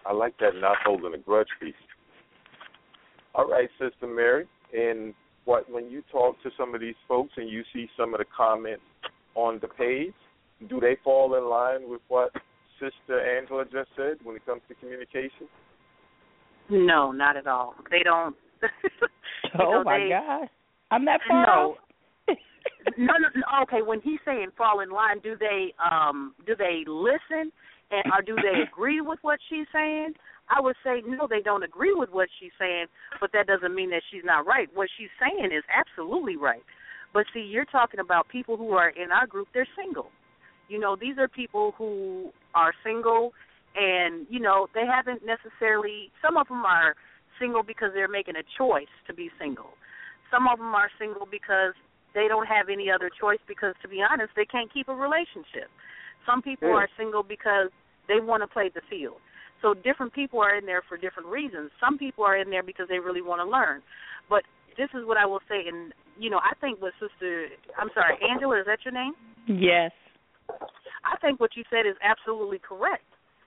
I 0.04 0.12
like 0.12 0.36
that 0.38 0.54
not 0.56 0.76
holding 0.84 1.14
a 1.14 1.18
grudge 1.18 1.48
piece. 1.60 1.74
All 3.34 3.48
right, 3.48 3.68
Sister 3.78 4.06
Mary, 4.06 4.46
and 4.72 5.14
what 5.44 5.70
when 5.70 5.90
you 5.90 6.02
talk 6.10 6.42
to 6.42 6.50
some 6.58 6.74
of 6.74 6.80
these 6.80 6.94
folks 7.06 7.32
and 7.36 7.48
you 7.48 7.62
see 7.72 7.86
some 7.96 8.14
of 8.14 8.18
the 8.18 8.24
comments 8.34 8.82
on 9.34 9.58
the 9.60 9.68
page, 9.68 10.14
do 10.68 10.80
they 10.80 10.96
fall 11.04 11.36
in 11.36 11.48
line 11.48 11.90
with 11.90 12.00
what 12.08 12.30
Sister 12.80 13.20
Angela 13.38 13.64
just 13.64 13.90
said 13.94 14.16
when 14.24 14.36
it 14.36 14.46
comes 14.46 14.62
to 14.68 14.74
communication? 14.74 15.48
No, 16.70 17.12
not 17.12 17.36
at 17.36 17.46
all. 17.46 17.74
They 17.90 18.02
don't. 18.02 18.34
oh 19.58 19.70
know, 19.70 19.84
my 19.84 19.98
they, 19.98 20.08
God, 20.08 20.48
I'm 20.90 21.04
that 21.04 21.20
far. 21.28 21.46
No. 21.46 21.76
No, 22.96 23.14
no, 23.18 23.28
no. 23.34 23.62
Okay, 23.62 23.82
when 23.82 24.00
he's 24.00 24.20
saying 24.24 24.48
fall 24.56 24.80
in 24.80 24.90
line, 24.90 25.20
do 25.22 25.36
they 25.38 25.74
um 25.78 26.34
do 26.46 26.54
they 26.56 26.84
listen 26.86 27.52
and 27.90 28.04
or 28.12 28.22
do 28.24 28.34
they 28.36 28.62
agree 28.62 29.00
with 29.00 29.18
what 29.22 29.38
she's 29.48 29.66
saying? 29.72 30.14
I 30.48 30.60
would 30.60 30.76
say 30.84 31.02
no, 31.06 31.26
they 31.28 31.40
don't 31.40 31.62
agree 31.62 31.94
with 31.94 32.10
what 32.10 32.28
she's 32.40 32.52
saying, 32.58 32.86
but 33.20 33.30
that 33.32 33.46
doesn't 33.46 33.74
mean 33.74 33.90
that 33.90 34.02
she's 34.10 34.24
not 34.24 34.46
right. 34.46 34.68
What 34.74 34.88
she's 34.96 35.10
saying 35.20 35.52
is 35.52 35.64
absolutely 35.72 36.36
right. 36.36 36.62
But 37.12 37.24
see, 37.32 37.40
you're 37.40 37.64
talking 37.64 38.00
about 38.00 38.28
people 38.28 38.56
who 38.56 38.72
are 38.72 38.90
in 38.90 39.10
our 39.10 39.26
group, 39.26 39.48
they're 39.54 39.68
single. 39.76 40.10
You 40.68 40.78
know, 40.78 40.96
these 41.00 41.16
are 41.18 41.28
people 41.28 41.72
who 41.78 42.30
are 42.54 42.72
single 42.84 43.32
and 43.76 44.26
you 44.30 44.40
know 44.40 44.66
they 44.74 44.84
haven't 44.86 45.22
necessarily 45.24 46.10
some 46.24 46.36
of 46.36 46.48
them 46.48 46.64
are 46.64 46.94
single 47.38 47.62
because 47.62 47.90
they're 47.92 48.08
making 48.08 48.34
a 48.36 48.44
choice 48.56 48.90
to 49.06 49.12
be 49.12 49.30
single 49.38 49.76
some 50.30 50.48
of 50.48 50.58
them 50.58 50.74
are 50.74 50.90
single 50.98 51.26
because 51.30 51.74
they 52.16 52.26
don't 52.26 52.48
have 52.48 52.72
any 52.72 52.90
other 52.90 53.12
choice 53.12 53.38
because 53.46 53.76
to 53.82 53.88
be 53.88 54.00
honest 54.00 54.32
they 54.34 54.48
can't 54.48 54.72
keep 54.72 54.88
a 54.88 54.96
relationship. 54.96 55.68
Some 56.24 56.40
people 56.40 56.72
yeah. 56.72 56.82
are 56.82 56.88
single 56.96 57.22
because 57.22 57.68
they 58.08 58.18
want 58.18 58.42
to 58.42 58.48
play 58.48 58.72
the 58.72 58.80
field. 58.88 59.20
So 59.62 59.74
different 59.74 60.12
people 60.12 60.40
are 60.40 60.56
in 60.56 60.64
there 60.64 60.82
for 60.88 60.96
different 60.96 61.28
reasons. 61.28 61.70
Some 61.78 61.98
people 61.98 62.24
are 62.24 62.36
in 62.36 62.50
there 62.50 62.64
because 62.64 62.88
they 62.88 62.98
really 62.98 63.22
want 63.22 63.44
to 63.44 63.48
learn. 63.48 63.82
But 64.28 64.42
this 64.76 64.88
is 64.94 65.06
what 65.06 65.16
i 65.16 65.26
will 65.26 65.40
say 65.48 65.64
and 65.66 65.92
you 66.18 66.30
know 66.30 66.38
i 66.38 66.54
think 66.60 66.80
what 66.80 66.92
sister 67.00 67.48
i'm 67.78 67.88
sorry 67.94 68.14
angela 68.20 68.60
is 68.60 68.66
that 68.66 68.78
your 68.84 68.92
name? 68.92 69.14
Yes. 69.48 69.92
I 71.04 71.16
think 71.20 71.40
what 71.40 71.56
you 71.56 71.64
said 71.70 71.86
is 71.86 71.96
absolutely 72.02 72.58
correct 72.58 73.06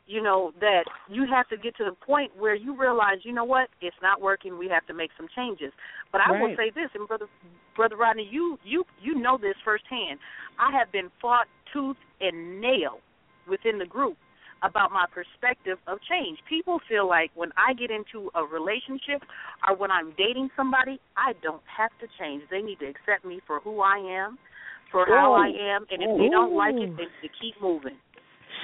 you 0.10 0.24
know 0.24 0.52
that 0.60 0.86
you 1.08 1.26
have 1.30 1.48
to 1.50 1.58
get 1.58 1.78
to 1.78 1.86
the 1.86 1.96
point 2.06 2.32
where 2.38 2.56
you 2.56 2.76
realize 2.76 3.20
you 3.22 3.32
know 3.32 3.44
what 3.44 3.70
it's 3.80 3.96
not 4.02 4.20
working 4.20 4.58
we 4.58 4.68
have 4.68 4.86
to 4.88 4.94
make 4.94 5.12
some 5.16 5.28
changes. 5.36 5.72
But 6.12 6.22
i 6.22 6.32
right. 6.32 6.42
will 6.42 6.56
say 6.58 6.72
this 6.74 6.90
and 6.96 7.08
brother 7.08 7.28
brother 7.76 7.96
rodney 7.96 8.28
you 8.30 8.58
you 8.66 8.84
you 9.02 9.16
know 9.16 9.38
this 9.38 9.56
firsthand. 9.64 10.20
I 10.58 10.76
have 10.78 10.92
been 10.92 11.10
fought 11.22 11.46
tooth 11.72 11.98
and 12.20 12.60
nail 12.60 13.00
within 13.48 13.78
the 13.78 13.86
group 13.86 14.18
about 14.62 14.92
my 14.92 15.06
perspective 15.14 15.78
of 15.88 16.00
change. 16.10 16.40
People 16.50 16.80
feel 16.90 17.08
like 17.08 17.30
when 17.36 17.52
i 17.56 17.74
get 17.74 17.92
into 17.92 18.32
a 18.34 18.44
relationship 18.44 19.22
or 19.68 19.78
when 19.78 19.92
i'm 19.92 20.12
dating 20.18 20.50
somebody 20.58 21.00
i 21.16 21.34
don't 21.44 21.64
have 21.70 21.92
to 22.02 22.08
change. 22.20 22.42
They 22.50 22.62
need 22.62 22.80
to 22.80 22.88
accept 22.88 23.24
me 23.24 23.42
for 23.46 23.60
who 23.60 23.82
i 23.82 23.98
am 23.98 24.40
for 24.92 25.06
how 25.06 25.34
i 25.34 25.48
am 25.48 25.86
and 25.92 26.02
if 26.02 26.10
they 26.18 26.30
don't 26.30 26.56
like 26.56 26.74
it 26.74 26.90
they 26.98 27.06
need 27.06 27.22
to 27.22 27.30
keep 27.40 27.54
moving 27.62 27.96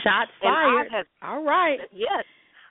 Shots 0.04 0.32
fired. 0.42 0.88
Have, 0.92 1.06
All 1.22 1.44
right. 1.44 1.80
Yes. 1.92 2.24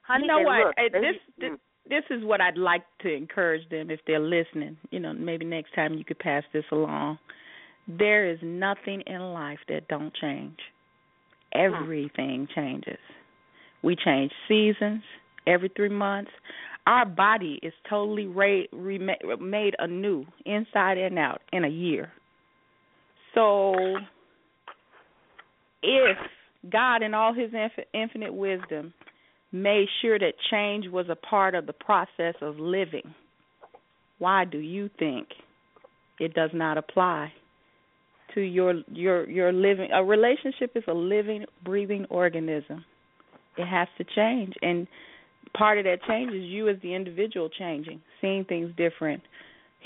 Honey, 0.07 0.25
you 0.25 0.29
know 0.29 0.41
what? 0.41 0.67
Look, 0.67 0.93
this, 0.93 1.15
this 1.39 1.51
mm. 1.51 1.59
this 1.89 2.05
is 2.11 2.25
what 2.25 2.41
I'd 2.41 2.59
like 2.59 2.83
to 3.01 3.13
encourage 3.13 3.69
them 3.71 3.91
if 3.91 4.01
they're 4.07 4.21
listening. 4.21 4.77
You 4.91 5.01
know, 5.01 5.13
maybe 5.13 5.45
next 5.45 5.75
time 5.75 5.95
you 5.95 6.05
could 6.05 6.19
pass 6.19 6.43
this 6.53 6.65
along. 6.73 7.19
There 7.87 8.29
is 8.31 8.39
nothing 8.43 9.03
in 9.07 9.21
life 9.33 9.59
that 9.69 9.89
don't 9.89 10.13
change. 10.15 10.59
Mm. 11.55 11.67
Everything 11.67 12.49
changes. 12.55 12.99
We 13.83 13.97
change 13.97 14.33
seasons 14.49 15.03
every 15.47 15.71
3 15.77 15.91
months. 15.91 16.31
Our 16.87 17.07
body 17.07 17.61
is 17.63 17.73
totally 17.89 18.27
ra- 18.27 18.65
rema- 18.73 19.37
made 19.41 19.75
anew 19.79 20.27
inside 20.45 20.99
and 20.99 21.19
out 21.19 21.41
in 21.53 21.65
a 21.65 21.69
year. 21.69 22.13
So 23.35 23.75
if 25.83 26.17
God, 26.71 27.03
in 27.03 27.15
all 27.15 27.35
His 27.35 27.51
infinite 27.93 28.33
wisdom, 28.33 28.93
made 29.53 29.87
sure 30.03 30.19
that 30.19 30.35
change 30.51 30.89
was 30.89 31.07
a 31.09 31.15
part 31.15 31.55
of 31.55 31.67
the 31.67 31.73
process 31.73 32.35
of 32.41 32.59
living. 32.59 33.15
Why 34.19 34.45
do 34.45 34.59
you 34.59 34.91
think 34.99 35.29
it 36.19 36.35
does 36.35 36.51
not 36.53 36.79
apply 36.79 37.33
to 38.35 38.41
your 38.41 38.75
your 38.89 39.29
your 39.29 39.53
living? 39.53 39.91
A 39.93 40.05
relationship 40.05 40.73
is 40.75 40.85
a 40.89 40.95
living, 40.95 41.45
breathing 41.65 42.07
organism. 42.11 42.85
It 43.57 43.67
has 43.67 43.89
to 43.99 44.05
change, 44.17 44.55
and 44.63 44.89
part 45.57 45.79
of 45.79 45.85
that 45.85 45.99
change 46.09 46.33
is 46.33 46.43
you 46.43 46.69
as 46.69 46.77
the 46.83 46.95
individual 46.95 47.49
changing, 47.49 48.01
seeing 48.21 48.45
things 48.45 48.71
different, 48.77 49.23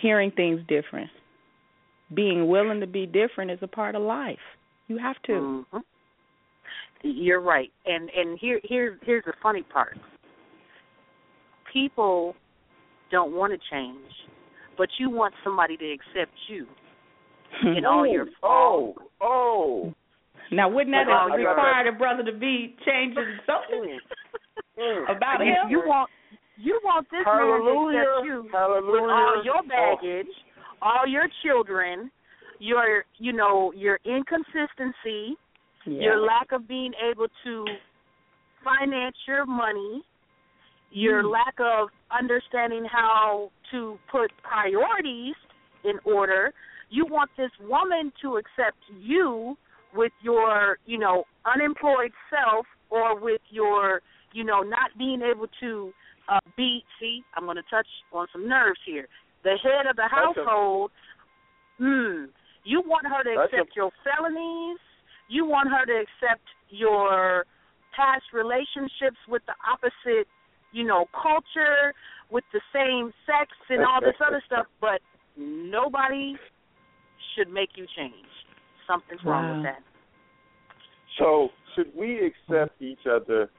hearing 0.00 0.30
things 0.30 0.60
different. 0.68 1.10
Being 2.14 2.48
willing 2.48 2.80
to 2.80 2.86
be 2.86 3.05
different 3.05 3.50
is 3.50 3.59
a 3.60 3.66
part 3.66 3.94
of 3.94 4.02
life. 4.02 4.38
You 4.86 4.96
have 4.96 5.16
to. 5.26 5.32
Mm-hmm. 5.32 5.78
You're 7.02 7.40
right, 7.40 7.70
and 7.86 8.10
and 8.10 8.38
here 8.38 8.60
here 8.64 8.98
here's 9.02 9.24
the 9.24 9.32
funny 9.42 9.62
part. 9.62 9.96
People 11.72 12.34
don't 13.10 13.32
want 13.34 13.52
to 13.52 13.58
change, 13.70 14.10
but 14.76 14.88
you 14.98 15.10
want 15.10 15.34
somebody 15.44 15.76
to 15.76 15.92
accept 15.92 16.32
you 16.48 16.66
in 17.76 17.84
all 17.84 18.06
your 18.06 18.26
oh, 18.42 18.94
oh. 19.20 19.94
Now, 20.50 20.68
wouldn't 20.68 20.94
that 20.94 21.06
Oh, 21.08 21.28
have 21.30 21.38
required 21.38 21.86
a 21.86 21.92
brother 21.92 22.22
to 22.24 22.32
be 22.32 22.74
changing 22.86 23.38
something 23.46 23.98
Mm. 24.78 25.04
about 25.16 25.40
You, 25.40 25.46
him? 25.46 25.70
you 25.70 25.78
want 25.84 26.08
you 26.56 26.80
want 26.84 27.06
this 27.10 27.24
man 27.26 27.36
to 27.36 27.98
accept 27.98 28.26
you 28.26 28.42
with 28.44 28.52
Hallelujah. 28.52 29.12
all 29.12 29.42
your 29.44 29.62
baggage, 29.64 30.32
all 30.82 31.06
your 31.06 31.26
children, 31.44 32.10
your 32.60 33.04
you 33.18 33.32
know 33.32 33.72
your 33.76 33.98
inconsistency, 34.04 35.36
your 35.93 36.20
lack 36.20 36.52
of 36.52 36.69
being 36.69 36.93
able 37.10 37.28
to 37.44 37.65
finance 38.65 39.16
your 39.27 39.47
money, 39.47 40.02
your 40.90 41.23
Mm. 41.23 41.31
lack 41.31 41.59
of 41.60 41.90
understanding 42.10 42.85
how 42.85 43.51
to 43.70 43.98
put 44.09 44.31
priorities 44.43 45.36
in 45.85 45.98
order. 46.05 46.52
You 46.90 47.05
want 47.06 47.31
this 47.36 47.51
woman 47.60 48.12
to 48.23 48.36
accept 48.39 48.78
you 48.90 49.56
with 49.93 50.12
your, 50.23 50.78
you 50.86 50.98
know, 50.98 51.24
unemployed 51.44 52.12
self 52.31 52.66
or 52.90 53.15
with 53.16 53.43
your, 53.51 54.02
you 54.32 54.44
know, 54.44 54.62
not 54.62 54.97
being 54.97 55.23
able 55.23 55.48
to 55.60 55.93
uh 56.28 56.40
be 56.56 56.85
see, 56.98 57.24
I'm 57.35 57.47
gonna 57.47 57.62
touch 57.70 57.86
on 58.12 58.27
some 58.32 58.47
nerves 58.48 58.81
here. 58.85 59.09
The 59.44 59.56
head 59.62 59.86
of 59.86 59.97
the 59.97 60.09
household, 60.09 60.90
hmm. 61.78 62.27
You 62.65 62.82
want 62.82 63.06
her 63.06 63.23
to 63.24 63.40
accept 63.44 63.74
your 63.77 63.90
felonies, 64.05 64.78
you 65.28 65.46
want 65.46 65.68
her 65.70 65.84
to 65.86 65.92
accept 65.92 66.44
your 66.70 67.44
past 67.94 68.24
relationships 68.32 69.18
with 69.28 69.42
the 69.46 69.55
opposite, 69.66 70.26
you 70.72 70.84
know, 70.84 71.06
culture, 71.12 71.94
with 72.30 72.44
the 72.52 72.60
same 72.72 73.12
sex 73.26 73.50
and 73.70 73.84
all 73.84 74.00
this 74.00 74.16
other 74.24 74.42
stuff, 74.46 74.66
but 74.80 75.00
nobody 75.36 76.36
should 77.34 77.52
make 77.52 77.70
you 77.76 77.86
change. 77.96 78.14
Something's 78.86 79.20
wrong 79.24 79.48
Wow. 79.48 79.55
with 79.56 79.62
that. 79.64 79.82
So, 81.18 81.48
should 81.74 81.94
we 81.96 82.20
accept 82.26 82.80
each 82.80 83.06
other 83.10 83.50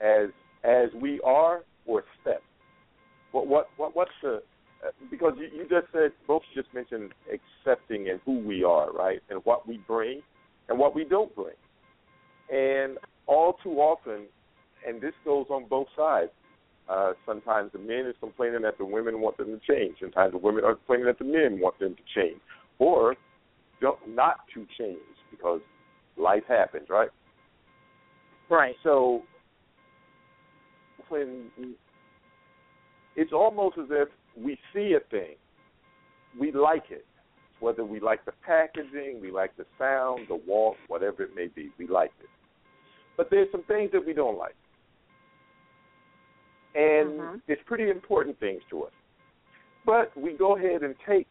as 0.00 0.30
as 0.64 0.92
we 0.94 1.20
are 1.22 1.64
or 1.86 2.00
accept? 2.00 2.44
What 3.32 3.46
what 3.46 3.70
what 3.76 3.96
what's 3.96 4.10
the 4.22 4.42
uh, 4.86 4.90
because 5.10 5.34
you, 5.38 5.48
you 5.56 5.62
just 5.68 5.90
said 5.92 6.12
both 6.26 6.42
just 6.54 6.72
mentioned 6.74 7.12
accepting 7.32 8.10
and 8.10 8.20
who 8.24 8.38
we 8.40 8.62
are, 8.64 8.92
right, 8.92 9.20
and 9.30 9.40
what 9.44 9.66
we 9.66 9.78
bring 9.78 10.22
and 10.68 10.78
what 10.78 10.94
we 10.94 11.04
don't 11.04 11.34
bring, 11.34 11.54
and 12.50 12.98
all 13.26 13.54
too 13.62 13.72
often, 13.72 14.26
and 14.86 15.00
this 15.00 15.14
goes 15.24 15.46
on 15.50 15.66
both 15.68 15.88
sides. 15.96 16.30
Uh, 16.88 17.12
sometimes 17.26 17.72
the 17.72 17.78
men 17.78 18.06
is 18.06 18.14
complaining 18.20 18.62
that 18.62 18.78
the 18.78 18.84
women 18.84 19.20
want 19.20 19.36
them 19.36 19.46
to 19.48 19.58
change. 19.74 19.96
Sometimes 20.00 20.32
the 20.32 20.38
women 20.38 20.64
are 20.64 20.76
complaining 20.76 21.06
that 21.06 21.18
the 21.18 21.24
men 21.24 21.58
want 21.60 21.76
them 21.80 21.96
to 21.96 22.20
change, 22.20 22.40
or 22.78 23.16
don't 23.80 23.98
not 24.08 24.36
to 24.54 24.66
change 24.78 24.98
because 25.30 25.60
life 26.16 26.44
happens, 26.48 26.86
right? 26.88 27.10
Right. 28.48 28.76
So 28.84 29.22
when 31.08 31.50
it's 33.16 33.32
almost 33.32 33.78
as 33.78 33.86
if 33.90 34.08
we 34.36 34.58
see 34.72 34.94
a 34.96 35.00
thing, 35.10 35.34
we 36.38 36.52
like 36.52 36.84
it. 36.90 37.06
Whether 37.60 37.84
we 37.84 38.00
like 38.00 38.24
the 38.24 38.32
packaging, 38.44 39.20
we 39.20 39.30
like 39.30 39.56
the 39.56 39.64
sound, 39.78 40.28
the 40.28 40.36
walk, 40.46 40.76
whatever 40.88 41.22
it 41.22 41.34
may 41.34 41.46
be, 41.46 41.70
we 41.78 41.86
like 41.86 42.12
it. 42.20 42.28
But 43.16 43.30
there's 43.30 43.50
some 43.50 43.62
things 43.64 43.90
that 43.92 44.04
we 44.04 44.12
don't 44.12 44.36
like. 44.36 44.56
And 46.74 47.18
Mhm. 47.18 47.42
it's 47.48 47.62
pretty 47.62 47.88
important 47.88 48.38
things 48.38 48.62
to 48.66 48.84
us. 48.84 48.92
But 49.86 50.14
we 50.16 50.34
go 50.34 50.56
ahead 50.56 50.82
and 50.82 50.94
take 51.00 51.26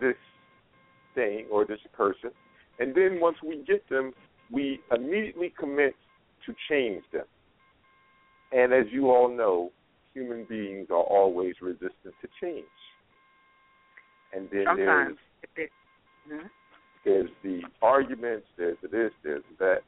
this 0.00 0.16
thing 1.14 1.46
or 1.50 1.64
this 1.64 1.80
person, 1.92 2.32
and 2.78 2.94
then 2.94 3.20
once 3.20 3.40
we 3.42 3.58
get 3.58 3.86
them, 3.88 4.12
we 4.50 4.82
immediately 4.90 5.50
commit 5.50 5.94
to 6.46 6.54
change 6.68 7.04
them. 7.12 7.26
And 8.52 8.72
as 8.72 8.90
you 8.90 9.10
all 9.10 9.28
know, 9.28 9.70
human 10.12 10.44
beings 10.44 10.90
are 10.90 10.96
always 11.02 11.54
resistant 11.60 12.14
to 12.20 12.28
change. 12.40 12.64
And 14.32 14.48
then 14.50 14.64
Sometimes. 14.64 15.18
It, 15.56 15.70
there's 17.04 17.30
the 17.42 17.60
arguments, 17.82 18.46
there's 18.56 18.76
the 18.82 18.88
this, 18.88 19.12
there's 19.22 19.42
the 19.58 19.64
that. 19.64 19.78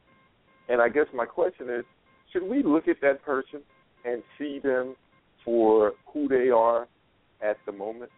And 0.68 0.80
I 0.80 0.88
guess 0.88 1.06
my 1.14 1.24
question 1.24 1.68
is, 1.68 1.84
should 2.32 2.44
we 2.44 2.62
look 2.62 2.88
at 2.88 2.96
that 3.02 3.22
person 3.22 3.60
and 4.04 4.22
see 4.38 4.60
them 4.62 4.94
for 5.44 5.92
who 6.12 6.28
they 6.28 6.50
are 6.50 6.86
at 7.42 7.58
the 7.66 7.72
moment 7.72 8.10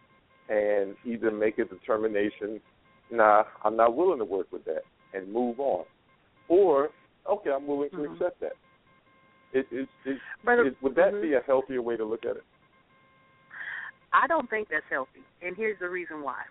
and 0.49 0.95
either 1.05 1.31
make 1.31 1.57
a 1.57 1.65
determination, 1.65 2.61
nah, 3.11 3.43
I'm 3.63 3.75
not 3.75 3.95
willing 3.95 4.19
to 4.19 4.25
work 4.25 4.47
with 4.51 4.63
that 4.65 4.83
and 5.13 5.31
move 5.31 5.59
on. 5.59 5.85
Or, 6.47 6.89
okay, 7.29 7.49
I'm 7.49 7.65
willing 7.65 7.89
to 7.91 7.97
Mhm. 7.97 8.13
accept 8.13 8.39
that. 8.41 8.53
Is, 9.53 9.65
is, 10.05 10.19
Brother- 10.43 10.67
is, 10.67 10.75
would 10.81 10.95
that 10.95 11.13
mhm. 11.13 11.21
be 11.21 11.33
a 11.33 11.41
healthier 11.41 11.81
way 11.81 11.97
to 11.97 12.05
look 12.05 12.25
at 12.25 12.37
it? 12.37 12.43
I 14.13 14.27
don't 14.27 14.49
think 14.49 14.69
that's 14.69 14.85
healthy, 14.89 15.23
and 15.41 15.57
here's 15.57 15.79
the 15.79 15.89
reason 15.89 16.21
why. 16.21 16.43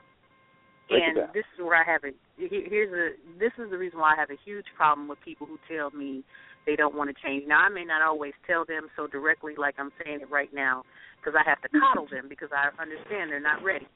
And 0.91 1.17
this 1.33 1.45
is 1.57 1.65
where 1.65 1.81
I 1.81 1.85
have 1.85 2.05
a 2.05 2.13
he- 2.37 2.67
here's 2.69 2.93
a 2.93 3.17
this 3.39 3.53
is 3.59 3.71
the 3.71 3.79
reason 3.79 3.99
why 3.99 4.15
I 4.15 4.21
have 4.21 4.31
a 4.31 4.39
huge 4.45 4.67
problem 4.77 5.09
with 5.09 5.21
people 5.25 5.47
who 5.47 5.59
tell 5.69 5.91
me 5.91 6.23
they 6.67 6.77
don't 6.77 6.95
want 6.95 7.09
to 7.09 7.17
change. 7.23 7.45
Now 7.47 7.61
I 7.61 7.69
may 7.69 7.85
not 7.85 8.03
always 8.03 8.33
tell 8.47 8.65
them 8.65 8.89
so 8.97 9.07
directly 9.07 9.55
like 9.57 9.77
I'm 9.79 9.93
saying 10.05 10.21
it 10.23 10.31
right 10.31 10.53
now 10.53 10.85
because 11.21 11.39
I 11.39 11.49
have 11.49 11.61
to 11.63 11.69
coddle 11.81 12.07
them 12.11 12.29
because 12.29 12.51
I 12.53 12.69
understand 12.81 13.33
they're 13.33 13.41
not 13.41 13.65
ready, 13.65 13.89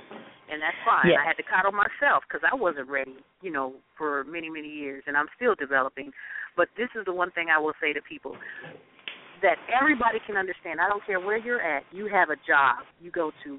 and 0.48 0.62
that's 0.62 0.81
fine. 0.85 1.12
Yeah. 1.12 1.20
I 1.20 1.28
had 1.28 1.36
to 1.36 1.44
coddle 1.44 1.73
myself 1.73 2.24
because 2.24 2.40
I 2.40 2.56
wasn't 2.56 2.89
ready, 2.89 3.16
you 3.43 3.52
know, 3.52 3.74
for 3.97 4.24
many 4.24 4.48
many 4.48 4.69
years, 4.69 5.05
and 5.06 5.16
I'm 5.16 5.28
still 5.36 5.55
developing. 5.55 6.12
But 6.56 6.69
this 6.77 6.89
is 6.98 7.05
the 7.05 7.12
one 7.12 7.31
thing 7.32 7.48
I 7.55 7.60
will 7.60 7.74
say 7.81 7.93
to 7.93 8.01
people 8.01 8.36
that 9.43 9.56
everybody 9.69 10.19
can 10.27 10.36
understand. 10.36 10.81
I 10.81 10.89
don't 10.89 11.05
care 11.05 11.20
where 11.20 11.36
you're 11.39 11.62
at. 11.62 11.85
You 11.93 12.09
have 12.09 12.31
a 12.31 12.36
job 12.47 12.85
you 13.01 13.10
go 13.10 13.31
to. 13.44 13.59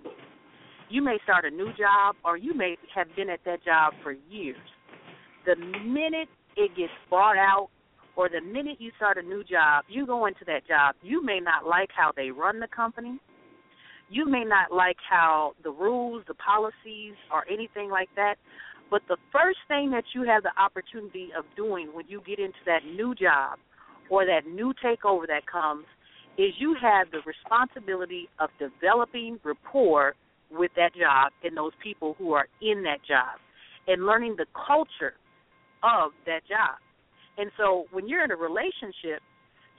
You 0.89 1.03
may 1.03 1.17
start 1.23 1.45
a 1.45 1.51
new 1.51 1.71
job, 1.77 2.15
or 2.25 2.35
you 2.35 2.55
may 2.55 2.75
have 2.95 3.07
been 3.15 3.29
at 3.29 3.41
that 3.45 3.63
job 3.63 3.93
for 4.01 4.15
years. 4.29 4.57
The 5.45 5.55
minute 5.55 6.29
it 6.57 6.75
gets 6.75 6.91
bought 7.11 7.37
out, 7.37 7.69
or 8.15 8.27
the 8.27 8.41
minute 8.41 8.77
you 8.79 8.91
start 8.97 9.17
a 9.17 9.21
new 9.21 9.43
job, 9.43 9.85
you 9.87 10.07
go 10.07 10.25
into 10.25 10.43
that 10.47 10.67
job. 10.67 10.95
You 11.03 11.23
may 11.23 11.39
not 11.39 11.67
like 11.67 11.89
how 11.95 12.11
they 12.15 12.31
run 12.31 12.59
the 12.59 12.67
company. 12.67 13.19
You 14.09 14.25
may 14.25 14.43
not 14.43 14.71
like 14.71 14.97
how 15.07 15.53
the 15.63 15.69
rules, 15.69 16.23
the 16.27 16.33
policies, 16.33 17.13
or 17.31 17.45
anything 17.51 17.91
like 17.91 18.09
that. 18.15 18.35
But 18.89 19.03
the 19.07 19.17
first 19.31 19.59
thing 19.67 19.91
that 19.91 20.05
you 20.15 20.23
have 20.23 20.41
the 20.41 20.51
opportunity 20.59 21.29
of 21.37 21.45
doing 21.55 21.91
when 21.93 22.05
you 22.07 22.23
get 22.25 22.39
into 22.39 22.57
that 22.65 22.79
new 22.83 23.13
job 23.13 23.59
or 24.09 24.25
that 24.25 24.47
new 24.47 24.73
takeover 24.83 25.27
that 25.27 25.45
comes 25.45 25.85
is 26.39 26.49
you 26.57 26.75
have 26.81 27.11
the 27.11 27.19
responsibility 27.27 28.27
of 28.39 28.49
developing 28.57 29.39
rapport 29.43 30.15
with 30.51 30.71
that 30.75 30.93
job 30.95 31.31
and 31.43 31.55
those 31.55 31.71
people 31.81 32.15
who 32.17 32.33
are 32.33 32.47
in 32.61 32.83
that 32.83 32.99
job 33.07 33.39
and 33.87 34.05
learning 34.05 34.35
the 34.37 34.45
culture 34.53 35.13
of 35.83 36.11
that 36.25 36.41
job. 36.47 36.77
And 37.37 37.51
so 37.57 37.85
when 37.91 38.07
you're 38.07 38.23
in 38.23 38.31
a 38.31 38.35
relationship, 38.35 39.21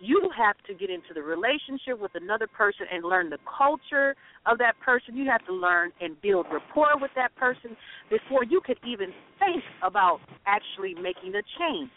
you 0.00 0.30
have 0.36 0.56
to 0.66 0.72
get 0.72 0.88
into 0.88 1.12
the 1.14 1.20
relationship 1.20 2.00
with 2.00 2.12
another 2.14 2.46
person 2.46 2.86
and 2.90 3.04
learn 3.04 3.28
the 3.28 3.38
culture 3.44 4.16
of 4.46 4.56
that 4.58 4.74
person. 4.80 5.14
You 5.14 5.28
have 5.30 5.44
to 5.46 5.52
learn 5.52 5.92
and 6.00 6.20
build 6.22 6.46
rapport 6.50 6.96
with 6.98 7.10
that 7.16 7.36
person 7.36 7.76
before 8.08 8.44
you 8.44 8.60
could 8.64 8.78
even 8.86 9.12
think 9.38 9.62
about 9.82 10.20
actually 10.46 10.94
making 10.94 11.34
a 11.36 11.44
change. 11.60 11.90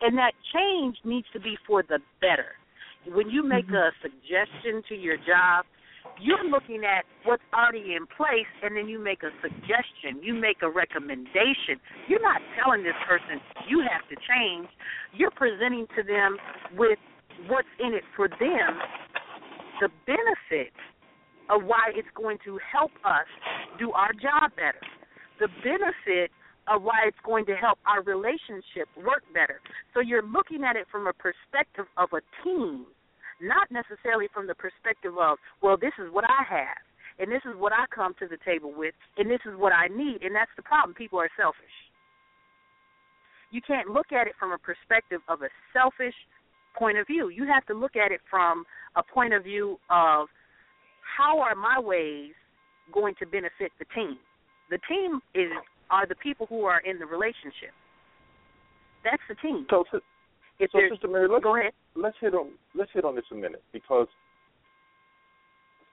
And 0.00 0.18
that 0.18 0.32
change 0.52 0.96
needs 1.04 1.26
to 1.32 1.40
be 1.40 1.56
for 1.66 1.82
the 1.82 1.98
better. 2.20 2.58
When 3.06 3.30
you 3.30 3.42
make 3.46 3.66
mm-hmm. 3.66 3.74
a 3.74 3.90
suggestion 4.02 4.82
to 4.88 4.94
your 4.94 5.16
job, 5.16 5.64
you're 6.20 6.44
looking 6.50 6.84
at 6.84 7.04
what's 7.24 7.42
already 7.54 7.94
in 7.94 8.06
place 8.06 8.50
and 8.62 8.76
then 8.76 8.88
you 8.88 8.98
make 8.98 9.22
a 9.22 9.30
suggestion, 9.42 10.22
you 10.22 10.34
make 10.34 10.62
a 10.62 10.70
recommendation. 10.70 11.78
You're 12.08 12.22
not 12.22 12.40
telling 12.58 12.82
this 12.82 12.98
person 13.06 13.40
you 13.68 13.82
have 13.86 14.06
to 14.08 14.16
change. 14.16 14.68
You're 15.14 15.32
presenting 15.32 15.86
to 15.96 16.02
them 16.02 16.36
with 16.76 16.98
what's 17.46 17.68
in 17.78 17.94
it 17.94 18.02
for 18.16 18.28
them, 18.28 18.70
the 19.80 19.88
benefit 20.06 20.74
of 21.50 21.62
why 21.64 21.92
it's 21.94 22.08
going 22.14 22.38
to 22.44 22.58
help 22.70 22.90
us 23.04 23.28
do 23.78 23.92
our 23.92 24.12
job 24.12 24.50
better. 24.56 24.82
The 25.38 25.48
benefit 25.62 26.30
of 26.66 26.82
why 26.82 27.06
it's 27.06 27.18
going 27.24 27.46
to 27.46 27.54
help 27.54 27.78
our 27.86 28.02
relationship 28.02 28.88
work 28.96 29.22
better. 29.32 29.60
So 29.94 30.00
you're 30.00 30.22
looking 30.22 30.64
at 30.64 30.76
it 30.76 30.86
from 30.90 31.06
a 31.06 31.12
perspective 31.12 31.86
of 31.96 32.10
a 32.12 32.20
team, 32.44 32.86
not 33.40 33.70
necessarily 33.70 34.26
from 34.32 34.46
the 34.46 34.54
perspective 34.54 35.14
of, 35.18 35.38
well, 35.62 35.76
this 35.76 35.94
is 35.98 36.12
what 36.12 36.24
I 36.24 36.42
have, 36.48 36.82
and 37.18 37.30
this 37.30 37.42
is 37.44 37.54
what 37.56 37.72
I 37.72 37.86
come 37.94 38.14
to 38.18 38.26
the 38.26 38.38
table 38.44 38.72
with, 38.74 38.94
and 39.16 39.30
this 39.30 39.40
is 39.46 39.56
what 39.56 39.72
I 39.72 39.88
need, 39.88 40.22
and 40.22 40.34
that's 40.34 40.50
the 40.56 40.62
problem. 40.62 40.94
People 40.94 41.18
are 41.18 41.30
selfish. 41.36 41.76
You 43.50 43.60
can't 43.62 43.88
look 43.88 44.12
at 44.12 44.26
it 44.26 44.34
from 44.38 44.52
a 44.52 44.58
perspective 44.58 45.20
of 45.28 45.42
a 45.42 45.48
selfish 45.72 46.14
point 46.76 46.98
of 46.98 47.06
view. 47.06 47.28
You 47.28 47.46
have 47.46 47.64
to 47.66 47.74
look 47.74 47.96
at 47.96 48.12
it 48.12 48.20
from 48.30 48.64
a 48.96 49.02
point 49.02 49.32
of 49.32 49.44
view 49.44 49.78
of 49.90 50.28
how 51.16 51.40
are 51.40 51.54
my 51.54 51.80
ways 51.80 52.32
going 52.92 53.14
to 53.18 53.26
benefit 53.26 53.72
the 53.78 53.86
team? 53.94 54.18
The 54.70 54.78
team 54.88 55.20
is 55.34 55.50
are 55.90 56.06
the 56.06 56.14
people 56.16 56.46
who 56.46 56.64
are 56.64 56.80
in 56.80 56.98
the 56.98 57.06
relationship. 57.06 57.72
That's 59.04 59.22
the 59.28 59.34
team. 59.36 59.66
So, 59.70 59.84
If 60.58 60.70
so 60.72 60.80
Sister 60.90 61.08
Mary, 61.08 61.28
let's 61.30 61.44
go 61.44 61.56
ahead. 61.56 61.72
let's 61.94 62.16
hit 62.20 62.34
on 62.34 62.50
let's 62.74 62.90
hit 62.92 63.04
on 63.04 63.14
this 63.14 63.24
a 63.32 63.34
minute 63.34 63.62
because 63.72 64.08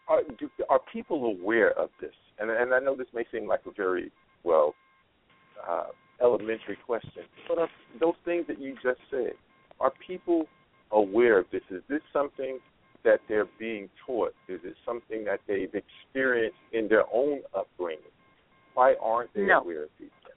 are 0.07 0.21
do, 0.39 0.49
are 0.69 0.79
people 0.91 1.25
aware 1.25 1.71
of 1.77 1.89
this? 2.01 2.13
And 2.39 2.49
and 2.49 2.73
I 2.73 2.79
know 2.79 2.95
this 2.95 3.07
may 3.13 3.25
seem 3.31 3.47
like 3.47 3.61
a 3.67 3.71
very 3.71 4.11
well 4.43 4.73
uh, 5.67 5.87
elementary 6.21 6.77
question, 6.85 7.23
but 7.47 7.59
are 7.59 7.69
those 7.99 8.15
things 8.25 8.45
that 8.47 8.59
you 8.59 8.73
just 8.83 8.99
said 9.11 9.33
are 9.79 9.91
people 10.05 10.45
aware 10.91 11.39
of 11.39 11.45
this? 11.51 11.61
Is 11.69 11.81
this 11.89 12.01
something 12.13 12.59
that 13.03 13.19
they're 13.27 13.47
being 13.59 13.89
taught? 14.05 14.33
Is 14.47 14.61
it 14.63 14.75
something 14.85 15.23
that 15.25 15.39
they've 15.47 15.69
experienced 15.73 16.57
in 16.73 16.87
their 16.87 17.03
own 17.13 17.41
upbringing? 17.55 18.01
Why 18.73 18.95
aren't 19.01 19.33
they 19.33 19.41
No. 19.41 19.59
aware 19.61 19.83
of 19.83 19.89
these 19.99 20.09
things? 20.23 20.35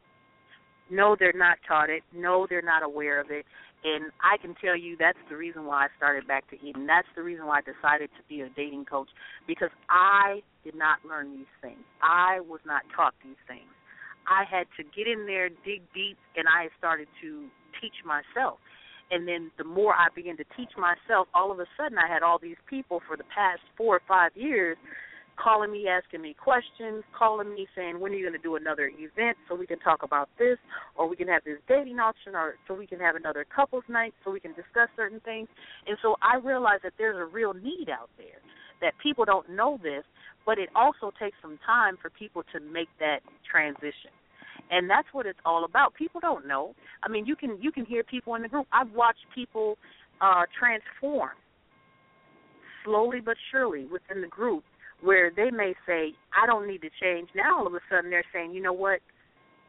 No, 0.90 1.16
they're 1.18 1.32
not 1.34 1.58
taught 1.66 1.90
it. 1.90 2.02
No, 2.12 2.46
they're 2.48 2.62
not 2.62 2.82
aware 2.82 3.20
of 3.20 3.30
it. 3.30 3.44
And 3.84 4.10
I 4.20 4.36
can 4.38 4.54
tell 4.60 4.76
you 4.76 4.96
that's 4.98 5.18
the 5.30 5.36
reason 5.36 5.64
why 5.64 5.84
I 5.84 5.88
started 5.96 6.26
Back 6.26 6.50
to 6.50 6.56
Eden. 6.66 6.86
That's 6.86 7.06
the 7.14 7.22
reason 7.22 7.46
why 7.46 7.58
I 7.58 7.62
decided 7.62 8.10
to 8.18 8.22
be 8.28 8.40
a 8.40 8.48
dating 8.50 8.86
coach 8.86 9.08
because 9.46 9.70
I 9.88 10.42
did 10.64 10.74
not 10.74 10.98
learn 11.08 11.32
these 11.36 11.52
things. 11.62 11.84
I 12.02 12.40
was 12.40 12.60
not 12.66 12.82
taught 12.94 13.14
these 13.22 13.38
things. 13.46 13.70
I 14.26 14.44
had 14.44 14.66
to 14.76 14.82
get 14.82 15.06
in 15.06 15.26
there, 15.26 15.48
dig 15.48 15.80
deep, 15.94 16.18
and 16.36 16.46
I 16.48 16.68
started 16.76 17.08
to 17.22 17.46
teach 17.80 18.04
myself. 18.04 18.58
And 19.10 19.26
then 19.26 19.50
the 19.56 19.64
more 19.64 19.94
I 19.94 20.08
began 20.14 20.36
to 20.36 20.44
teach 20.56 20.72
myself, 20.76 21.28
all 21.32 21.50
of 21.50 21.60
a 21.60 21.66
sudden 21.78 21.96
I 21.96 22.12
had 22.12 22.22
all 22.22 22.38
these 22.38 22.60
people 22.68 23.00
for 23.06 23.16
the 23.16 23.24
past 23.34 23.60
four 23.76 23.96
or 23.96 24.02
five 24.06 24.32
years 24.34 24.76
calling 25.42 25.70
me, 25.70 25.86
asking 25.88 26.22
me 26.22 26.34
questions, 26.34 27.04
calling 27.16 27.54
me 27.54 27.66
saying, 27.76 28.00
when 28.00 28.12
are 28.12 28.16
you 28.16 28.26
going 28.28 28.38
to 28.38 28.42
do 28.42 28.56
another 28.56 28.90
event 28.98 29.36
so 29.48 29.54
we 29.54 29.66
can 29.66 29.78
talk 29.78 30.02
about 30.02 30.28
this, 30.38 30.58
or 30.96 31.08
we 31.08 31.16
can 31.16 31.28
have 31.28 31.44
this 31.44 31.58
dating 31.68 31.98
auction, 31.98 32.34
or 32.34 32.54
so 32.66 32.74
we 32.74 32.86
can 32.86 32.98
have 32.98 33.14
another 33.14 33.46
couples 33.54 33.84
night 33.88 34.12
so 34.24 34.30
we 34.30 34.40
can 34.40 34.52
discuss 34.52 34.88
certain 34.96 35.20
things. 35.20 35.48
And 35.86 35.96
so 36.02 36.16
I 36.22 36.36
realize 36.36 36.80
that 36.82 36.92
there's 36.98 37.16
a 37.16 37.24
real 37.24 37.54
need 37.54 37.88
out 37.90 38.10
there, 38.18 38.42
that 38.80 38.94
people 39.02 39.24
don't 39.24 39.48
know 39.50 39.78
this, 39.82 40.04
but 40.44 40.58
it 40.58 40.68
also 40.74 41.12
takes 41.20 41.36
some 41.40 41.58
time 41.64 41.96
for 42.00 42.10
people 42.10 42.42
to 42.52 42.60
make 42.60 42.88
that 42.98 43.20
transition. 43.50 44.10
And 44.70 44.90
that's 44.90 45.08
what 45.12 45.24
it's 45.24 45.38
all 45.46 45.64
about. 45.64 45.94
People 45.94 46.20
don't 46.20 46.46
know. 46.46 46.74
I 47.02 47.08
mean, 47.08 47.24
you 47.26 47.36
can 47.36 47.58
you 47.60 47.72
can 47.72 47.86
hear 47.86 48.02
people 48.02 48.34
in 48.34 48.42
the 48.42 48.48
group. 48.48 48.66
I've 48.72 48.90
watched 48.92 49.24
people 49.34 49.78
uh 50.20 50.44
transform 50.58 51.30
slowly 52.84 53.20
but 53.20 53.36
surely 53.50 53.84
within 53.86 54.20
the 54.20 54.26
group 54.26 54.64
where 55.00 55.30
they 55.34 55.50
may 55.50 55.74
say, 55.86 56.12
I 56.34 56.46
don't 56.46 56.66
need 56.66 56.82
to 56.82 56.90
change. 57.00 57.28
Now 57.34 57.58
all 57.58 57.66
of 57.66 57.74
a 57.74 57.80
sudden 57.90 58.10
they're 58.10 58.24
saying, 58.32 58.52
you 58.52 58.62
know 58.62 58.72
what? 58.72 59.00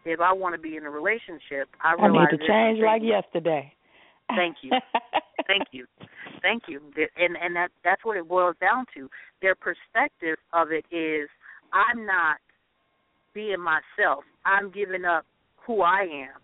If 0.06 0.20
I 0.22 0.34
want 0.34 0.56
to 0.56 0.62
be 0.62 0.76
in 0.76 0.86
a 0.86 0.90
relationship, 0.90 1.70
I 1.84 1.94
I 2.00 2.08
need 2.12 2.38
to 2.38 2.48
change 2.48 2.80
like 2.80 3.02
things- 3.02 3.12
yesterday. 3.12 3.74
Thank 4.36 4.58
you. 4.62 4.72
Thank 5.48 5.68
you. 5.72 5.86
Thank 6.42 6.64
you. 6.68 6.80
And 7.18 7.36
and 7.36 7.56
that 7.56 7.70
that's 7.84 8.06
what 8.06 8.16
it 8.16 8.28
boils 8.28 8.56
down 8.62 8.86
to. 8.96 9.10
Their 9.42 9.56
perspective 9.56 10.38
of 10.54 10.72
it 10.72 10.86
is 10.96 11.28
I'm 11.74 12.06
not 12.06 12.38
being 13.34 13.60
myself. 13.60 14.24
I'm 14.46 14.72
giving 14.72 15.06
up 15.06 15.26
who 15.66 15.82
I 15.82 16.02
am. 16.02 16.40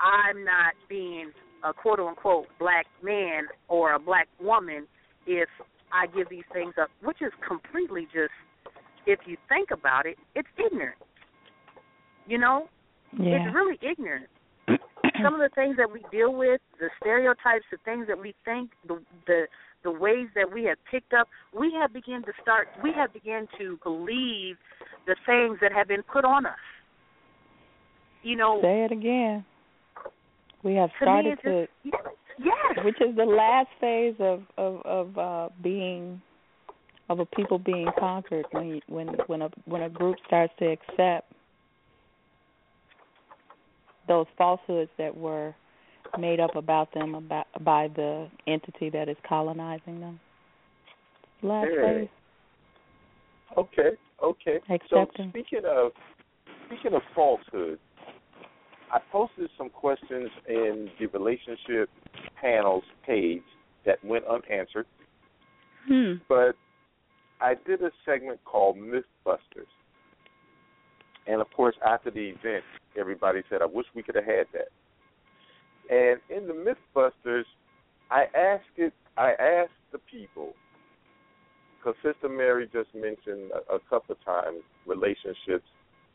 I'm 0.00 0.44
not 0.44 0.74
being 0.88 1.32
a 1.64 1.72
quote 1.72 2.00
unquote 2.00 2.46
black 2.58 2.86
man 3.02 3.44
or 3.68 3.94
a 3.94 3.98
black 3.98 4.28
woman 4.40 4.86
if 5.26 5.48
I 5.94 6.06
give 6.06 6.28
these 6.28 6.44
things 6.52 6.74
up, 6.80 6.90
which 7.02 7.22
is 7.22 7.32
completely 7.46 8.06
just 8.12 8.34
if 9.06 9.20
you 9.26 9.36
think 9.48 9.70
about 9.70 10.06
it, 10.06 10.16
it's 10.34 10.48
ignorant. 10.58 10.98
You 12.26 12.38
know? 12.38 12.68
yeah. 13.18 13.46
It's 13.46 13.54
really 13.54 13.78
ignorant 13.82 14.26
some 15.22 15.34
of 15.34 15.40
the 15.40 15.50
things 15.54 15.76
that 15.76 15.90
we 15.90 16.02
deal 16.10 16.34
with, 16.34 16.60
the 16.80 16.88
stereotypes, 17.00 17.64
the 17.70 17.78
things 17.84 18.06
that 18.08 18.18
we 18.18 18.34
think, 18.44 18.70
the 18.86 19.00
the 19.26 19.46
the 19.84 19.90
ways 19.90 20.28
that 20.34 20.50
we 20.52 20.64
have 20.64 20.78
picked 20.90 21.12
up, 21.12 21.28
we 21.58 21.72
have 21.78 21.92
begun 21.92 22.22
to 22.22 22.32
start 22.42 22.68
we 22.82 22.92
have 22.92 23.12
begun 23.12 23.46
to 23.58 23.78
believe 23.82 24.56
the 25.06 25.16
things 25.26 25.58
that 25.60 25.72
have 25.72 25.88
been 25.88 26.02
put 26.02 26.24
on 26.24 26.46
us. 26.46 26.52
You 28.22 28.36
know, 28.36 28.60
Say 28.62 28.84
it 28.84 28.92
again. 28.92 29.44
We 30.62 30.74
have 30.74 30.88
to 30.88 30.94
me 30.94 31.34
started 31.34 31.38
to 31.44 31.66
just 31.84 31.96
yes. 32.38 32.84
which 32.84 33.00
is 33.00 33.14
the 33.16 33.24
last 33.24 33.68
phase 33.80 34.14
of 34.18 34.42
of 34.56 34.80
of 34.84 35.18
uh 35.18 35.48
being 35.62 36.20
of 37.08 37.20
a 37.20 37.26
people 37.26 37.58
being 37.58 37.88
conquered 37.98 38.46
when 38.52 38.68
you, 38.68 38.80
when 38.88 39.08
when 39.26 39.42
a 39.42 39.50
when 39.66 39.82
a 39.82 39.88
group 39.88 40.16
starts 40.26 40.52
to 40.58 40.66
accept 40.66 41.30
those 44.08 44.26
falsehoods 44.36 44.90
that 44.98 45.14
were 45.16 45.54
made 46.18 46.40
up 46.40 46.54
about 46.56 46.92
them 46.94 47.14
about 47.14 47.46
by 47.64 47.88
the 47.88 48.28
entity 48.46 48.90
that 48.90 49.08
is 49.08 49.16
colonizing 49.28 50.00
them. 50.00 50.20
Last 51.42 51.68
Yeah. 51.72 51.82
phase. 51.82 52.08
Okay, 53.56 53.90
okay. 54.22 54.60
Accepting. 54.68 55.26
So 55.26 55.30
speaking 55.30 55.64
of 55.64 55.92
speaking 56.66 56.94
of 56.94 57.02
falsehood, 57.14 57.78
I 58.94 59.00
posted 59.10 59.50
some 59.58 59.70
questions 59.70 60.30
in 60.48 60.88
the 61.00 61.06
relationship 61.06 61.90
panels 62.40 62.84
page 63.04 63.42
that 63.84 64.02
went 64.04 64.24
unanswered, 64.24 64.86
Hmm. 65.88 66.14
but 66.28 66.54
I 67.40 67.54
did 67.54 67.82
a 67.82 67.90
segment 68.04 68.42
called 68.44 68.76
Mythbusters. 68.76 69.66
And 71.26 71.40
of 71.40 71.52
course, 71.52 71.74
after 71.84 72.12
the 72.12 72.28
event, 72.28 72.64
everybody 72.96 73.42
said, 73.50 73.62
"I 73.62 73.66
wish 73.66 73.86
we 73.94 74.02
could 74.04 74.14
have 74.14 74.24
had 74.24 74.46
that." 74.52 74.68
And 75.90 76.20
in 76.28 76.46
the 76.46 76.54
Mythbusters, 76.54 77.46
I 78.12 78.26
asked 78.26 78.78
it. 78.78 78.94
I 79.16 79.32
asked 79.32 79.90
the 79.90 79.98
people 79.98 80.54
because 81.76 82.00
Sister 82.00 82.28
Mary 82.28 82.68
just 82.68 82.94
mentioned 82.94 83.50
a, 83.50 83.74
a 83.74 83.80
couple 83.80 84.14
of 84.14 84.24
times 84.24 84.62
relationships 84.86 85.66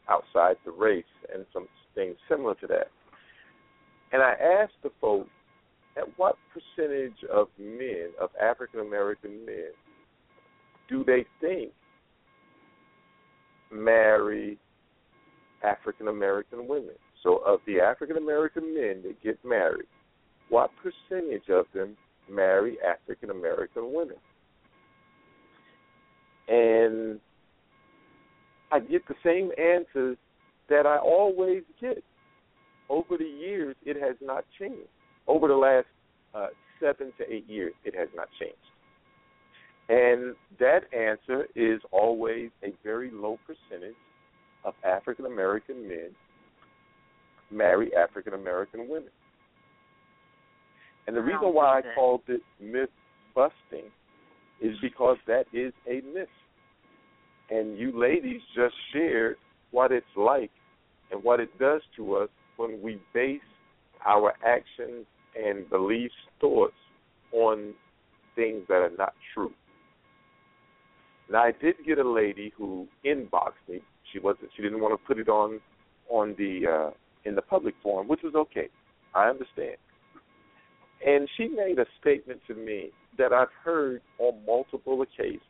outside 0.08 0.58
the 0.64 0.72
race 0.72 1.04
and 1.34 1.46
some 1.54 1.68
things 1.96 2.16
similar 2.30 2.56
to 2.56 2.68
that. 2.68 2.88
And 4.12 4.22
I 4.22 4.32
asked 4.32 4.82
the 4.84 4.92
folks, 5.00 5.30
at 5.98 6.06
what 6.18 6.36
percentage 6.54 7.24
of 7.32 7.48
men, 7.60 8.10
of 8.20 8.30
African 8.42 8.80
American 8.80 9.46
men, 9.46 9.72
do 10.88 11.04
they 11.04 11.26
think 11.42 11.72
marry 13.72 14.58
African 15.64 16.08
American 16.08 16.68
women? 16.68 16.96
So, 17.22 17.42
of 17.46 17.60
the 17.68 17.80
African 17.82 18.18
American 18.18 18.74
men 18.74 19.04
that 19.04 19.22
get 19.22 19.38
married, 19.44 19.88
what 20.48 20.72
percentage 20.82 21.50
of 21.50 21.66
them 21.74 21.98
marry 22.32 22.78
African 22.82 23.30
American 23.30 23.94
women? 23.94 24.16
And 26.48 27.20
I 28.72 28.80
get 28.80 29.08
the 29.08 29.16
same 29.24 29.52
answers 29.60 30.18
that 30.70 30.86
I 30.86 30.98
always 30.98 31.64
get. 31.82 32.04
Over 32.90 33.18
the 33.18 33.24
years, 33.24 33.76
it 33.86 34.02
has 34.02 34.16
not 34.20 34.46
changed. 34.58 34.90
Over 35.28 35.48
the 35.48 35.56
last 35.56 35.86
uh, 36.34 36.48
seven 36.80 37.14
to 37.20 37.32
eight 37.32 37.48
years, 37.48 37.74
it 37.86 37.94
has 37.96 38.08
not 38.16 38.28
changed. 38.40 38.56
And 39.90 40.36
that 40.60 40.82
answer 40.94 41.48
is 41.56 41.82
always 41.92 42.50
a 42.64 42.74
very 42.84 43.12
low 43.12 43.38
percentage 43.46 43.96
of 44.64 44.74
African 44.84 45.26
American 45.26 45.88
men 45.88 46.10
marry 47.52 47.92
African 47.96 48.34
American 48.34 48.88
women. 48.88 49.10
And 51.08 51.16
the 51.16 51.22
reason 51.22 51.54
why 51.54 51.80
I 51.80 51.82
called 51.96 52.22
it 52.28 52.42
myth 52.62 52.90
busting 53.34 53.90
is 54.62 54.76
because 54.82 55.18
that 55.26 55.46
is 55.54 55.74
a 55.88 56.02
myth. 56.14 56.28
And 57.50 57.78
you 57.80 58.00
ladies 58.00 58.42
just 58.56 58.76
shared 58.94 59.38
what 59.72 59.92
it's 59.92 60.06
like 60.16 60.52
and 61.12 61.24
what 61.24 61.40
it 61.40 61.58
does 61.60 61.82
to 61.96 62.16
us 62.16 62.30
when 62.58 62.82
we 62.82 63.00
base 63.14 63.42
our 64.06 64.34
actions 64.46 65.06
and 65.36 65.70
beliefs, 65.70 66.14
thoughts 66.40 66.74
on 67.32 67.74
things 68.36 68.64
that 68.68 68.76
are 68.76 68.92
not 68.98 69.14
true. 69.34 69.52
Now 71.32 71.44
I 71.44 71.52
did 71.62 71.76
get 71.86 72.00
a 72.00 72.10
lady 72.10 72.54
who 72.58 72.88
inboxed 73.06 73.68
me. 73.68 73.82
She 74.12 74.20
wasn't 74.20 74.50
she 74.56 74.64
didn't 74.64 74.82
want 74.82 75.00
to 75.00 75.08
put 75.08 75.20
it 75.20 75.30
on 75.30 75.60
on 76.10 76.36
the 76.38 76.62
uh 76.68 76.92
in 77.26 77.36
the 77.36 77.42
public 77.42 77.76
forum, 77.84 78.08
which 78.08 78.22
was 78.24 78.34
okay. 78.36 78.70
I 79.14 79.30
understand. 79.30 79.78
And 81.06 81.30
she 81.38 81.48
made 81.48 81.80
a 81.80 81.86
statement 82.00 82.42
to 82.48 82.56
me 82.56 82.90
that 83.18 83.32
I've 83.32 83.52
heard 83.64 84.02
on 84.18 84.34
multiple 84.46 85.02
occasions. 85.02 85.42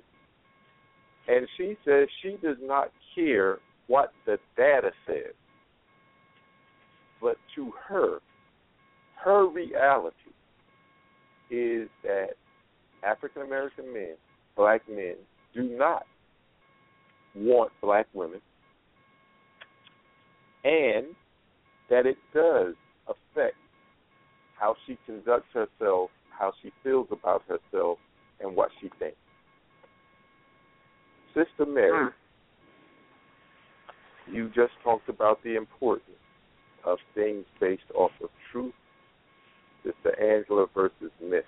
And 1.28 1.48
she 1.58 1.76
says 1.86 2.08
she 2.22 2.38
does 2.42 2.58
not 2.62 2.92
care 3.16 3.60
what 3.88 4.12
the 4.26 4.38
data 4.58 4.92
says. 5.06 5.34
But 7.22 7.38
to 7.56 7.72
her, 7.88 8.20
her 9.24 9.48
reality 9.48 10.16
is 11.52 11.90
that 12.04 12.30
African 13.04 13.42
American 13.42 13.94
men, 13.94 14.16
black 14.56 14.82
men, 14.90 15.16
do 15.54 15.64
not 15.64 16.06
want 17.36 17.72
black 17.82 18.08
women, 18.14 18.42
and 20.64 21.08
that 21.90 22.06
it 22.06 22.18
does 22.34 22.76
affect 23.08 23.56
how 24.58 24.76
she 24.86 24.98
conducts 25.06 25.48
herself, 25.54 26.10
how 26.38 26.54
she 26.62 26.72
feels 26.84 27.08
about 27.12 27.44
herself, 27.48 27.98
and 28.40 28.56
what 28.56 28.70
she 28.80 28.90
thinks. 29.00 29.18
Sister 31.34 31.66
Mary, 31.66 32.10
hmm. 34.28 34.36
you 34.36 34.48
just 34.50 34.74
talked 34.84 35.10
about 35.10 35.42
the 35.44 35.56
importance 35.56 36.19
of 36.86 36.98
things 37.16 37.46
based 37.60 37.84
off 37.96 38.12
of 38.24 38.30
truth. 38.52 38.74
Sister 39.84 40.20
Angela 40.22 40.66
versus 40.74 41.12
myth. 41.24 41.46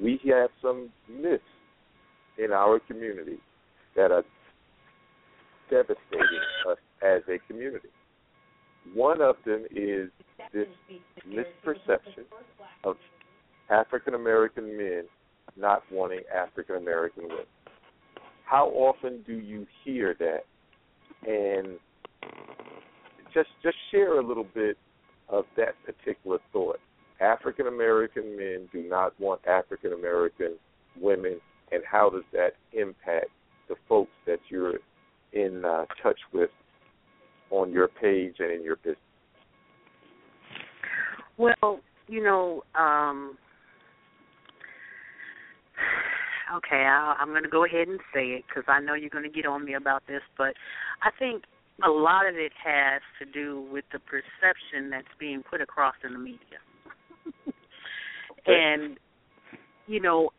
We 0.00 0.20
have 0.26 0.50
some 0.62 0.90
myths 1.08 1.42
in 2.38 2.52
our 2.52 2.78
community 2.78 3.38
that 3.96 4.12
are 4.12 4.24
devastating 5.70 6.40
us 6.70 6.78
as 7.02 7.22
a 7.28 7.38
community. 7.48 7.88
One 8.94 9.20
of 9.20 9.36
them 9.44 9.64
is 9.74 10.10
this 10.52 10.68
misperception 11.26 12.24
of 12.84 12.96
African 13.70 14.14
American 14.14 14.76
men 14.76 15.04
not 15.56 15.82
wanting 15.90 16.20
African 16.34 16.76
American 16.76 17.24
women. 17.24 17.46
How 18.44 18.68
often 18.68 19.22
do 19.26 19.32
you 19.32 19.66
hear 19.84 20.14
that? 20.20 20.44
And 21.26 21.78
just 23.36 23.50
just 23.62 23.76
share 23.90 24.18
a 24.18 24.26
little 24.26 24.46
bit 24.54 24.78
of 25.28 25.44
that 25.56 25.74
particular 25.84 26.38
thought. 26.52 26.80
African 27.20 27.66
American 27.66 28.36
men 28.36 28.68
do 28.72 28.88
not 28.88 29.18
want 29.20 29.40
African 29.46 29.92
American 29.92 30.56
women, 30.98 31.38
and 31.70 31.82
how 31.90 32.08
does 32.08 32.24
that 32.32 32.52
impact 32.72 33.28
the 33.68 33.74
folks 33.88 34.12
that 34.26 34.38
you're 34.48 34.78
in 35.32 35.64
uh, 35.64 35.84
touch 36.02 36.18
with 36.32 36.50
on 37.50 37.72
your 37.72 37.88
page 37.88 38.36
and 38.38 38.50
in 38.50 38.64
your 38.64 38.76
business? 38.76 38.96
Well, 41.36 41.80
you 42.08 42.22
know, 42.22 42.62
um, 42.74 43.36
okay, 46.56 46.86
I, 46.88 47.16
I'm 47.18 47.28
going 47.28 47.42
to 47.42 47.48
go 47.48 47.66
ahead 47.66 47.88
and 47.88 48.00
say 48.14 48.28
it 48.28 48.44
because 48.48 48.64
I 48.68 48.80
know 48.80 48.94
you're 48.94 49.10
going 49.10 49.24
to 49.24 49.30
get 49.30 49.46
on 49.46 49.64
me 49.64 49.74
about 49.74 50.02
this, 50.08 50.22
but 50.38 50.54
I 51.02 51.10
think 51.18 51.42
a 51.84 51.90
lot 51.90 52.26
of 52.26 52.36
it 52.36 52.52
has 52.62 53.02
to 53.18 53.24
do 53.26 53.66
with 53.70 53.84
the 53.92 53.98
perception 53.98 54.90
that's 54.90 55.06
being 55.18 55.42
put 55.48 55.60
across 55.60 55.94
in 56.04 56.12
the 56.12 56.18
media. 56.18 56.58
and, 58.46 58.98
you 59.86 60.00
know, 60.00 60.30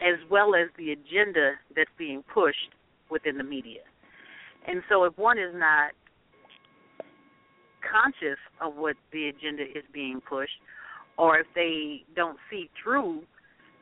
as 0.00 0.18
well 0.30 0.54
as 0.54 0.68
the 0.78 0.92
agenda 0.92 1.52
that's 1.76 1.90
being 1.98 2.24
pushed 2.32 2.74
within 3.10 3.38
the 3.38 3.44
media. 3.44 3.80
And 4.66 4.82
so 4.88 5.04
if 5.04 5.16
one 5.16 5.38
is 5.38 5.54
not 5.54 5.92
conscious 7.80 8.38
of 8.60 8.74
what 8.76 8.96
the 9.12 9.28
agenda 9.28 9.62
is 9.62 9.84
being 9.92 10.20
pushed, 10.20 10.58
or 11.18 11.38
if 11.38 11.46
they 11.54 12.04
don't 12.16 12.38
see 12.50 12.70
through, 12.82 13.22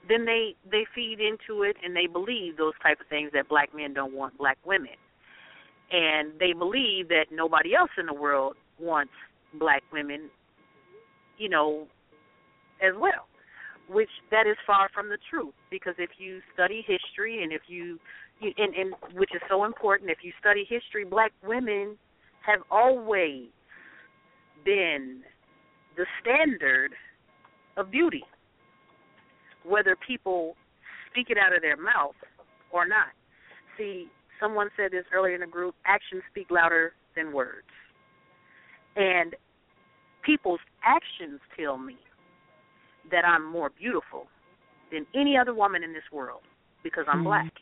then 0.08 0.24
they 0.24 0.54
they 0.70 0.84
feed 0.94 1.18
into 1.20 1.62
it 1.62 1.76
and 1.84 1.94
they 1.94 2.06
believe 2.06 2.56
those 2.56 2.72
type 2.82 3.00
of 3.00 3.06
things 3.08 3.30
that 3.34 3.48
black 3.48 3.74
men 3.74 3.92
don't 3.92 4.14
want 4.14 4.36
black 4.38 4.58
women, 4.64 4.96
and 5.90 6.32
they 6.38 6.52
believe 6.52 7.08
that 7.08 7.26
nobody 7.32 7.74
else 7.74 7.90
in 7.98 8.06
the 8.06 8.14
world 8.14 8.56
wants 8.78 9.12
black 9.58 9.82
women, 9.92 10.28
you 11.38 11.48
know, 11.48 11.86
as 12.82 12.94
well. 12.98 13.26
Which 13.88 14.10
that 14.30 14.46
is 14.46 14.56
far 14.66 14.90
from 14.92 15.08
the 15.08 15.16
truth 15.30 15.54
because 15.70 15.94
if 15.96 16.10
you 16.18 16.40
study 16.52 16.84
history 16.86 17.42
and 17.42 17.52
if 17.52 17.62
you, 17.68 17.98
you 18.38 18.52
and, 18.58 18.74
and 18.74 18.94
which 19.14 19.30
is 19.34 19.40
so 19.48 19.64
important, 19.64 20.10
if 20.10 20.18
you 20.22 20.32
study 20.38 20.66
history, 20.68 21.04
black 21.04 21.32
women 21.42 21.96
have 22.44 22.60
always 22.70 23.46
been 24.64 25.22
the 25.96 26.04
standard 26.20 26.92
of 27.78 27.90
beauty, 27.90 28.24
whether 29.64 29.96
people 30.06 30.54
speak 31.10 31.30
it 31.30 31.38
out 31.38 31.54
of 31.54 31.62
their 31.62 31.76
mouth 31.76 32.14
or 32.72 32.86
not. 32.86 33.08
See, 33.78 34.08
someone 34.40 34.68
said 34.76 34.92
this 34.92 35.04
earlier 35.12 35.34
in 35.34 35.40
the 35.40 35.46
group 35.46 35.74
actions 35.86 36.22
speak 36.30 36.50
louder 36.50 36.92
than 37.16 37.32
words. 37.32 37.66
And 38.96 39.34
people's 40.24 40.60
actions 40.84 41.40
tell 41.58 41.78
me 41.78 41.96
that 43.10 43.24
I'm 43.24 43.44
more 43.44 43.70
beautiful 43.70 44.26
than 44.92 45.06
any 45.14 45.36
other 45.36 45.54
woman 45.54 45.82
in 45.82 45.92
this 45.92 46.02
world 46.12 46.40
because 46.82 47.04
I'm 47.08 47.18
mm-hmm. 47.18 47.26
black. 47.26 47.52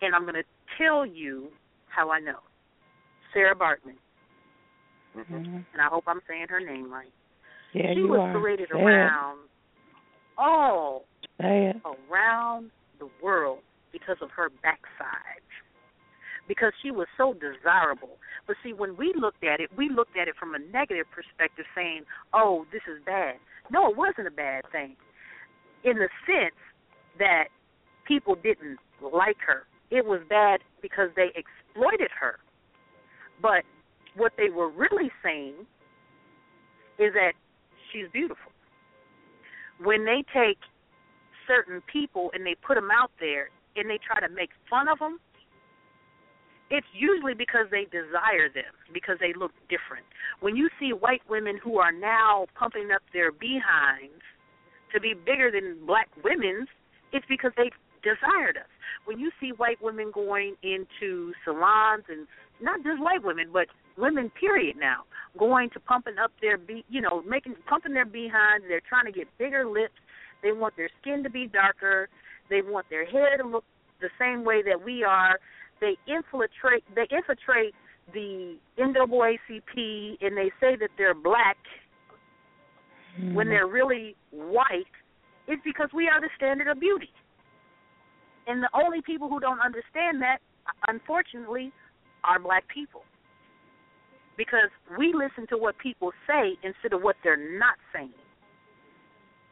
And 0.00 0.14
I'm 0.14 0.22
going 0.22 0.34
to 0.34 0.44
tell 0.76 1.04
you 1.04 1.48
how 1.88 2.10
I 2.10 2.20
know. 2.20 2.38
Sarah 3.32 3.54
Baartman. 3.54 3.98
Mm-hmm. 5.16 5.34
And 5.34 5.82
I 5.82 5.86
hope 5.86 6.04
I'm 6.06 6.20
saying 6.28 6.46
her 6.48 6.60
name 6.60 6.92
right. 6.92 7.12
Yeah, 7.74 7.92
she 7.92 8.00
you 8.00 8.08
was 8.08 8.20
are. 8.20 8.32
paraded 8.32 8.68
Say 8.72 8.80
around 8.80 9.38
it. 9.38 9.50
all 10.38 11.04
Say 11.40 11.72
it. 11.74 11.76
around 11.84 12.70
the 12.98 13.08
world 13.22 13.58
because 13.92 14.16
of 14.22 14.30
her 14.30 14.50
backside. 14.62 15.42
Because 16.48 16.72
she 16.82 16.90
was 16.90 17.06
so 17.16 17.34
desirable. 17.34 18.16
But 18.46 18.56
see, 18.64 18.72
when 18.72 18.96
we 18.96 19.12
looked 19.14 19.44
at 19.44 19.60
it, 19.60 19.70
we 19.76 19.90
looked 19.90 20.16
at 20.16 20.28
it 20.28 20.34
from 20.40 20.54
a 20.54 20.58
negative 20.58 21.06
perspective, 21.12 21.66
saying, 21.74 22.04
"Oh, 22.32 22.66
this 22.72 22.82
is 22.88 23.02
bad." 23.04 23.38
No, 23.70 23.90
it 23.90 23.96
wasn't 23.96 24.26
a 24.26 24.30
bad 24.30 24.64
thing, 24.72 24.96
in 25.84 25.98
the 25.98 26.08
sense 26.26 26.56
that 27.18 27.48
people 28.06 28.34
didn't 28.34 28.78
like 29.02 29.36
her. 29.46 29.66
It 29.90 30.06
was 30.06 30.20
bad 30.28 30.62
because 30.80 31.10
they 31.14 31.30
exploited 31.34 32.10
her. 32.18 32.38
But 33.42 33.64
what 34.14 34.32
they 34.36 34.48
were 34.48 34.68
really 34.68 35.12
saying 35.22 35.66
is 36.98 37.12
that 37.12 37.34
she's 37.92 38.08
beautiful. 38.12 38.52
When 39.78 40.04
they 40.04 40.24
take 40.32 40.58
certain 41.46 41.82
people 41.82 42.30
and 42.34 42.44
they 42.44 42.54
put 42.54 42.74
them 42.74 42.90
out 42.90 43.12
there 43.20 43.50
and 43.76 43.88
they 43.88 43.98
try 43.98 44.20
to 44.26 44.32
make 44.32 44.50
fun 44.68 44.88
of 44.88 44.98
them, 44.98 45.20
it's 46.70 46.86
usually 46.92 47.34
because 47.34 47.66
they 47.70 47.84
desire 47.84 48.52
them, 48.52 48.72
because 48.92 49.16
they 49.20 49.32
look 49.32 49.52
different. 49.68 50.04
When 50.40 50.56
you 50.56 50.68
see 50.78 50.92
white 50.92 51.22
women 51.28 51.58
who 51.62 51.78
are 51.78 51.92
now 51.92 52.46
pumping 52.58 52.90
up 52.94 53.02
their 53.12 53.32
behinds 53.32 54.22
to 54.92 55.00
be 55.00 55.14
bigger 55.14 55.50
than 55.50 55.86
black 55.86 56.08
women's, 56.22 56.68
it's 57.12 57.26
because 57.28 57.52
they 57.56 57.70
desired 58.02 58.56
us. 58.56 58.70
When 59.06 59.18
you 59.18 59.30
see 59.40 59.50
white 59.56 59.80
women 59.82 60.10
going 60.12 60.56
into 60.62 61.32
salons 61.44 62.04
and 62.08 62.26
not 62.60 62.82
just 62.84 63.00
white 63.00 63.24
women, 63.24 63.48
but 63.52 63.68
women 63.96 64.30
period 64.38 64.76
now 64.78 65.02
going 65.38 65.70
to 65.70 65.80
pumping 65.80 66.18
up 66.22 66.30
their 66.40 66.56
be 66.56 66.84
you 66.88 67.00
know 67.00 67.22
making 67.22 67.54
pumping 67.68 67.92
their 67.92 68.06
behinds 68.06 68.64
they're 68.68 68.80
trying 68.88 69.04
to 69.04 69.12
get 69.12 69.26
bigger 69.38 69.66
lips 69.66 69.98
they 70.42 70.52
want 70.52 70.74
their 70.76 70.88
skin 71.00 71.22
to 71.22 71.28
be 71.28 71.46
darker 71.46 72.08
they 72.48 72.62
want 72.62 72.86
their 72.90 73.04
hair 73.04 73.36
to 73.36 73.46
look 73.46 73.64
the 74.00 74.08
same 74.18 74.44
way 74.44 74.62
that 74.62 74.80
we 74.82 75.02
are 75.02 75.38
they 75.80 75.96
infiltrate 76.06 76.84
they 76.94 77.06
infiltrate 77.14 77.74
the 78.12 78.56
NAACP 78.78 80.16
and 80.20 80.36
they 80.36 80.50
say 80.60 80.76
that 80.76 80.90
they're 80.96 81.14
black 81.14 81.58
mm-hmm. 83.18 83.34
when 83.34 83.48
they're 83.48 83.66
really 83.66 84.16
white 84.30 84.84
it's 85.46 85.62
because 85.64 85.88
we 85.94 86.08
are 86.08 86.20
the 86.20 86.30
standard 86.36 86.68
of 86.68 86.80
beauty 86.80 87.10
and 88.46 88.62
the 88.62 88.70
only 88.74 89.02
people 89.02 89.28
who 89.28 89.40
don't 89.40 89.60
understand 89.60 90.22
that 90.22 90.38
unfortunately 90.88 91.72
are 92.24 92.38
black 92.38 92.64
people 92.72 93.02
because 94.38 94.70
we 94.96 95.12
listen 95.12 95.46
to 95.48 95.58
what 95.58 95.76
people 95.78 96.12
say 96.26 96.56
instead 96.62 96.94
of 96.94 97.02
what 97.02 97.16
they're 97.22 97.58
not 97.58 97.74
saying. 97.92 98.14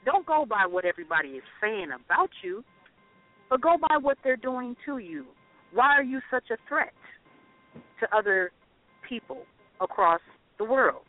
Don't 0.06 0.24
go 0.24 0.46
by 0.48 0.64
what 0.64 0.84
everybody 0.84 1.30
is 1.30 1.42
saying 1.60 1.88
about 1.90 2.30
you, 2.42 2.64
but 3.50 3.60
go 3.60 3.76
by 3.76 3.96
what 4.00 4.16
they're 4.22 4.36
doing 4.36 4.76
to 4.86 4.98
you. 4.98 5.26
Why 5.72 5.94
are 5.96 6.02
you 6.02 6.20
such 6.30 6.50
a 6.50 6.56
threat 6.68 6.92
to 8.00 8.16
other 8.16 8.50
people 9.08 9.42
across 9.80 10.20
the 10.58 10.64
world? 10.64 11.02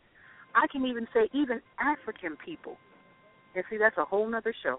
I 0.54 0.66
can 0.70 0.84
even 0.86 1.06
say 1.14 1.28
even 1.32 1.60
African 1.78 2.36
people. 2.44 2.76
And 3.54 3.64
see, 3.70 3.78
that's 3.78 3.96
a 3.98 4.04
whole 4.04 4.34
other 4.34 4.54
show. 4.62 4.78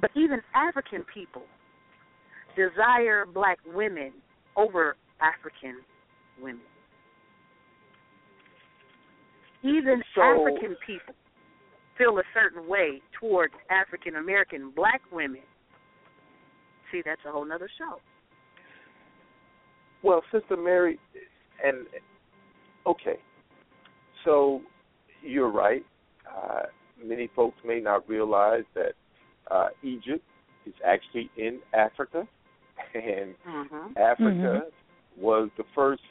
But 0.00 0.10
even 0.14 0.40
African 0.54 1.04
people 1.12 1.42
desire 2.56 3.26
black 3.26 3.58
women 3.66 4.12
over 4.56 4.96
African 5.20 5.80
women. 6.40 6.60
Even 9.62 10.02
so, 10.14 10.22
African 10.22 10.76
people 10.86 11.14
feel 11.98 12.18
a 12.18 12.22
certain 12.34 12.68
way 12.68 13.02
towards 13.18 13.54
African 13.70 14.16
American 14.16 14.70
black 14.74 15.00
women. 15.10 15.42
See, 16.92 17.02
that's 17.04 17.20
a 17.26 17.32
whole 17.32 17.44
nother 17.44 17.68
show. 17.78 17.98
Well, 20.06 20.22
Sister 20.30 20.56
Mary, 20.56 21.00
and 21.64 21.78
okay, 22.86 23.16
so 24.24 24.60
you're 25.20 25.50
right. 25.50 25.84
Uh, 26.24 26.62
many 27.04 27.28
folks 27.34 27.56
may 27.66 27.80
not 27.80 28.08
realize 28.08 28.62
that 28.76 28.92
uh, 29.50 29.70
Egypt 29.82 30.22
is 30.64 30.74
actually 30.86 31.28
in 31.36 31.58
Africa, 31.74 32.22
and 32.94 33.34
mm-hmm. 33.48 33.98
Africa 33.98 34.62
mm-hmm. 34.62 35.20
was 35.20 35.50
the 35.58 35.64
first 35.74 36.02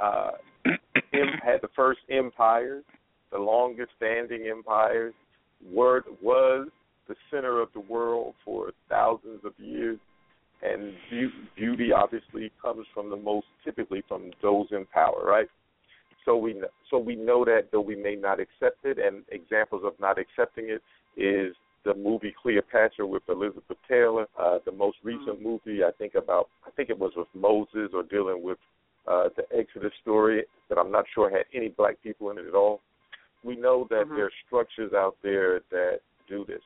uh, 0.00 0.32
had 0.64 1.60
the 1.62 1.68
first 1.76 2.00
empires, 2.10 2.82
the 3.30 3.38
longest 3.38 3.90
standing 3.98 4.48
empires. 4.50 5.14
Word 5.72 6.06
was 6.20 6.66
the 7.06 7.14
center 7.30 7.60
of 7.60 7.68
the 7.72 7.80
world 7.80 8.34
for 8.44 8.72
thousands 8.88 9.44
of 9.44 9.52
years, 9.58 10.00
and 10.62 10.92
beauty 11.56 11.92
obviously 11.92 12.50
comes 12.60 12.86
from 12.92 13.10
the 13.10 13.16
most 13.16 13.46
typically 13.64 14.02
from 14.08 14.30
those 14.42 14.66
in 14.70 14.86
power, 14.86 15.24
right? 15.24 15.48
So 16.24 16.36
we 16.36 16.60
so 16.90 16.98
we 16.98 17.16
know 17.16 17.44
that 17.44 17.68
though 17.72 17.80
we 17.80 17.96
may 17.96 18.14
not 18.14 18.38
accept 18.40 18.84
it, 18.84 18.98
and 18.98 19.22
examples 19.30 19.82
of 19.84 19.92
not 20.00 20.18
accepting 20.18 20.68
it 20.68 20.82
is 21.20 21.54
the 21.84 21.94
movie 21.94 22.34
Cleopatra 22.42 23.06
with 23.06 23.22
Elizabeth 23.28 23.76
Taylor. 23.88 24.26
Uh, 24.38 24.58
the 24.64 24.72
most 24.72 24.98
recent 25.02 25.36
mm-hmm. 25.40 25.44
movie 25.44 25.84
I 25.84 25.90
think 25.96 26.14
about 26.14 26.48
I 26.66 26.70
think 26.72 26.90
it 26.90 26.98
was 26.98 27.12
with 27.16 27.28
Moses 27.34 27.90
or 27.94 28.02
dealing 28.02 28.42
with 28.42 28.58
uh, 29.06 29.28
the 29.36 29.44
Exodus 29.56 29.92
story 30.02 30.44
that 30.68 30.76
I'm 30.76 30.90
not 30.90 31.06
sure 31.14 31.30
had 31.30 31.46
any 31.54 31.68
black 31.68 31.96
people 32.02 32.30
in 32.30 32.38
it 32.38 32.46
at 32.46 32.54
all. 32.54 32.80
We 33.44 33.56
know 33.56 33.86
that 33.90 34.04
mm-hmm. 34.06 34.16
there 34.16 34.26
are 34.26 34.32
structures 34.46 34.92
out 34.92 35.16
there 35.22 35.60
that 35.70 36.00
do 36.28 36.44
this. 36.44 36.60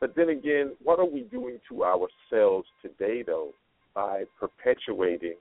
But 0.00 0.14
then 0.16 0.28
again, 0.28 0.72
what 0.82 0.98
are 0.98 1.08
we 1.08 1.22
doing 1.22 1.58
to 1.68 1.84
ourselves 1.84 2.66
today, 2.82 3.22
though, 3.22 3.52
by 3.94 4.24
perpetuating 4.38 5.36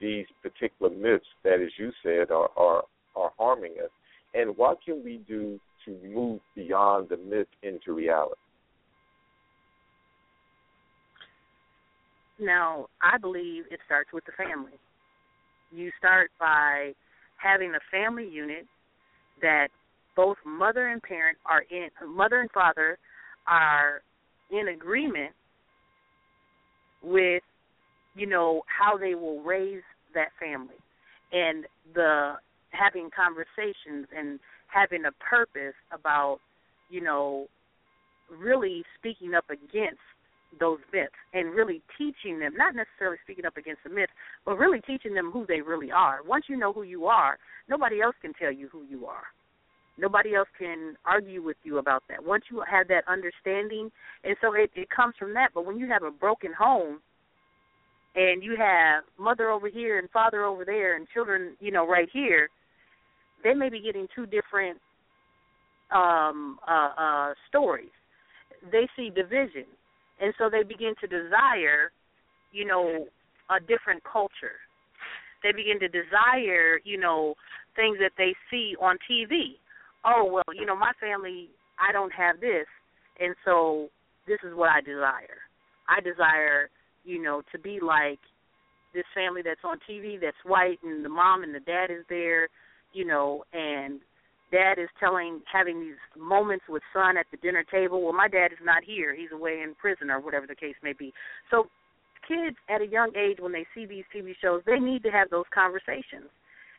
these 0.00 0.26
particular 0.42 0.92
myths 0.94 1.24
that, 1.44 1.60
as 1.60 1.70
you 1.78 1.92
said, 2.02 2.30
are, 2.30 2.50
are, 2.56 2.82
are 3.16 3.30
harming 3.38 3.74
us? 3.82 3.90
And 4.34 4.56
what 4.56 4.78
can 4.84 5.04
we 5.04 5.20
do 5.28 5.60
to 5.84 5.96
move 6.02 6.40
beyond 6.54 7.08
the 7.08 7.16
myth 7.16 7.48
into 7.62 7.92
reality? 7.92 8.34
Now, 12.40 12.86
I 13.00 13.18
believe 13.18 13.64
it 13.70 13.78
starts 13.86 14.10
with 14.12 14.24
the 14.24 14.32
family 14.32 14.72
You 15.70 15.90
start 15.98 16.30
by 16.40 16.92
having 17.36 17.74
a 17.74 17.80
family 17.90 18.28
unit 18.28 18.66
that 19.40 19.68
both 20.16 20.36
mother 20.44 20.88
and 20.88 21.02
parent 21.02 21.38
are 21.46 21.64
in 21.70 21.88
mother 22.14 22.40
and 22.40 22.50
father 22.50 22.98
are 23.46 24.02
in 24.50 24.68
agreement 24.68 25.32
with 27.02 27.42
you 28.14 28.26
know 28.26 28.62
how 28.66 28.96
they 28.96 29.14
will 29.14 29.40
raise 29.42 29.82
that 30.14 30.28
family. 30.38 30.74
And 31.32 31.64
the 31.94 32.34
having 32.70 33.08
conversations 33.14 34.06
and 34.16 34.38
having 34.66 35.04
a 35.04 35.12
purpose 35.12 35.74
about 35.92 36.38
you 36.90 37.00
know 37.00 37.46
really 38.30 38.82
speaking 38.98 39.34
up 39.34 39.44
against 39.50 40.00
those 40.60 40.78
myths 40.92 41.12
and 41.32 41.54
really 41.54 41.80
teaching 41.96 42.38
them 42.38 42.52
not 42.56 42.74
necessarily 42.74 43.16
speaking 43.24 43.46
up 43.46 43.56
against 43.56 43.82
the 43.84 43.90
myths 43.90 44.12
but 44.44 44.58
really 44.58 44.80
teaching 44.86 45.14
them 45.14 45.30
who 45.32 45.46
they 45.46 45.62
really 45.62 45.90
are. 45.90 46.20
Once 46.26 46.44
you 46.48 46.56
know 46.56 46.72
who 46.72 46.82
you 46.82 47.06
are 47.06 47.38
nobody 47.68 48.00
else 48.00 48.14
can 48.20 48.32
tell 48.34 48.52
you 48.52 48.68
who 48.70 48.82
you 48.84 49.06
are 49.06 49.24
nobody 49.98 50.34
else 50.34 50.48
can 50.58 50.96
argue 51.04 51.42
with 51.42 51.56
you 51.64 51.78
about 51.78 52.02
that. 52.08 52.24
Once 52.24 52.44
you 52.50 52.62
have 52.68 52.88
that 52.88 53.04
understanding 53.08 53.90
and 54.24 54.36
so 54.40 54.54
it, 54.54 54.70
it 54.74 54.88
comes 54.90 55.14
from 55.18 55.34
that 55.34 55.50
but 55.54 55.66
when 55.66 55.78
you 55.78 55.88
have 55.88 56.02
a 56.02 56.10
broken 56.10 56.52
home 56.52 57.00
and 58.14 58.42
you 58.42 58.56
have 58.58 59.04
mother 59.18 59.50
over 59.50 59.68
here 59.68 59.98
and 59.98 60.08
father 60.10 60.44
over 60.44 60.64
there 60.64 60.96
and 60.96 61.06
children 61.12 61.56
you 61.60 61.70
know 61.70 61.86
right 61.86 62.08
here 62.12 62.48
they 63.44 63.54
may 63.54 63.68
be 63.68 63.80
getting 63.80 64.06
two 64.14 64.26
different 64.26 64.78
um 65.90 66.58
uh 66.66 66.90
uh 66.98 67.34
stories. 67.48 67.90
They 68.70 68.88
see 68.96 69.10
division 69.10 69.66
and 70.20 70.32
so 70.38 70.48
they 70.50 70.62
begin 70.62 70.94
to 71.00 71.06
desire 71.06 71.90
you 72.52 72.64
know 72.64 73.06
a 73.50 73.60
different 73.60 74.02
culture. 74.10 74.60
They 75.42 75.52
begin 75.52 75.80
to 75.80 75.88
desire 75.88 76.80
you 76.84 76.98
know 76.98 77.34
things 77.76 77.98
that 78.00 78.12
they 78.16 78.34
see 78.50 78.74
on 78.80 78.96
TV 79.10 79.56
oh 80.04 80.24
well 80.24 80.54
you 80.54 80.66
know 80.66 80.76
my 80.76 80.92
family 81.00 81.48
I 81.78 81.92
don't 81.92 82.12
have 82.12 82.40
this 82.40 82.66
and 83.20 83.34
so 83.44 83.88
this 84.26 84.38
is 84.44 84.54
what 84.54 84.70
I 84.70 84.80
desire. 84.80 85.42
I 85.88 86.00
desire 86.00 86.70
you 87.04 87.20
know 87.22 87.42
to 87.52 87.58
be 87.58 87.78
like 87.80 88.18
this 88.94 89.04
family 89.14 89.42
that's 89.44 89.64
on 89.64 89.78
TV 89.88 90.20
that's 90.20 90.36
white 90.44 90.78
and 90.82 91.04
the 91.04 91.08
mom 91.08 91.42
and 91.42 91.54
the 91.54 91.60
dad 91.60 91.90
is 91.90 92.04
there 92.08 92.48
you 92.92 93.04
know 93.04 93.44
and 93.52 94.00
dad 94.50 94.74
is 94.78 94.88
telling 95.00 95.40
having 95.50 95.80
these 95.80 96.00
moments 96.18 96.64
with 96.68 96.82
son 96.92 97.16
at 97.16 97.26
the 97.30 97.38
dinner 97.38 97.64
table. 97.70 98.02
Well 98.02 98.12
my 98.12 98.28
dad 98.28 98.52
is 98.52 98.58
not 98.62 98.84
here. 98.84 99.14
He's 99.14 99.32
away 99.32 99.62
in 99.62 99.74
prison 99.80 100.10
or 100.10 100.20
whatever 100.20 100.46
the 100.46 100.54
case 100.54 100.76
may 100.82 100.92
be. 100.92 101.12
So 101.50 101.66
kids 102.28 102.56
at 102.68 102.80
a 102.80 102.86
young 102.86 103.10
age 103.16 103.38
when 103.40 103.52
they 103.52 103.66
see 103.74 103.86
these 103.86 104.04
tv 104.14 104.32
shows 104.40 104.62
they 104.64 104.78
need 104.78 105.02
to 105.02 105.10
have 105.10 105.28
those 105.30 105.44
conversations 105.52 106.30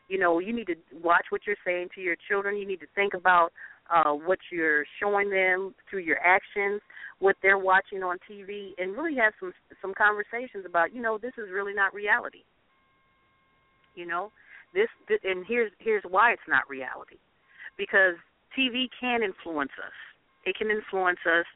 you 0.08 0.18
know 0.18 0.38
you 0.38 0.52
need 0.52 0.66
to 0.66 0.76
watch 1.02 1.26
what 1.30 1.42
you're 1.46 1.56
saying 1.64 1.88
to 1.94 2.00
your 2.00 2.16
children 2.28 2.56
you 2.56 2.66
need 2.66 2.80
to 2.80 2.86
think 2.94 3.14
about 3.14 3.50
uh 3.90 4.12
what 4.12 4.38
you're 4.50 4.84
showing 5.00 5.30
them 5.30 5.74
through 5.88 6.00
your 6.00 6.18
actions 6.18 6.80
what 7.20 7.36
they're 7.42 7.58
watching 7.58 8.02
on 8.02 8.18
tv 8.30 8.70
and 8.78 8.96
really 8.96 9.14
have 9.14 9.32
some 9.40 9.52
some 9.80 9.94
conversations 9.96 10.64
about 10.66 10.94
you 10.94 11.00
know 11.00 11.18
this 11.18 11.32
is 11.38 11.50
really 11.52 11.74
not 11.74 11.94
reality 11.94 12.42
you 13.94 14.06
know 14.06 14.30
this 14.74 14.88
and 15.22 15.44
here's 15.46 15.70
here's 15.78 16.02
why 16.08 16.32
it's 16.32 16.48
not 16.48 16.68
reality 16.68 17.16
because 17.76 18.14
TV 18.56 18.86
can 19.00 19.22
influence 19.22 19.72
us. 19.78 19.94
It 20.44 20.56
can 20.56 20.70
influence 20.70 21.18
us 21.26 21.46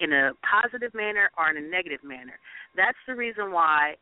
in 0.00 0.12
a 0.12 0.32
positive 0.42 0.94
manner 0.94 1.30
or 1.38 1.50
in 1.50 1.56
a 1.56 1.66
negative 1.66 2.02
manner. 2.02 2.38
That's 2.76 2.98
the 3.06 3.14
reason 3.14 3.52
why 3.52 3.94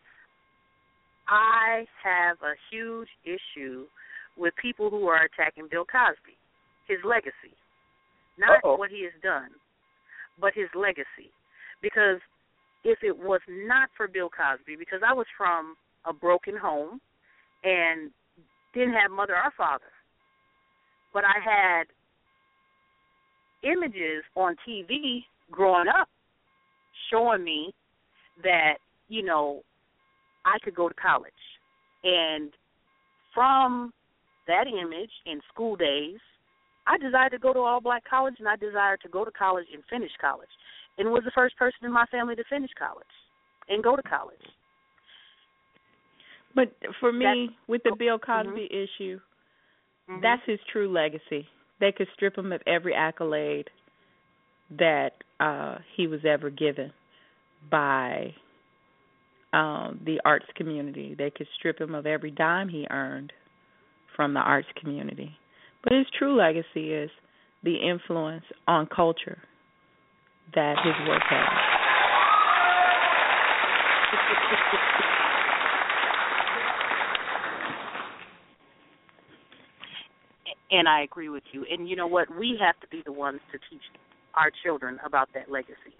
I 1.29 1.85
have 2.03 2.37
a 2.43 2.55
huge 2.71 3.09
issue 3.25 3.87
with 4.37 4.55
people 4.61 4.91
who 4.91 5.07
are 5.09 5.25
attacking 5.25 5.69
Bill 5.71 5.85
Cosby, 5.85 6.37
his 6.87 6.99
legacy. 7.05 7.55
Not 8.39 8.59
Uh-oh. 8.59 8.77
what 8.77 8.91
he 8.91 9.03
has 9.05 9.13
done, 9.23 9.51
but 10.41 10.53
his 10.55 10.69
legacy. 10.75 11.33
Because 11.83 12.21
if 12.85 12.99
it 13.03 13.17
was 13.17 13.41
not 13.49 13.89
for 13.97 14.07
Bill 14.07 14.29
Cosby, 14.29 14.77
because 14.77 15.01
I 15.07 15.13
was 15.13 15.27
from 15.37 15.75
a 16.05 16.13
broken 16.13 16.57
home 16.57 17.01
and 17.65 18.11
didn't 18.75 18.95
have 18.95 19.11
mother 19.11 19.35
or 19.35 19.51
father, 19.57 19.91
but 21.13 21.25
I 21.25 21.41
had 21.43 21.85
images 23.63 24.23
on 24.37 24.55
TV 24.69 25.25
growing 25.51 25.89
up 25.89 26.09
showing 27.11 27.43
me 27.43 27.75
that, 28.43 28.75
you 29.09 29.23
know, 29.23 29.63
I 30.47 30.59
could 30.63 30.75
go 30.75 30.89
to 30.89 30.95
college. 30.95 31.33
And 32.05 32.53
from 33.35 33.93
that 34.47 34.67
image 34.69 35.11
in 35.27 35.41
school 35.53 35.77
days, 35.77 36.21
I 36.87 36.97
desired 36.99 37.33
to 37.33 37.39
go 37.39 37.53
to 37.53 37.59
all 37.59 37.81
black 37.81 38.05
college 38.09 38.37
and 38.39 38.49
I 38.49 38.55
desired 38.57 39.01
to 39.03 39.09
go 39.09 39.25
to 39.25 39.31
college 39.33 39.67
and 39.75 39.83
finish 39.91 40.13
college. 40.21 40.49
And 40.99 41.11
was 41.11 41.25
the 41.25 41.33
first 41.35 41.57
person 41.59 41.85
in 41.85 41.93
my 41.93 42.07
family 42.07 42.37
to 42.37 42.45
finish 42.49 42.71
college 42.79 43.05
and 43.69 43.83
go 43.83 43.97
to 43.97 44.03
college. 44.03 44.41
But 46.55 46.73
for 47.01 47.13
me, 47.13 47.25
That's- 47.25 47.69
with 47.69 47.83
the 47.83 47.97
Bill 47.97 48.19
Cosby 48.19 48.73
issue, 48.73 49.21
Mhm. 50.09 50.23
that's 50.23 50.45
his 50.45 50.61
true 50.73 50.89
legacy. 50.89 51.49
They 51.81 51.93
could 51.93 52.09
strip 52.15 52.39
him 52.39 52.53
of 52.53 52.63
every 52.67 52.95
accolade 52.95 53.71
that 54.71 55.23
uh 55.39 55.79
he 55.95 56.07
was 56.07 56.25
ever 56.25 56.51
given 56.51 56.93
by 57.69 58.35
um 59.53 60.01
the 60.05 60.21
arts 60.25 60.47
community. 60.57 61.15
They 61.17 61.31
could 61.31 61.47
strip 61.59 61.81
him 61.81 61.95
of 61.95 62.07
every 62.07 62.31
dime 62.31 62.69
he 62.69 62.87
earned 62.91 63.33
from 64.15 64.35
the 64.35 64.41
arts 64.41 64.69
community. 64.81 65.31
But 65.85 65.93
his 65.93 66.07
true 66.19 66.37
legacy 66.37 66.93
is 66.93 67.11
the 67.63 67.77
influence 67.77 68.45
on 68.67 68.87
culture 68.87 69.39
that 70.55 70.77
his 70.85 71.09
work 71.09 71.23
has. 71.29 71.77
and 80.71 80.89
I 80.89 81.03
agree 81.03 81.29
with 81.29 81.45
you. 81.53 81.65
And 81.71 81.89
you 81.89 81.97
know 81.97 82.07
what? 82.07 82.29
We 82.37 82.59
have 82.61 82.79
to 82.81 82.89
be 82.89 83.03
the 83.05 83.13
ones 83.13 83.41
to 83.53 83.59
teach 83.71 83.83
our 84.35 84.51
children 84.65 84.99
about 85.05 85.29
that 85.35 85.51
legacy. 85.51 85.95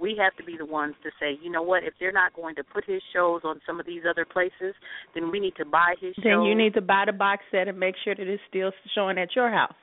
We 0.00 0.16
have 0.20 0.34
to 0.36 0.44
be 0.44 0.56
the 0.56 0.66
ones 0.66 0.94
to 1.02 1.10
say, 1.20 1.38
you 1.42 1.50
know 1.50 1.62
what? 1.62 1.84
If 1.84 1.94
they're 2.00 2.12
not 2.12 2.34
going 2.34 2.56
to 2.56 2.64
put 2.64 2.84
his 2.84 3.02
shows 3.12 3.42
on 3.44 3.60
some 3.66 3.78
of 3.80 3.86
these 3.86 4.02
other 4.08 4.24
places, 4.24 4.74
then 5.14 5.30
we 5.30 5.38
need 5.40 5.54
to 5.56 5.64
buy 5.64 5.94
his 6.00 6.14
shows. 6.16 6.24
Then 6.24 6.42
you 6.42 6.54
need 6.54 6.74
to 6.74 6.80
buy 6.80 7.04
the 7.06 7.12
box 7.12 7.42
set 7.50 7.68
and 7.68 7.78
make 7.78 7.94
sure 8.04 8.14
that 8.14 8.26
it's 8.26 8.42
still 8.48 8.72
showing 8.94 9.18
at 9.18 9.34
your 9.36 9.50
house. 9.50 9.74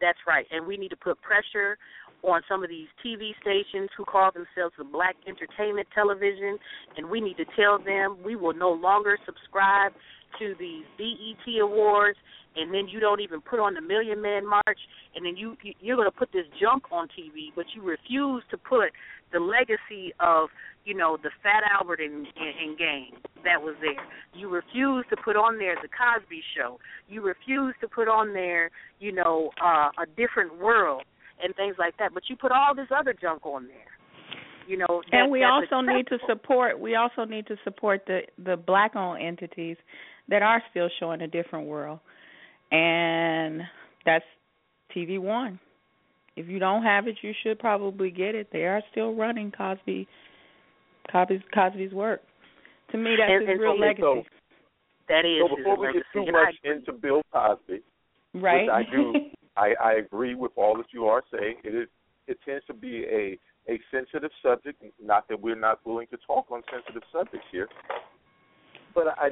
That's 0.00 0.18
right. 0.26 0.46
And 0.50 0.66
we 0.66 0.76
need 0.76 0.88
to 0.90 0.96
put 0.96 1.20
pressure 1.22 1.78
on 2.22 2.42
some 2.48 2.64
of 2.64 2.68
these 2.70 2.88
TV 3.04 3.30
stations 3.40 3.88
who 3.96 4.04
call 4.04 4.30
themselves 4.32 4.74
the 4.78 4.84
Black 4.84 5.14
Entertainment 5.28 5.86
Television, 5.94 6.58
and 6.96 7.08
we 7.08 7.20
need 7.20 7.36
to 7.36 7.44
tell 7.56 7.78
them 7.78 8.16
we 8.24 8.34
will 8.36 8.54
no 8.54 8.72
longer 8.72 9.16
subscribe 9.24 9.92
to 10.40 10.54
these 10.58 10.84
BET 10.98 11.60
awards, 11.62 12.18
and 12.56 12.74
then 12.74 12.88
you 12.88 12.98
don't 13.00 13.20
even 13.20 13.40
put 13.40 13.60
on 13.60 13.74
the 13.74 13.80
Million 13.80 14.20
Man 14.20 14.44
March, 14.46 14.80
and 15.14 15.24
then 15.24 15.36
you 15.36 15.56
you- 15.62 15.74
you're 15.80 15.96
going 15.96 16.10
to 16.10 16.16
put 16.16 16.32
this 16.32 16.46
junk 16.60 16.90
on 16.90 17.08
TV, 17.08 17.52
but 17.54 17.66
you 17.74 17.82
refuse 17.82 18.42
to 18.50 18.58
put 18.58 18.90
the 19.32 19.40
legacy 19.40 20.12
of 20.20 20.48
you 20.84 20.94
know 20.94 21.16
the 21.22 21.30
Fat 21.42 21.62
Albert 21.78 22.00
and, 22.00 22.26
and, 22.36 22.78
gang 22.78 23.10
that 23.44 23.60
was 23.60 23.74
there. 23.80 24.02
You 24.34 24.48
refuse 24.48 25.04
to 25.10 25.16
put 25.16 25.36
on 25.36 25.58
there 25.58 25.74
the 25.82 25.88
Cosby 25.88 26.42
Show. 26.56 26.78
You 27.08 27.22
refuse 27.22 27.74
to 27.80 27.88
put 27.88 28.08
on 28.08 28.32
there 28.32 28.70
you 29.00 29.12
know 29.12 29.50
uh, 29.62 29.90
a 30.02 30.06
different 30.16 30.58
world 30.58 31.02
and 31.42 31.54
things 31.56 31.76
like 31.78 31.96
that. 31.98 32.14
But 32.14 32.24
you 32.28 32.36
put 32.36 32.52
all 32.52 32.74
this 32.74 32.88
other 32.96 33.14
junk 33.20 33.44
on 33.44 33.66
there. 33.66 33.96
You 34.68 34.78
know, 34.78 35.02
that, 35.12 35.20
and 35.20 35.30
we 35.30 35.44
also 35.44 35.80
need 35.80 36.08
to 36.08 36.18
support 36.28 36.78
we 36.80 36.96
also 36.96 37.24
need 37.24 37.46
to 37.46 37.56
support 37.62 38.02
the 38.06 38.20
the 38.44 38.56
black 38.56 38.96
owned 38.96 39.22
entities 39.22 39.76
that 40.28 40.42
are 40.42 40.62
still 40.70 40.88
showing 40.98 41.20
a 41.20 41.28
different 41.28 41.68
world 41.68 42.00
and 42.72 43.62
that's 44.04 44.24
tv 44.94 45.20
one 45.20 45.60
if 46.36 46.46
you 46.48 46.58
don't 46.58 46.82
have 46.82 47.06
it 47.08 47.16
you 47.22 47.32
should 47.42 47.58
probably 47.58 48.10
get 48.10 48.34
it 48.34 48.48
they 48.52 48.64
are 48.64 48.82
still 48.90 49.14
running 49.14 49.50
cosby 49.50 50.06
cosby's 51.10 51.40
cosby's 51.54 51.92
work 51.92 52.20
to 52.92 52.98
me 52.98 53.16
that's 53.18 53.30
And- 53.30 53.42
his 53.42 53.50
and 53.52 53.60
real 53.60 53.74
so- 53.76 53.80
legacy 53.80 54.28
That 55.08 55.24
is 55.24 55.38
So 55.40 55.48
his 55.48 55.56
before 55.58 55.76
we 55.78 55.86
legacy. 55.86 56.04
get 56.14 56.20
too 56.20 56.24
and 56.28 56.36
I 56.36 56.44
much 56.44 56.54
into 56.64 56.92
Bill 56.92 57.22
Cosby, 57.32 57.80
right 58.34 58.62
which 58.62 58.70
I 58.70 58.82
do, 58.90 59.14
I, 59.56 59.74
I 59.82 59.92
agree 59.94 60.34
with 60.34 60.50
all 60.56 60.76
that 60.78 60.86
you 60.92 61.06
are 61.06 61.22
saying. 61.32 61.56
It 61.64 61.74
is 61.74 61.88
it 62.26 62.38
tends 62.44 62.64
to 62.66 62.74
be 62.74 63.04
a 63.04 63.38
a 63.72 63.78
sensitive 63.92 64.30
subject. 64.42 64.82
Not 65.00 65.28
that 65.28 65.40
we're 65.40 65.54
not 65.68 65.78
willing 65.86 66.08
to 66.10 66.18
talk 66.26 66.50
on 66.50 66.62
sensitive 66.72 67.02
subjects 67.12 67.46
here, 67.52 67.68
but 68.96 69.06
I 69.16 69.28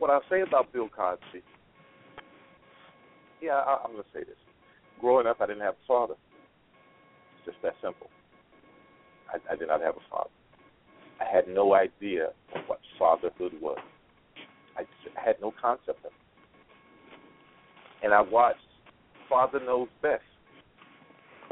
what 0.00 0.10
I'll 0.10 0.24
say 0.28 0.40
about 0.40 0.72
Bill 0.72 0.88
Cosby. 0.88 1.42
Yeah, 3.40 3.52
I, 3.62 3.78
I'm 3.84 3.92
going 3.92 4.02
to 4.02 4.08
say 4.12 4.24
this. 4.24 4.36
Growing 5.00 5.26
up, 5.26 5.40
I 5.40 5.46
didn't 5.46 5.62
have 5.62 5.74
a 5.74 5.86
father. 5.86 6.14
It's 7.36 7.46
just 7.46 7.62
that 7.62 7.74
simple. 7.82 8.08
I, 9.32 9.52
I 9.52 9.56
did 9.56 9.68
not 9.68 9.80
have 9.80 9.96
a 9.96 10.10
father. 10.10 10.30
I 11.20 11.24
had 11.24 11.48
no 11.48 11.74
idea 11.74 12.28
what 12.66 12.80
fatherhood 12.98 13.52
was. 13.60 13.78
I, 14.76 14.82
just, 14.82 15.16
I 15.16 15.24
had 15.24 15.36
no 15.40 15.52
concept 15.60 16.04
of 16.04 16.06
it. 16.06 16.12
And 18.02 18.12
I 18.12 18.20
watched 18.20 18.60
Father 19.28 19.60
Knows 19.60 19.88
Best. 20.02 20.22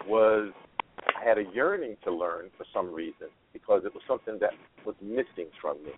Was 0.07 0.53
I 0.99 1.27
had 1.27 1.39
a 1.39 1.45
yearning 1.55 1.97
to 2.05 2.12
learn 2.12 2.51
for 2.59 2.66
some 2.73 2.93
reason 2.93 3.29
because 3.53 3.83
it 3.85 3.95
was 3.95 4.03
something 4.07 4.39
that 4.41 4.51
was 4.85 4.95
missing 5.01 5.49
from 5.61 5.83
me. 5.83 5.93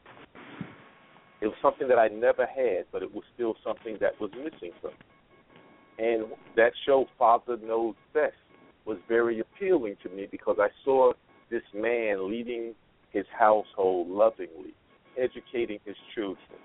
It 1.41 1.47
was 1.47 1.57
something 1.61 1.89
that 1.89 1.99
I 1.99 2.09
never 2.09 2.47
had, 2.47 2.85
but 2.93 3.03
it 3.03 3.13
was 3.13 3.25
still 3.35 3.57
something 3.65 3.99
that 4.01 4.19
was 4.21 4.31
missing 4.33 4.73
from 4.81 4.91
me. 4.93 5.16
And 5.99 6.27
that 6.57 6.73
show, 6.85 7.07
Father 7.19 7.57
Knows 7.57 7.95
Best, 8.13 8.35
was 8.85 8.99
very 9.09 9.41
appealing 9.41 9.97
to 10.03 10.09
me 10.11 10.29
because 10.31 10.57
I 10.61 10.69
saw 10.85 11.13
this 11.51 11.63
man 11.75 12.31
leading 12.31 12.75
his 13.11 13.25
household 13.37 14.09
lovingly, 14.09 14.75
educating 15.19 15.79
his 15.85 15.97
children, 16.15 16.61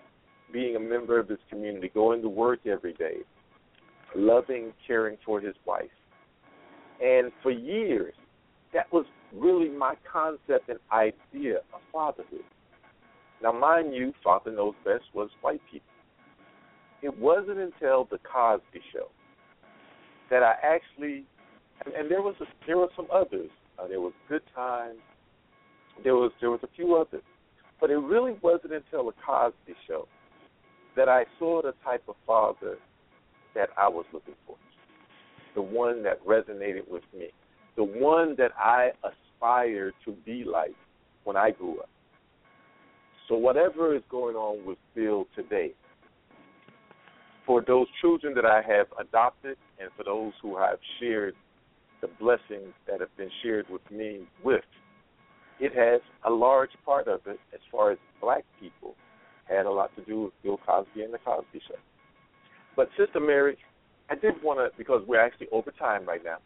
being 0.51 0.75
a 0.75 0.79
member 0.79 1.17
of 1.19 1.29
his 1.29 1.39
community, 1.49 1.89
going 1.93 2.21
to 2.21 2.29
work 2.29 2.59
every 2.65 2.93
day, 2.93 3.17
loving, 4.15 4.73
caring 4.85 5.17
for 5.25 5.39
his 5.39 5.55
wife. 5.65 5.89
And 7.01 7.31
for 7.41 7.51
years, 7.51 8.13
that 8.73 8.91
was 8.91 9.05
really 9.33 9.69
my 9.69 9.95
concept 10.11 10.69
and 10.69 10.79
idea 10.91 11.57
of 11.73 11.81
fatherhood. 11.91 12.43
Now, 13.41 13.53
mind 13.53 13.95
you, 13.95 14.13
Father 14.23 14.51
Knows 14.51 14.75
Best 14.85 15.05
was 15.13 15.29
white 15.41 15.61
people. 15.71 15.87
It 17.01 17.17
wasn't 17.17 17.57
until 17.57 18.07
the 18.11 18.19
Cosby 18.19 18.81
Show 18.93 19.07
that 20.31 20.41
I 20.41 20.55
actually, 20.63 21.25
and, 21.85 21.93
and 21.93 22.09
there 22.09 22.23
was 22.23 22.33
a, 22.41 22.45
there 22.65 22.77
were 22.77 22.87
some 22.95 23.07
others. 23.13 23.51
Uh, 23.77 23.87
there 23.87 24.01
was 24.01 24.13
Good 24.27 24.41
Times. 24.55 24.97
There 26.03 26.15
was 26.15 26.31
there 26.39 26.49
was 26.49 26.61
a 26.63 26.69
few 26.75 26.95
others, 26.95 27.21
but 27.79 27.91
it 27.91 27.97
really 27.97 28.35
wasn't 28.41 28.73
until 28.73 29.05
the 29.05 29.11
Cosby 29.23 29.75
Show 29.87 30.07
that 30.95 31.07
I 31.07 31.25
saw 31.37 31.61
the 31.61 31.73
type 31.83 32.03
of 32.07 32.15
father 32.25 32.77
that 33.53 33.69
I 33.77 33.87
was 33.87 34.05
looking 34.13 34.33
for, 34.47 34.55
the 35.53 35.61
one 35.61 36.01
that 36.03 36.25
resonated 36.25 36.89
with 36.89 37.03
me, 37.17 37.27
the 37.75 37.83
one 37.83 38.35
that 38.37 38.51
I 38.57 38.91
aspired 39.03 39.93
to 40.05 40.13
be 40.25 40.43
like 40.43 40.75
when 41.25 41.35
I 41.35 41.51
grew 41.51 41.79
up. 41.79 41.89
So 43.27 43.35
whatever 43.35 43.95
is 43.95 44.01
going 44.09 44.35
on 44.35 44.65
with 44.65 44.77
Bill 44.95 45.27
today, 45.35 45.71
for 47.45 47.63
those 47.65 47.87
children 48.01 48.33
that 48.35 48.45
I 48.45 48.61
have 48.61 48.87
adopted 48.99 49.57
and 49.79 49.89
for 49.97 50.03
those 50.03 50.33
who 50.41 50.57
have 50.57 50.77
shared 50.99 51.35
the 52.01 52.07
blessings 52.19 52.73
that 52.87 52.99
have 52.99 53.15
been 53.17 53.29
shared 53.43 53.65
with 53.69 53.81
me 53.91 54.21
with, 54.43 54.63
it 55.59 55.73
has 55.75 56.01
a 56.25 56.29
large 56.29 56.71
part 56.85 57.07
of 57.07 57.21
it 57.25 57.39
as 57.53 57.59
far 57.71 57.91
as 57.91 57.97
black 58.19 58.43
people 58.59 58.95
had 59.47 59.65
a 59.65 59.71
lot 59.71 59.95
to 59.95 60.03
do 60.05 60.23
with 60.23 60.33
Bill 60.43 60.59
Cosby 60.65 61.01
and 61.03 61.13
the 61.13 61.19
Cosby 61.19 61.61
Show. 61.67 61.75
But 62.75 62.89
Sister 62.97 63.19
Mary, 63.19 63.57
I 64.09 64.15
did 64.15 64.41
want 64.43 64.59
to 64.59 64.75
because 64.77 65.03
we're 65.07 65.23
actually 65.23 65.47
over 65.51 65.71
time 65.71 66.05
right 66.05 66.23
now. 66.23 66.37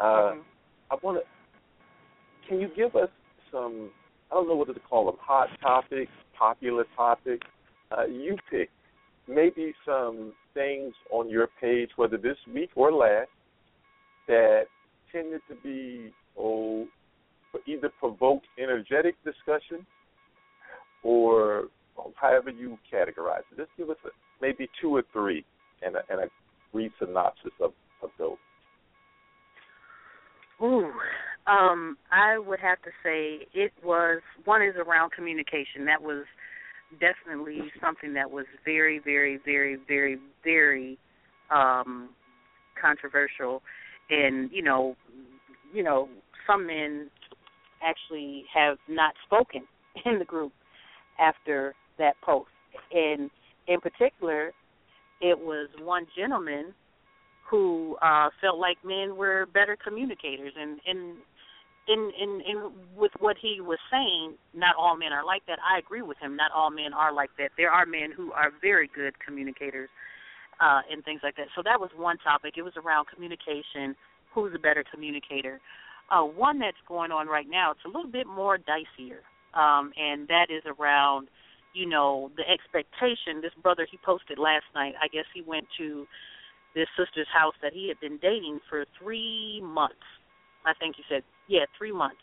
Uh, 0.00 0.32
Mhm. 0.32 0.44
I 0.90 0.94
want 1.02 1.18
to. 1.22 2.48
Can 2.48 2.60
you 2.60 2.68
give 2.68 2.96
us 2.96 3.10
some? 3.50 3.90
I 4.30 4.34
don't 4.34 4.48
know 4.48 4.56
what 4.56 4.72
to 4.72 4.80
call 4.80 5.06
them. 5.06 5.16
Hot 5.20 5.48
topics, 5.60 6.10
popular 6.32 6.84
topics. 6.96 7.46
Uh, 7.90 8.04
you 8.04 8.36
pick 8.50 8.70
maybe 9.28 9.74
some 9.84 10.32
things 10.52 10.92
on 11.10 11.28
your 11.28 11.48
page, 11.60 11.90
whether 11.96 12.16
this 12.16 12.36
week 12.52 12.70
or 12.74 12.92
last, 12.92 13.28
that 14.28 14.64
tended 15.12 15.40
to 15.48 15.54
be 15.62 16.12
oh, 16.38 16.86
either 17.66 17.90
provoke 18.00 18.42
energetic 18.58 19.14
discussion 19.24 19.86
or 21.02 21.64
however 22.16 22.50
you 22.50 22.78
categorize 22.92 23.42
it. 23.52 23.56
Just 23.56 23.70
give 23.76 23.90
us 23.90 23.96
a, 24.04 24.08
maybe 24.40 24.68
two 24.80 24.94
or 24.96 25.04
three 25.12 25.44
and 25.82 25.96
a, 25.96 26.00
and 26.10 26.20
a 26.20 26.28
brief 26.72 26.92
synopsis 26.98 27.52
of, 27.60 27.72
of 28.02 28.10
those. 28.18 28.36
Ooh, 30.62 30.90
um, 31.46 31.98
I 32.10 32.38
would 32.38 32.60
have 32.60 32.80
to 32.82 32.90
say 33.02 33.46
it 33.52 33.72
was 33.82 34.20
one 34.44 34.62
is 34.62 34.74
around 34.76 35.12
communication. 35.12 35.84
That 35.84 36.00
was 36.00 36.24
definitely 37.00 37.60
something 37.80 38.14
that 38.14 38.30
was 38.30 38.46
very, 38.64 38.98
very, 38.98 39.38
very, 39.44 39.76
very, 39.88 40.18
very 40.42 40.98
um, 41.50 42.10
controversial, 42.80 43.62
and 44.10 44.50
you 44.52 44.62
know, 44.62 44.96
you 45.72 45.82
know, 45.82 46.08
some 46.46 46.66
men 46.66 47.10
actually 47.82 48.44
have 48.52 48.78
not 48.88 49.14
spoken 49.26 49.62
in 50.04 50.18
the 50.18 50.24
group 50.24 50.52
after 51.18 51.74
that 51.98 52.14
post, 52.22 52.50
and 52.92 53.30
in 53.68 53.80
particular, 53.80 54.52
it 55.20 55.38
was 55.38 55.68
one 55.80 56.06
gentleman 56.16 56.74
who 57.48 57.96
uh 58.02 58.30
felt 58.40 58.58
like 58.58 58.78
men 58.84 59.16
were 59.16 59.46
better 59.52 59.76
communicators. 59.82 60.52
And 60.58 60.80
and 60.86 61.16
in 61.88 62.10
in 62.20 62.40
in 62.46 62.72
with 62.96 63.12
what 63.18 63.36
he 63.40 63.60
was 63.60 63.78
saying 63.90 64.34
not 64.54 64.76
all 64.76 64.96
men 64.96 65.12
are 65.12 65.24
like 65.24 65.42
that. 65.46 65.58
I 65.60 65.78
agree 65.78 66.02
with 66.02 66.18
him. 66.18 66.36
Not 66.36 66.50
all 66.52 66.70
men 66.70 66.92
are 66.94 67.12
like 67.12 67.30
that. 67.38 67.50
There 67.56 67.70
are 67.70 67.86
men 67.86 68.10
who 68.16 68.32
are 68.32 68.50
very 68.60 68.88
good 68.94 69.14
communicators 69.24 69.88
uh 70.60 70.80
and 70.90 71.04
things 71.04 71.20
like 71.22 71.36
that. 71.36 71.48
So 71.54 71.62
that 71.64 71.80
was 71.80 71.90
one 71.96 72.18
topic. 72.18 72.54
It 72.56 72.62
was 72.62 72.74
around 72.76 73.06
communication 73.12 73.96
who's 74.34 74.52
a 74.54 74.58
better 74.58 74.84
communicator. 74.90 75.60
Uh 76.10 76.22
one 76.22 76.58
that's 76.58 76.80
going 76.88 77.12
on 77.12 77.26
right 77.26 77.46
now 77.48 77.72
it's 77.72 77.84
a 77.84 77.88
little 77.88 78.10
bit 78.10 78.26
more 78.26 78.58
dicier 78.58 79.22
um 79.58 79.92
and 79.96 80.28
that 80.28 80.46
is 80.50 80.62
around 80.66 81.28
you 81.74 81.86
know 81.86 82.30
the 82.36 82.44
expectation. 82.48 83.40
This 83.42 83.52
brother 83.62 83.86
he 83.90 83.98
posted 84.04 84.38
last 84.38 84.64
night 84.74 84.94
i 85.02 85.08
guess 85.08 85.26
he 85.34 85.42
went 85.42 85.66
to 85.78 86.06
this 86.74 86.88
sister's 86.98 87.28
house 87.32 87.54
that 87.62 87.72
he 87.72 87.88
had 87.88 87.98
been 88.00 88.18
dating 88.18 88.60
for 88.68 88.84
three 88.98 89.60
months. 89.62 90.04
I 90.66 90.72
think 90.74 90.96
he 90.96 91.02
said, 91.08 91.22
yeah, 91.48 91.64
three 91.76 91.92
months. 91.92 92.20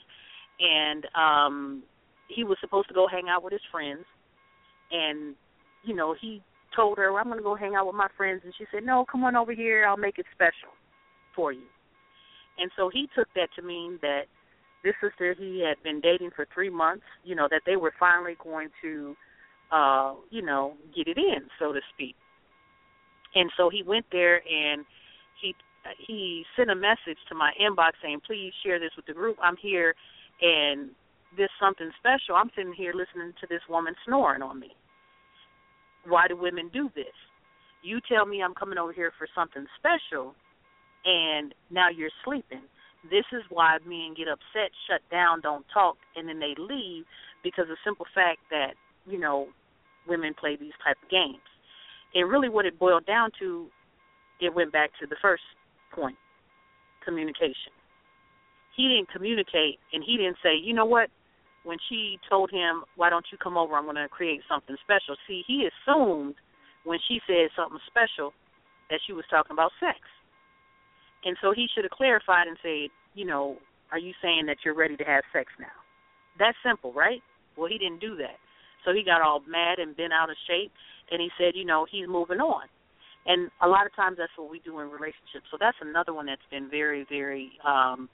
And 0.59 1.07
um 1.15 1.83
he 2.27 2.43
was 2.43 2.57
supposed 2.61 2.87
to 2.87 2.93
go 2.93 3.07
hang 3.07 3.27
out 3.29 3.43
with 3.43 3.51
his 3.51 3.61
friends 3.71 4.05
and, 4.91 5.35
you 5.83 5.93
know, 5.93 6.15
he 6.19 6.41
told 6.75 6.97
her, 6.97 7.17
I'm 7.19 7.27
gonna 7.27 7.41
go 7.41 7.55
hang 7.55 7.75
out 7.75 7.87
with 7.87 7.95
my 7.95 8.07
friends 8.15 8.41
and 8.43 8.53
she 8.57 8.65
said, 8.71 8.83
No, 8.83 9.05
come 9.09 9.23
on 9.23 9.35
over 9.35 9.53
here, 9.53 9.85
I'll 9.87 9.97
make 9.97 10.17
it 10.17 10.25
special 10.33 10.73
for 11.35 11.51
you. 11.51 11.67
And 12.57 12.71
so 12.77 12.89
he 12.91 13.07
took 13.15 13.27
that 13.35 13.49
to 13.55 13.61
mean 13.61 13.99
that 14.01 14.23
this 14.83 14.93
sister 15.01 15.35
he 15.37 15.63
had 15.67 15.81
been 15.83 16.01
dating 16.01 16.31
for 16.35 16.47
three 16.53 16.69
months, 16.69 17.05
you 17.23 17.35
know, 17.35 17.47
that 17.51 17.61
they 17.65 17.75
were 17.75 17.93
finally 17.99 18.35
going 18.43 18.69
to 18.81 19.15
uh, 19.71 20.15
you 20.29 20.41
know, 20.41 20.73
get 20.93 21.07
it 21.07 21.17
in, 21.17 21.47
so 21.57 21.71
to 21.71 21.79
speak 21.93 22.15
and 23.35 23.49
so 23.57 23.69
he 23.69 23.83
went 23.83 24.05
there 24.11 24.41
and 24.47 24.85
he 25.41 25.55
he 25.97 26.45
sent 26.55 26.69
a 26.69 26.75
message 26.75 27.17
to 27.29 27.35
my 27.35 27.51
inbox 27.61 27.91
saying 28.01 28.21
please 28.25 28.51
share 28.63 28.79
this 28.79 28.91
with 28.95 29.05
the 29.05 29.13
group. 29.13 29.37
I'm 29.41 29.57
here 29.57 29.95
and 30.41 30.89
this 31.37 31.49
something 31.59 31.89
special. 31.99 32.35
I'm 32.35 32.51
sitting 32.55 32.73
here 32.73 32.93
listening 32.93 33.33
to 33.41 33.47
this 33.47 33.61
woman 33.69 33.95
snoring 34.05 34.41
on 34.41 34.59
me. 34.59 34.71
Why 36.07 36.27
do 36.27 36.35
women 36.35 36.69
do 36.73 36.89
this? 36.95 37.15
You 37.83 37.99
tell 38.07 38.25
me 38.25 38.43
i'm 38.43 38.53
coming 38.53 38.77
over 38.77 38.93
here 38.93 39.11
for 39.17 39.27
something 39.33 39.65
special 39.79 40.35
and 41.05 41.53
now 41.71 41.89
you're 41.89 42.13
sleeping. 42.23 42.61
This 43.09 43.25
is 43.31 43.41
why 43.49 43.77
men 43.87 44.13
get 44.15 44.27
upset 44.27 44.69
shut 44.87 45.01
down 45.09 45.41
don't 45.41 45.65
talk 45.73 45.97
and 46.15 46.27
then 46.27 46.39
they 46.39 46.53
leave 46.57 47.05
because 47.43 47.63
of 47.63 47.69
the 47.69 47.77
simple 47.83 48.05
fact 48.13 48.39
that 48.51 48.73
you 49.07 49.19
know 49.19 49.47
women 50.07 50.33
play 50.39 50.55
these 50.55 50.73
type 50.83 50.97
of 51.01 51.09
games. 51.09 51.41
And 52.13 52.29
really 52.29 52.49
what 52.49 52.65
it 52.65 52.77
boiled 52.77 53.05
down 53.05 53.29
to, 53.39 53.67
it 54.39 54.53
went 54.53 54.71
back 54.71 54.89
to 54.99 55.07
the 55.07 55.15
first 55.21 55.43
point 55.91 56.17
communication. 57.03 57.73
He 58.75 58.87
didn't 58.87 59.11
communicate, 59.11 59.79
and 59.91 60.03
he 60.05 60.17
didn't 60.17 60.37
say, 60.43 60.55
you 60.55 60.73
know 60.73 60.85
what? 60.85 61.09
When 61.63 61.77
she 61.89 62.17
told 62.29 62.49
him, 62.49 62.83
why 62.95 63.09
don't 63.09 63.25
you 63.31 63.37
come 63.37 63.57
over? 63.57 63.75
I'm 63.75 63.85
going 63.85 63.97
to 63.97 64.07
create 64.07 64.41
something 64.49 64.75
special. 64.81 65.15
See, 65.27 65.43
he 65.45 65.67
assumed 65.67 66.35
when 66.85 66.99
she 67.07 67.19
said 67.27 67.49
something 67.55 67.79
special 67.85 68.33
that 68.89 68.99
she 69.05 69.13
was 69.13 69.25
talking 69.29 69.53
about 69.53 69.71
sex. 69.79 69.99
And 71.23 71.37
so 71.41 71.53
he 71.53 71.67
should 71.73 71.83
have 71.83 71.91
clarified 71.91 72.47
and 72.47 72.57
said, 72.63 72.89
you 73.13 73.25
know, 73.25 73.57
are 73.91 73.99
you 73.99 74.13
saying 74.21 74.45
that 74.47 74.57
you're 74.65 74.75
ready 74.75 74.97
to 74.97 75.03
have 75.03 75.23
sex 75.33 75.51
now? 75.59 75.75
That's 76.39 76.57
simple, 76.65 76.93
right? 76.93 77.21
Well, 77.57 77.69
he 77.69 77.77
didn't 77.77 77.99
do 77.99 78.15
that. 78.17 78.39
So 78.85 78.93
he 78.93 79.03
got 79.03 79.21
all 79.21 79.41
mad 79.47 79.77
and 79.77 79.95
bent 79.95 80.13
out 80.13 80.29
of 80.29 80.37
shape 80.47 80.71
and 81.11 81.21
he 81.21 81.29
said, 81.37 81.53
you 81.53 81.65
know, 81.65 81.85
he's 81.91 82.07
moving 82.07 82.39
on. 82.39 82.65
And 83.25 83.51
a 83.61 83.67
lot 83.67 83.85
of 83.85 83.95
times 83.95 84.17
that's 84.17 84.31
what 84.35 84.49
we 84.49 84.59
do 84.59 84.79
in 84.79 84.89
relationships. 84.89 85.45
So 85.51 85.57
that's 85.59 85.77
another 85.81 86.13
one 86.13 86.25
that's 86.25 86.41
been 86.49 86.69
very, 86.69 87.05
very, 87.07 87.51
um, 87.65 88.09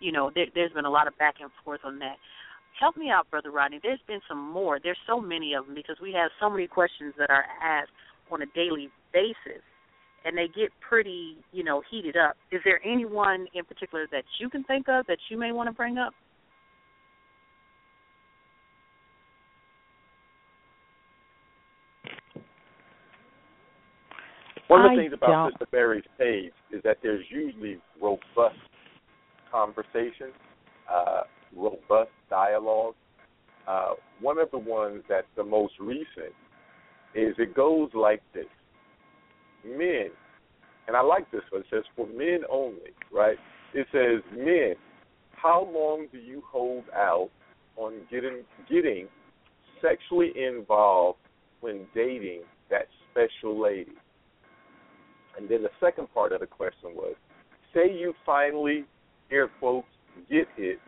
you 0.00 0.12
know, 0.12 0.30
there, 0.34 0.46
there's 0.54 0.72
been 0.72 0.84
a 0.84 0.90
lot 0.90 1.06
of 1.06 1.16
back 1.18 1.36
and 1.40 1.50
forth 1.64 1.80
on 1.84 1.98
that. 2.00 2.16
Help 2.78 2.96
me 2.96 3.10
out, 3.10 3.30
Brother 3.30 3.50
Rodney. 3.50 3.80
There's 3.82 4.00
been 4.06 4.20
some 4.28 4.50
more. 4.52 4.78
There's 4.82 4.98
so 5.06 5.20
many 5.20 5.54
of 5.54 5.66
them 5.66 5.74
because 5.74 5.96
we 6.00 6.12
have 6.12 6.30
so 6.40 6.48
many 6.48 6.66
questions 6.66 7.14
that 7.18 7.30
are 7.30 7.44
asked 7.62 7.90
on 8.30 8.42
a 8.42 8.46
daily 8.54 8.88
basis, 9.12 9.62
and 10.24 10.36
they 10.36 10.46
get 10.46 10.70
pretty, 10.86 11.36
you 11.52 11.64
know, 11.64 11.82
heated 11.90 12.16
up. 12.16 12.36
Is 12.52 12.60
there 12.64 12.80
anyone 12.84 13.46
in 13.54 13.64
particular 13.64 14.06
that 14.12 14.24
you 14.38 14.48
can 14.48 14.64
think 14.64 14.88
of 14.88 15.06
that 15.06 15.18
you 15.28 15.38
may 15.38 15.52
want 15.52 15.68
to 15.68 15.74
bring 15.74 15.98
up? 15.98 16.14
One 24.70 24.84
of 24.84 24.92
the 24.92 25.00
I 25.00 25.02
things 25.02 25.12
about. 25.12 25.52
Sister 25.52 25.66
Mary's 25.72 26.04
page 26.16 26.52
is 26.72 26.80
that 26.84 26.98
there's 27.02 27.24
usually 27.28 27.78
robust 28.00 28.56
conversation, 29.50 30.30
uh, 30.90 31.22
robust 31.56 32.10
dialogue. 32.28 32.94
Uh, 33.66 33.94
one 34.20 34.38
of 34.38 34.50
the 34.52 34.58
ones 34.58 35.02
that's 35.08 35.26
the 35.36 35.42
most 35.42 35.74
recent 35.80 36.32
is 37.14 37.34
it 37.38 37.54
goes 37.54 37.90
like 37.94 38.22
this. 38.32 38.46
Men, 39.66 40.10
and 40.86 40.96
I 40.96 41.00
like 41.00 41.30
this 41.32 41.42
one, 41.50 41.62
it 41.62 41.66
says 41.70 41.84
for 41.96 42.06
men 42.06 42.42
only, 42.50 42.94
right? 43.12 43.36
It 43.74 43.86
says, 43.92 44.22
men, 44.36 44.74
how 45.32 45.68
long 45.72 46.06
do 46.12 46.18
you 46.18 46.42
hold 46.46 46.84
out 46.94 47.28
on 47.76 47.94
getting 48.10 48.42
getting 48.70 49.08
sexually 49.82 50.32
involved 50.36 51.18
when 51.60 51.86
dating 51.94 52.42
that 52.70 52.86
special 53.10 53.60
lady? 53.60 53.92
And 55.40 55.48
then 55.48 55.62
the 55.62 55.70
second 55.80 56.12
part 56.12 56.32
of 56.32 56.40
the 56.40 56.46
question 56.46 56.90
was, 56.94 57.14
say 57.72 57.90
you 57.90 58.12
finally, 58.26 58.84
air 59.30 59.48
quotes, 59.58 59.86
get 60.28 60.46
it, 60.58 60.78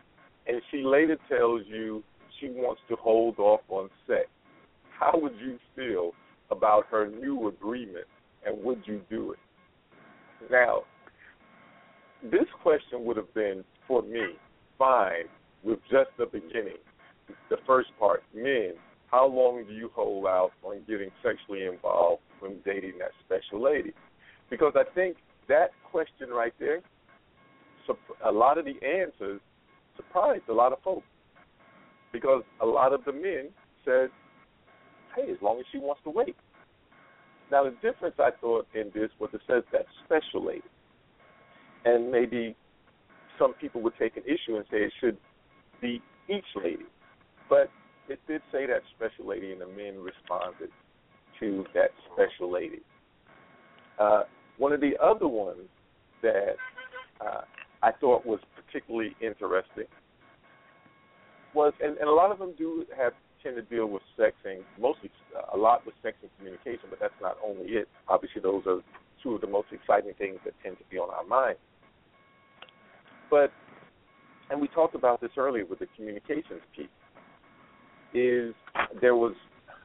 and 0.45 0.61
she 0.69 0.83
later 0.83 1.17
tells 1.27 1.61
you 1.65 2.03
she 2.39 2.49
wants 2.49 2.81
to 2.89 2.95
hold 2.95 3.39
off 3.39 3.61
on 3.69 3.89
sex. 4.05 4.27
How 4.99 5.13
would 5.15 5.33
you 5.43 5.57
feel 5.75 6.11
about 6.51 6.85
her 6.91 7.09
new 7.09 7.47
agreement, 7.47 8.05
and 8.45 8.63
would 8.63 8.83
you 8.85 9.01
do 9.09 9.31
it? 9.31 9.39
Now, 10.51 10.83
this 12.21 12.45
question 12.61 13.03
would 13.05 13.17
have 13.17 13.33
been, 13.33 13.63
for 13.87 14.03
me, 14.03 14.35
fine 14.77 15.25
with 15.63 15.79
just 15.89 16.11
the 16.19 16.27
beginning. 16.27 16.77
The 17.49 17.57
first 17.65 17.89
part, 17.99 18.21
men, 18.35 18.73
how 19.09 19.25
long 19.25 19.63
do 19.67 19.73
you 19.73 19.89
hold 19.95 20.27
out 20.27 20.51
on 20.63 20.81
getting 20.87 21.09
sexually 21.23 21.65
involved 21.65 22.21
when 22.39 22.57
dating 22.63 22.99
that 22.99 23.11
special 23.25 23.63
lady? 23.63 23.93
Because 24.53 24.73
I 24.75 24.83
think 24.93 25.17
that 25.49 25.71
question 25.89 26.29
right 26.29 26.53
there, 26.59 26.81
a 28.23 28.31
lot 28.31 28.59
of 28.59 28.65
the 28.65 28.75
answers 28.85 29.41
surprised 29.95 30.43
a 30.47 30.53
lot 30.53 30.71
of 30.71 30.77
folks. 30.83 31.07
Because 32.11 32.43
a 32.61 32.65
lot 32.67 32.93
of 32.93 33.03
the 33.03 33.13
men 33.13 33.49
said, 33.83 34.09
hey, 35.15 35.31
as 35.31 35.39
long 35.41 35.57
as 35.59 35.65
she 35.71 35.79
wants 35.79 36.01
to 36.03 36.11
wait. 36.11 36.35
Now, 37.51 37.63
the 37.63 37.71
difference 37.81 38.13
I 38.19 38.29
thought 38.39 38.67
in 38.75 38.91
this 38.93 39.09
was 39.19 39.31
it 39.33 39.41
says 39.47 39.63
that 39.71 39.87
special 40.05 40.45
lady. 40.45 40.61
And 41.85 42.11
maybe 42.11 42.55
some 43.39 43.55
people 43.55 43.81
would 43.81 43.97
take 43.97 44.17
an 44.17 44.23
issue 44.27 44.57
and 44.57 44.65
say 44.69 44.83
it 44.83 44.93
should 45.01 45.17
be 45.81 45.99
each 46.29 46.45
lady. 46.63 46.85
But 47.49 47.71
it 48.07 48.19
did 48.27 48.43
say 48.51 48.67
that 48.67 48.83
special 48.95 49.27
lady, 49.27 49.51
and 49.51 49.61
the 49.61 49.65
men 49.65 49.99
responded 49.99 50.69
to 51.39 51.65
that 51.73 51.89
special 52.13 52.51
lady. 52.51 52.81
Uh, 53.99 54.23
one 54.57 54.71
of 54.71 54.81
the 54.81 54.93
other 55.01 55.27
ones 55.27 55.67
that 56.21 56.55
uh, 57.21 57.41
I 57.81 57.91
thought 57.91 58.25
was 58.25 58.39
particularly 58.55 59.15
interesting 59.21 59.85
was, 61.53 61.73
and, 61.81 61.97
and 61.97 62.09
a 62.09 62.11
lot 62.11 62.31
of 62.31 62.39
them 62.39 62.53
do 62.57 62.85
have 62.97 63.13
tend 63.43 63.57
to 63.57 63.61
deal 63.61 63.87
with 63.87 64.01
sexing, 64.17 64.61
mostly 64.79 65.11
uh, 65.37 65.55
a 65.55 65.57
lot 65.57 65.85
with 65.85 65.93
sex 66.01 66.15
and 66.21 66.31
communication, 66.37 66.87
but 66.89 66.99
that's 66.99 67.13
not 67.21 67.37
only 67.45 67.65
it. 67.73 67.87
Obviously, 68.07 68.41
those 68.41 68.63
are 68.65 68.79
two 69.21 69.35
of 69.35 69.41
the 69.41 69.47
most 69.47 69.67
exciting 69.71 70.13
things 70.17 70.39
that 70.45 70.53
tend 70.63 70.77
to 70.77 70.83
be 70.89 70.97
on 70.97 71.09
our 71.13 71.25
mind. 71.25 71.57
But, 73.29 73.51
and 74.49 74.61
we 74.61 74.67
talked 74.69 74.95
about 74.95 75.19
this 75.19 75.31
earlier 75.37 75.65
with 75.65 75.79
the 75.79 75.87
communications 75.95 76.61
piece, 76.75 76.87
is 78.13 78.53
there 79.01 79.15
was, 79.15 79.33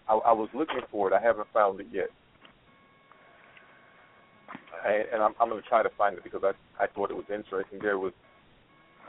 I, 0.09 0.15
I 0.15 0.33
was 0.33 0.49
looking 0.55 0.81
for 0.91 1.11
it, 1.11 1.15
I 1.15 1.21
haven't 1.21 1.49
found 1.53 1.81
it 1.81 1.87
yet. 1.93 2.09
I, 4.85 5.03
and 5.13 5.23
I'm, 5.23 5.35
I'm 5.41 5.49
going 5.49 5.63
to 5.63 5.69
try 5.69 5.83
to 5.83 5.91
find 5.97 6.17
it 6.17 6.25
because 6.25 6.43
I, 6.45 6.53
I 6.83 6.87
thought 6.87 7.11
it 7.11 7.17
was 7.17 7.27
interesting. 7.33 7.79
There 7.81 7.99
was, 7.99 8.13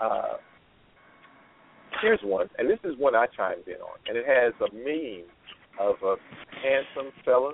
uh, 0.01 0.37
here's 2.01 2.19
one, 2.23 2.49
and 2.57 2.69
this 2.69 2.79
is 2.83 2.95
one 2.97 3.15
I 3.15 3.25
chimed 3.35 3.67
in 3.67 3.75
on, 3.75 3.97
and 4.07 4.17
it 4.17 4.25
has 4.25 4.53
a 4.61 4.73
meme 4.73 5.27
of 5.79 5.95
a 6.03 6.15
handsome 6.61 7.11
fella, 7.23 7.53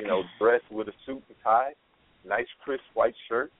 you 0.00 0.06
know, 0.06 0.22
dressed 0.40 0.70
with 0.70 0.88
a 0.88 0.92
suit 1.04 1.22
and 1.28 1.36
tie, 1.42 1.72
nice 2.26 2.46
crisp 2.64 2.82
white 2.94 3.14
shirt, 3.28 3.52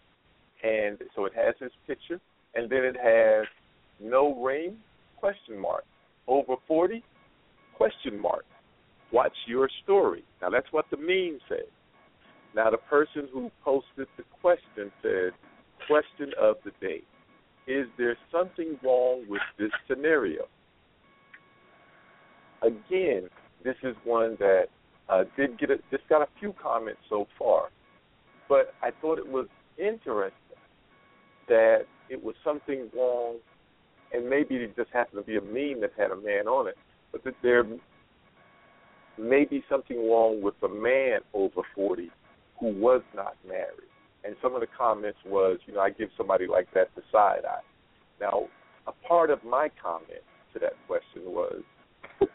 and 0.62 0.98
so 1.14 1.24
it 1.24 1.32
has 1.34 1.54
his 1.60 1.72
picture, 1.86 2.20
and 2.54 2.70
then 2.70 2.84
it 2.84 2.96
has 2.96 3.46
no 4.00 4.42
ring 4.42 4.76
question 5.18 5.58
mark 5.58 5.84
over 6.28 6.54
forty 6.66 7.02
question 7.76 8.20
mark. 8.20 8.44
Watch 9.12 9.32
your 9.46 9.68
story. 9.84 10.24
Now 10.42 10.50
that's 10.50 10.66
what 10.72 10.86
the 10.90 10.96
meme 10.96 11.38
said. 11.48 11.66
Now 12.56 12.70
the 12.70 12.78
person 12.78 13.28
who 13.34 13.50
posted 13.62 14.08
the 14.16 14.24
question 14.40 14.90
said, 15.02 15.32
"Question 15.86 16.32
of 16.40 16.56
the 16.64 16.72
day: 16.80 17.02
Is 17.66 17.86
there 17.98 18.16
something 18.32 18.78
wrong 18.82 19.26
with 19.28 19.42
this 19.58 19.70
scenario?" 19.86 20.48
Again, 22.62 23.28
this 23.62 23.76
is 23.82 23.94
one 24.04 24.36
that 24.40 24.68
uh, 25.10 25.24
did 25.36 25.58
get 25.58 25.70
a, 25.70 25.76
just 25.90 26.08
got 26.08 26.22
a 26.22 26.28
few 26.40 26.54
comments 26.54 27.02
so 27.10 27.28
far, 27.38 27.68
but 28.48 28.72
I 28.82 28.90
thought 29.02 29.18
it 29.18 29.28
was 29.28 29.48
interesting 29.76 30.32
that 31.48 31.84
it 32.08 32.24
was 32.24 32.34
something 32.42 32.88
wrong, 32.96 33.36
and 34.14 34.30
maybe 34.30 34.54
it 34.56 34.74
just 34.76 34.90
happened 34.92 35.22
to 35.22 35.26
be 35.26 35.36
a 35.36 35.42
meme 35.42 35.82
that 35.82 35.92
had 35.98 36.10
a 36.10 36.16
man 36.16 36.48
on 36.48 36.68
it, 36.68 36.78
but 37.12 37.22
that 37.24 37.34
there 37.42 37.64
may 39.18 39.44
be 39.44 39.62
something 39.68 40.08
wrong 40.08 40.40
with 40.40 40.54
a 40.62 40.68
man 40.68 41.20
over 41.34 41.60
40 41.74 42.10
who 42.60 42.68
was 42.68 43.02
not 43.14 43.36
married. 43.46 43.90
And 44.24 44.34
some 44.42 44.54
of 44.54 44.60
the 44.60 44.66
comments 44.76 45.18
was, 45.24 45.58
you 45.66 45.74
know, 45.74 45.80
I 45.80 45.90
give 45.90 46.08
somebody 46.16 46.46
like 46.46 46.66
that 46.74 46.88
the 46.96 47.02
side 47.12 47.44
eye. 47.44 47.60
Now, 48.20 48.48
a 48.86 48.92
part 49.06 49.30
of 49.30 49.42
my 49.44 49.70
comment 49.82 50.22
to 50.52 50.58
that 50.58 50.72
question 50.86 51.22
was 51.26 51.62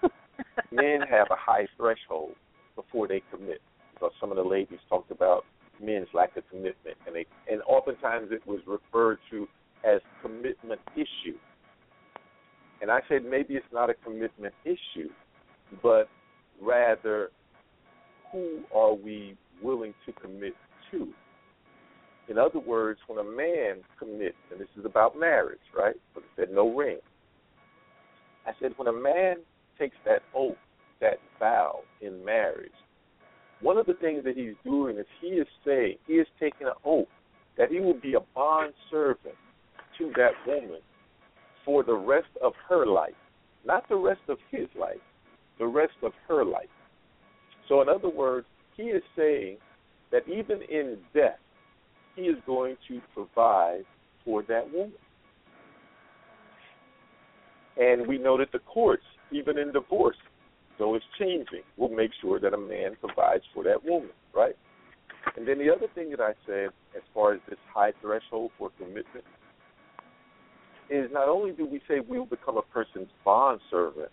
men 0.72 1.02
have 1.10 1.28
a 1.32 1.36
high 1.36 1.68
threshold 1.78 2.36
before 2.76 3.08
they 3.08 3.22
commit. 3.32 3.62
Because 3.94 4.12
some 4.20 4.32
of 4.32 4.38
the 4.38 4.44
ladies 4.44 4.80
talked 4.90 5.12
about 5.12 5.46
men's 5.82 6.08
lack 6.14 6.36
of 6.38 6.44
commitment, 6.50 6.98
and 7.06 7.16
they 7.16 7.26
and 7.52 7.62
oftentimes 7.68 8.30
it 8.32 8.46
was 8.46 8.60
referred 8.68 9.18
to 9.32 9.48
as 9.84 10.02
commitment 10.22 10.80
issue. 10.96 11.38
And 12.82 12.90
I 12.90 13.00
said 13.08 13.24
maybe 13.24 13.56
it's 13.56 13.66
not 13.72 13.90
a 13.90 13.94
commitment 13.94 14.54
issue, 14.66 15.10
but 15.84 16.08
rather 16.62 17.30
who 18.32 18.60
are 18.74 18.94
we 18.94 19.36
willing 19.62 19.94
to 20.06 20.12
commit 20.14 20.56
to? 20.92 21.08
In 22.30 22.38
other 22.38 22.60
words, 22.60 23.00
when 23.08 23.20
a 23.20 23.30
man 23.30 23.84
commits, 24.00 24.38
and 24.52 24.60
this 24.60 24.70
is 24.78 24.86
about 24.86 25.20
marriage, 25.20 25.60
right? 25.76 25.96
But 26.14 26.24
it 26.24 26.30
said 26.36 26.56
no 26.56 26.74
ring. 26.74 27.00
I 28.46 28.52
said 28.60 28.72
when 28.78 28.88
a 28.88 28.94
man 28.94 29.38
takes 29.78 29.96
that 30.06 30.22
oath, 30.34 30.56
that 31.00 31.20
vow 31.40 31.80
in 32.02 32.24
marriage, 32.24 32.72
one 33.62 33.78
of 33.78 33.86
the 33.86 33.94
things 33.96 34.24
that 34.24 34.36
he's 34.36 34.54
doing 34.64 34.98
is 34.98 35.06
he 35.20 35.28
is 35.28 35.48
saying, 35.66 35.98
he 36.08 36.14
is 36.14 36.28
taking 36.40 36.68
an 36.68 36.74
oath 36.86 37.08
that 37.58 37.70
he 37.70 37.80
will 37.80 38.00
be 38.00 38.14
a 38.14 38.20
bond 38.34 38.74
servant 38.90 39.36
to 39.98 40.12
that 40.16 40.32
woman 40.48 40.80
for 41.66 41.84
the 41.84 41.94
rest 41.94 42.30
of 42.42 42.54
her 42.68 42.86
life. 42.86 43.14
Not 43.66 43.88
the 43.90 43.96
rest 43.96 44.22
of 44.30 44.38
his 44.50 44.68
life, 44.80 45.02
the 45.60 45.68
rest 45.68 45.94
of 46.02 46.14
her 46.28 46.44
life. 46.44 46.70
So, 47.68 47.82
in 47.82 47.90
other 47.90 48.10
words, 48.10 48.48
he 48.76 48.84
is 48.84 49.04
saying 49.16 49.58
that 50.12 50.28
even 50.28 50.62
in 50.70 50.98
death, 51.14 51.40
he 52.16 52.24
is 52.24 52.38
going 52.46 52.76
to 52.88 53.02
provide 53.14 53.84
for 54.26 54.44
that 54.44 54.72
woman. 54.72 54.94
And 57.78 58.08
we 58.08 58.18
know 58.18 58.38
that 58.38 58.52
the 58.52 58.60
courts, 58.60 59.04
even 59.32 59.58
in 59.58 59.72
divorce, 59.72 60.18
though 60.78 60.96
it's 60.96 61.06
changing, 61.18 61.64
will 61.78 61.90
make 61.90 62.12
sure 62.22 62.40
that 62.40 62.54
a 62.54 62.58
man 62.58 62.96
provides 63.00 63.44
for 63.54 63.64
that 63.64 63.84
woman, 63.84 64.12
right? 64.36 64.56
And 65.38 65.48
then 65.48 65.58
the 65.60 65.72
other 65.72 65.88
thing 65.96 66.10
that 66.12 66.20
I 66.20 66.34
said, 66.46 66.70
as 66.96 67.04
far 67.14 67.34
as 67.34 67.40
this 67.50 67.60
high 67.74 67.94
threshold 68.02 68.52
for 68.58 68.72
commitment, 68.78 69.26
is 70.90 71.10
not 71.14 71.30
only 71.30 71.52
do 71.54 71.66
we 71.66 71.80
say 71.88 72.02
we'll 72.06 72.26
become 72.26 72.58
a 72.58 72.62
person's 72.62 73.08
bond 73.24 73.62
servant 73.70 74.10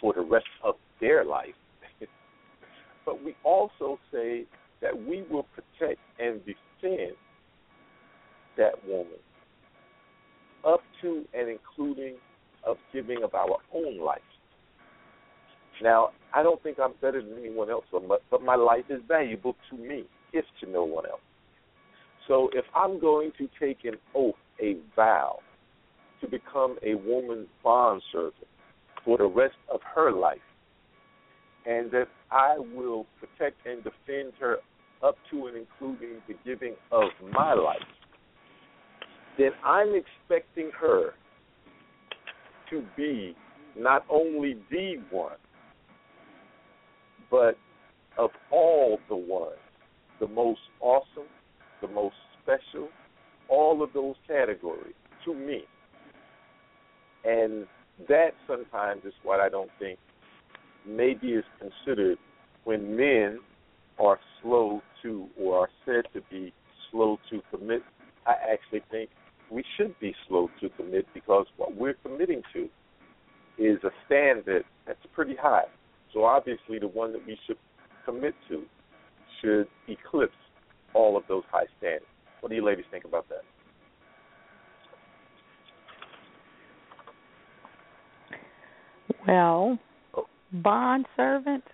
for 0.00 0.14
the 0.14 0.22
rest 0.22 0.46
of 0.64 0.76
their 1.00 1.24
life, 1.24 1.54
but 3.04 3.22
we 3.22 3.34
also 3.44 3.98
say 4.12 4.44
that 4.80 4.96
we 4.96 5.24
will 5.30 5.46
protect 5.54 6.00
and 6.18 6.40
defend 6.44 7.12
that 8.56 8.72
woman 8.86 9.18
up 10.66 10.80
to 11.00 11.24
and 11.34 11.48
including 11.48 12.16
of 12.64 12.76
giving 12.92 13.22
of 13.24 13.34
our 13.34 13.58
own 13.74 13.98
life. 13.98 14.20
Now, 15.82 16.10
I 16.32 16.42
don't 16.42 16.62
think 16.62 16.78
I'm 16.78 16.92
better 17.00 17.20
than 17.20 17.36
anyone 17.38 17.70
else, 17.70 17.84
but 17.90 18.42
my 18.42 18.54
life 18.54 18.84
is 18.88 19.00
valuable 19.08 19.56
to 19.70 19.76
me, 19.76 20.04
if 20.32 20.44
to 20.60 20.70
no 20.70 20.84
one 20.84 21.06
else. 21.06 21.20
So 22.28 22.50
if 22.52 22.64
I'm 22.76 23.00
going 23.00 23.32
to 23.38 23.48
take 23.58 23.84
an 23.84 23.96
oath, 24.14 24.36
a 24.60 24.76
vow, 24.94 25.40
to 26.20 26.28
become 26.28 26.76
a 26.84 26.94
woman's 26.94 27.48
bondservant 27.64 28.34
for 29.04 29.18
the 29.18 29.26
rest 29.26 29.56
of 29.72 29.80
her 29.94 30.12
life, 30.12 30.38
and 31.66 31.90
that 31.92 32.08
I 32.30 32.58
will 32.58 33.06
protect 33.20 33.66
and 33.66 33.82
defend 33.84 34.32
her 34.40 34.58
up 35.02 35.16
to 35.30 35.46
and 35.46 35.56
including 35.56 36.16
the 36.28 36.34
giving 36.44 36.74
of 36.90 37.10
my 37.32 37.54
life, 37.54 37.78
then 39.38 39.50
I'm 39.64 39.94
expecting 39.94 40.70
her 40.78 41.14
to 42.70 42.84
be 42.96 43.34
not 43.76 44.04
only 44.10 44.56
the 44.70 44.96
one, 45.10 45.36
but 47.30 47.56
of 48.18 48.30
all 48.50 48.98
the 49.08 49.16
ones, 49.16 49.56
the 50.20 50.28
most 50.28 50.60
awesome, 50.80 51.28
the 51.80 51.88
most 51.88 52.14
special, 52.42 52.88
all 53.48 53.82
of 53.82 53.92
those 53.92 54.14
categories 54.26 54.94
to 55.24 55.34
me. 55.34 55.64
And 57.24 57.66
that 58.08 58.30
sometimes 58.46 59.04
is 59.04 59.14
what 59.22 59.40
I 59.40 59.48
don't 59.48 59.70
think 59.78 59.98
maybe 60.86 61.28
is 61.28 61.44
considered 61.58 62.18
when 62.64 62.96
men 62.96 63.38
are 63.98 64.18
slow 64.42 64.82
to 65.02 65.28
or 65.38 65.60
are 65.60 65.68
said 65.84 66.04
to 66.14 66.20
be 66.30 66.52
slow 66.90 67.18
to 67.30 67.40
commit. 67.50 67.82
I 68.26 68.34
actually 68.52 68.82
think 68.90 69.10
we 69.50 69.64
should 69.76 69.98
be 70.00 70.14
slow 70.28 70.48
to 70.60 70.68
commit 70.70 71.06
because 71.12 71.46
what 71.56 71.76
we're 71.76 71.94
committing 72.02 72.42
to 72.52 72.68
is 73.58 73.78
a 73.84 73.90
standard 74.06 74.64
that's 74.86 74.98
pretty 75.14 75.36
high. 75.40 75.64
So 76.12 76.24
obviously 76.24 76.78
the 76.78 76.88
one 76.88 77.12
that 77.12 77.26
we 77.26 77.38
should 77.46 77.58
commit 78.04 78.34
to 78.48 78.64
should 79.40 79.66
eclipse 79.88 80.32
all 80.94 81.16
of 81.16 81.24
those 81.28 81.42
high 81.50 81.66
standards. 81.78 82.06
What 82.40 82.50
do 82.50 82.56
you 82.56 82.64
ladies 82.64 82.84
think 82.90 83.04
about 83.04 83.26
that? 83.28 83.42
Well, 89.26 89.78
bond 90.52 91.06
servant, 91.16 91.64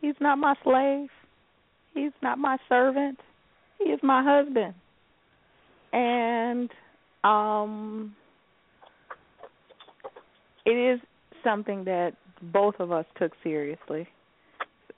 he's 0.00 0.14
not 0.20 0.38
my 0.38 0.54
slave. 0.62 1.08
He's 1.94 2.12
not 2.22 2.38
my 2.38 2.58
servant. 2.68 3.18
He 3.78 3.90
is 3.90 4.00
my 4.02 4.22
husband. 4.22 4.74
And 5.92 6.70
um 7.24 8.14
it 10.64 10.70
is 10.70 11.00
something 11.42 11.84
that 11.84 12.12
both 12.52 12.74
of 12.78 12.92
us 12.92 13.06
took 13.18 13.32
seriously. 13.42 14.06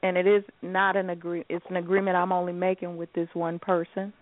And 0.03 0.17
it 0.17 0.27
is 0.27 0.43
not 0.63 0.97
an 0.97 1.11
agree 1.11 1.45
it's 1.49 1.65
an 1.69 1.77
agreement 1.77 2.17
I'm 2.17 2.33
only 2.33 2.53
making 2.53 2.97
with 2.97 3.13
this 3.13 3.29
one 3.35 3.59
person 3.59 4.13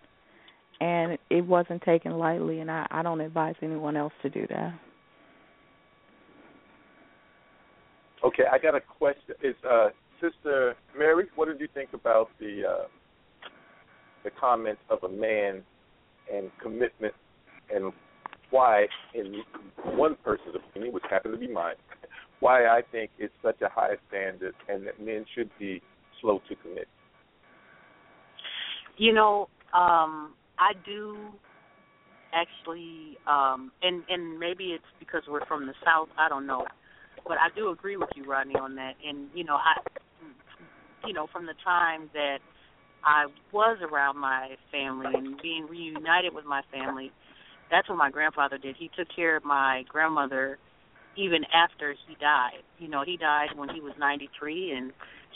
and 0.80 1.18
it 1.30 1.44
wasn't 1.44 1.82
taken 1.82 2.12
lightly 2.12 2.60
and 2.60 2.70
I, 2.70 2.86
I 2.90 3.02
don't 3.02 3.20
advise 3.20 3.54
anyone 3.62 3.96
else 3.96 4.12
to 4.22 4.30
do 4.30 4.46
that. 4.48 4.78
Okay, 8.28 8.42
I 8.52 8.58
got 8.58 8.74
a 8.74 8.80
question. 8.80 9.34
Is 9.42 9.54
uh, 9.68 9.88
Sister 10.20 10.74
Mary, 10.96 11.24
what 11.34 11.48
did 11.48 11.60
you 11.60 11.68
think 11.72 11.94
about 11.94 12.28
the 12.38 12.62
uh, 12.68 12.84
the 14.22 14.30
comment 14.38 14.78
of 14.90 15.02
a 15.02 15.08
man 15.08 15.62
and 16.30 16.50
commitment, 16.62 17.14
and 17.74 17.90
why, 18.50 18.86
in 19.14 19.42
one 19.96 20.14
person's 20.22 20.56
opinion, 20.56 20.92
which 20.92 21.04
happened 21.08 21.32
to 21.32 21.38
be 21.38 21.50
mine, 21.50 21.76
why 22.40 22.66
I 22.66 22.82
think 22.92 23.10
it's 23.18 23.32
such 23.42 23.62
a 23.62 23.68
high 23.70 23.96
standard 24.08 24.54
and 24.68 24.86
that 24.86 25.00
men 25.00 25.24
should 25.34 25.50
be 25.58 25.80
slow 26.20 26.42
to 26.50 26.56
commit? 26.56 26.86
You 28.98 29.14
know, 29.14 29.48
um, 29.72 30.34
I 30.58 30.72
do 30.84 31.16
actually, 32.34 33.16
um, 33.26 33.72
and 33.80 34.02
and 34.10 34.38
maybe 34.38 34.64
it's 34.74 34.84
because 34.98 35.22
we're 35.26 35.46
from 35.46 35.66
the 35.66 35.74
south. 35.82 36.08
I 36.18 36.28
don't 36.28 36.46
know 36.46 36.66
but 37.28 37.36
I 37.38 37.54
do 37.54 37.70
agree 37.70 37.96
with 37.96 38.08
you, 38.16 38.24
Rodney, 38.24 38.56
on 38.56 38.74
that. 38.76 38.94
And 39.06 39.28
you 39.34 39.44
know, 39.44 39.56
I, 39.56 39.78
you 41.06 41.12
know, 41.12 41.28
from 41.32 41.46
the 41.46 41.54
time 41.62 42.10
that 42.14 42.38
I 43.04 43.26
was 43.52 43.78
around 43.82 44.18
my 44.18 44.56
family 44.72 45.12
and 45.14 45.40
being 45.40 45.66
reunited 45.68 46.34
with 46.34 46.46
my 46.46 46.62
family, 46.72 47.12
that's 47.70 47.88
what 47.88 47.98
my 47.98 48.10
grandfather 48.10 48.58
did. 48.58 48.76
He 48.78 48.90
took 48.96 49.08
care 49.14 49.36
of 49.36 49.44
my 49.44 49.84
grandmother 49.88 50.58
even 51.16 51.44
after 51.52 51.94
he 52.06 52.14
died. 52.20 52.62
You 52.78 52.88
know, 52.88 53.02
he 53.04 53.16
died 53.16 53.48
when 53.56 53.68
he 53.68 53.80
was 53.80 53.92
93 53.98 54.72
and 54.72 54.92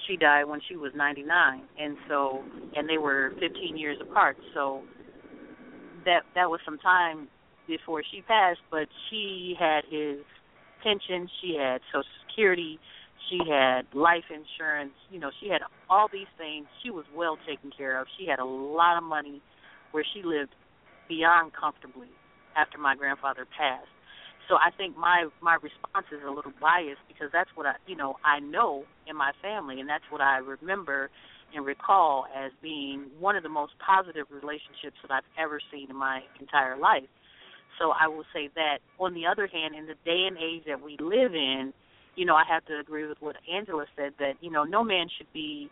she 0.07 0.17
died 0.17 0.45
when 0.45 0.61
she 0.69 0.77
was 0.77 0.93
99. 0.97 1.63
And 1.79 1.97
so 2.09 2.43
and 2.75 2.89
they 2.89 2.99
were 2.99 3.33
15 3.39 3.77
years 3.77 3.99
apart. 4.01 4.37
So 4.55 4.83
that 6.05 6.23
that 6.35 6.49
was 6.49 6.61
some 6.65 6.79
time 6.79 7.29
before 7.67 8.03
she 8.11 8.23
passed, 8.23 8.61
but 8.71 8.89
she 9.09 9.55
had 9.59 9.83
his 9.91 10.19
pension, 10.83 11.29
she 11.41 11.57
had 11.59 11.81
Social 11.93 12.09
Security, 12.27 12.79
she 13.31 13.39
had 13.49 13.83
life 13.95 14.25
insurance. 14.29 14.93
You 15.11 15.21
know, 15.21 15.31
she 15.41 15.49
had 15.49 15.63
all 15.89 16.09
these 16.13 16.31
things. 16.37 16.67
She 16.83 16.91
was 16.91 17.05
well 17.15 17.39
taken 17.47 17.71
care 17.71 18.01
of. 18.01 18.07
She 18.19 18.27
had 18.27 18.39
a 18.39 18.45
lot 18.45 18.99
of 18.99 19.05
money 19.05 19.41
where 19.93 20.05
she 20.15 20.23
lived 20.23 20.53
beyond 21.09 21.53
comfortably 21.59 22.11
after 22.57 22.79
my 22.79 22.95
grandfather 22.95 23.47
passed. 23.57 23.89
So 24.49 24.57
I 24.57 24.71
think 24.77 24.97
my 24.99 25.29
my 25.41 25.55
response 25.55 26.07
is 26.11 26.21
a 26.27 26.31
little 26.31 26.53
biased 26.61 27.01
because 27.09 27.31
that's 27.33 27.51
what 27.55 27.67
I 27.67 27.75
you 27.87 27.97
know 27.97 28.17
I 28.25 28.41
know 28.41 28.85
in 29.07 29.17
my 29.17 29.33
family 29.41 29.81
and 29.81 29.89
that's 29.89 30.05
what 30.11 30.21
I 30.21 30.39
remember 30.39 31.11
and 31.55 31.65
recall 31.65 32.27
as 32.35 32.51
being 32.61 33.07
one 33.21 33.37
of 33.37 33.43
the 33.43 33.49
most 33.49 33.73
positive 33.79 34.27
relationships 34.31 34.97
that 35.03 35.13
I've 35.13 35.29
ever 35.39 35.61
seen 35.71 35.91
in 35.91 35.97
my 35.97 36.21
entire 36.41 36.77
life. 36.77 37.09
So 37.79 37.93
I 37.99 38.09
will 38.09 38.25
say 38.33 38.49
that. 38.55 38.79
On 38.99 39.15
the 39.15 39.27
other 39.27 39.47
hand, 39.47 39.75
in 39.75 39.87
the 39.87 39.95
day 40.05 40.27
and 40.29 40.37
age 40.37 40.65
that 40.67 40.81
we 40.81 40.97
live 41.01 41.35
in, 41.35 41.73
you 42.17 42.25
know, 42.25 42.35
I 42.35 42.45
have 42.49 42.65
to 42.67 42.79
agree 42.79 43.07
with 43.07 43.19
what 43.21 43.37
Angela 43.53 43.87
said 43.97 44.13
that 44.19 44.35
you 44.41 44.51
know 44.51 44.65
no 44.65 44.85
man 44.85 45.07
should 45.17 45.33
be 45.33 45.71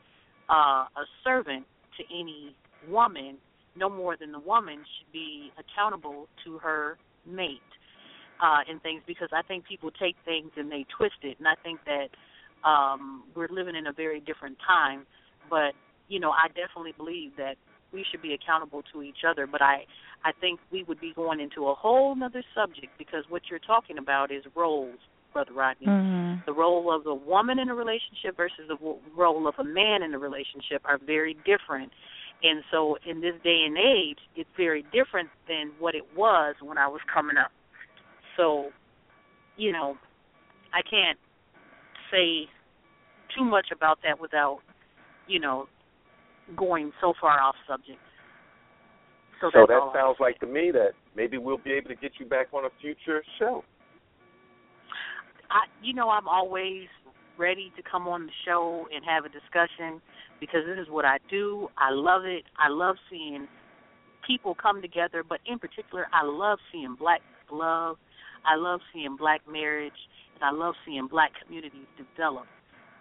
uh, 0.49 0.85
a 0.97 1.05
servant 1.23 1.67
to 1.99 2.05
any 2.13 2.55
woman, 2.89 3.37
no 3.77 3.89
more 3.89 4.17
than 4.17 4.33
the 4.33 4.41
woman 4.41 4.77
should 4.79 5.13
be 5.13 5.51
accountable 5.59 6.27
to 6.45 6.59
her 6.59 6.99
mate 7.27 7.61
uh, 8.43 8.61
and 8.69 8.83
things 8.83 9.03
because 9.07 9.29
I 9.33 9.43
think 9.43 9.67
people 9.67 9.91
take 9.91 10.17
things 10.25 10.51
and 10.57 10.71
they 10.71 10.87
twist 10.97 11.21
it, 11.23 11.39
and 11.39 11.47
I 11.47 11.55
think 11.63 11.81
that 11.85 12.09
um, 12.69 13.25
we're 13.35 13.49
living 13.51 13.77
in 13.77 13.87
a 13.87 13.93
very 13.93 14.21
different 14.21 14.57
time. 14.67 15.07
But 15.49 15.73
you 16.09 16.21
know, 16.21 16.31
I 16.31 16.49
definitely 16.49 16.95
believe 16.97 17.33
that 17.37 17.57
we 17.93 18.05
should 18.11 18.23
be 18.23 18.35
accountable 18.35 18.83
to 18.93 19.03
each 19.03 19.25
other. 19.29 19.47
But 19.47 19.63
I 19.63 19.85
I 20.25 20.33
think 20.33 20.61
we 20.71 20.83
would 20.85 21.01
be 21.01 21.13
going 21.15 21.41
into 21.41 21.69
a 21.69 21.75
whole 21.75 22.17
other 22.23 22.43
subject 22.55 22.89
because 22.99 23.25
what 23.29 23.43
you're 23.51 23.59
talking 23.59 23.99
about 23.99 24.31
is 24.31 24.45
roles, 24.55 24.99
Brother 25.33 25.53
Rodney. 25.53 25.87
Mm-hmm. 25.87 26.41
The 26.47 26.53
role 26.53 26.95
of 26.95 27.05
the 27.05 27.15
woman 27.15 27.59
in 27.59 27.69
a 27.69 27.75
relationship 27.75 28.37
versus 28.37 28.69
the 28.69 28.77
role 29.17 29.49
of 29.49 29.55
a 29.59 29.65
man 29.65 30.03
in 30.03 30.13
a 30.13 30.19
relationship 30.19 30.83
are 30.85 30.99
very 30.99 31.35
different. 31.47 31.93
And 32.43 32.63
so 32.71 32.97
in 33.09 33.21
this 33.21 33.35
day 33.45 33.65
and 33.67 33.77
age, 33.77 34.19
it's 34.37 34.51
very 34.57 34.85
different 34.93 35.29
than 35.49 35.73
what 35.79 35.95
it 35.95 36.05
was 36.17 36.55
when 36.63 36.79
I 36.79 36.89
was 36.89 37.01
coming 37.13 37.37
up. 37.37 37.53
So, 38.37 38.71
you 39.57 39.73
know, 39.73 39.97
I 40.73 40.83
can't 40.83 41.19
say 42.11 42.49
too 43.37 43.45
much 43.45 43.67
about 43.73 43.99
that 44.05 44.21
without, 44.21 44.61
you 45.27 45.39
know, 45.39 45.67
going 46.57 46.93
so 47.01 47.13
far 47.21 47.41
off 47.41 47.55
subject. 47.69 47.99
So, 49.41 49.51
So 49.53 49.67
that 49.67 49.81
sounds 49.95 50.17
like 50.21 50.39
to 50.41 50.47
me 50.47 50.71
that 50.73 50.91
maybe 51.17 51.39
we'll 51.39 51.59
be 51.59 51.73
able 51.73 51.89
to 51.89 51.97
get 51.97 52.13
you 52.19 52.27
back 52.27 52.49
on 52.53 52.65
a 52.65 52.69
future 52.81 53.23
show. 53.39 53.65
I, 55.51 55.67
you 55.83 55.95
know, 55.95 56.11
I'm 56.11 56.29
always 56.29 56.87
ready 57.39 57.73
to 57.77 57.83
come 57.83 58.07
on 58.07 58.27
the 58.27 58.33
show 58.45 58.87
and 58.95 59.05
have 59.05 59.25
a 59.25 59.29
discussion 59.29 60.01
because 60.41 60.61
this 60.67 60.79
is 60.79 60.89
what 60.91 61.05
I 61.05 61.19
do. 61.29 61.69
I 61.79 61.91
love 61.91 62.25
it. 62.25 62.45
I 62.59 62.69
love 62.69 62.97
seeing 63.11 63.49
people 64.27 64.55
come 64.55 64.83
together, 64.83 65.25
but 65.27 65.41
in 65.47 65.59
particular, 65.59 66.07
I 66.13 66.25
love 66.25 66.59
seeing 66.71 66.95
black 66.99 67.21
love. 67.51 67.97
I 68.47 68.57
love 68.57 68.81
seeing 68.93 69.17
black 69.17 69.41
marriage, 69.51 69.93
and 70.35 70.45
I 70.45 70.53
love 70.53 70.75
seeing 70.87 71.09
black 71.09 71.33
communities 71.45 71.87
develop 71.97 72.47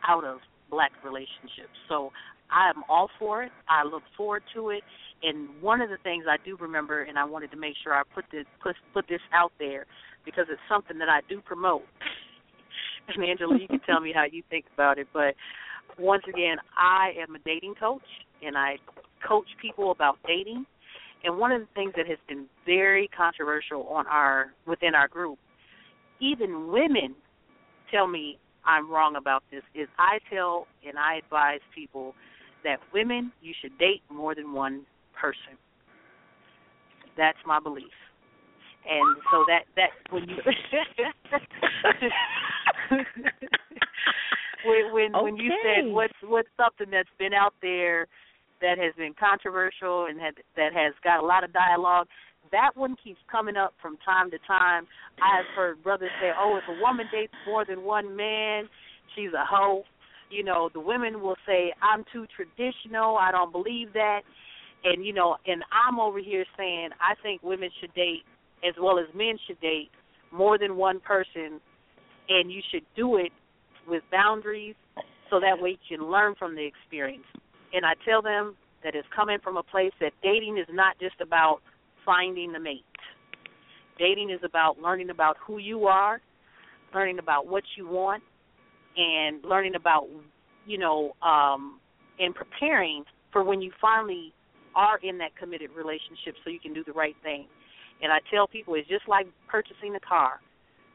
out 0.07 0.23
of 0.23 0.39
black 0.69 0.91
relationships. 1.03 1.75
So 1.87 2.11
I'm 2.51 2.83
all 2.89 3.09
for 3.19 3.43
it. 3.43 3.51
I 3.67 3.83
look 3.83 4.03
forward 4.17 4.43
to 4.55 4.69
it. 4.69 4.83
And 5.21 5.49
one 5.61 5.81
of 5.81 5.89
the 5.89 5.97
things 6.03 6.25
I 6.29 6.37
do 6.43 6.57
remember, 6.57 7.03
and 7.03 7.17
I 7.19 7.25
wanted 7.25 7.51
to 7.51 7.57
make 7.57 7.73
sure 7.83 7.93
I 7.93 8.03
put 8.13 8.25
this 8.31 8.45
put 8.63 8.75
put 8.93 9.07
this 9.07 9.21
out 9.33 9.51
there 9.59 9.85
because 10.25 10.45
it's 10.49 10.61
something 10.69 10.97
that 10.99 11.09
I 11.09 11.21
do 11.27 11.41
promote. 11.41 11.83
and 13.07 13.23
Angela, 13.23 13.57
you 13.59 13.67
can 13.67 13.81
tell 13.81 13.99
me 13.99 14.13
how 14.13 14.25
you 14.29 14.43
think 14.49 14.65
about 14.73 14.97
it. 14.97 15.07
But 15.13 15.35
once 15.97 16.23
again, 16.27 16.57
I 16.77 17.11
am 17.21 17.35
a 17.35 17.39
dating 17.39 17.75
coach, 17.79 18.01
and 18.41 18.57
I 18.57 18.77
coach 19.27 19.47
people 19.61 19.91
about 19.91 20.17
dating. 20.25 20.65
And 21.23 21.37
one 21.37 21.51
of 21.51 21.59
the 21.59 21.67
things 21.75 21.93
that 21.97 22.07
has 22.07 22.17
been 22.29 22.45
very 22.65 23.09
controversial 23.15 23.87
on 23.89 24.07
our 24.07 24.53
within 24.65 24.95
our 24.95 25.09
group, 25.09 25.37
even 26.21 26.71
women 26.71 27.13
tell 27.91 28.07
me 28.07 28.37
I'm 28.65 28.89
wrong 28.89 29.15
about 29.17 29.43
this, 29.51 29.63
is 29.75 29.87
I 29.97 30.19
tell 30.33 30.67
and 30.87 30.97
I 30.97 31.17
advise 31.17 31.59
people 31.75 32.13
that 32.63 32.77
women 32.93 33.31
you 33.41 33.53
should 33.61 33.77
date 33.77 34.01
more 34.09 34.35
than 34.35 34.53
one 34.53 34.85
person. 35.19 35.57
That's 37.17 37.37
my 37.45 37.59
belief. 37.59 37.85
And 38.89 39.17
so 39.31 39.43
that 39.47 39.65
that 39.75 39.89
when 40.09 40.29
you 40.29 40.37
when 44.65 44.93
when 44.93 45.13
when 45.13 45.37
you 45.37 45.51
said 45.61 45.83
Okay. 45.83 45.91
what's 45.91 46.13
what's 46.23 46.49
something 46.57 46.89
that's 46.89 47.09
been 47.17 47.33
out 47.33 47.53
there 47.61 48.07
that 48.61 48.77
has 48.77 48.93
been 48.95 49.13
controversial 49.17 50.05
and 50.09 50.19
had, 50.19 50.35
that 50.55 50.73
has 50.73 50.93
got 51.03 51.21
a 51.21 51.25
lot 51.25 51.43
of 51.43 51.51
dialogue. 51.53 52.07
That 52.51 52.71
one 52.75 52.95
keeps 53.03 53.19
coming 53.29 53.55
up 53.57 53.73
from 53.81 53.97
time 53.97 54.31
to 54.31 54.37
time. 54.47 54.87
I've 55.21 55.45
heard 55.55 55.83
brothers 55.83 56.11
say, 56.21 56.31
"Oh, 56.37 56.55
if 56.57 56.63
a 56.67 56.81
woman 56.81 57.05
dates 57.11 57.33
more 57.45 57.65
than 57.65 57.83
one 57.83 58.15
man, 58.15 58.69
she's 59.15 59.33
a 59.33 59.45
hoe." 59.45 59.83
You 60.29 60.43
know, 60.43 60.69
the 60.73 60.79
women 60.79 61.21
will 61.21 61.37
say, 61.45 61.73
"I'm 61.81 62.05
too 62.11 62.25
traditional. 62.35 63.17
I 63.17 63.31
don't 63.31 63.51
believe 63.51 63.93
that." 63.93 64.21
And 64.83 65.05
you 65.05 65.13
know, 65.13 65.37
and 65.45 65.63
I'm 65.71 65.99
over 65.99 66.19
here 66.19 66.45
saying, 66.55 66.89
I 67.01 67.15
think 67.21 67.43
women 67.43 67.69
should 67.79 67.93
date 67.93 68.23
as 68.67 68.75
well 68.79 68.99
as 68.99 69.05
men 69.13 69.37
should 69.47 69.59
date 69.59 69.89
more 70.31 70.57
than 70.57 70.75
one 70.75 70.99
person, 70.99 71.59
and 72.29 72.51
you 72.51 72.61
should 72.71 72.85
do 72.95 73.17
it 73.17 73.31
with 73.87 74.03
boundaries 74.11 74.75
so 75.29 75.39
that 75.39 75.61
way 75.61 75.71
you 75.71 75.97
can 75.97 76.09
learn 76.09 76.35
from 76.35 76.55
the 76.55 76.65
experience. 76.65 77.25
And 77.73 77.85
I 77.85 77.93
tell 78.05 78.21
them 78.21 78.55
that 78.83 78.95
it's 78.95 79.07
coming 79.15 79.39
from 79.43 79.57
a 79.57 79.63
place 79.63 79.91
that 79.99 80.13
dating 80.23 80.57
is 80.57 80.67
not 80.71 80.99
just 80.99 81.19
about 81.21 81.59
finding 82.05 82.51
the 82.51 82.59
mate. 82.59 82.85
Dating 83.97 84.29
is 84.29 84.39
about 84.43 84.79
learning 84.79 85.09
about 85.09 85.37
who 85.45 85.57
you 85.57 85.85
are, 85.85 86.21
learning 86.93 87.19
about 87.19 87.47
what 87.47 87.63
you 87.75 87.87
want, 87.87 88.23
and 88.97 89.43
learning 89.43 89.75
about, 89.75 90.07
you 90.65 90.77
know, 90.77 91.13
um, 91.21 91.79
and 92.19 92.33
preparing 92.35 93.03
for 93.31 93.43
when 93.43 93.61
you 93.61 93.71
finally 93.79 94.33
are 94.75 94.99
in 95.03 95.17
that 95.17 95.35
committed 95.35 95.71
relationship 95.71 96.35
so 96.43 96.49
you 96.49 96.59
can 96.59 96.73
do 96.73 96.83
the 96.83 96.93
right 96.93 97.15
thing. 97.23 97.45
And 98.01 98.11
I 98.11 98.19
tell 98.31 98.47
people 98.47 98.75
it's 98.75 98.87
just 98.87 99.07
like 99.07 99.27
purchasing 99.47 99.95
a 99.95 99.99
car. 99.99 100.39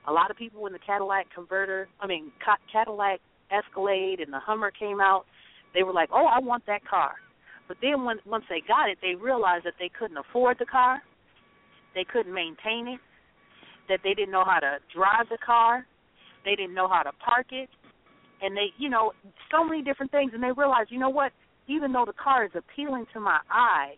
A 0.07 0.13
lot 0.13 0.31
of 0.31 0.37
people 0.37 0.63
when 0.63 0.73
the 0.73 0.79
Cadillac 0.79 1.27
converter, 1.35 1.89
I 2.01 2.07
mean 2.07 2.31
Cadillac 2.73 3.21
Escalade 3.51 4.21
and 4.21 4.33
the 4.33 4.41
Hummer 4.41 4.71
came 4.71 5.01
out, 5.01 5.25
they 5.75 5.83
were 5.83 5.93
like, 5.93 6.11
"Oh, 6.13 6.27
I 6.27 6.39
want 6.39 6.65
that 6.67 6.87
car." 6.87 7.15
But 7.67 7.79
then 7.81 8.05
when, 8.05 8.19
once 8.27 8.45
they 8.49 8.61
got 8.67 8.91
it, 8.91 8.99
they 9.01 9.15
realized 9.15 9.65
that 9.65 9.75
they 9.79 9.89
couldn't 9.99 10.19
afford 10.19 10.59
the 10.59 10.67
car, 10.67 11.03
they 11.95 12.05
couldn't 12.05 12.33
maintain 12.33 12.89
it, 12.89 13.01
that 13.89 14.01
they 14.05 14.15
didn't 14.15 14.33
know 14.33 14.45
how 14.45 14.61
to 14.61 14.79
drive 14.95 15.29
the 15.31 15.39
car, 15.45 15.87
they 16.45 16.55
didn't 16.55 16.75
know 16.75 16.89
how 16.89 17.03
to 17.03 17.13
park 17.13 17.47
it, 17.53 17.71
and 18.43 18.57
they, 18.57 18.73
you 18.79 18.89
know, 18.89 19.13
so 19.51 19.65
many 19.65 19.83
different 19.83 20.11
things. 20.13 20.33
And 20.35 20.43
they 20.43 20.53
realized, 20.57 20.91
you 20.91 20.99
know 20.99 21.09
what? 21.11 21.33
Even 21.67 21.93
though 21.93 22.05
the 22.07 22.13
car 22.13 22.45
is 22.45 22.51
appealing 22.55 23.07
to 23.15 23.21
my 23.21 23.39
eye, 23.51 23.95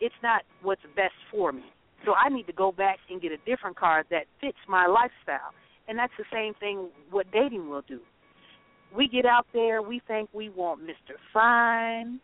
it's 0.00 0.14
not 0.22 0.42
what's 0.62 0.82
best 0.96 1.14
for 1.30 1.52
me. 1.52 1.62
So 2.04 2.14
I 2.14 2.28
need 2.28 2.46
to 2.48 2.52
go 2.52 2.72
back 2.72 2.98
and 3.08 3.22
get 3.22 3.32
a 3.32 3.38
different 3.48 3.78
car 3.78 4.04
that 4.10 4.24
fits 4.40 4.58
my 4.68 4.86
lifestyle. 4.86 5.52
And 5.88 5.98
that's 5.98 6.12
the 6.18 6.24
same 6.32 6.54
thing 6.54 6.88
what 7.10 7.26
dating 7.32 7.68
will 7.68 7.82
do. 7.88 8.00
We 8.94 9.08
get 9.08 9.24
out 9.24 9.46
there, 9.52 9.80
we 9.80 10.02
think 10.06 10.28
we 10.32 10.50
want 10.50 10.82
Mr. 10.82 11.14
Fine. 11.32 12.20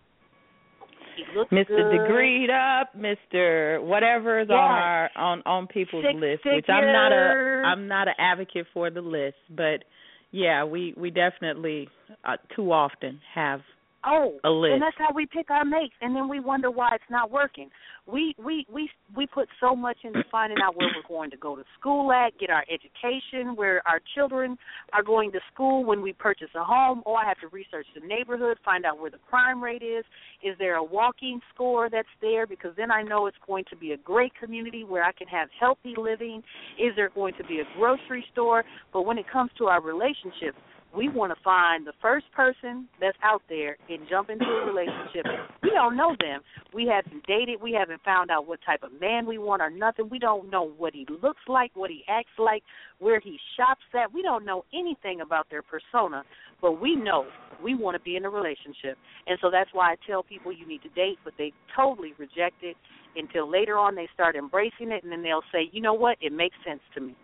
He 1.16 1.24
looks 1.36 1.50
like 1.50 1.66
Mr. 1.66 1.90
Good. 1.90 2.00
Degreed 2.00 2.50
up, 2.50 2.94
Mr. 2.96 3.82
Whatever 3.82 4.40
is 4.40 4.48
Yes. 4.48 4.56
on 4.56 4.70
our 4.70 5.10
on 5.16 5.42
on 5.46 5.66
people's 5.66 6.04
Six 6.04 6.14
list, 6.20 6.44
which 6.44 6.68
I'm 6.68 6.92
not 6.92 7.12
a 7.12 7.28
figures. 7.30 7.64
I'm 7.66 7.88
not 7.88 8.08
an 8.08 8.14
advocate 8.18 8.66
for 8.72 8.90
the 8.90 9.00
list, 9.00 9.38
but 9.50 9.84
yeah, 10.30 10.64
we 10.64 10.94
we 10.96 11.10
definitely 11.10 11.88
uh, 12.24 12.36
too 12.54 12.72
often 12.72 13.20
have 13.34 13.60
Oh, 14.04 14.38
a 14.44 14.50
list. 14.50 14.74
and 14.74 14.82
that's 14.82 14.96
how 14.96 15.12
we 15.14 15.26
pick 15.26 15.50
our 15.50 15.64
mates, 15.64 15.94
and 16.00 16.14
then 16.14 16.28
we 16.28 16.38
wonder 16.38 16.70
why 16.70 16.90
it's 16.94 17.10
not 17.10 17.30
working. 17.30 17.68
We 18.06 18.34
we 18.38 18.64
we 18.72 18.88
we 19.16 19.26
put 19.26 19.48
so 19.60 19.74
much 19.74 19.96
into 20.04 20.22
finding 20.30 20.58
out 20.62 20.76
where 20.76 20.88
we're 20.94 21.08
going 21.08 21.30
to 21.30 21.36
go 21.36 21.56
to 21.56 21.64
school 21.78 22.12
at, 22.12 22.38
get 22.38 22.48
our 22.48 22.64
education, 22.72 23.56
where 23.56 23.82
our 23.88 24.00
children 24.14 24.56
are 24.92 25.02
going 25.02 25.32
to 25.32 25.40
school 25.52 25.84
when 25.84 26.00
we 26.00 26.12
purchase 26.12 26.48
a 26.54 26.62
home. 26.62 27.02
Oh, 27.06 27.14
I 27.14 27.26
have 27.26 27.40
to 27.40 27.48
research 27.48 27.86
the 28.00 28.06
neighborhood, 28.06 28.58
find 28.64 28.84
out 28.86 29.00
where 29.00 29.10
the 29.10 29.18
crime 29.28 29.62
rate 29.62 29.82
is. 29.82 30.04
Is 30.44 30.54
there 30.58 30.76
a 30.76 30.84
walking 30.84 31.40
score 31.52 31.90
that's 31.90 32.08
there? 32.20 32.46
Because 32.46 32.72
then 32.76 32.92
I 32.92 33.02
know 33.02 33.26
it's 33.26 33.36
going 33.46 33.64
to 33.70 33.76
be 33.76 33.92
a 33.92 33.96
great 33.96 34.32
community 34.40 34.84
where 34.84 35.02
I 35.02 35.12
can 35.12 35.26
have 35.26 35.48
healthy 35.58 35.94
living. 35.96 36.42
Is 36.78 36.94
there 36.94 37.10
going 37.10 37.34
to 37.38 37.44
be 37.44 37.60
a 37.60 37.64
grocery 37.76 38.24
store? 38.32 38.64
But 38.92 39.02
when 39.02 39.18
it 39.18 39.26
comes 39.30 39.50
to 39.58 39.64
our 39.64 39.82
relationships, 39.82 40.58
we 40.96 41.08
want 41.08 41.36
to 41.36 41.42
find 41.44 41.86
the 41.86 41.92
first 42.00 42.26
person 42.32 42.88
that's 43.00 43.16
out 43.22 43.42
there 43.48 43.76
and 43.88 44.00
jump 44.08 44.30
into 44.30 44.46
a 44.46 44.64
relationship. 44.66 45.26
We 45.62 45.70
don't 45.70 45.96
know 45.96 46.16
them. 46.18 46.40
We 46.72 46.86
haven't 46.86 47.26
dated. 47.26 47.60
We 47.60 47.72
haven't 47.72 48.02
found 48.04 48.30
out 48.30 48.48
what 48.48 48.60
type 48.64 48.82
of 48.82 48.98
man 48.98 49.26
we 49.26 49.38
want 49.38 49.60
or 49.60 49.70
nothing. 49.70 50.08
We 50.10 50.18
don't 50.18 50.50
know 50.50 50.72
what 50.78 50.94
he 50.94 51.06
looks 51.22 51.42
like, 51.46 51.72
what 51.74 51.90
he 51.90 52.04
acts 52.08 52.38
like, 52.38 52.62
where 53.00 53.20
he 53.20 53.38
shops 53.56 53.82
at. 53.94 54.12
We 54.12 54.22
don't 54.22 54.44
know 54.46 54.64
anything 54.72 55.20
about 55.20 55.48
their 55.50 55.62
persona, 55.62 56.24
but 56.62 56.80
we 56.80 56.96
know 56.96 57.26
we 57.62 57.74
want 57.74 57.96
to 57.96 58.02
be 58.02 58.16
in 58.16 58.24
a 58.24 58.30
relationship. 58.30 58.96
And 59.26 59.38
so 59.42 59.50
that's 59.50 59.70
why 59.72 59.92
I 59.92 59.96
tell 60.06 60.22
people 60.22 60.52
you 60.52 60.66
need 60.66 60.82
to 60.82 60.88
date, 60.90 61.18
but 61.22 61.34
they 61.36 61.52
totally 61.76 62.14
reject 62.18 62.62
it 62.62 62.76
until 63.14 63.50
later 63.50 63.76
on 63.76 63.94
they 63.94 64.08
start 64.14 64.36
embracing 64.36 64.90
it, 64.90 65.02
and 65.02 65.12
then 65.12 65.22
they'll 65.22 65.42
say, 65.52 65.68
you 65.70 65.82
know 65.82 65.94
what, 65.94 66.16
it 66.20 66.32
makes 66.32 66.56
sense 66.66 66.80
to 66.94 67.00
me. 67.00 67.14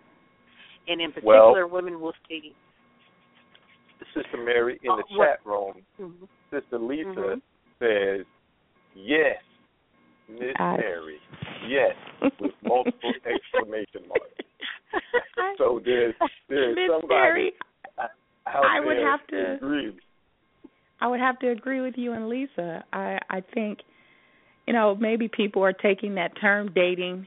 And 0.86 1.00
in 1.00 1.14
Well- 1.22 1.54
particular, 1.54 1.66
women 1.66 2.00
will 2.00 2.14
say, 2.28 2.52
Sister 4.14 4.36
Mary 4.36 4.78
in 4.82 4.96
the 4.96 5.04
Oh, 5.12 5.16
chat 5.16 5.40
room, 5.44 5.82
mhm. 6.00 6.28
Sister 6.50 6.78
Lisa 6.78 7.08
Mhm. 7.08 7.42
says, 7.78 8.26
"Yes, 8.94 9.42
Miss 10.28 10.54
I- 10.58 10.76
Mary, 10.78 11.20
yes," 11.66 11.96
with 12.40 12.52
multiple 12.62 13.12
exclamation 13.26 14.06
marks. 14.08 15.58
So 15.58 15.80
there's 15.84 16.14
there's 16.48 16.76
Miss 16.76 16.88
somebody 16.90 17.14
Mary, 17.14 17.52
out 17.98 18.10
I 18.46 18.80
would 18.80 18.96
there 18.96 19.06
have 19.10 19.26
to- 19.28 19.52
agree. 19.54 19.96
I 21.00 21.06
would 21.08 21.20
have 21.20 21.38
to 21.40 21.48
agree 21.50 21.80
with 21.80 21.98
you 21.98 22.12
and 22.12 22.28
Lisa. 22.28 22.84
I 22.92 23.18
I 23.30 23.40
think 23.40 23.80
you 24.66 24.72
know 24.72 24.94
maybe 24.94 25.28
people 25.28 25.62
are 25.62 25.72
taking 25.72 26.14
that 26.14 26.36
term 26.40 26.70
dating 26.72 27.26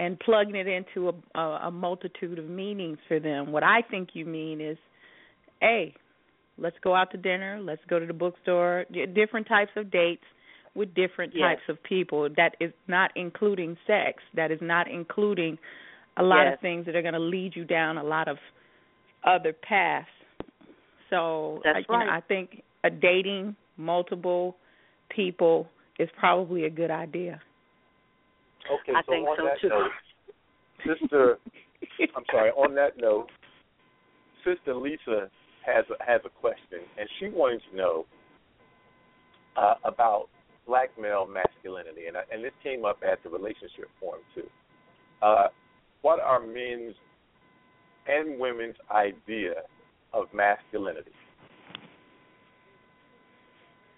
and 0.00 0.18
plugging 0.20 0.56
it 0.56 0.66
into 0.66 1.08
a, 1.10 1.38
a, 1.38 1.58
a 1.66 1.70
multitude 1.70 2.38
of 2.38 2.46
meanings 2.48 2.98
for 3.06 3.20
them. 3.20 3.52
What 3.52 3.62
I 3.62 3.80
think 3.82 4.16
you 4.16 4.24
mean 4.24 4.60
is, 4.60 4.76
hey, 5.60 5.94
let's 6.58 6.76
go 6.82 6.94
out 6.94 7.10
to 7.12 7.16
dinner, 7.16 7.60
let's 7.60 7.82
go 7.88 7.98
to 7.98 8.06
the 8.06 8.12
bookstore, 8.12 8.84
different 9.14 9.46
types 9.46 9.72
of 9.76 9.90
dates 9.90 10.24
with 10.74 10.92
different 10.94 11.32
Yes. 11.34 11.58
types 11.58 11.68
of 11.68 11.82
people. 11.82 12.28
That 12.36 12.56
is 12.60 12.72
not 12.88 13.12
including 13.16 13.76
sex. 13.86 14.22
That 14.34 14.50
is 14.50 14.60
not 14.60 14.88
including 14.88 15.58
a 16.16 16.22
lot 16.22 16.44
Yes. 16.44 16.54
of 16.54 16.60
things 16.60 16.86
that 16.86 16.96
are 16.96 17.02
going 17.02 17.14
to 17.14 17.20
lead 17.20 17.54
you 17.56 17.64
down 17.64 17.98
a 17.98 18.02
lot 18.02 18.28
of 18.28 18.38
other 19.24 19.52
paths. 19.52 20.08
So 21.10 21.58
uh, 21.58 21.60
That's 21.72 21.86
I, 21.88 21.92
you 21.92 22.04
know. 22.04 22.12
I 22.12 22.20
think 22.20 22.62
a 22.82 22.90
dating 22.90 23.56
multiple 23.76 24.56
people 25.08 25.68
is 25.98 26.08
probably 26.18 26.64
a 26.64 26.70
good 26.70 26.90
idea. 26.90 27.40
Okay, 28.70 28.92
I 28.94 29.02
so 29.02 29.12
think 29.12 29.28
on 29.28 29.36
so 29.36 29.44
that 29.44 29.60
too. 29.60 29.68
note, 29.68 29.90
Sister, 31.00 31.38
I'm 32.16 32.24
sorry. 32.30 32.50
On 32.50 32.74
that 32.74 32.96
note, 32.96 33.28
Sister 34.44 34.74
Lisa 34.74 35.30
has 35.64 35.84
a, 35.90 36.04
has 36.04 36.20
a 36.24 36.28
question, 36.40 36.80
and 36.98 37.08
she 37.18 37.28
wanted 37.28 37.60
to 37.70 37.76
know 37.76 38.06
uh, 39.56 39.74
about 39.84 40.28
black 40.66 40.90
male 41.00 41.26
masculinity, 41.26 42.06
and 42.08 42.16
I, 42.16 42.22
and 42.32 42.44
this 42.44 42.52
came 42.62 42.84
up 42.84 42.98
at 43.02 43.22
the 43.22 43.30
relationship 43.30 43.88
forum 44.00 44.22
too. 44.34 44.46
Uh, 45.22 45.48
what 46.02 46.20
are 46.20 46.40
men's 46.40 46.94
and 48.06 48.38
women's 48.38 48.76
idea 48.90 49.54
of 50.12 50.26
masculinity? 50.34 51.12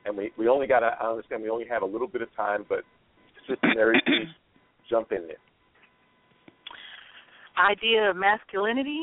And 0.04 0.16
we 0.16 0.32
we 0.38 0.48
only 0.48 0.66
got 0.66 0.80
to 0.80 0.86
I 0.86 1.10
understand 1.10 1.42
we 1.42 1.50
only 1.50 1.66
have 1.68 1.82
a 1.82 1.86
little 1.86 2.06
bit 2.06 2.22
of 2.22 2.34
time, 2.36 2.64
but 2.68 2.84
Sister 3.48 3.72
Mary, 3.74 4.00
please 4.06 4.28
jump 4.88 5.10
in 5.10 5.26
there. 5.26 5.36
idea 7.58 8.10
of 8.10 8.16
masculinity, 8.16 9.02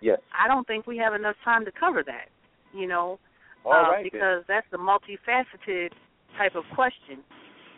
Yes. 0.00 0.18
I 0.32 0.48
don't 0.48 0.66
think 0.66 0.86
we 0.86 0.96
have 0.98 1.14
enough 1.14 1.36
time 1.44 1.64
to 1.64 1.72
cover 1.72 2.02
that. 2.04 2.28
You 2.74 2.86
know, 2.86 3.18
uh, 3.64 3.70
right. 3.70 4.02
then. 4.02 4.10
because 4.12 4.44
that's 4.48 4.66
a 4.72 4.78
multifaceted 4.78 5.90
type 6.36 6.54
of 6.54 6.64
question. 6.74 7.22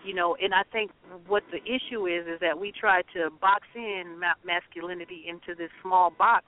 You 0.05 0.15
know, 0.15 0.36
and 0.40 0.55
I 0.55 0.62
think 0.73 0.90
what 1.27 1.43
the 1.51 1.59
issue 1.59 2.07
is 2.07 2.27
is 2.27 2.40
that 2.40 2.59
we 2.59 2.73
try 2.73 3.03
to 3.15 3.31
box 3.40 3.66
in 3.74 4.19
ma- 4.19 4.39
masculinity 4.45 5.24
into 5.28 5.55
this 5.57 5.70
small 5.82 6.11
box, 6.11 6.45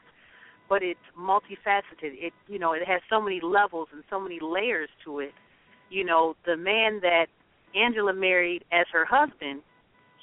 but 0.68 0.82
it's 0.82 1.00
multifaceted. 1.18 2.14
It 2.14 2.32
you 2.48 2.58
know 2.58 2.72
it 2.72 2.86
has 2.86 3.00
so 3.10 3.20
many 3.20 3.40
levels 3.42 3.88
and 3.92 4.02
so 4.08 4.20
many 4.20 4.38
layers 4.40 4.88
to 5.04 5.20
it. 5.20 5.32
You 5.90 6.04
know, 6.04 6.36
the 6.46 6.56
man 6.56 7.00
that 7.02 7.26
Angela 7.74 8.12
married 8.12 8.64
as 8.72 8.86
her 8.92 9.04
husband, 9.04 9.62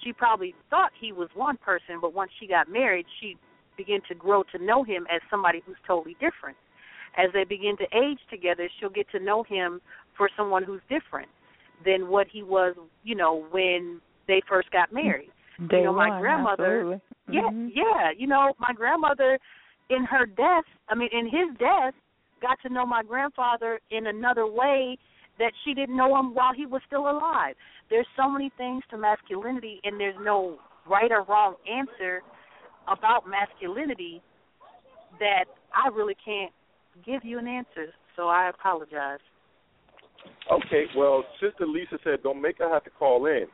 she 0.04 0.14
probably 0.14 0.56
thought 0.70 0.92
he 1.00 1.12
was 1.12 1.30
one 1.34 1.58
person, 1.58 2.00
but 2.02 2.14
once 2.14 2.32
she 2.40 2.48
got 2.48 2.70
married, 2.72 3.06
she 3.20 3.36
began 3.78 4.02
to 4.10 4.16
grow 4.16 4.44
to 4.52 4.64
know 4.64 4.84
him 4.84 5.08
as 5.14 5.22
somebody 5.30 5.62
who's 5.66 5.78
totally 5.86 6.16
different. 6.20 6.58
As 7.18 7.32
they 7.34 7.44
begin 7.44 7.78
to 7.78 7.86
age 7.96 8.20
together, 8.30 8.70
she'll 8.80 8.90
get 8.90 9.10
to 9.12 9.20
know 9.20 9.44
him 9.44 9.82
for 10.18 10.30
someone 10.36 10.64
who's 10.64 10.82
different 10.90 11.30
than 11.86 12.10
what 12.10 12.28
he 12.28 12.44
was, 12.44 12.76
you 13.04 13.16
know, 13.16 13.46
when 13.52 14.02
they 14.28 14.42
first 14.48 14.70
got 14.72 14.92
married. 14.92 15.32
Day 15.70 15.78
you 15.78 15.84
know, 15.86 15.94
my 15.94 16.10
one, 16.10 16.22
grandmother- 16.22 16.80
absolutely. 16.80 17.02
Yeah, 17.30 17.42
Mhm. 17.42 17.72
yeah. 17.74 18.12
You 18.12 18.28
know, 18.28 18.54
my 18.58 18.72
grandmother 18.74 19.40
in 19.90 20.04
her 20.06 20.26
death, 20.26 20.66
I 20.90 20.96
mean 20.96 21.10
in 21.12 21.28
his 21.28 21.56
death, 21.58 21.94
got 22.40 22.60
to 22.62 22.70
know 22.70 22.86
my 22.86 23.04
grandfather 23.04 23.80
in 23.90 24.08
another 24.08 24.46
way 24.46 24.98
that 25.38 25.54
she 25.64 25.74
didn't 25.74 25.96
know 25.96 26.16
him 26.18 26.34
while 26.34 26.54
he 26.54 26.66
was 26.66 26.82
still 26.84 27.10
alive. 27.10 27.56
There's 27.90 28.08
so 28.16 28.30
many 28.30 28.50
things 28.50 28.84
to 28.90 28.98
masculinity, 28.98 29.80
and 29.84 30.00
there's 30.00 30.18
no 30.20 30.60
right 30.86 31.12
or 31.12 31.24
wrong 31.24 31.56
answer 31.68 32.24
about 32.88 33.24
masculinity 33.28 34.22
that 35.20 35.46
I 35.76 35.90
really 35.90 36.16
can't 36.24 36.52
give 37.06 37.24
you 37.24 37.40
an 37.40 37.48
answer. 37.48 37.94
So 38.16 38.28
I 38.28 38.50
apologize. 38.50 39.20
Okay, 40.52 40.86
well, 40.96 41.24
Sister 41.40 41.66
Lisa 41.66 41.98
said 42.04 42.24
don't 42.24 42.42
make 42.42 42.58
her 42.60 42.72
have 42.72 42.84
to 42.86 42.90
call 42.90 43.26
in. 43.26 43.46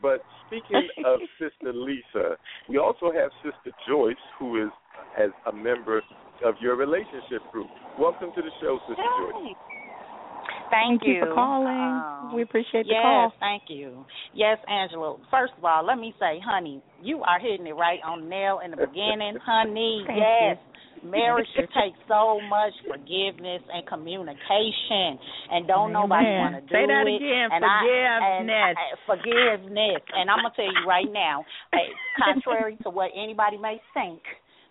But 0.00 0.22
speaking 0.46 0.88
of 1.06 1.20
Sister 1.38 1.72
Lisa, 1.72 2.36
we 2.68 2.78
also 2.78 3.12
have 3.12 3.30
Sister 3.42 3.76
Joyce, 3.88 4.16
who 4.38 4.64
is 4.64 4.70
as 5.18 5.30
a 5.46 5.52
member 5.52 6.02
of 6.44 6.54
your 6.60 6.76
relationship 6.76 7.42
group. 7.52 7.68
Welcome 7.98 8.30
to 8.34 8.42
the 8.42 8.50
show, 8.60 8.78
Sister 8.88 9.02
Joyce. 9.02 9.54
Thank, 10.72 11.04
Thank 11.04 11.04
you 11.04 11.20
for 11.20 11.34
calling. 11.36 11.68
Um, 11.68 12.32
We 12.34 12.40
appreciate 12.42 12.88
the 12.88 12.96
yes, 12.96 13.04
call. 13.04 13.32
thank 13.38 13.64
you. 13.68 14.06
Yes, 14.32 14.56
Angela. 14.66 15.18
First 15.30 15.52
of 15.58 15.64
all, 15.64 15.84
let 15.84 15.98
me 15.98 16.14
say, 16.18 16.40
honey, 16.40 16.80
you 17.02 17.20
are 17.22 17.38
hitting 17.38 17.66
it 17.66 17.76
right 17.76 18.00
on 18.04 18.24
the 18.24 18.28
nail 18.32 18.60
in 18.64 18.70
the 18.72 18.78
beginning, 18.80 19.36
honey. 19.44 20.02
Thank 20.08 20.18
yes. 20.18 20.56
Marriage 21.04 21.48
should 21.54 21.68
take 21.76 21.92
so 22.08 22.40
much 22.48 22.72
forgiveness 22.88 23.60
and 23.68 23.84
communication, 23.86 25.18
and 25.50 25.66
don't 25.68 25.92
nobody 25.92 26.24
want 26.40 26.54
to 26.56 26.60
do 26.62 26.72
Say 26.72 26.86
that 26.88 27.04
it. 27.04 27.20
again, 27.20 27.48
and 27.52 27.64
I, 27.64 27.80
and 27.84 28.48
forgiveness. 28.48 28.76
I, 28.80 28.86
forgiveness. 29.04 30.02
And 30.16 30.30
I'm 30.30 30.38
gonna 30.40 30.54
tell 30.56 30.64
you 30.72 30.88
right 30.88 31.10
now, 31.12 31.44
contrary 32.16 32.78
to 32.84 32.88
what 32.90 33.10
anybody 33.12 33.58
may 33.58 33.76
think, 33.92 34.22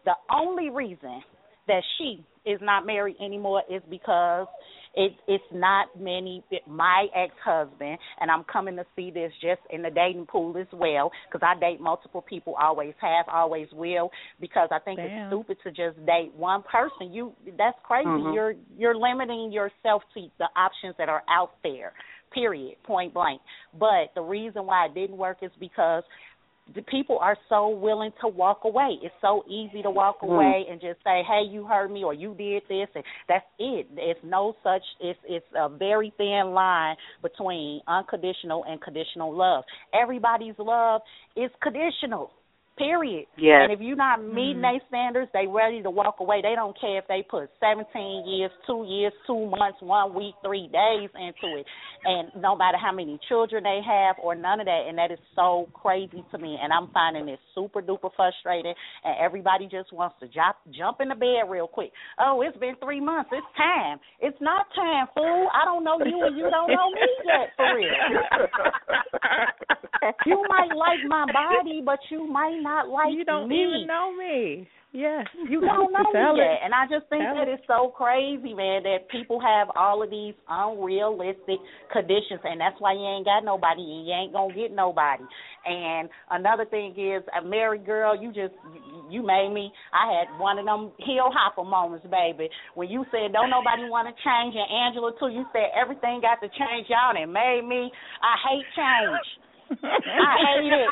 the 0.05 0.15
only 0.33 0.69
reason 0.71 1.21
that 1.67 1.83
she 1.97 2.25
is 2.45 2.59
not 2.61 2.85
married 2.87 3.17
anymore 3.23 3.61
is 3.69 3.83
because 3.89 4.47
it 4.95 5.13
it's 5.27 5.43
not 5.53 5.87
many 5.99 6.43
my 6.67 7.07
ex-husband 7.15 7.97
and 8.19 8.29
I'm 8.29 8.43
coming 8.43 8.75
to 8.75 8.85
see 8.95 9.11
this 9.11 9.31
just 9.41 9.61
in 9.69 9.81
the 9.81 9.89
dating 9.89 10.25
pool 10.25 10.57
as 10.57 10.67
well 10.73 11.11
because 11.31 11.45
I 11.45 11.59
date 11.59 11.79
multiple 11.79 12.21
people 12.21 12.55
always 12.61 12.93
have 12.99 13.25
always 13.29 13.67
will 13.71 14.11
because 14.39 14.69
I 14.71 14.79
think 14.79 14.99
Damn. 14.99 15.09
it's 15.09 15.29
stupid 15.29 15.57
to 15.63 15.69
just 15.69 16.05
date 16.05 16.31
one 16.35 16.63
person 16.63 17.13
you 17.13 17.33
that's 17.57 17.77
crazy 17.83 18.07
Mhm. 18.07 18.33
you're 18.33 18.53
you're 18.77 18.95
limiting 18.95 19.51
yourself 19.51 20.03
to 20.13 20.27
the 20.37 20.49
options 20.55 20.95
that 20.97 21.09
are 21.09 21.23
out 21.29 21.51
there 21.63 21.93
period 22.33 22.81
point 22.83 23.13
blank 23.13 23.41
but 23.77 24.13
the 24.15 24.21
reason 24.21 24.65
why 24.65 24.85
it 24.85 24.93
didn't 24.93 25.17
work 25.17 25.37
is 25.41 25.51
because 25.59 26.03
the 26.73 26.81
people 26.83 27.17
are 27.19 27.37
so 27.49 27.69
willing 27.69 28.11
to 28.21 28.27
walk 28.27 28.61
away. 28.63 28.97
It's 29.01 29.13
so 29.21 29.43
easy 29.47 29.81
to 29.81 29.89
walk 29.89 30.21
Mm. 30.21 30.35
away 30.35 30.65
and 30.69 30.79
just 30.79 31.03
say, 31.03 31.23
"Hey, 31.23 31.43
you 31.43 31.65
heard 31.65 31.91
me," 31.91 32.03
or 32.03 32.13
"You 32.13 32.33
did 32.33 32.67
this," 32.67 32.89
and 32.95 33.03
that's 33.27 33.45
it. 33.59 33.87
It's 33.97 34.23
no 34.23 34.55
such. 34.63 34.83
It's 34.99 35.19
it's 35.25 35.47
a 35.55 35.69
very 35.69 36.11
thin 36.17 36.53
line 36.53 36.97
between 37.21 37.81
unconditional 37.87 38.63
and 38.65 38.81
conditional 38.81 39.31
love. 39.31 39.65
Everybody's 39.93 40.57
love 40.59 41.01
is 41.35 41.51
conditional. 41.61 42.31
Period. 42.81 43.27
Yes. 43.37 43.69
And 43.69 43.71
if 43.71 43.79
you're 43.79 43.95
not 43.95 44.25
meeting 44.25 44.57
mm-hmm. 44.57 44.81
their 44.81 44.81
standards, 44.89 45.29
they 45.33 45.45
ready 45.45 45.83
to 45.83 45.91
walk 45.91 46.15
away. 46.19 46.41
They 46.41 46.55
don't 46.55 46.73
care 46.81 46.97
if 46.97 47.05
they 47.07 47.21
put 47.21 47.49
17 47.61 47.85
years, 48.25 48.49
two 48.65 48.85
years, 48.89 49.13
two 49.27 49.45
months, 49.53 49.77
one 49.81 50.15
week, 50.15 50.33
three 50.43 50.65
days 50.65 51.09
into 51.13 51.61
it, 51.61 51.65
and 52.05 52.31
no 52.41 52.55
matter 52.55 52.79
how 52.81 52.91
many 52.91 53.19
children 53.29 53.61
they 53.63 53.81
have 53.85 54.15
or 54.17 54.33
none 54.33 54.59
of 54.59 54.65
that. 54.65 54.85
And 54.89 54.97
that 54.97 55.11
is 55.11 55.19
so 55.35 55.69
crazy 55.73 56.25
to 56.31 56.37
me. 56.39 56.57
And 56.57 56.73
I'm 56.73 56.89
finding 56.89 57.29
it 57.29 57.39
super 57.53 57.83
duper 57.83 58.09
frustrating. 58.15 58.73
And 59.03 59.15
everybody 59.21 59.69
just 59.69 59.93
wants 59.93 60.15
to 60.21 60.25
jump 60.27 60.57
jump 60.73 61.01
in 61.01 61.09
the 61.09 61.15
bed 61.15 61.45
real 61.49 61.67
quick. 61.67 61.91
Oh, 62.19 62.41
it's 62.41 62.57
been 62.57 62.73
three 62.81 62.99
months. 62.99 63.29
It's 63.31 63.45
time. 63.55 63.99
It's 64.21 64.41
not 64.41 64.65
time, 64.73 65.05
fool. 65.13 65.49
I 65.53 65.65
don't 65.65 65.83
know 65.83 65.99
you, 66.01 66.25
and 66.25 66.35
you 66.35 66.49
don't 66.49 66.73
know 66.73 66.89
me 66.97 67.09
yet, 67.29 67.53
for 67.55 67.77
real. 67.77 67.93
You 70.25 70.43
might 70.49 70.75
like 70.75 70.99
my 71.07 71.25
body, 71.31 71.81
but 71.85 71.99
you 72.09 72.25
might 72.25 72.59
not 72.61 72.70
like 72.89 73.13
you 73.13 73.25
don't 73.25 73.49
me. 73.49 73.61
even 73.63 73.87
know 73.87 74.13
me. 74.15 74.67
Yes. 74.93 75.23
You 75.47 75.61
don't 75.61 75.87
know 75.95 76.03
Tell 76.11 76.35
me 76.35 76.41
it. 76.41 76.51
yet, 76.51 76.59
and 76.67 76.75
I 76.75 76.83
just 76.83 77.07
think 77.07 77.23
Tell 77.23 77.35
that 77.39 77.47
it. 77.47 77.55
it's 77.55 77.63
so 77.67 77.95
crazy, 77.95 78.51
man, 78.53 78.83
that 78.83 79.07
people 79.07 79.39
have 79.39 79.71
all 79.75 80.03
of 80.03 80.09
these 80.11 80.35
unrealistic 80.51 81.63
conditions, 81.95 82.43
and 82.43 82.59
that's 82.59 82.75
why 82.79 82.91
you 82.91 82.99
ain't 83.07 83.23
got 83.23 83.45
nobody, 83.47 83.79
and 83.87 84.03
you 84.03 84.11
ain't 84.11 84.33
gonna 84.35 84.51
get 84.53 84.75
nobody. 84.75 85.23
And 85.63 86.09
another 86.29 86.65
thing 86.65 86.91
is, 86.99 87.23
a 87.31 87.39
married 87.39 87.85
girl, 87.85 88.19
you 88.19 88.33
just 88.35 88.51
you 89.09 89.23
made 89.23 89.51
me. 89.55 89.71
I 89.95 90.11
had 90.11 90.27
one 90.39 90.59
of 90.59 90.65
them 90.65 90.91
heel 90.99 91.31
hopper 91.31 91.63
moments, 91.63 92.03
baby, 92.11 92.49
when 92.75 92.89
you 92.91 93.05
said 93.15 93.31
don't 93.31 93.49
nobody 93.49 93.87
want 93.87 94.11
to 94.11 94.15
change, 94.27 94.59
and 94.59 94.67
Angela 94.67 95.15
too. 95.19 95.31
You 95.31 95.45
said 95.55 95.71
everything 95.71 96.19
got 96.19 96.43
to 96.43 96.51
change, 96.51 96.91
y'all, 96.91 97.15
and 97.15 97.19
it 97.23 97.31
made 97.31 97.63
me. 97.63 97.87
I 98.19 98.35
hate 98.43 98.67
change. 98.75 99.27
I 99.71 100.35
hate 100.51 100.67
it. 100.67 100.91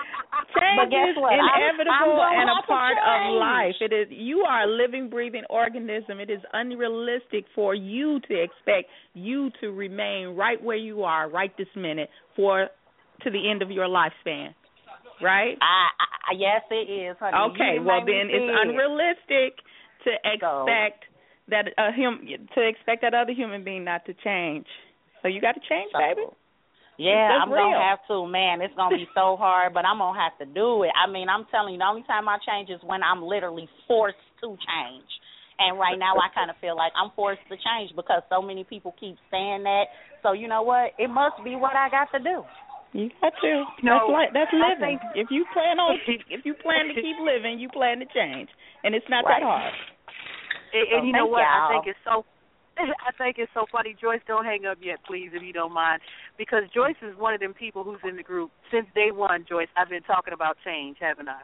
Change 0.61 0.77
But 0.77 0.90
guess 0.90 1.10
is 1.10 1.18
what? 1.18 1.34
I'm- 1.34 1.41
inevitable 1.41 1.94
I'm 1.94 2.15
gonna 2.15 2.41
and 2.41 2.49
a 2.49 2.61
part 2.64 2.98
of 2.98 3.34
life. 3.36 3.76
It 3.81 3.94
is 3.94 4.07
you 4.11 4.41
are 4.44 4.64
a 4.64 4.68
living, 4.68 5.10
breathing 5.10 5.44
organism. 5.49 6.19
It 6.19 6.30
is 6.30 6.41
unrealistic 6.53 7.45
for 7.56 7.73
you 7.76 8.19
to 8.22 8.34
expect 8.41 8.90
you 9.14 9.49
to 9.61 9.72
remain 9.72 10.36
right 10.36 10.61
where 10.61 10.77
you 10.77 11.03
are 11.03 11.27
right 11.30 11.56
this 11.57 11.73
minute 11.76 12.10
for 12.36 12.69
to 13.22 13.30
the 13.30 13.49
end 13.49 13.61
of 13.61 13.72
your 13.72 13.88
lifespan. 13.88 14.53
Right? 15.22 15.57
I, 15.61 15.88
I 16.30 16.34
yes, 16.38 16.64
it 16.72 16.90
is, 16.90 17.18
honey. 17.19 17.36
Okay, 17.52 17.76
done 17.76 17.86
well 17.86 18.06
then 18.06 18.30
it's 18.31 18.49
it. 18.49 18.68
unrealistic 18.68 19.57
to 20.06 20.11
So- 20.40 20.64
expect 20.65 21.06
that 21.49 21.65
a 21.77 21.91
hum 21.91 22.27
to 22.56 22.61
expect 22.68 23.02
that 23.02 23.14
other 23.14 23.34
human 23.34 23.64
being 23.64 23.84
not 23.84 24.06
to 24.06 24.14
change. 24.14 24.68
So 25.22 25.27
you 25.27 25.41
got 25.41 25.53
to 25.56 25.61
change, 25.68 25.91
So, 25.91 25.99
baby. 25.99 26.22
Yeah, 27.00 27.32
That's 27.32 27.48
I'm 27.48 27.52
real. 27.56 27.64
gonna 27.72 27.80
have 27.80 28.04
to, 28.12 28.28
man. 28.28 28.60
It's 28.60 28.76
gonna 28.76 29.00
be 29.00 29.08
so 29.16 29.40
hard, 29.40 29.72
but 29.74 29.88
I'm 29.88 30.04
gonna 30.04 30.20
have 30.20 30.36
to 30.44 30.46
do 30.46 30.84
it. 30.84 30.92
I 31.00 31.08
mean, 31.08 31.32
I'm 31.32 31.48
telling 31.48 31.74
you, 31.74 31.80
the 31.80 31.88
only 31.88 32.04
time 32.04 32.28
I 32.28 32.36
change 32.44 32.68
is 32.70 32.84
when 32.84 33.00
I'm 33.02 33.24
literally 33.24 33.72
forced 33.88 34.20
to 34.44 34.52
change. 34.60 35.08
And 35.64 35.80
right 35.80 35.96
now, 36.00 36.16
I 36.20 36.28
kind 36.36 36.52
of 36.52 36.56
feel 36.60 36.76
like 36.76 36.92
I'm 37.00 37.12
forced 37.16 37.44
to 37.48 37.56
change 37.56 37.96
because 37.96 38.24
so 38.28 38.42
many 38.44 38.64
people 38.68 38.96
keep 39.00 39.16
saying 39.32 39.64
that. 39.64 39.88
So 40.24 40.32
you 40.36 40.48
know 40.52 40.62
what? 40.64 40.92
It 41.00 41.08
must 41.08 41.40
be 41.44 41.56
what 41.56 41.76
I 41.76 41.88
got 41.88 42.12
to 42.16 42.20
do. 42.20 42.44
You 42.92 43.08
got 43.24 43.32
to. 43.44 43.52
No, 43.84 43.96
that's 43.96 44.12
like 44.12 44.30
that's 44.36 44.52
living. 44.52 45.00
think- 45.00 45.16
if 45.16 45.28
you 45.32 45.48
plan 45.56 45.80
on 45.80 45.96
if 46.36 46.44
you 46.44 46.52
plan 46.60 46.92
to 46.92 46.96
keep 47.00 47.16
living, 47.24 47.60
you 47.64 47.72
plan 47.72 48.00
to 48.04 48.08
change, 48.12 48.52
and 48.84 48.92
it's 48.92 49.08
not 49.08 49.24
Right. 49.24 49.40
that 49.40 49.48
hard. 49.48 49.72
And, 50.76 50.84
and 50.84 51.00
So 51.00 51.06
you 51.08 51.14
know 51.16 51.28
what? 51.32 51.48
I 51.48 51.64
y'all. 51.64 51.72
think 51.80 51.88
it's 51.96 52.04
so. 52.04 52.28
I 53.08 53.12
think 53.18 53.38
it's 53.38 53.52
so 53.54 53.66
funny. 53.72 53.96
Joyce, 54.00 54.22
don't 54.28 54.46
hang 54.46 54.66
up 54.66 54.78
yet, 54.82 55.00
please, 55.06 55.30
if 55.34 55.44
you 55.44 55.54
don't 55.54 55.74
mind, 55.74 56.02
because 56.38 56.64
Joyce 56.74 57.00
is 57.02 57.18
one 57.18 57.34
of 57.34 57.40
them 57.40 57.54
people 57.54 57.84
who's 57.84 58.00
in 58.08 58.16
the 58.16 58.24
group 58.24 58.52
since 58.72 58.88
day 58.96 59.12
one. 59.12 59.46
Joyce, 59.48 59.68
I've 59.78 59.90
been 59.90 60.04
talking 60.04 60.34
about 60.34 60.58
change, 60.64 60.98
haven't 61.00 61.30
I? 61.30 61.42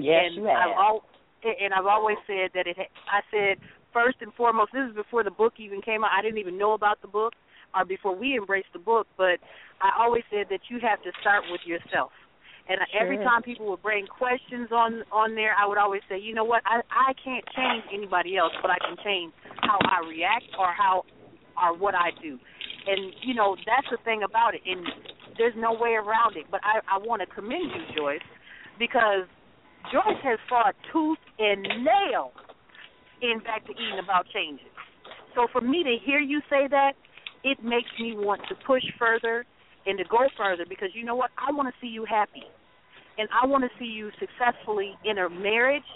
Yes, 0.00 0.24
and 0.26 0.36
you 0.36 0.44
have. 0.44 0.56
I've 0.56 0.76
al- 0.76 1.04
and 1.44 1.74
I've 1.74 1.86
always 1.86 2.16
said 2.26 2.50
that 2.54 2.66
it. 2.66 2.76
ha- 2.76 2.94
I 3.12 3.20
said 3.30 3.58
first 3.92 4.16
and 4.20 4.32
foremost. 4.34 4.72
This 4.72 4.88
is 4.88 4.96
before 4.96 5.22
the 5.22 5.30
book 5.30 5.54
even 5.58 5.82
came 5.82 6.02
out. 6.02 6.10
I 6.16 6.22
didn't 6.22 6.38
even 6.38 6.58
know 6.58 6.72
about 6.72 7.02
the 7.02 7.08
book, 7.08 7.34
or 7.74 7.84
before 7.84 8.16
we 8.16 8.36
embraced 8.36 8.72
the 8.72 8.78
book. 8.78 9.06
But 9.16 9.38
I 9.82 9.92
always 10.00 10.24
said 10.30 10.46
that 10.50 10.60
you 10.70 10.80
have 10.80 11.02
to 11.02 11.12
start 11.20 11.44
with 11.50 11.60
yourself. 11.66 12.10
And 12.68 12.80
I 12.80 12.86
every 12.98 13.18
time 13.18 13.42
people 13.42 13.68
would 13.70 13.82
bring 13.82 14.06
questions 14.06 14.72
on 14.72 15.04
on 15.12 15.34
there, 15.34 15.54
I 15.58 15.66
would 15.66 15.78
always 15.78 16.02
say, 16.08 16.18
you 16.18 16.34
know 16.34 16.44
what, 16.44 16.62
I 16.64 16.80
I 16.90 17.12
can't 17.22 17.44
change 17.54 17.84
anybody 17.92 18.36
else, 18.36 18.52
but 18.62 18.70
I 18.70 18.78
can 18.78 18.96
change 19.04 19.32
how 19.60 19.78
I 19.84 20.06
react 20.08 20.48
or 20.58 20.72
how 20.72 21.04
or 21.60 21.76
what 21.76 21.94
I 21.94 22.10
do. 22.22 22.38
And 22.86 23.12
you 23.22 23.34
know 23.34 23.56
that's 23.66 23.88
the 23.90 23.98
thing 24.04 24.22
about 24.22 24.54
it, 24.54 24.62
and 24.64 24.86
there's 25.36 25.54
no 25.56 25.72
way 25.72 25.92
around 25.92 26.36
it. 26.36 26.46
But 26.50 26.60
I 26.64 26.80
I 26.88 26.98
want 26.98 27.20
to 27.20 27.28
commend 27.28 27.70
you, 27.76 27.84
Joyce, 27.96 28.24
because 28.78 29.28
Joyce 29.92 30.20
has 30.22 30.38
fought 30.48 30.74
tooth 30.92 31.20
and 31.38 31.62
nail 31.84 32.32
in 33.20 33.40
back 33.40 33.64
to 33.66 33.72
Eden 33.72 34.00
about 34.02 34.26
changes. 34.32 34.66
So 35.34 35.48
for 35.52 35.60
me 35.60 35.82
to 35.82 35.96
hear 36.04 36.20
you 36.20 36.40
say 36.48 36.68
that, 36.70 36.92
it 37.42 37.62
makes 37.62 37.90
me 38.00 38.14
want 38.16 38.40
to 38.48 38.54
push 38.66 38.82
further 38.98 39.44
and 39.86 39.98
to 39.98 40.04
go 40.04 40.28
further 40.36 40.64
because 40.68 40.88
you 40.94 41.04
know 41.04 41.14
what? 41.14 41.30
I 41.38 41.52
want 41.52 41.68
to 41.68 41.74
see 41.80 41.90
you 41.90 42.04
happy. 42.04 42.44
And 43.16 43.28
I 43.30 43.46
want 43.46 43.62
to 43.62 43.70
see 43.78 43.86
you 43.86 44.10
successfully 44.18 44.94
in 45.04 45.18
a 45.18 45.30
marriage, 45.30 45.86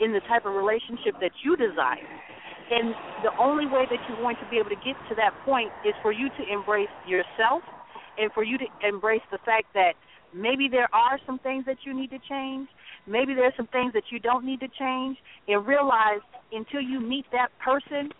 in 0.00 0.12
the 0.12 0.20
type 0.28 0.46
of 0.46 0.54
relationship 0.54 1.18
that 1.20 1.32
you 1.42 1.56
desire. 1.56 2.06
And 2.70 2.94
the 3.24 3.32
only 3.40 3.66
way 3.66 3.84
that 3.90 3.98
you're 4.08 4.20
going 4.20 4.36
to 4.36 4.48
be 4.50 4.58
able 4.58 4.70
to 4.70 4.82
get 4.84 4.94
to 5.08 5.14
that 5.16 5.32
point 5.44 5.72
is 5.84 5.94
for 6.02 6.12
you 6.12 6.28
to 6.28 6.42
embrace 6.52 6.92
yourself 7.08 7.62
and 8.18 8.30
for 8.32 8.44
you 8.44 8.58
to 8.58 8.66
embrace 8.86 9.24
the 9.32 9.38
fact 9.44 9.66
that 9.74 9.94
maybe 10.34 10.68
there 10.70 10.88
are 10.94 11.18
some 11.26 11.38
things 11.38 11.64
that 11.66 11.78
you 11.84 11.94
need 11.94 12.10
to 12.10 12.18
change, 12.28 12.68
maybe 13.06 13.34
there 13.34 13.46
are 13.46 13.56
some 13.56 13.68
things 13.68 13.92
that 13.94 14.04
you 14.10 14.18
don't 14.18 14.44
need 14.44 14.60
to 14.60 14.68
change, 14.78 15.16
and 15.48 15.66
realize 15.66 16.20
until 16.52 16.80
you 16.80 17.00
meet 17.00 17.24
that 17.32 17.48
person, 17.64 18.10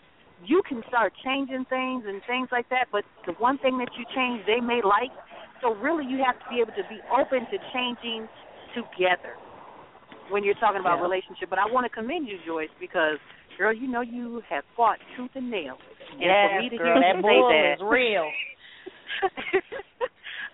you 0.45 0.61
can 0.67 0.81
start 0.87 1.13
changing 1.23 1.65
things 1.69 2.03
and 2.07 2.21
things 2.27 2.47
like 2.51 2.69
that, 2.69 2.87
but 2.91 3.03
the 3.25 3.33
one 3.33 3.57
thing 3.59 3.77
that 3.79 3.89
you 3.97 4.05
change 4.15 4.45
they 4.47 4.59
may 4.61 4.81
like. 4.83 5.11
So 5.61 5.75
really 5.75 6.05
you 6.05 6.23
have 6.25 6.39
to 6.39 6.45
be 6.49 6.61
able 6.61 6.71
to 6.79 6.87
be 6.87 6.99
open 7.11 7.43
to 7.51 7.57
changing 7.73 8.27
together 8.73 9.35
when 10.31 10.43
you're 10.43 10.55
talking 10.55 10.79
about 10.79 10.97
Yeah. 10.97 11.03
relationship. 11.03 11.49
But 11.49 11.59
I 11.59 11.65
want 11.65 11.83
to 11.85 11.89
commend 11.89 12.27
you, 12.27 12.37
Joyce, 12.45 12.69
because 12.79 13.17
girl, 13.57 13.73
you 13.73 13.87
know 13.87 14.01
you 14.01 14.41
have 14.49 14.63
fought 14.77 14.99
tooth 15.17 15.31
and 15.35 15.51
nail. 15.51 15.77
And 16.13 16.21
yes, 16.21 16.49
for 16.49 16.59
me 16.61 16.69
to 16.69 16.77
girl, 16.77 16.85
hear 16.87 17.01
that 17.01 17.15
you 17.17 17.21
bull 17.21 17.49
say 17.51 17.61
that 17.61 17.73
is 17.75 17.81
real. 17.83 18.29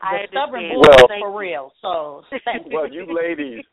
I 0.01 0.21
the 0.21 0.27
stubborn 0.29 0.65
understand. 0.65 0.81
boys 0.81 1.07
Well- 1.09 1.19
for 1.19 1.39
real. 1.39 1.71
So 1.81 2.23
thank 2.45 2.65
you. 2.67 2.71
well, 2.75 2.91
you 2.91 3.05
ladies, 3.05 3.63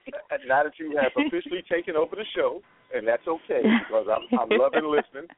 now 0.46 0.62
that 0.64 0.78
you 0.78 0.96
have 1.00 1.12
officially 1.16 1.62
taken 1.70 1.96
over 1.96 2.16
the 2.16 2.24
show, 2.36 2.60
and 2.94 3.06
that's 3.06 3.26
okay 3.26 3.62
because 3.88 4.06
I'm, 4.08 4.38
I'm 4.38 4.48
loving 4.58 4.84
listening. 4.84 5.28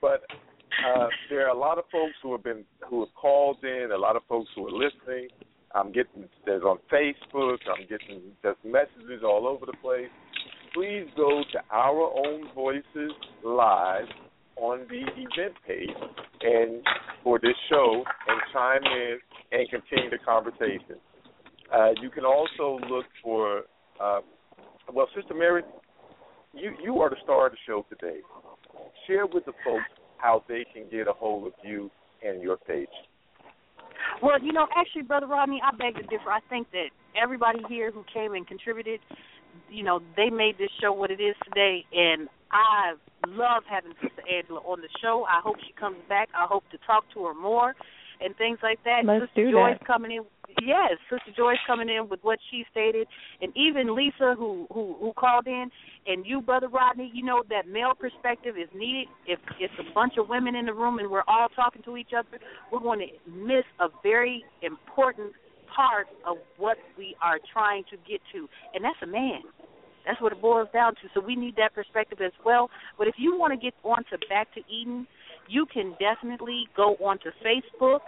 But 0.00 0.22
uh, 0.86 1.08
there 1.30 1.46
are 1.46 1.54
a 1.54 1.58
lot 1.58 1.78
of 1.78 1.84
folks 1.90 2.14
who 2.22 2.32
have 2.32 2.44
been 2.44 2.64
who 2.88 3.00
have 3.00 3.14
called 3.14 3.58
in, 3.62 3.90
a 3.92 3.98
lot 3.98 4.16
of 4.16 4.22
folks 4.28 4.48
who 4.54 4.66
are 4.66 4.72
listening. 4.72 5.28
I'm 5.74 5.92
getting 5.92 6.28
there's 6.44 6.62
on 6.62 6.78
Facebook. 6.92 7.58
I'm 7.66 7.86
getting 7.88 8.22
there's 8.42 8.56
messages 8.64 9.22
all 9.24 9.46
over 9.46 9.66
the 9.66 9.76
place. 9.82 10.08
Please 10.74 11.06
go 11.16 11.42
to 11.52 11.58
Our 11.70 12.12
Own 12.26 12.48
Voices 12.54 13.12
Live 13.44 14.06
on 14.56 14.86
the 14.88 15.00
event 15.00 15.54
page 15.66 15.88
and 16.42 16.82
for 17.22 17.38
this 17.38 17.54
show 17.68 18.04
and 18.28 18.40
chime 18.52 18.82
in 18.84 19.18
and 19.52 19.68
continue 19.70 20.10
the 20.10 20.18
conversation. 20.24 20.96
Uh, 21.74 21.90
you 22.00 22.10
can 22.10 22.24
also 22.24 22.78
look 22.88 23.06
for 23.22 23.62
uh, 24.00 24.20
well, 24.92 25.08
Sister 25.14 25.34
Mary, 25.34 25.62
you 26.52 26.72
you 26.82 27.00
are 27.00 27.10
the 27.10 27.16
star 27.22 27.46
of 27.46 27.52
the 27.52 27.58
show 27.66 27.84
today. 27.88 28.20
Share 29.06 29.26
with 29.26 29.44
the 29.44 29.52
folks 29.64 29.84
how 30.18 30.42
they 30.48 30.64
can 30.72 30.84
get 30.90 31.08
a 31.08 31.12
hold 31.12 31.46
of 31.46 31.52
you 31.62 31.90
and 32.26 32.42
your 32.42 32.56
page. 32.56 32.88
Well, 34.22 34.42
you 34.42 34.52
know, 34.52 34.66
actually, 34.76 35.02
Brother 35.02 35.26
Rodney, 35.26 35.60
I 35.62 35.74
beg 35.76 35.94
to 35.96 36.02
differ. 36.02 36.30
I 36.30 36.40
think 36.48 36.70
that 36.72 36.88
everybody 37.20 37.60
here 37.68 37.90
who 37.90 38.04
came 38.12 38.34
and 38.34 38.46
contributed, 38.46 39.00
you 39.70 39.82
know, 39.82 40.00
they 40.16 40.30
made 40.30 40.58
this 40.58 40.70
show 40.80 40.92
what 40.92 41.10
it 41.10 41.20
is 41.20 41.34
today, 41.44 41.84
and 41.92 42.28
I 42.52 42.94
love 43.28 43.64
having 43.68 43.92
Sister 44.02 44.22
Angela 44.30 44.60
on 44.60 44.80
the 44.80 44.88
show. 45.02 45.24
I 45.28 45.40
hope 45.42 45.56
she 45.66 45.72
comes 45.78 45.96
back. 46.08 46.28
I 46.34 46.46
hope 46.48 46.64
to 46.70 46.78
talk 46.86 47.04
to 47.14 47.24
her 47.26 47.34
more 47.34 47.74
and 48.20 48.36
things 48.36 48.58
like 48.62 48.78
that. 48.84 49.02
Let's 49.04 49.26
Sister 49.26 49.46
do 49.46 49.52
Joyce 49.52 49.76
that. 49.78 49.86
coming 49.86 50.12
in. 50.12 50.24
Yes, 50.62 50.92
Sister 51.10 51.32
Joyce 51.36 51.58
coming 51.66 51.88
in 51.88 52.08
with 52.08 52.20
what 52.22 52.38
she 52.50 52.64
stated, 52.70 53.06
and 53.42 53.52
even 53.56 53.94
Lisa 53.94 54.34
who 54.36 54.66
who 54.72 54.96
who 54.98 55.12
called 55.12 55.46
in, 55.46 55.70
and 56.06 56.24
you, 56.24 56.40
Brother 56.40 56.68
Rodney. 56.68 57.10
You 57.12 57.24
know 57.24 57.42
that 57.50 57.68
male 57.68 57.92
perspective 57.98 58.56
is 58.56 58.68
needed. 58.74 59.08
If 59.26 59.38
it's 59.60 59.74
a 59.78 59.92
bunch 59.94 60.14
of 60.18 60.28
women 60.28 60.54
in 60.54 60.66
the 60.66 60.72
room 60.72 60.98
and 60.98 61.10
we're 61.10 61.26
all 61.28 61.48
talking 61.54 61.82
to 61.82 61.96
each 61.96 62.10
other, 62.16 62.38
we're 62.72 62.80
going 62.80 63.00
to 63.00 63.30
miss 63.30 63.64
a 63.80 63.88
very 64.02 64.44
important 64.62 65.32
part 65.74 66.06
of 66.26 66.38
what 66.56 66.78
we 66.96 67.14
are 67.22 67.38
trying 67.52 67.84
to 67.90 67.96
get 68.08 68.20
to, 68.32 68.48
and 68.74 68.82
that's 68.82 68.96
a 69.02 69.06
man. 69.06 69.42
That's 70.06 70.20
what 70.22 70.32
it 70.32 70.40
boils 70.40 70.68
down 70.72 70.94
to. 70.94 71.00
So 71.14 71.20
we 71.20 71.34
need 71.36 71.56
that 71.56 71.74
perspective 71.74 72.20
as 72.24 72.32
well. 72.44 72.70
But 72.96 73.08
if 73.08 73.16
you 73.18 73.36
want 73.36 73.52
to 73.52 73.58
get 73.58 73.74
onto 73.82 74.16
Back 74.30 74.54
to 74.54 74.60
Eden, 74.72 75.06
you 75.48 75.66
can 75.66 75.96
definitely 75.98 76.66
go 76.76 76.94
onto 76.96 77.30
Facebook 77.44 78.00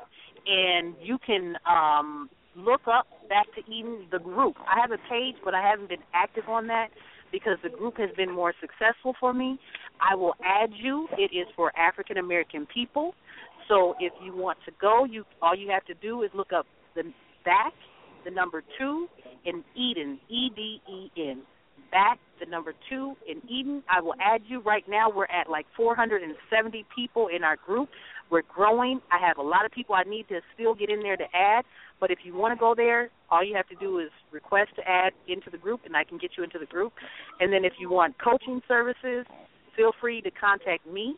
and 0.46 0.94
you 1.02 1.18
can 1.26 1.56
um 1.68 2.30
look 2.58 2.82
up 2.86 3.06
Back 3.28 3.46
to 3.56 3.70
Eden, 3.70 4.06
the 4.10 4.18
group. 4.18 4.56
I 4.60 4.80
have 4.80 4.90
a 4.90 4.98
page, 5.10 5.36
but 5.44 5.54
I 5.54 5.60
haven't 5.60 5.90
been 5.90 6.02
active 6.14 6.48
on 6.48 6.66
that 6.68 6.88
because 7.30 7.58
the 7.62 7.68
group 7.68 7.98
has 7.98 8.08
been 8.16 8.30
more 8.32 8.54
successful 8.58 9.14
for 9.20 9.34
me. 9.34 9.58
I 10.00 10.14
will 10.14 10.34
add 10.42 10.70
you. 10.72 11.08
It 11.18 11.36
is 11.36 11.46
for 11.54 11.72
African 11.78 12.16
American 12.16 12.66
people. 12.72 13.14
So 13.68 13.94
if 14.00 14.14
you 14.24 14.34
want 14.34 14.58
to 14.64 14.72
go, 14.80 15.04
you 15.04 15.24
all 15.42 15.54
you 15.54 15.68
have 15.70 15.84
to 15.86 15.94
do 15.94 16.22
is 16.22 16.30
look 16.34 16.52
up 16.56 16.66
the 16.94 17.02
back, 17.44 17.74
the 18.24 18.30
number 18.30 18.62
two, 18.78 19.08
in 19.44 19.62
Eden, 19.76 20.18
E 20.30 20.48
D 20.56 20.80
E 20.90 21.10
N. 21.18 21.42
Back, 21.92 22.18
the 22.40 22.46
number 22.46 22.72
two 22.88 23.14
in 23.26 23.42
Eden. 23.48 23.82
I 23.90 24.00
will 24.00 24.14
add 24.22 24.42
you 24.46 24.60
right 24.60 24.84
now. 24.88 25.10
We're 25.10 25.24
at 25.24 25.50
like 25.50 25.66
470 25.76 26.86
people 26.94 27.28
in 27.28 27.44
our 27.44 27.56
group. 27.56 27.90
We're 28.30 28.42
growing. 28.42 29.00
I 29.10 29.26
have 29.26 29.38
a 29.38 29.42
lot 29.42 29.64
of 29.64 29.72
people 29.72 29.94
I 29.94 30.04
need 30.04 30.28
to 30.28 30.40
still 30.54 30.74
get 30.74 30.90
in 30.90 31.00
there 31.00 31.16
to 31.16 31.24
add. 31.34 31.64
But 32.00 32.10
if 32.10 32.18
you 32.24 32.36
want 32.36 32.52
to 32.54 32.60
go 32.60 32.74
there, 32.74 33.10
all 33.30 33.44
you 33.44 33.56
have 33.56 33.68
to 33.68 33.74
do 33.76 33.98
is 33.98 34.10
request 34.32 34.70
to 34.76 34.82
add 34.88 35.12
into 35.26 35.50
the 35.50 35.58
group, 35.58 35.80
and 35.84 35.96
I 35.96 36.04
can 36.04 36.18
get 36.18 36.32
you 36.36 36.44
into 36.44 36.58
the 36.58 36.66
group. 36.66 36.92
And 37.40 37.52
then 37.52 37.64
if 37.64 37.74
you 37.78 37.90
want 37.90 38.14
coaching 38.22 38.60
services, 38.68 39.26
feel 39.76 39.92
free 40.00 40.20
to 40.22 40.30
contact 40.30 40.86
me. 40.86 41.16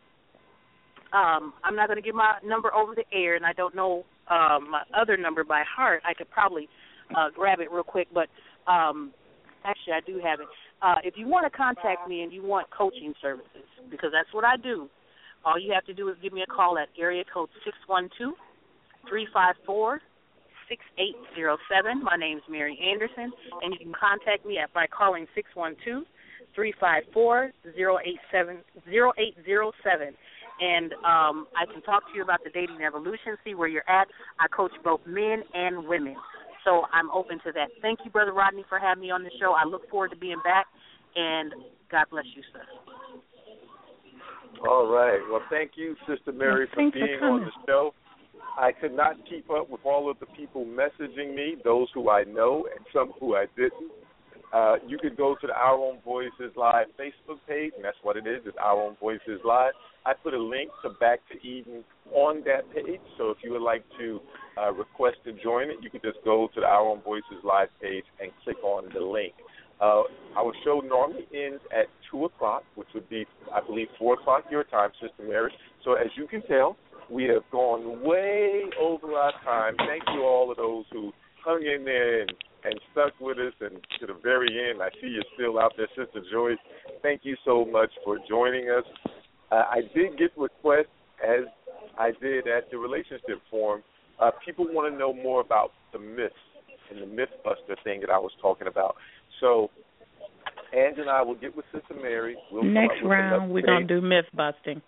Um, 1.12 1.52
I'm 1.64 1.74
not 1.74 1.88
going 1.88 1.96
to 1.96 2.02
give 2.02 2.14
my 2.14 2.38
number 2.44 2.72
over 2.74 2.94
the 2.94 3.04
air, 3.12 3.34
and 3.34 3.44
I 3.44 3.52
don't 3.52 3.74
know 3.74 4.04
um, 4.30 4.70
my 4.70 4.82
other 4.96 5.16
number 5.16 5.44
by 5.44 5.64
heart. 5.76 6.02
I 6.06 6.14
could 6.14 6.30
probably 6.30 6.68
uh, 7.16 7.30
grab 7.34 7.60
it 7.60 7.70
real 7.70 7.82
quick, 7.82 8.08
but 8.14 8.28
um, 8.70 9.12
actually, 9.64 9.94
I 9.94 10.00
do 10.06 10.20
have 10.24 10.40
it. 10.40 10.46
Uh, 10.82 10.96
if 11.04 11.14
you 11.16 11.26
want 11.26 11.50
to 11.50 11.56
contact 11.56 12.08
me 12.08 12.22
and 12.22 12.32
you 12.32 12.42
want 12.42 12.68
coaching 12.70 13.12
services, 13.20 13.66
because 13.90 14.10
that's 14.12 14.32
what 14.32 14.44
I 14.44 14.56
do, 14.56 14.88
all 15.44 15.58
you 15.58 15.72
have 15.72 15.84
to 15.86 15.94
do 15.94 16.08
is 16.08 16.16
give 16.22 16.32
me 16.32 16.42
a 16.42 16.46
call 16.46 16.78
at 16.78 16.88
area 16.98 17.24
code 17.32 17.48
six 17.64 17.76
one 17.86 18.08
two 18.16 18.34
three 19.08 19.26
five 19.32 19.54
four 19.66 20.00
six 20.70 20.82
eight 20.96 21.18
zero 21.34 21.58
seven. 21.68 22.02
My 22.02 22.16
name 22.16 22.38
is 22.38 22.44
Mary 22.48 22.78
Anderson, 22.80 23.32
and 23.62 23.74
you 23.74 23.78
can 23.78 23.92
contact 23.92 24.46
me 24.46 24.56
at 24.56 24.72
by 24.72 24.86
calling 24.86 25.26
six 25.34 25.50
one 25.54 25.76
two 25.84 26.04
three 26.54 26.72
five 26.80 27.02
four 27.12 27.50
zero 27.74 27.98
eight 28.04 28.20
seven 28.32 28.58
zero 28.88 29.12
eight 29.18 29.34
zero 29.44 29.72
seven. 29.84 30.14
And 30.60 30.92
um, 31.04 31.46
I 31.56 31.64
can 31.72 31.82
talk 31.82 32.04
to 32.10 32.14
you 32.14 32.22
about 32.22 32.44
the 32.44 32.50
dating 32.50 32.82
evolution, 32.86 33.36
see 33.44 33.54
where 33.54 33.68
you're 33.68 33.88
at. 33.88 34.08
I 34.38 34.46
coach 34.48 34.72
both 34.84 35.00
men 35.06 35.42
and 35.54 35.86
women. 35.88 36.14
So 36.64 36.84
I'm 36.92 37.10
open 37.10 37.40
to 37.46 37.52
that. 37.52 37.68
Thank 37.80 38.00
you, 38.04 38.10
Brother 38.10 38.34
Rodney, 38.34 38.64
for 38.68 38.78
having 38.78 39.00
me 39.00 39.10
on 39.10 39.24
the 39.24 39.30
show. 39.40 39.52
I 39.52 39.66
look 39.66 39.88
forward 39.88 40.10
to 40.10 40.16
being 40.16 40.40
back, 40.44 40.66
and 41.16 41.52
God 41.90 42.04
bless 42.10 42.26
you, 42.36 42.42
sir. 42.52 42.60
All 44.68 44.86
right. 44.86 45.20
Well, 45.30 45.40
thank 45.48 45.72
you, 45.76 45.96
Sister 46.06 46.32
Mary, 46.32 46.66
for 46.66 46.76
Thanks 46.76 46.98
for 46.98 47.06
being 47.06 47.22
on 47.22 47.40
the 47.40 47.52
show. 47.66 47.94
I 48.58 48.72
could 48.72 48.94
not 48.94 49.16
keep 49.28 49.50
up 49.50 49.70
with 49.70 49.80
all 49.84 50.10
of 50.10 50.18
the 50.20 50.26
people 50.26 50.64
messaging 50.64 51.34
me, 51.34 51.56
those 51.64 51.88
who 51.94 52.10
I 52.10 52.24
know 52.24 52.66
and 52.74 52.84
some 52.92 53.12
who 53.18 53.36
I 53.36 53.46
didn't. 53.56 53.90
Uh, 54.52 54.76
you 54.86 54.98
could 54.98 55.16
go 55.16 55.36
to 55.40 55.46
the 55.46 55.52
Our 55.52 55.76
Own 55.76 55.98
Voices 56.04 56.52
Live 56.56 56.86
Facebook 56.98 57.38
page, 57.48 57.72
and 57.76 57.84
that's 57.84 57.96
what 58.02 58.16
it 58.16 58.26
is. 58.26 58.40
It's 58.44 58.56
Our 58.60 58.82
Own 58.82 58.96
Voices 58.98 59.40
Live. 59.44 59.72
I 60.04 60.12
put 60.14 60.34
a 60.34 60.42
link 60.42 60.70
to 60.82 60.90
Back 60.98 61.20
to 61.30 61.46
Eden 61.46 61.84
on 62.12 62.42
that 62.46 62.68
page, 62.74 63.00
so 63.16 63.30
if 63.30 63.38
you 63.44 63.52
would 63.52 63.62
like 63.62 63.84
to 63.98 64.20
uh, 64.60 64.72
request 64.72 65.18
to 65.24 65.32
join 65.34 65.70
it, 65.70 65.76
you 65.82 65.90
could 65.90 66.02
just 66.02 66.18
go 66.24 66.48
to 66.54 66.60
the 66.60 66.66
Our 66.66 66.88
Own 66.88 67.00
Voices 67.02 67.44
Live 67.44 67.68
page 67.80 68.04
and 68.20 68.32
click 68.42 68.62
on 68.64 68.88
the 68.92 69.00
link. 69.00 69.34
Uh, 69.80 70.02
our 70.36 70.52
show 70.64 70.82
normally 70.84 71.26
ends 71.32 71.62
at 71.72 71.86
2 72.10 72.26
o'clock, 72.26 72.64
which 72.74 72.88
would 72.92 73.08
be, 73.08 73.24
I 73.54 73.64
believe, 73.64 73.88
4 73.98 74.14
o'clock 74.14 74.44
your 74.50 74.64
time, 74.64 74.90
Sister 75.00 75.22
Mary. 75.26 75.52
So 75.84 75.94
as 75.94 76.08
you 76.16 76.26
can 76.26 76.42
tell, 76.42 76.76
we 77.10 77.24
have 77.24 77.42
gone 77.50 78.02
way 78.02 78.62
over 78.80 79.12
our 79.14 79.32
time. 79.44 79.74
Thank 79.78 80.04
you 80.14 80.22
all 80.22 80.50
of 80.50 80.56
those 80.56 80.84
who 80.92 81.12
hung 81.44 81.62
in 81.62 81.84
there 81.84 82.22
and, 82.22 82.32
and 82.64 82.80
stuck 82.92 83.12
with 83.20 83.38
us 83.38 83.52
and 83.60 83.80
to 83.98 84.06
the 84.06 84.16
very 84.22 84.70
end. 84.70 84.80
I 84.82 84.90
see 85.00 85.08
you're 85.08 85.24
still 85.34 85.58
out 85.58 85.72
there, 85.76 85.88
Sister 85.96 86.22
Joyce. 86.30 86.58
Thank 87.02 87.22
you 87.24 87.36
so 87.44 87.64
much 87.64 87.90
for 88.04 88.18
joining 88.28 88.70
us. 88.70 88.84
Uh, 89.50 89.64
I 89.70 89.80
did 89.94 90.18
get 90.18 90.30
requests, 90.36 90.86
as 91.22 91.46
I 91.98 92.12
did 92.20 92.46
at 92.46 92.70
the 92.70 92.78
relationship 92.78 93.40
forum. 93.50 93.82
Uh, 94.20 94.30
people 94.44 94.66
want 94.68 94.92
to 94.92 94.98
know 94.98 95.12
more 95.12 95.40
about 95.40 95.72
the 95.92 95.98
myths 95.98 96.34
and 96.90 97.00
the 97.00 97.06
MythBuster 97.06 97.82
thing 97.82 98.00
that 98.00 98.10
I 98.10 98.18
was 98.18 98.32
talking 98.40 98.66
about. 98.68 98.94
So, 99.40 99.70
Ange 100.74 100.98
and 100.98 101.08
I 101.08 101.22
will 101.22 101.34
get 101.34 101.56
with 101.56 101.64
Sister 101.72 101.94
Mary. 102.00 102.36
We'll 102.52 102.62
Next 102.62 103.02
round, 103.02 103.50
we're 103.50 103.62
gonna 103.62 103.86
do 103.86 104.00
myth 104.00 104.26
busting. 104.34 104.82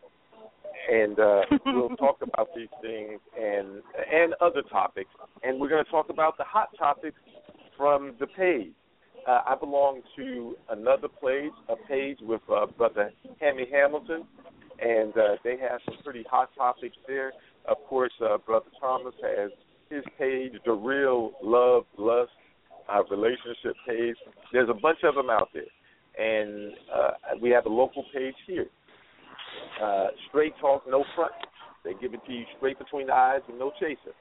And 0.91 1.19
uh, 1.19 1.41
we'll 1.67 1.97
talk 1.97 2.19
about 2.23 2.49
these 2.57 2.69
things 2.81 3.21
and 3.41 3.83
and 4.13 4.35
other 4.41 4.63
topics. 4.63 5.11
And 5.43 5.61
we're 5.61 5.69
going 5.69 5.85
to 5.85 5.91
talk 5.91 6.09
about 6.11 6.37
the 6.39 6.45
hot 6.45 6.69
topics 6.79 7.19
from 7.77 8.15
the 8.21 8.27
page. 8.27 8.73
Uh, 9.27 9.41
I 9.47 9.55
belong 9.55 10.01
to 10.17 10.57
another 10.71 11.09
page, 11.09 11.53
a 11.69 11.77
page 11.89 12.19
with 12.23 12.41
uh, 12.53 12.67
Brother 12.67 13.13
Hammy 13.41 13.67
Hamilton, 13.71 14.25
and 14.81 15.17
uh, 15.17 15.37
they 15.45 15.57
have 15.59 15.81
some 15.85 15.95
pretty 16.03 16.25
hot 16.29 16.51
topics 16.57 16.97
there. 17.07 17.33
Of 17.69 17.77
course, 17.89 18.13
uh, 18.21 18.39
Brother 18.39 18.67
Thomas 18.81 19.15
has 19.23 19.51
his 19.91 20.03
page, 20.19 20.53
the 20.65 20.73
Real 20.73 21.33
Love 21.41 21.85
Lust 21.97 22.33
uh, 22.93 23.05
Relationship 23.11 23.77
page. 23.87 24.17
There's 24.53 24.69
a 24.69 24.75
bunch 24.75 24.99
of 25.05 25.15
them 25.15 25.31
out 25.31 25.51
there, 25.55 25.63
and 26.19 26.73
uh, 26.93 27.11
we 27.41 27.51
have 27.51 27.67
a 27.67 27.69
local 27.69 28.05
page 28.13 28.35
here 28.49 28.67
uh, 29.83 30.07
straight 30.29 30.55
talk, 30.61 30.83
no 30.89 31.05
front. 31.15 31.33
They 31.85 31.93
give 32.01 32.15
it 32.15 32.21
to 32.27 32.33
you 32.33 32.45
straight 32.57 32.79
between 32.79 33.09
the 33.09 33.15
eyes 33.15 33.41
with 33.49 33.59
no 33.59 33.73
chaser. 33.81 34.15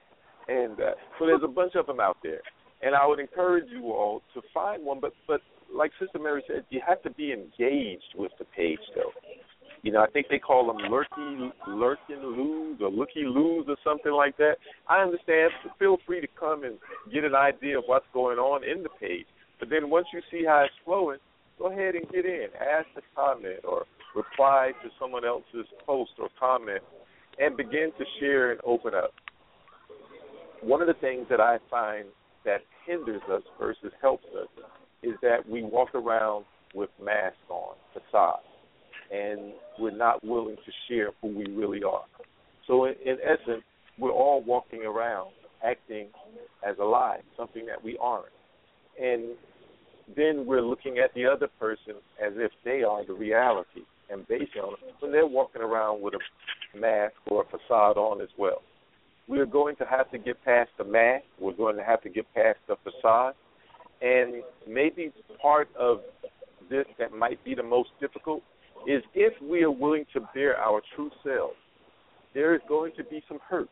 And 0.48 0.80
uh, 0.80 0.92
so 1.20 1.26
there's 1.26 1.44
a 1.44 1.48
bunch 1.48 1.76
of 1.76 1.86
them 1.86 2.00
out 2.00 2.18
there. 2.24 2.42
And 2.82 2.96
I 2.96 3.06
would 3.06 3.20
encourage 3.20 3.70
you 3.70 3.92
all 3.92 4.22
to 4.34 4.42
find 4.54 4.84
one, 4.84 5.00
but 5.00 5.14
but 5.28 5.42
like 5.74 5.92
Sister 6.00 6.20
Mary 6.20 6.44
said, 6.48 6.66
you 6.70 6.82
have 6.86 7.02
to 7.04 7.12
be 7.12 7.32
engaged 7.32 8.16
with 8.16 8.32
the 8.40 8.46
page, 8.46 8.80
though. 8.96 9.12
You 9.84 9.92
know, 9.92 10.02
I 10.02 10.08
think 10.08 10.28
they 10.30 10.38
call 10.38 10.68
them 10.68 10.92
lurky, 10.92 11.52
lurking 11.68 12.22
loos 12.22 12.80
or 12.82 12.90
looky 12.90 13.24
loos 13.26 13.66
or 13.68 13.78
something 13.84 14.12
like 14.12 14.38
that. 14.38 14.56
I 14.88 15.02
understand. 15.02 15.52
Feel 15.80 15.98
free 16.06 16.22
to 16.22 16.28
come 16.40 16.64
and 16.64 16.78
get 17.12 17.24
an 17.24 17.36
idea 17.36 17.80
of 17.80 17.86
what's 17.88 18.06
going 18.14 18.38
on 18.38 18.64
in 18.64 18.84
the 18.84 18.90
page. 19.00 19.26
But 19.60 19.70
then 19.70 19.90
once 19.90 20.08
you 20.14 20.22
see 20.30 20.46
how 20.46 20.64
it's 20.66 20.74
flowing, 20.86 21.18
go 21.58 21.72
ahead 21.72 21.96
and 21.96 22.08
get 22.10 22.26
in. 22.26 22.48
Ask 22.60 22.88
a 22.96 23.02
comment 23.16 23.62
or 23.64 23.86
reply 24.16 24.72
to 24.84 24.90
someone 25.00 25.26
else's 25.26 25.68
post 25.86 26.12
or 26.20 26.30
comment 26.40 26.82
and 27.40 27.56
begin 27.56 27.92
to 27.98 28.06
share 28.20 28.52
and 28.52 28.60
open 28.66 28.94
up. 28.94 29.12
one 30.62 30.82
of 30.82 30.88
the 30.88 30.94
things 30.96 31.26
that 31.30 31.40
I 31.40 31.58
find 31.70 32.06
that 32.46 32.62
hinders 32.86 33.22
us 33.32 33.42
versus 33.60 33.92
helps 34.02 34.26
us 34.40 34.48
is 35.04 35.14
that 35.22 35.48
we 35.48 35.64
walk 35.64 35.96
around 35.96 36.46
with 36.76 36.90
masks 37.04 37.38
on, 37.50 37.76
facades, 37.94 38.46
and 39.12 39.54
we're 39.80 39.96
not 39.96 40.24
willing 40.24 40.56
to 40.56 40.72
share 40.88 41.10
who 41.22 41.30
we 41.30 41.46
really 41.54 41.84
are. 41.84 42.06
So, 42.68 42.86
in, 42.86 42.94
in 43.04 43.18
essence, 43.24 43.64
we're 43.98 44.12
all 44.12 44.44
walking 44.44 44.84
around 44.84 45.32
acting 45.64 46.08
as 46.68 46.76
a 46.80 46.84
lie, 46.84 47.20
something 47.38 47.66
that 47.66 47.84
we 47.84 47.98
aren't. 48.00 48.26
And 49.02 49.36
then 50.16 50.46
we're 50.46 50.62
looking 50.62 51.00
at 51.00 51.14
the 51.14 51.26
other 51.26 51.48
person 51.60 51.96
as 52.24 52.34
if 52.36 52.52
they 52.64 52.84
are 52.84 53.06
the 53.06 53.14
reality 53.14 53.82
and 54.12 54.28
based 54.28 54.52
on 54.62 54.76
when 55.00 55.12
they're 55.12 55.26
walking 55.26 55.62
around 55.62 56.02
with 56.02 56.14
a 56.14 56.78
mask 56.78 57.14
or 57.28 57.44
a 57.44 57.46
facade 57.46 57.98
on 57.98 58.22
as 58.22 58.30
well. 58.38 58.62
We're 59.28 59.46
going 59.46 59.76
to 59.78 59.86
have 59.86 60.12
to 60.12 60.18
get 60.18 60.44
past 60.44 60.70
the 60.78 60.84
mask. 60.84 61.24
We're 61.40 61.56
going 61.56 61.78
to 61.78 61.84
have 61.84 62.02
to 62.04 62.10
get 62.10 62.26
past 62.34 62.58
the 62.68 62.76
facade. 62.84 63.34
And 64.02 64.44
maybe 64.68 65.12
part 65.42 65.70
of 65.80 66.00
this 66.70 66.86
that 67.00 67.14
might 67.14 67.44
be 67.46 67.56
the 67.56 67.64
most 67.64 67.90
difficult 68.00 68.42
is 68.88 69.04
if 69.14 69.34
we 69.42 69.64
are 69.64 69.72
willing 69.72 70.06
to 70.14 70.22
bear 70.34 70.58
our 70.58 70.82
true 70.96 71.12
selves, 71.24 71.56
there 72.34 72.56
is 72.56 72.62
going 72.68 72.94
to 72.98 73.04
be 73.04 73.24
some 73.28 73.40
hurt 73.48 73.70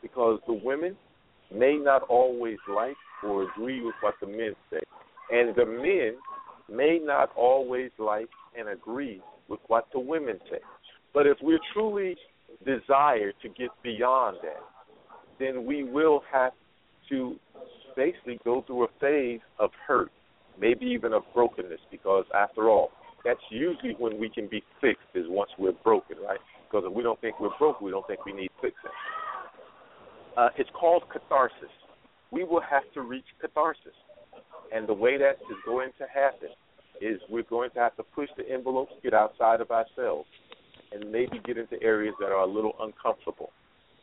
because 0.00 0.40
the 0.46 0.52
women 0.52 0.96
may 1.54 1.76
not 1.76 2.02
always 2.02 2.58
like 2.74 2.96
or 3.22 3.44
agree 3.50 3.84
with 3.84 3.94
what 4.00 4.14
the 4.20 4.26
men 4.26 4.54
say. 4.70 4.80
And 5.30 5.54
the 5.54 5.66
men 5.66 6.16
may 6.74 6.98
not 7.02 7.30
always 7.36 7.90
like 7.98 8.28
and 8.58 8.68
agree 8.68 9.20
with 9.48 9.60
what 9.68 9.86
the 9.92 10.00
women 10.00 10.38
say. 10.50 10.58
But 11.14 11.26
if 11.26 11.38
we're 11.40 11.60
truly 11.72 12.16
desire 12.64 13.32
to 13.42 13.48
get 13.48 13.70
beyond 13.82 14.38
that, 14.42 14.62
then 15.38 15.66
we 15.66 15.84
will 15.84 16.22
have 16.32 16.52
to 17.10 17.36
basically 17.96 18.38
go 18.44 18.62
through 18.66 18.84
a 18.84 18.88
phase 19.00 19.40
of 19.58 19.70
hurt, 19.86 20.10
maybe 20.60 20.86
even 20.86 21.12
of 21.12 21.22
brokenness, 21.34 21.80
because 21.90 22.24
after 22.34 22.68
all, 22.68 22.90
that's 23.24 23.40
usually 23.50 23.94
when 23.98 24.20
we 24.20 24.28
can 24.28 24.48
be 24.48 24.62
fixed 24.80 25.08
is 25.14 25.24
once 25.28 25.50
we're 25.58 25.72
broken, 25.72 26.16
right? 26.26 26.38
Because 26.70 26.84
if 26.86 26.92
we 26.92 27.02
don't 27.02 27.20
think 27.20 27.40
we're 27.40 27.56
broke, 27.58 27.80
we 27.80 27.90
don't 27.90 28.06
think 28.06 28.24
we 28.24 28.32
need 28.32 28.50
fixing. 28.60 28.90
Uh, 30.36 30.48
it's 30.58 30.70
called 30.78 31.04
catharsis. 31.10 31.72
We 32.30 32.44
will 32.44 32.60
have 32.60 32.82
to 32.94 33.02
reach 33.02 33.24
catharsis. 33.40 33.94
And 34.74 34.86
the 34.88 34.94
way 34.94 35.16
that 35.16 35.38
is 35.50 35.56
going 35.64 35.90
to 35.98 36.04
happen 36.12 36.50
is 37.00 37.20
we're 37.28 37.42
going 37.44 37.70
to 37.70 37.78
have 37.78 37.96
to 37.96 38.02
push 38.02 38.28
the 38.36 38.48
envelopes, 38.50 38.92
get 39.02 39.14
outside 39.14 39.60
of 39.60 39.70
ourselves, 39.70 40.28
and 40.92 41.10
maybe 41.10 41.40
get 41.44 41.58
into 41.58 41.82
areas 41.82 42.14
that 42.20 42.26
are 42.26 42.42
a 42.42 42.46
little 42.46 42.74
uncomfortable 42.80 43.50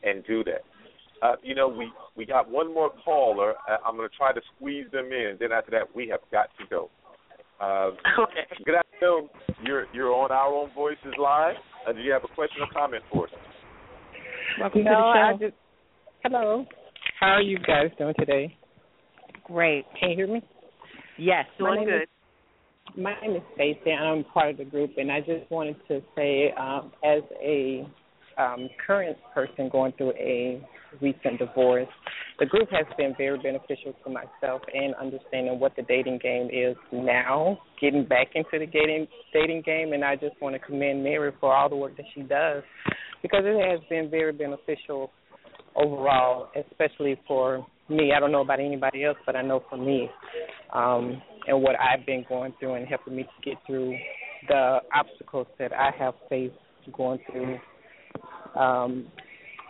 and 0.02 0.24
do 0.26 0.44
that. 0.44 0.62
Uh, 1.22 1.36
you 1.42 1.54
know, 1.54 1.68
we 1.68 1.90
we 2.16 2.26
got 2.26 2.50
one 2.50 2.72
more 2.72 2.90
caller. 3.04 3.54
Uh, 3.68 3.76
I'm 3.86 3.96
going 3.96 4.08
to 4.08 4.16
try 4.16 4.32
to 4.32 4.40
squeeze 4.56 4.86
them 4.92 5.06
in. 5.06 5.36
Then 5.40 5.52
after 5.52 5.70
that, 5.70 5.94
we 5.94 6.08
have 6.08 6.20
got 6.30 6.48
to 6.58 6.66
go. 6.68 6.90
Uh, 7.60 7.90
okay. 8.20 8.46
Good 8.64 8.74
afternoon. 8.74 9.30
You're 9.62 9.86
you're 9.94 10.12
on 10.12 10.30
our 10.30 10.52
own 10.52 10.70
voices 10.74 11.14
live. 11.18 11.56
Uh, 11.88 11.92
do 11.92 12.00
you 12.00 12.12
have 12.12 12.24
a 12.24 12.34
question 12.34 12.62
or 12.62 12.68
comment 12.72 13.02
for 13.12 13.26
us? 13.26 13.32
Welcome 14.60 14.84
no, 14.84 14.90
to 14.90 14.96
the 14.96 15.00
show. 15.00 15.20
I 15.20 15.32
just 15.38 15.56
hello. 16.22 16.66
How 17.20 17.28
are 17.28 17.42
you 17.42 17.58
guys 17.58 17.90
doing 17.96 18.14
today? 18.18 18.56
Great. 19.44 19.84
Can 19.98 20.10
you 20.10 20.16
hear 20.16 20.26
me? 20.26 20.42
Yes. 21.18 21.46
Doing 21.58 21.84
good. 21.84 22.08
My 22.96 23.12
name 23.20 23.34
is 23.34 23.42
Stacey, 23.54 23.90
and 23.90 24.06
I'm 24.06 24.24
part 24.24 24.50
of 24.50 24.56
the 24.58 24.64
group. 24.64 24.92
And 24.98 25.10
I 25.10 25.18
just 25.18 25.50
wanted 25.50 25.76
to 25.88 26.00
say, 26.14 26.52
um, 26.52 26.92
as 27.04 27.22
a 27.42 27.84
um, 28.38 28.68
current 28.86 29.16
person 29.34 29.68
going 29.68 29.92
through 29.98 30.12
a 30.12 30.64
recent 31.00 31.40
divorce, 31.40 31.88
the 32.38 32.46
group 32.46 32.68
has 32.70 32.86
been 32.96 33.12
very 33.18 33.36
beneficial 33.38 33.94
to 34.04 34.10
myself 34.10 34.62
in 34.72 34.94
understanding 35.00 35.58
what 35.58 35.74
the 35.74 35.82
dating 35.82 36.20
game 36.22 36.48
is 36.52 36.76
now, 36.92 37.58
getting 37.80 38.04
back 38.04 38.28
into 38.36 38.64
the 38.64 38.66
dating 38.66 39.08
dating 39.32 39.62
game. 39.66 39.92
And 39.92 40.04
I 40.04 40.14
just 40.14 40.40
want 40.40 40.54
to 40.54 40.60
commend 40.60 41.02
Mary 41.02 41.32
for 41.40 41.52
all 41.52 41.68
the 41.68 41.76
work 41.76 41.96
that 41.96 42.06
she 42.14 42.22
does 42.22 42.62
because 43.22 43.42
it 43.44 43.70
has 43.70 43.80
been 43.90 44.08
very 44.08 44.32
beneficial 44.32 45.10
overall, 45.74 46.48
especially 46.70 47.20
for 47.26 47.66
me. 47.88 48.12
I 48.16 48.20
don't 48.20 48.30
know 48.30 48.42
about 48.42 48.60
anybody 48.60 49.04
else, 49.04 49.18
but 49.26 49.34
I 49.34 49.42
know 49.42 49.64
for 49.68 49.76
me 49.76 50.08
um, 50.72 51.20
and 51.46 51.62
what 51.62 51.76
I've 51.78 52.06
been 52.06 52.24
going 52.28 52.54
through 52.58 52.74
and 52.74 52.86
helping 52.86 53.16
me 53.16 53.22
to 53.22 53.50
get 53.50 53.58
through 53.66 53.96
the 54.48 54.78
obstacles 54.94 55.46
that 55.58 55.72
I 55.72 55.90
have 55.98 56.14
faced 56.28 56.54
going 56.92 57.18
through 57.30 57.58
um, 58.60 59.06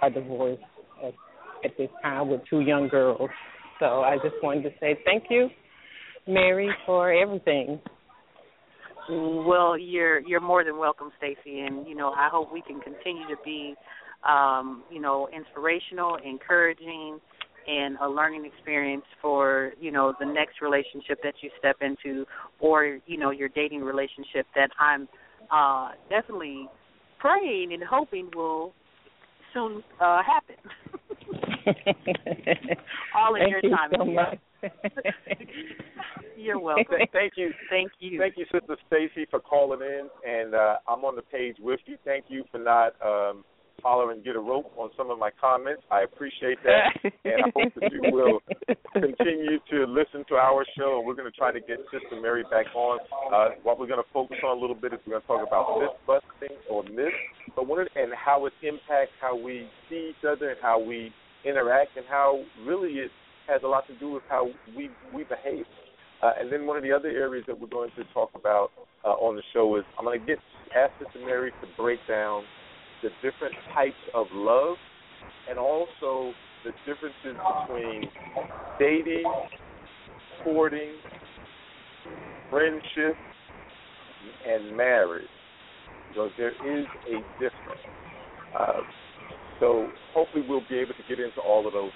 a 0.03 0.11
divorce 0.11 0.59
at, 1.05 1.15
at 1.65 1.77
this 1.79 1.89
time 2.03 2.29
with 2.29 2.41
two 2.49 2.61
young 2.61 2.89
girls. 2.89 3.31
So 3.81 4.01
I 4.01 4.17
just 4.17 4.37
wanted 4.43 4.63
to 4.65 4.71
say 4.81 4.99
thank 5.05 5.25
you, 5.31 5.49
Mary, 6.27 6.71
for 6.87 7.13
everything. 7.13 7.81
Well, 9.09 9.77
you're 9.79 10.21
you're 10.21 10.41
more 10.41 10.65
than 10.65 10.79
welcome, 10.79 11.11
Stacy, 11.19 11.61
and 11.61 11.87
you 11.87 11.95
know 11.95 12.11
I 12.11 12.29
hope 12.33 12.53
we 12.53 12.63
can 12.63 12.81
continue 12.81 13.27
to 13.29 13.37
be, 13.45 13.75
um, 14.27 14.83
you 14.91 15.01
know, 15.01 15.29
inspirational, 15.35 16.17
encouraging, 16.25 17.21
and 17.67 17.97
a 18.03 18.09
learning 18.09 18.45
experience 18.45 19.05
for 19.21 19.73
you 19.81 19.91
know 19.91 20.15
the 20.21 20.27
next 20.27 20.61
relationship 20.61 21.19
that 21.23 21.35
you 21.41 21.51
step 21.59 21.77
into, 21.81 22.25
or 22.61 22.99
you 23.07 23.19
know 23.19 23.31
your 23.31 23.49
dating 23.49 23.83
relationship 23.83 24.47
that 24.55 24.71
I'm 24.79 25.09
uh, 25.51 25.93
definitely 26.09 26.69
praying 27.19 27.73
and 27.73 27.83
hoping 27.83 28.31
will 28.35 28.73
soon 29.53 29.83
uh, 30.01 30.21
happen. 30.23 30.57
All 33.17 33.35
in 33.37 33.43
Thank 33.43 33.51
your 33.51 33.61
you 33.63 33.71
time. 33.71 33.91
so 33.97 34.05
much. 34.05 34.39
You're 36.37 36.59
welcome. 36.59 36.97
Thank 37.13 37.35
you. 37.37 37.53
Thank 37.71 37.93
you. 38.01 38.19
Thank 38.19 38.37
you, 38.37 38.45
Sister 38.53 38.77
Stacy, 38.87 39.27
for 39.31 39.41
calling 39.41 39.81
in, 39.81 40.09
and 40.29 40.55
uh, 40.55 40.77
I'm 40.89 41.05
on 41.05 41.17
the 41.17 41.23
page 41.23 41.57
with 41.61 41.81
you. 41.87 41.97
Thank 42.05 42.27
you 42.29 42.45
for 42.51 42.59
not 42.59 42.95
um, 43.05 43.45
holler 43.83 44.13
and 44.13 44.25
get 44.25 44.37
a 44.37 44.41
rope 44.41 44.73
on 44.77 44.91
some 44.97 45.11
of 45.11 45.19
my 45.19 45.31
comments. 45.41 45.83
I 45.91 46.03
appreciate 46.03 46.59
that, 46.65 46.95
and 47.25 47.45
I 47.45 47.51
hope 47.55 47.73
that 47.81 47.93
you 47.93 48.01
will 48.13 48.41
continue 48.93 49.59
to 49.71 49.85
listen 49.87 50.25
to 50.29 50.35
our 50.37 50.65
show. 50.77 51.03
We're 51.05 51.15
going 51.15 51.31
to 51.31 51.37
try 51.37 51.53
to 51.53 51.61
get 51.61 51.79
Sister 51.93 52.21
Mary 52.21 52.45
back 52.51 52.67
on. 52.75 52.99
Uh, 53.33 53.55
what 53.63 53.79
we're 53.79 53.87
going 53.87 54.03
to 54.03 54.11
focus 54.13 54.39
on 54.45 54.57
a 54.57 54.61
little 54.61 54.77
bit 54.77 54.93
is 54.93 55.01
we're 55.07 55.21
going 55.21 55.23
to 55.23 55.27
talk 55.27 55.47
about 55.47 55.79
myth 55.79 55.97
busting 56.07 56.57
or 56.71 56.83
myths, 56.85 57.17
but 57.55 57.67
one 57.67 57.87
and 57.97 58.13
how 58.15 58.47
it 58.47 58.53
impacts 58.63 59.13
how 59.21 59.37
we 59.37 59.69
see 59.91 60.11
each 60.11 60.25
other 60.25 60.51
and 60.51 60.59
how 60.63 60.81
we 60.81 61.13
interact, 61.45 61.97
and 61.97 62.07
how 62.09 62.43
really 62.67 62.93
it 62.95 63.11
has 63.49 63.61
a 63.65 63.67
lot 63.67 63.87
to 63.87 63.99
do 63.99 64.11
with 64.11 64.23
how 64.29 64.49
we 64.77 64.91
we 65.15 65.25
behave. 65.25 65.67
Uh, 66.23 66.33
and 66.41 66.51
then 66.51 66.67
one 66.67 66.77
of 66.77 66.83
the 66.83 66.93
other 66.93 67.09
areas 67.09 67.45
that 67.47 67.59
we're 67.59 67.69
going 67.69 67.91
to 67.97 68.05
talk 68.15 68.31
about 68.35 68.71
uh, 69.05 69.09
on 69.09 69.37
the 69.37 69.43
show 69.53 69.77
is 69.77 69.85
I'm 69.99 70.05
going 70.07 70.19
to 70.19 70.27
get 70.27 70.39
ask 70.75 70.93
Sister 70.99 71.25
Mary 71.25 71.51
to 71.61 71.67
break 71.77 72.01
down 72.09 72.45
the 73.05 73.11
different 73.23 73.55
types 73.75 74.01
of 74.15 74.27
love 74.33 74.77
and 75.49 75.59
also 75.59 76.33
the 76.65 76.73
differences 76.87 77.39
between 77.69 78.11
dating, 78.81 79.31
courting, 80.43 80.95
friendship, 82.51 83.15
and 84.49 84.75
marriage. 84.75 85.29
Because 86.09 86.31
there 86.39 86.53
is 86.53 86.87
a 87.07 87.21
difference. 87.35 87.85
Uh, 88.59 88.81
so 89.61 89.89
hopefully 90.15 90.45
we'll 90.49 90.63
be 90.69 90.79
able 90.79 90.95
to 90.95 91.05
get 91.09 91.21
into 91.23 91.41
all 91.41 91.67
of 91.67 91.75
those. 91.75 91.91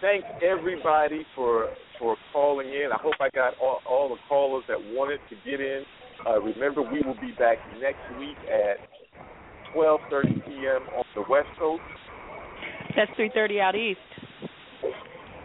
Thank 0.00 0.24
everybody 0.42 1.26
for 1.34 1.68
for 1.98 2.16
calling 2.32 2.68
in. 2.68 2.90
I 2.92 2.98
hope 3.00 3.14
I 3.20 3.30
got 3.34 3.54
all, 3.60 3.80
all 3.88 4.08
the 4.10 4.16
callers 4.28 4.64
that 4.68 4.78
wanted 4.78 5.20
to 5.30 5.36
get 5.50 5.60
in. 5.60 5.82
Uh, 6.26 6.40
remember, 6.40 6.82
we 6.82 7.00
will 7.02 7.18
be 7.18 7.32
back 7.38 7.58
next 7.80 8.04
week 8.18 8.36
at 8.44 8.76
12:30 9.76 10.44
p.m. 10.48 10.82
on 10.96 11.04
the 11.14 11.24
West 11.28 11.48
Coast, 11.58 11.82
That's 12.96 13.10
3:30 13.20 13.60
out 13.60 13.76
east. 13.76 14.00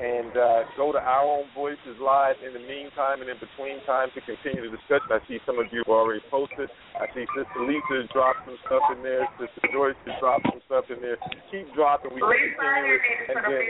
and 0.01 0.31
uh, 0.33 0.63
go 0.77 0.91
to 0.91 0.97
Our 0.97 1.27
Own 1.27 1.45
Voices 1.53 1.99
live 2.01 2.37
in 2.41 2.53
the 2.55 2.63
meantime 2.65 3.19
and 3.21 3.29
in 3.29 3.37
between 3.37 3.83
time 3.85 4.07
to 4.15 4.21
continue 4.23 4.63
the 4.65 4.73
discussion. 4.73 5.11
I 5.11 5.19
see 5.27 5.37
some 5.45 5.59
of 5.59 5.67
you 5.69 5.83
have 5.85 5.91
already 5.93 6.23
posted. 6.31 6.71
I 6.95 7.05
see 7.13 7.27
Sister 7.35 7.59
Lisa 7.67 8.01
has 8.01 8.09
dropped 8.15 8.47
some 8.47 8.57
stuff 8.65 8.81
in 8.95 9.03
there. 9.03 9.27
Sister 9.37 9.67
Joyce 9.69 9.99
has 10.07 10.15
dropped 10.23 10.47
some 10.49 10.63
stuff 10.65 10.85
in 10.89 11.03
there. 11.03 11.19
Keep 11.51 11.75
dropping. 11.75 12.15
We 12.15 12.23
can 12.23 12.55
continue 12.55 12.95
it, 12.97 13.03
and 13.35 13.39
then 13.45 13.63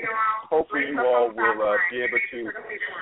hopefully 0.48 0.88
you 0.94 1.02
all 1.02 1.34
will 1.34 1.60
uh, 1.66 1.76
be 1.90 2.00
able 2.06 2.22
to 2.22 2.40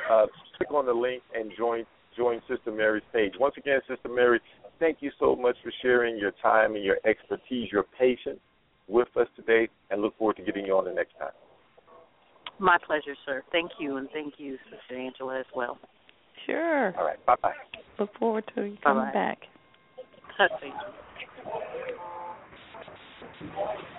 uh, 0.10 0.26
click 0.58 0.72
on 0.72 0.88
the 0.88 0.96
link 0.96 1.22
and 1.36 1.52
join 1.60 1.84
join 2.18 2.42
Sister 2.50 2.72
Mary's 2.72 3.06
page. 3.14 3.34
Once 3.40 3.54
again, 3.58 3.80
Sister 3.88 4.10
Mary, 4.10 4.42
thank 4.80 4.98
you 5.02 5.12
so 5.20 5.36
much 5.36 5.56
for 5.64 5.72
sharing 5.82 6.18
your 6.18 6.32
time 6.42 6.76
and 6.76 6.84
your 6.84 6.98
expertise, 7.06 7.72
your 7.72 7.86
patience 7.98 8.40
with 8.88 9.08
us 9.18 9.28
today, 9.36 9.70
and 9.92 10.02
look 10.02 10.18
forward 10.18 10.38
to 10.38 10.44
getting 10.44 10.66
you 10.66 10.76
on 10.76 10.86
the 10.86 10.94
next 10.94 11.14
time. 11.20 11.32
My 12.58 12.78
pleasure, 12.86 13.16
sir. 13.26 13.44
Thank 13.52 13.72
you, 13.80 13.98
and 13.98 14.10
thank 14.12 14.34
you, 14.38 14.58
Sister 14.70 15.00
Angela, 15.00 15.40
as 15.40 15.46
well. 15.56 15.78
Sure. 16.46 16.98
All 16.98 17.06
right. 17.06 17.24
Bye 17.26 17.36
bye. 17.42 17.54
Look 18.00 18.10
forward 18.18 18.44
to 18.56 18.64
you 18.64 18.78
coming 18.84 19.04
Bye-bye. 19.04 19.14
back. 19.14 19.40
Thank 20.38 20.74
you. 23.42 23.90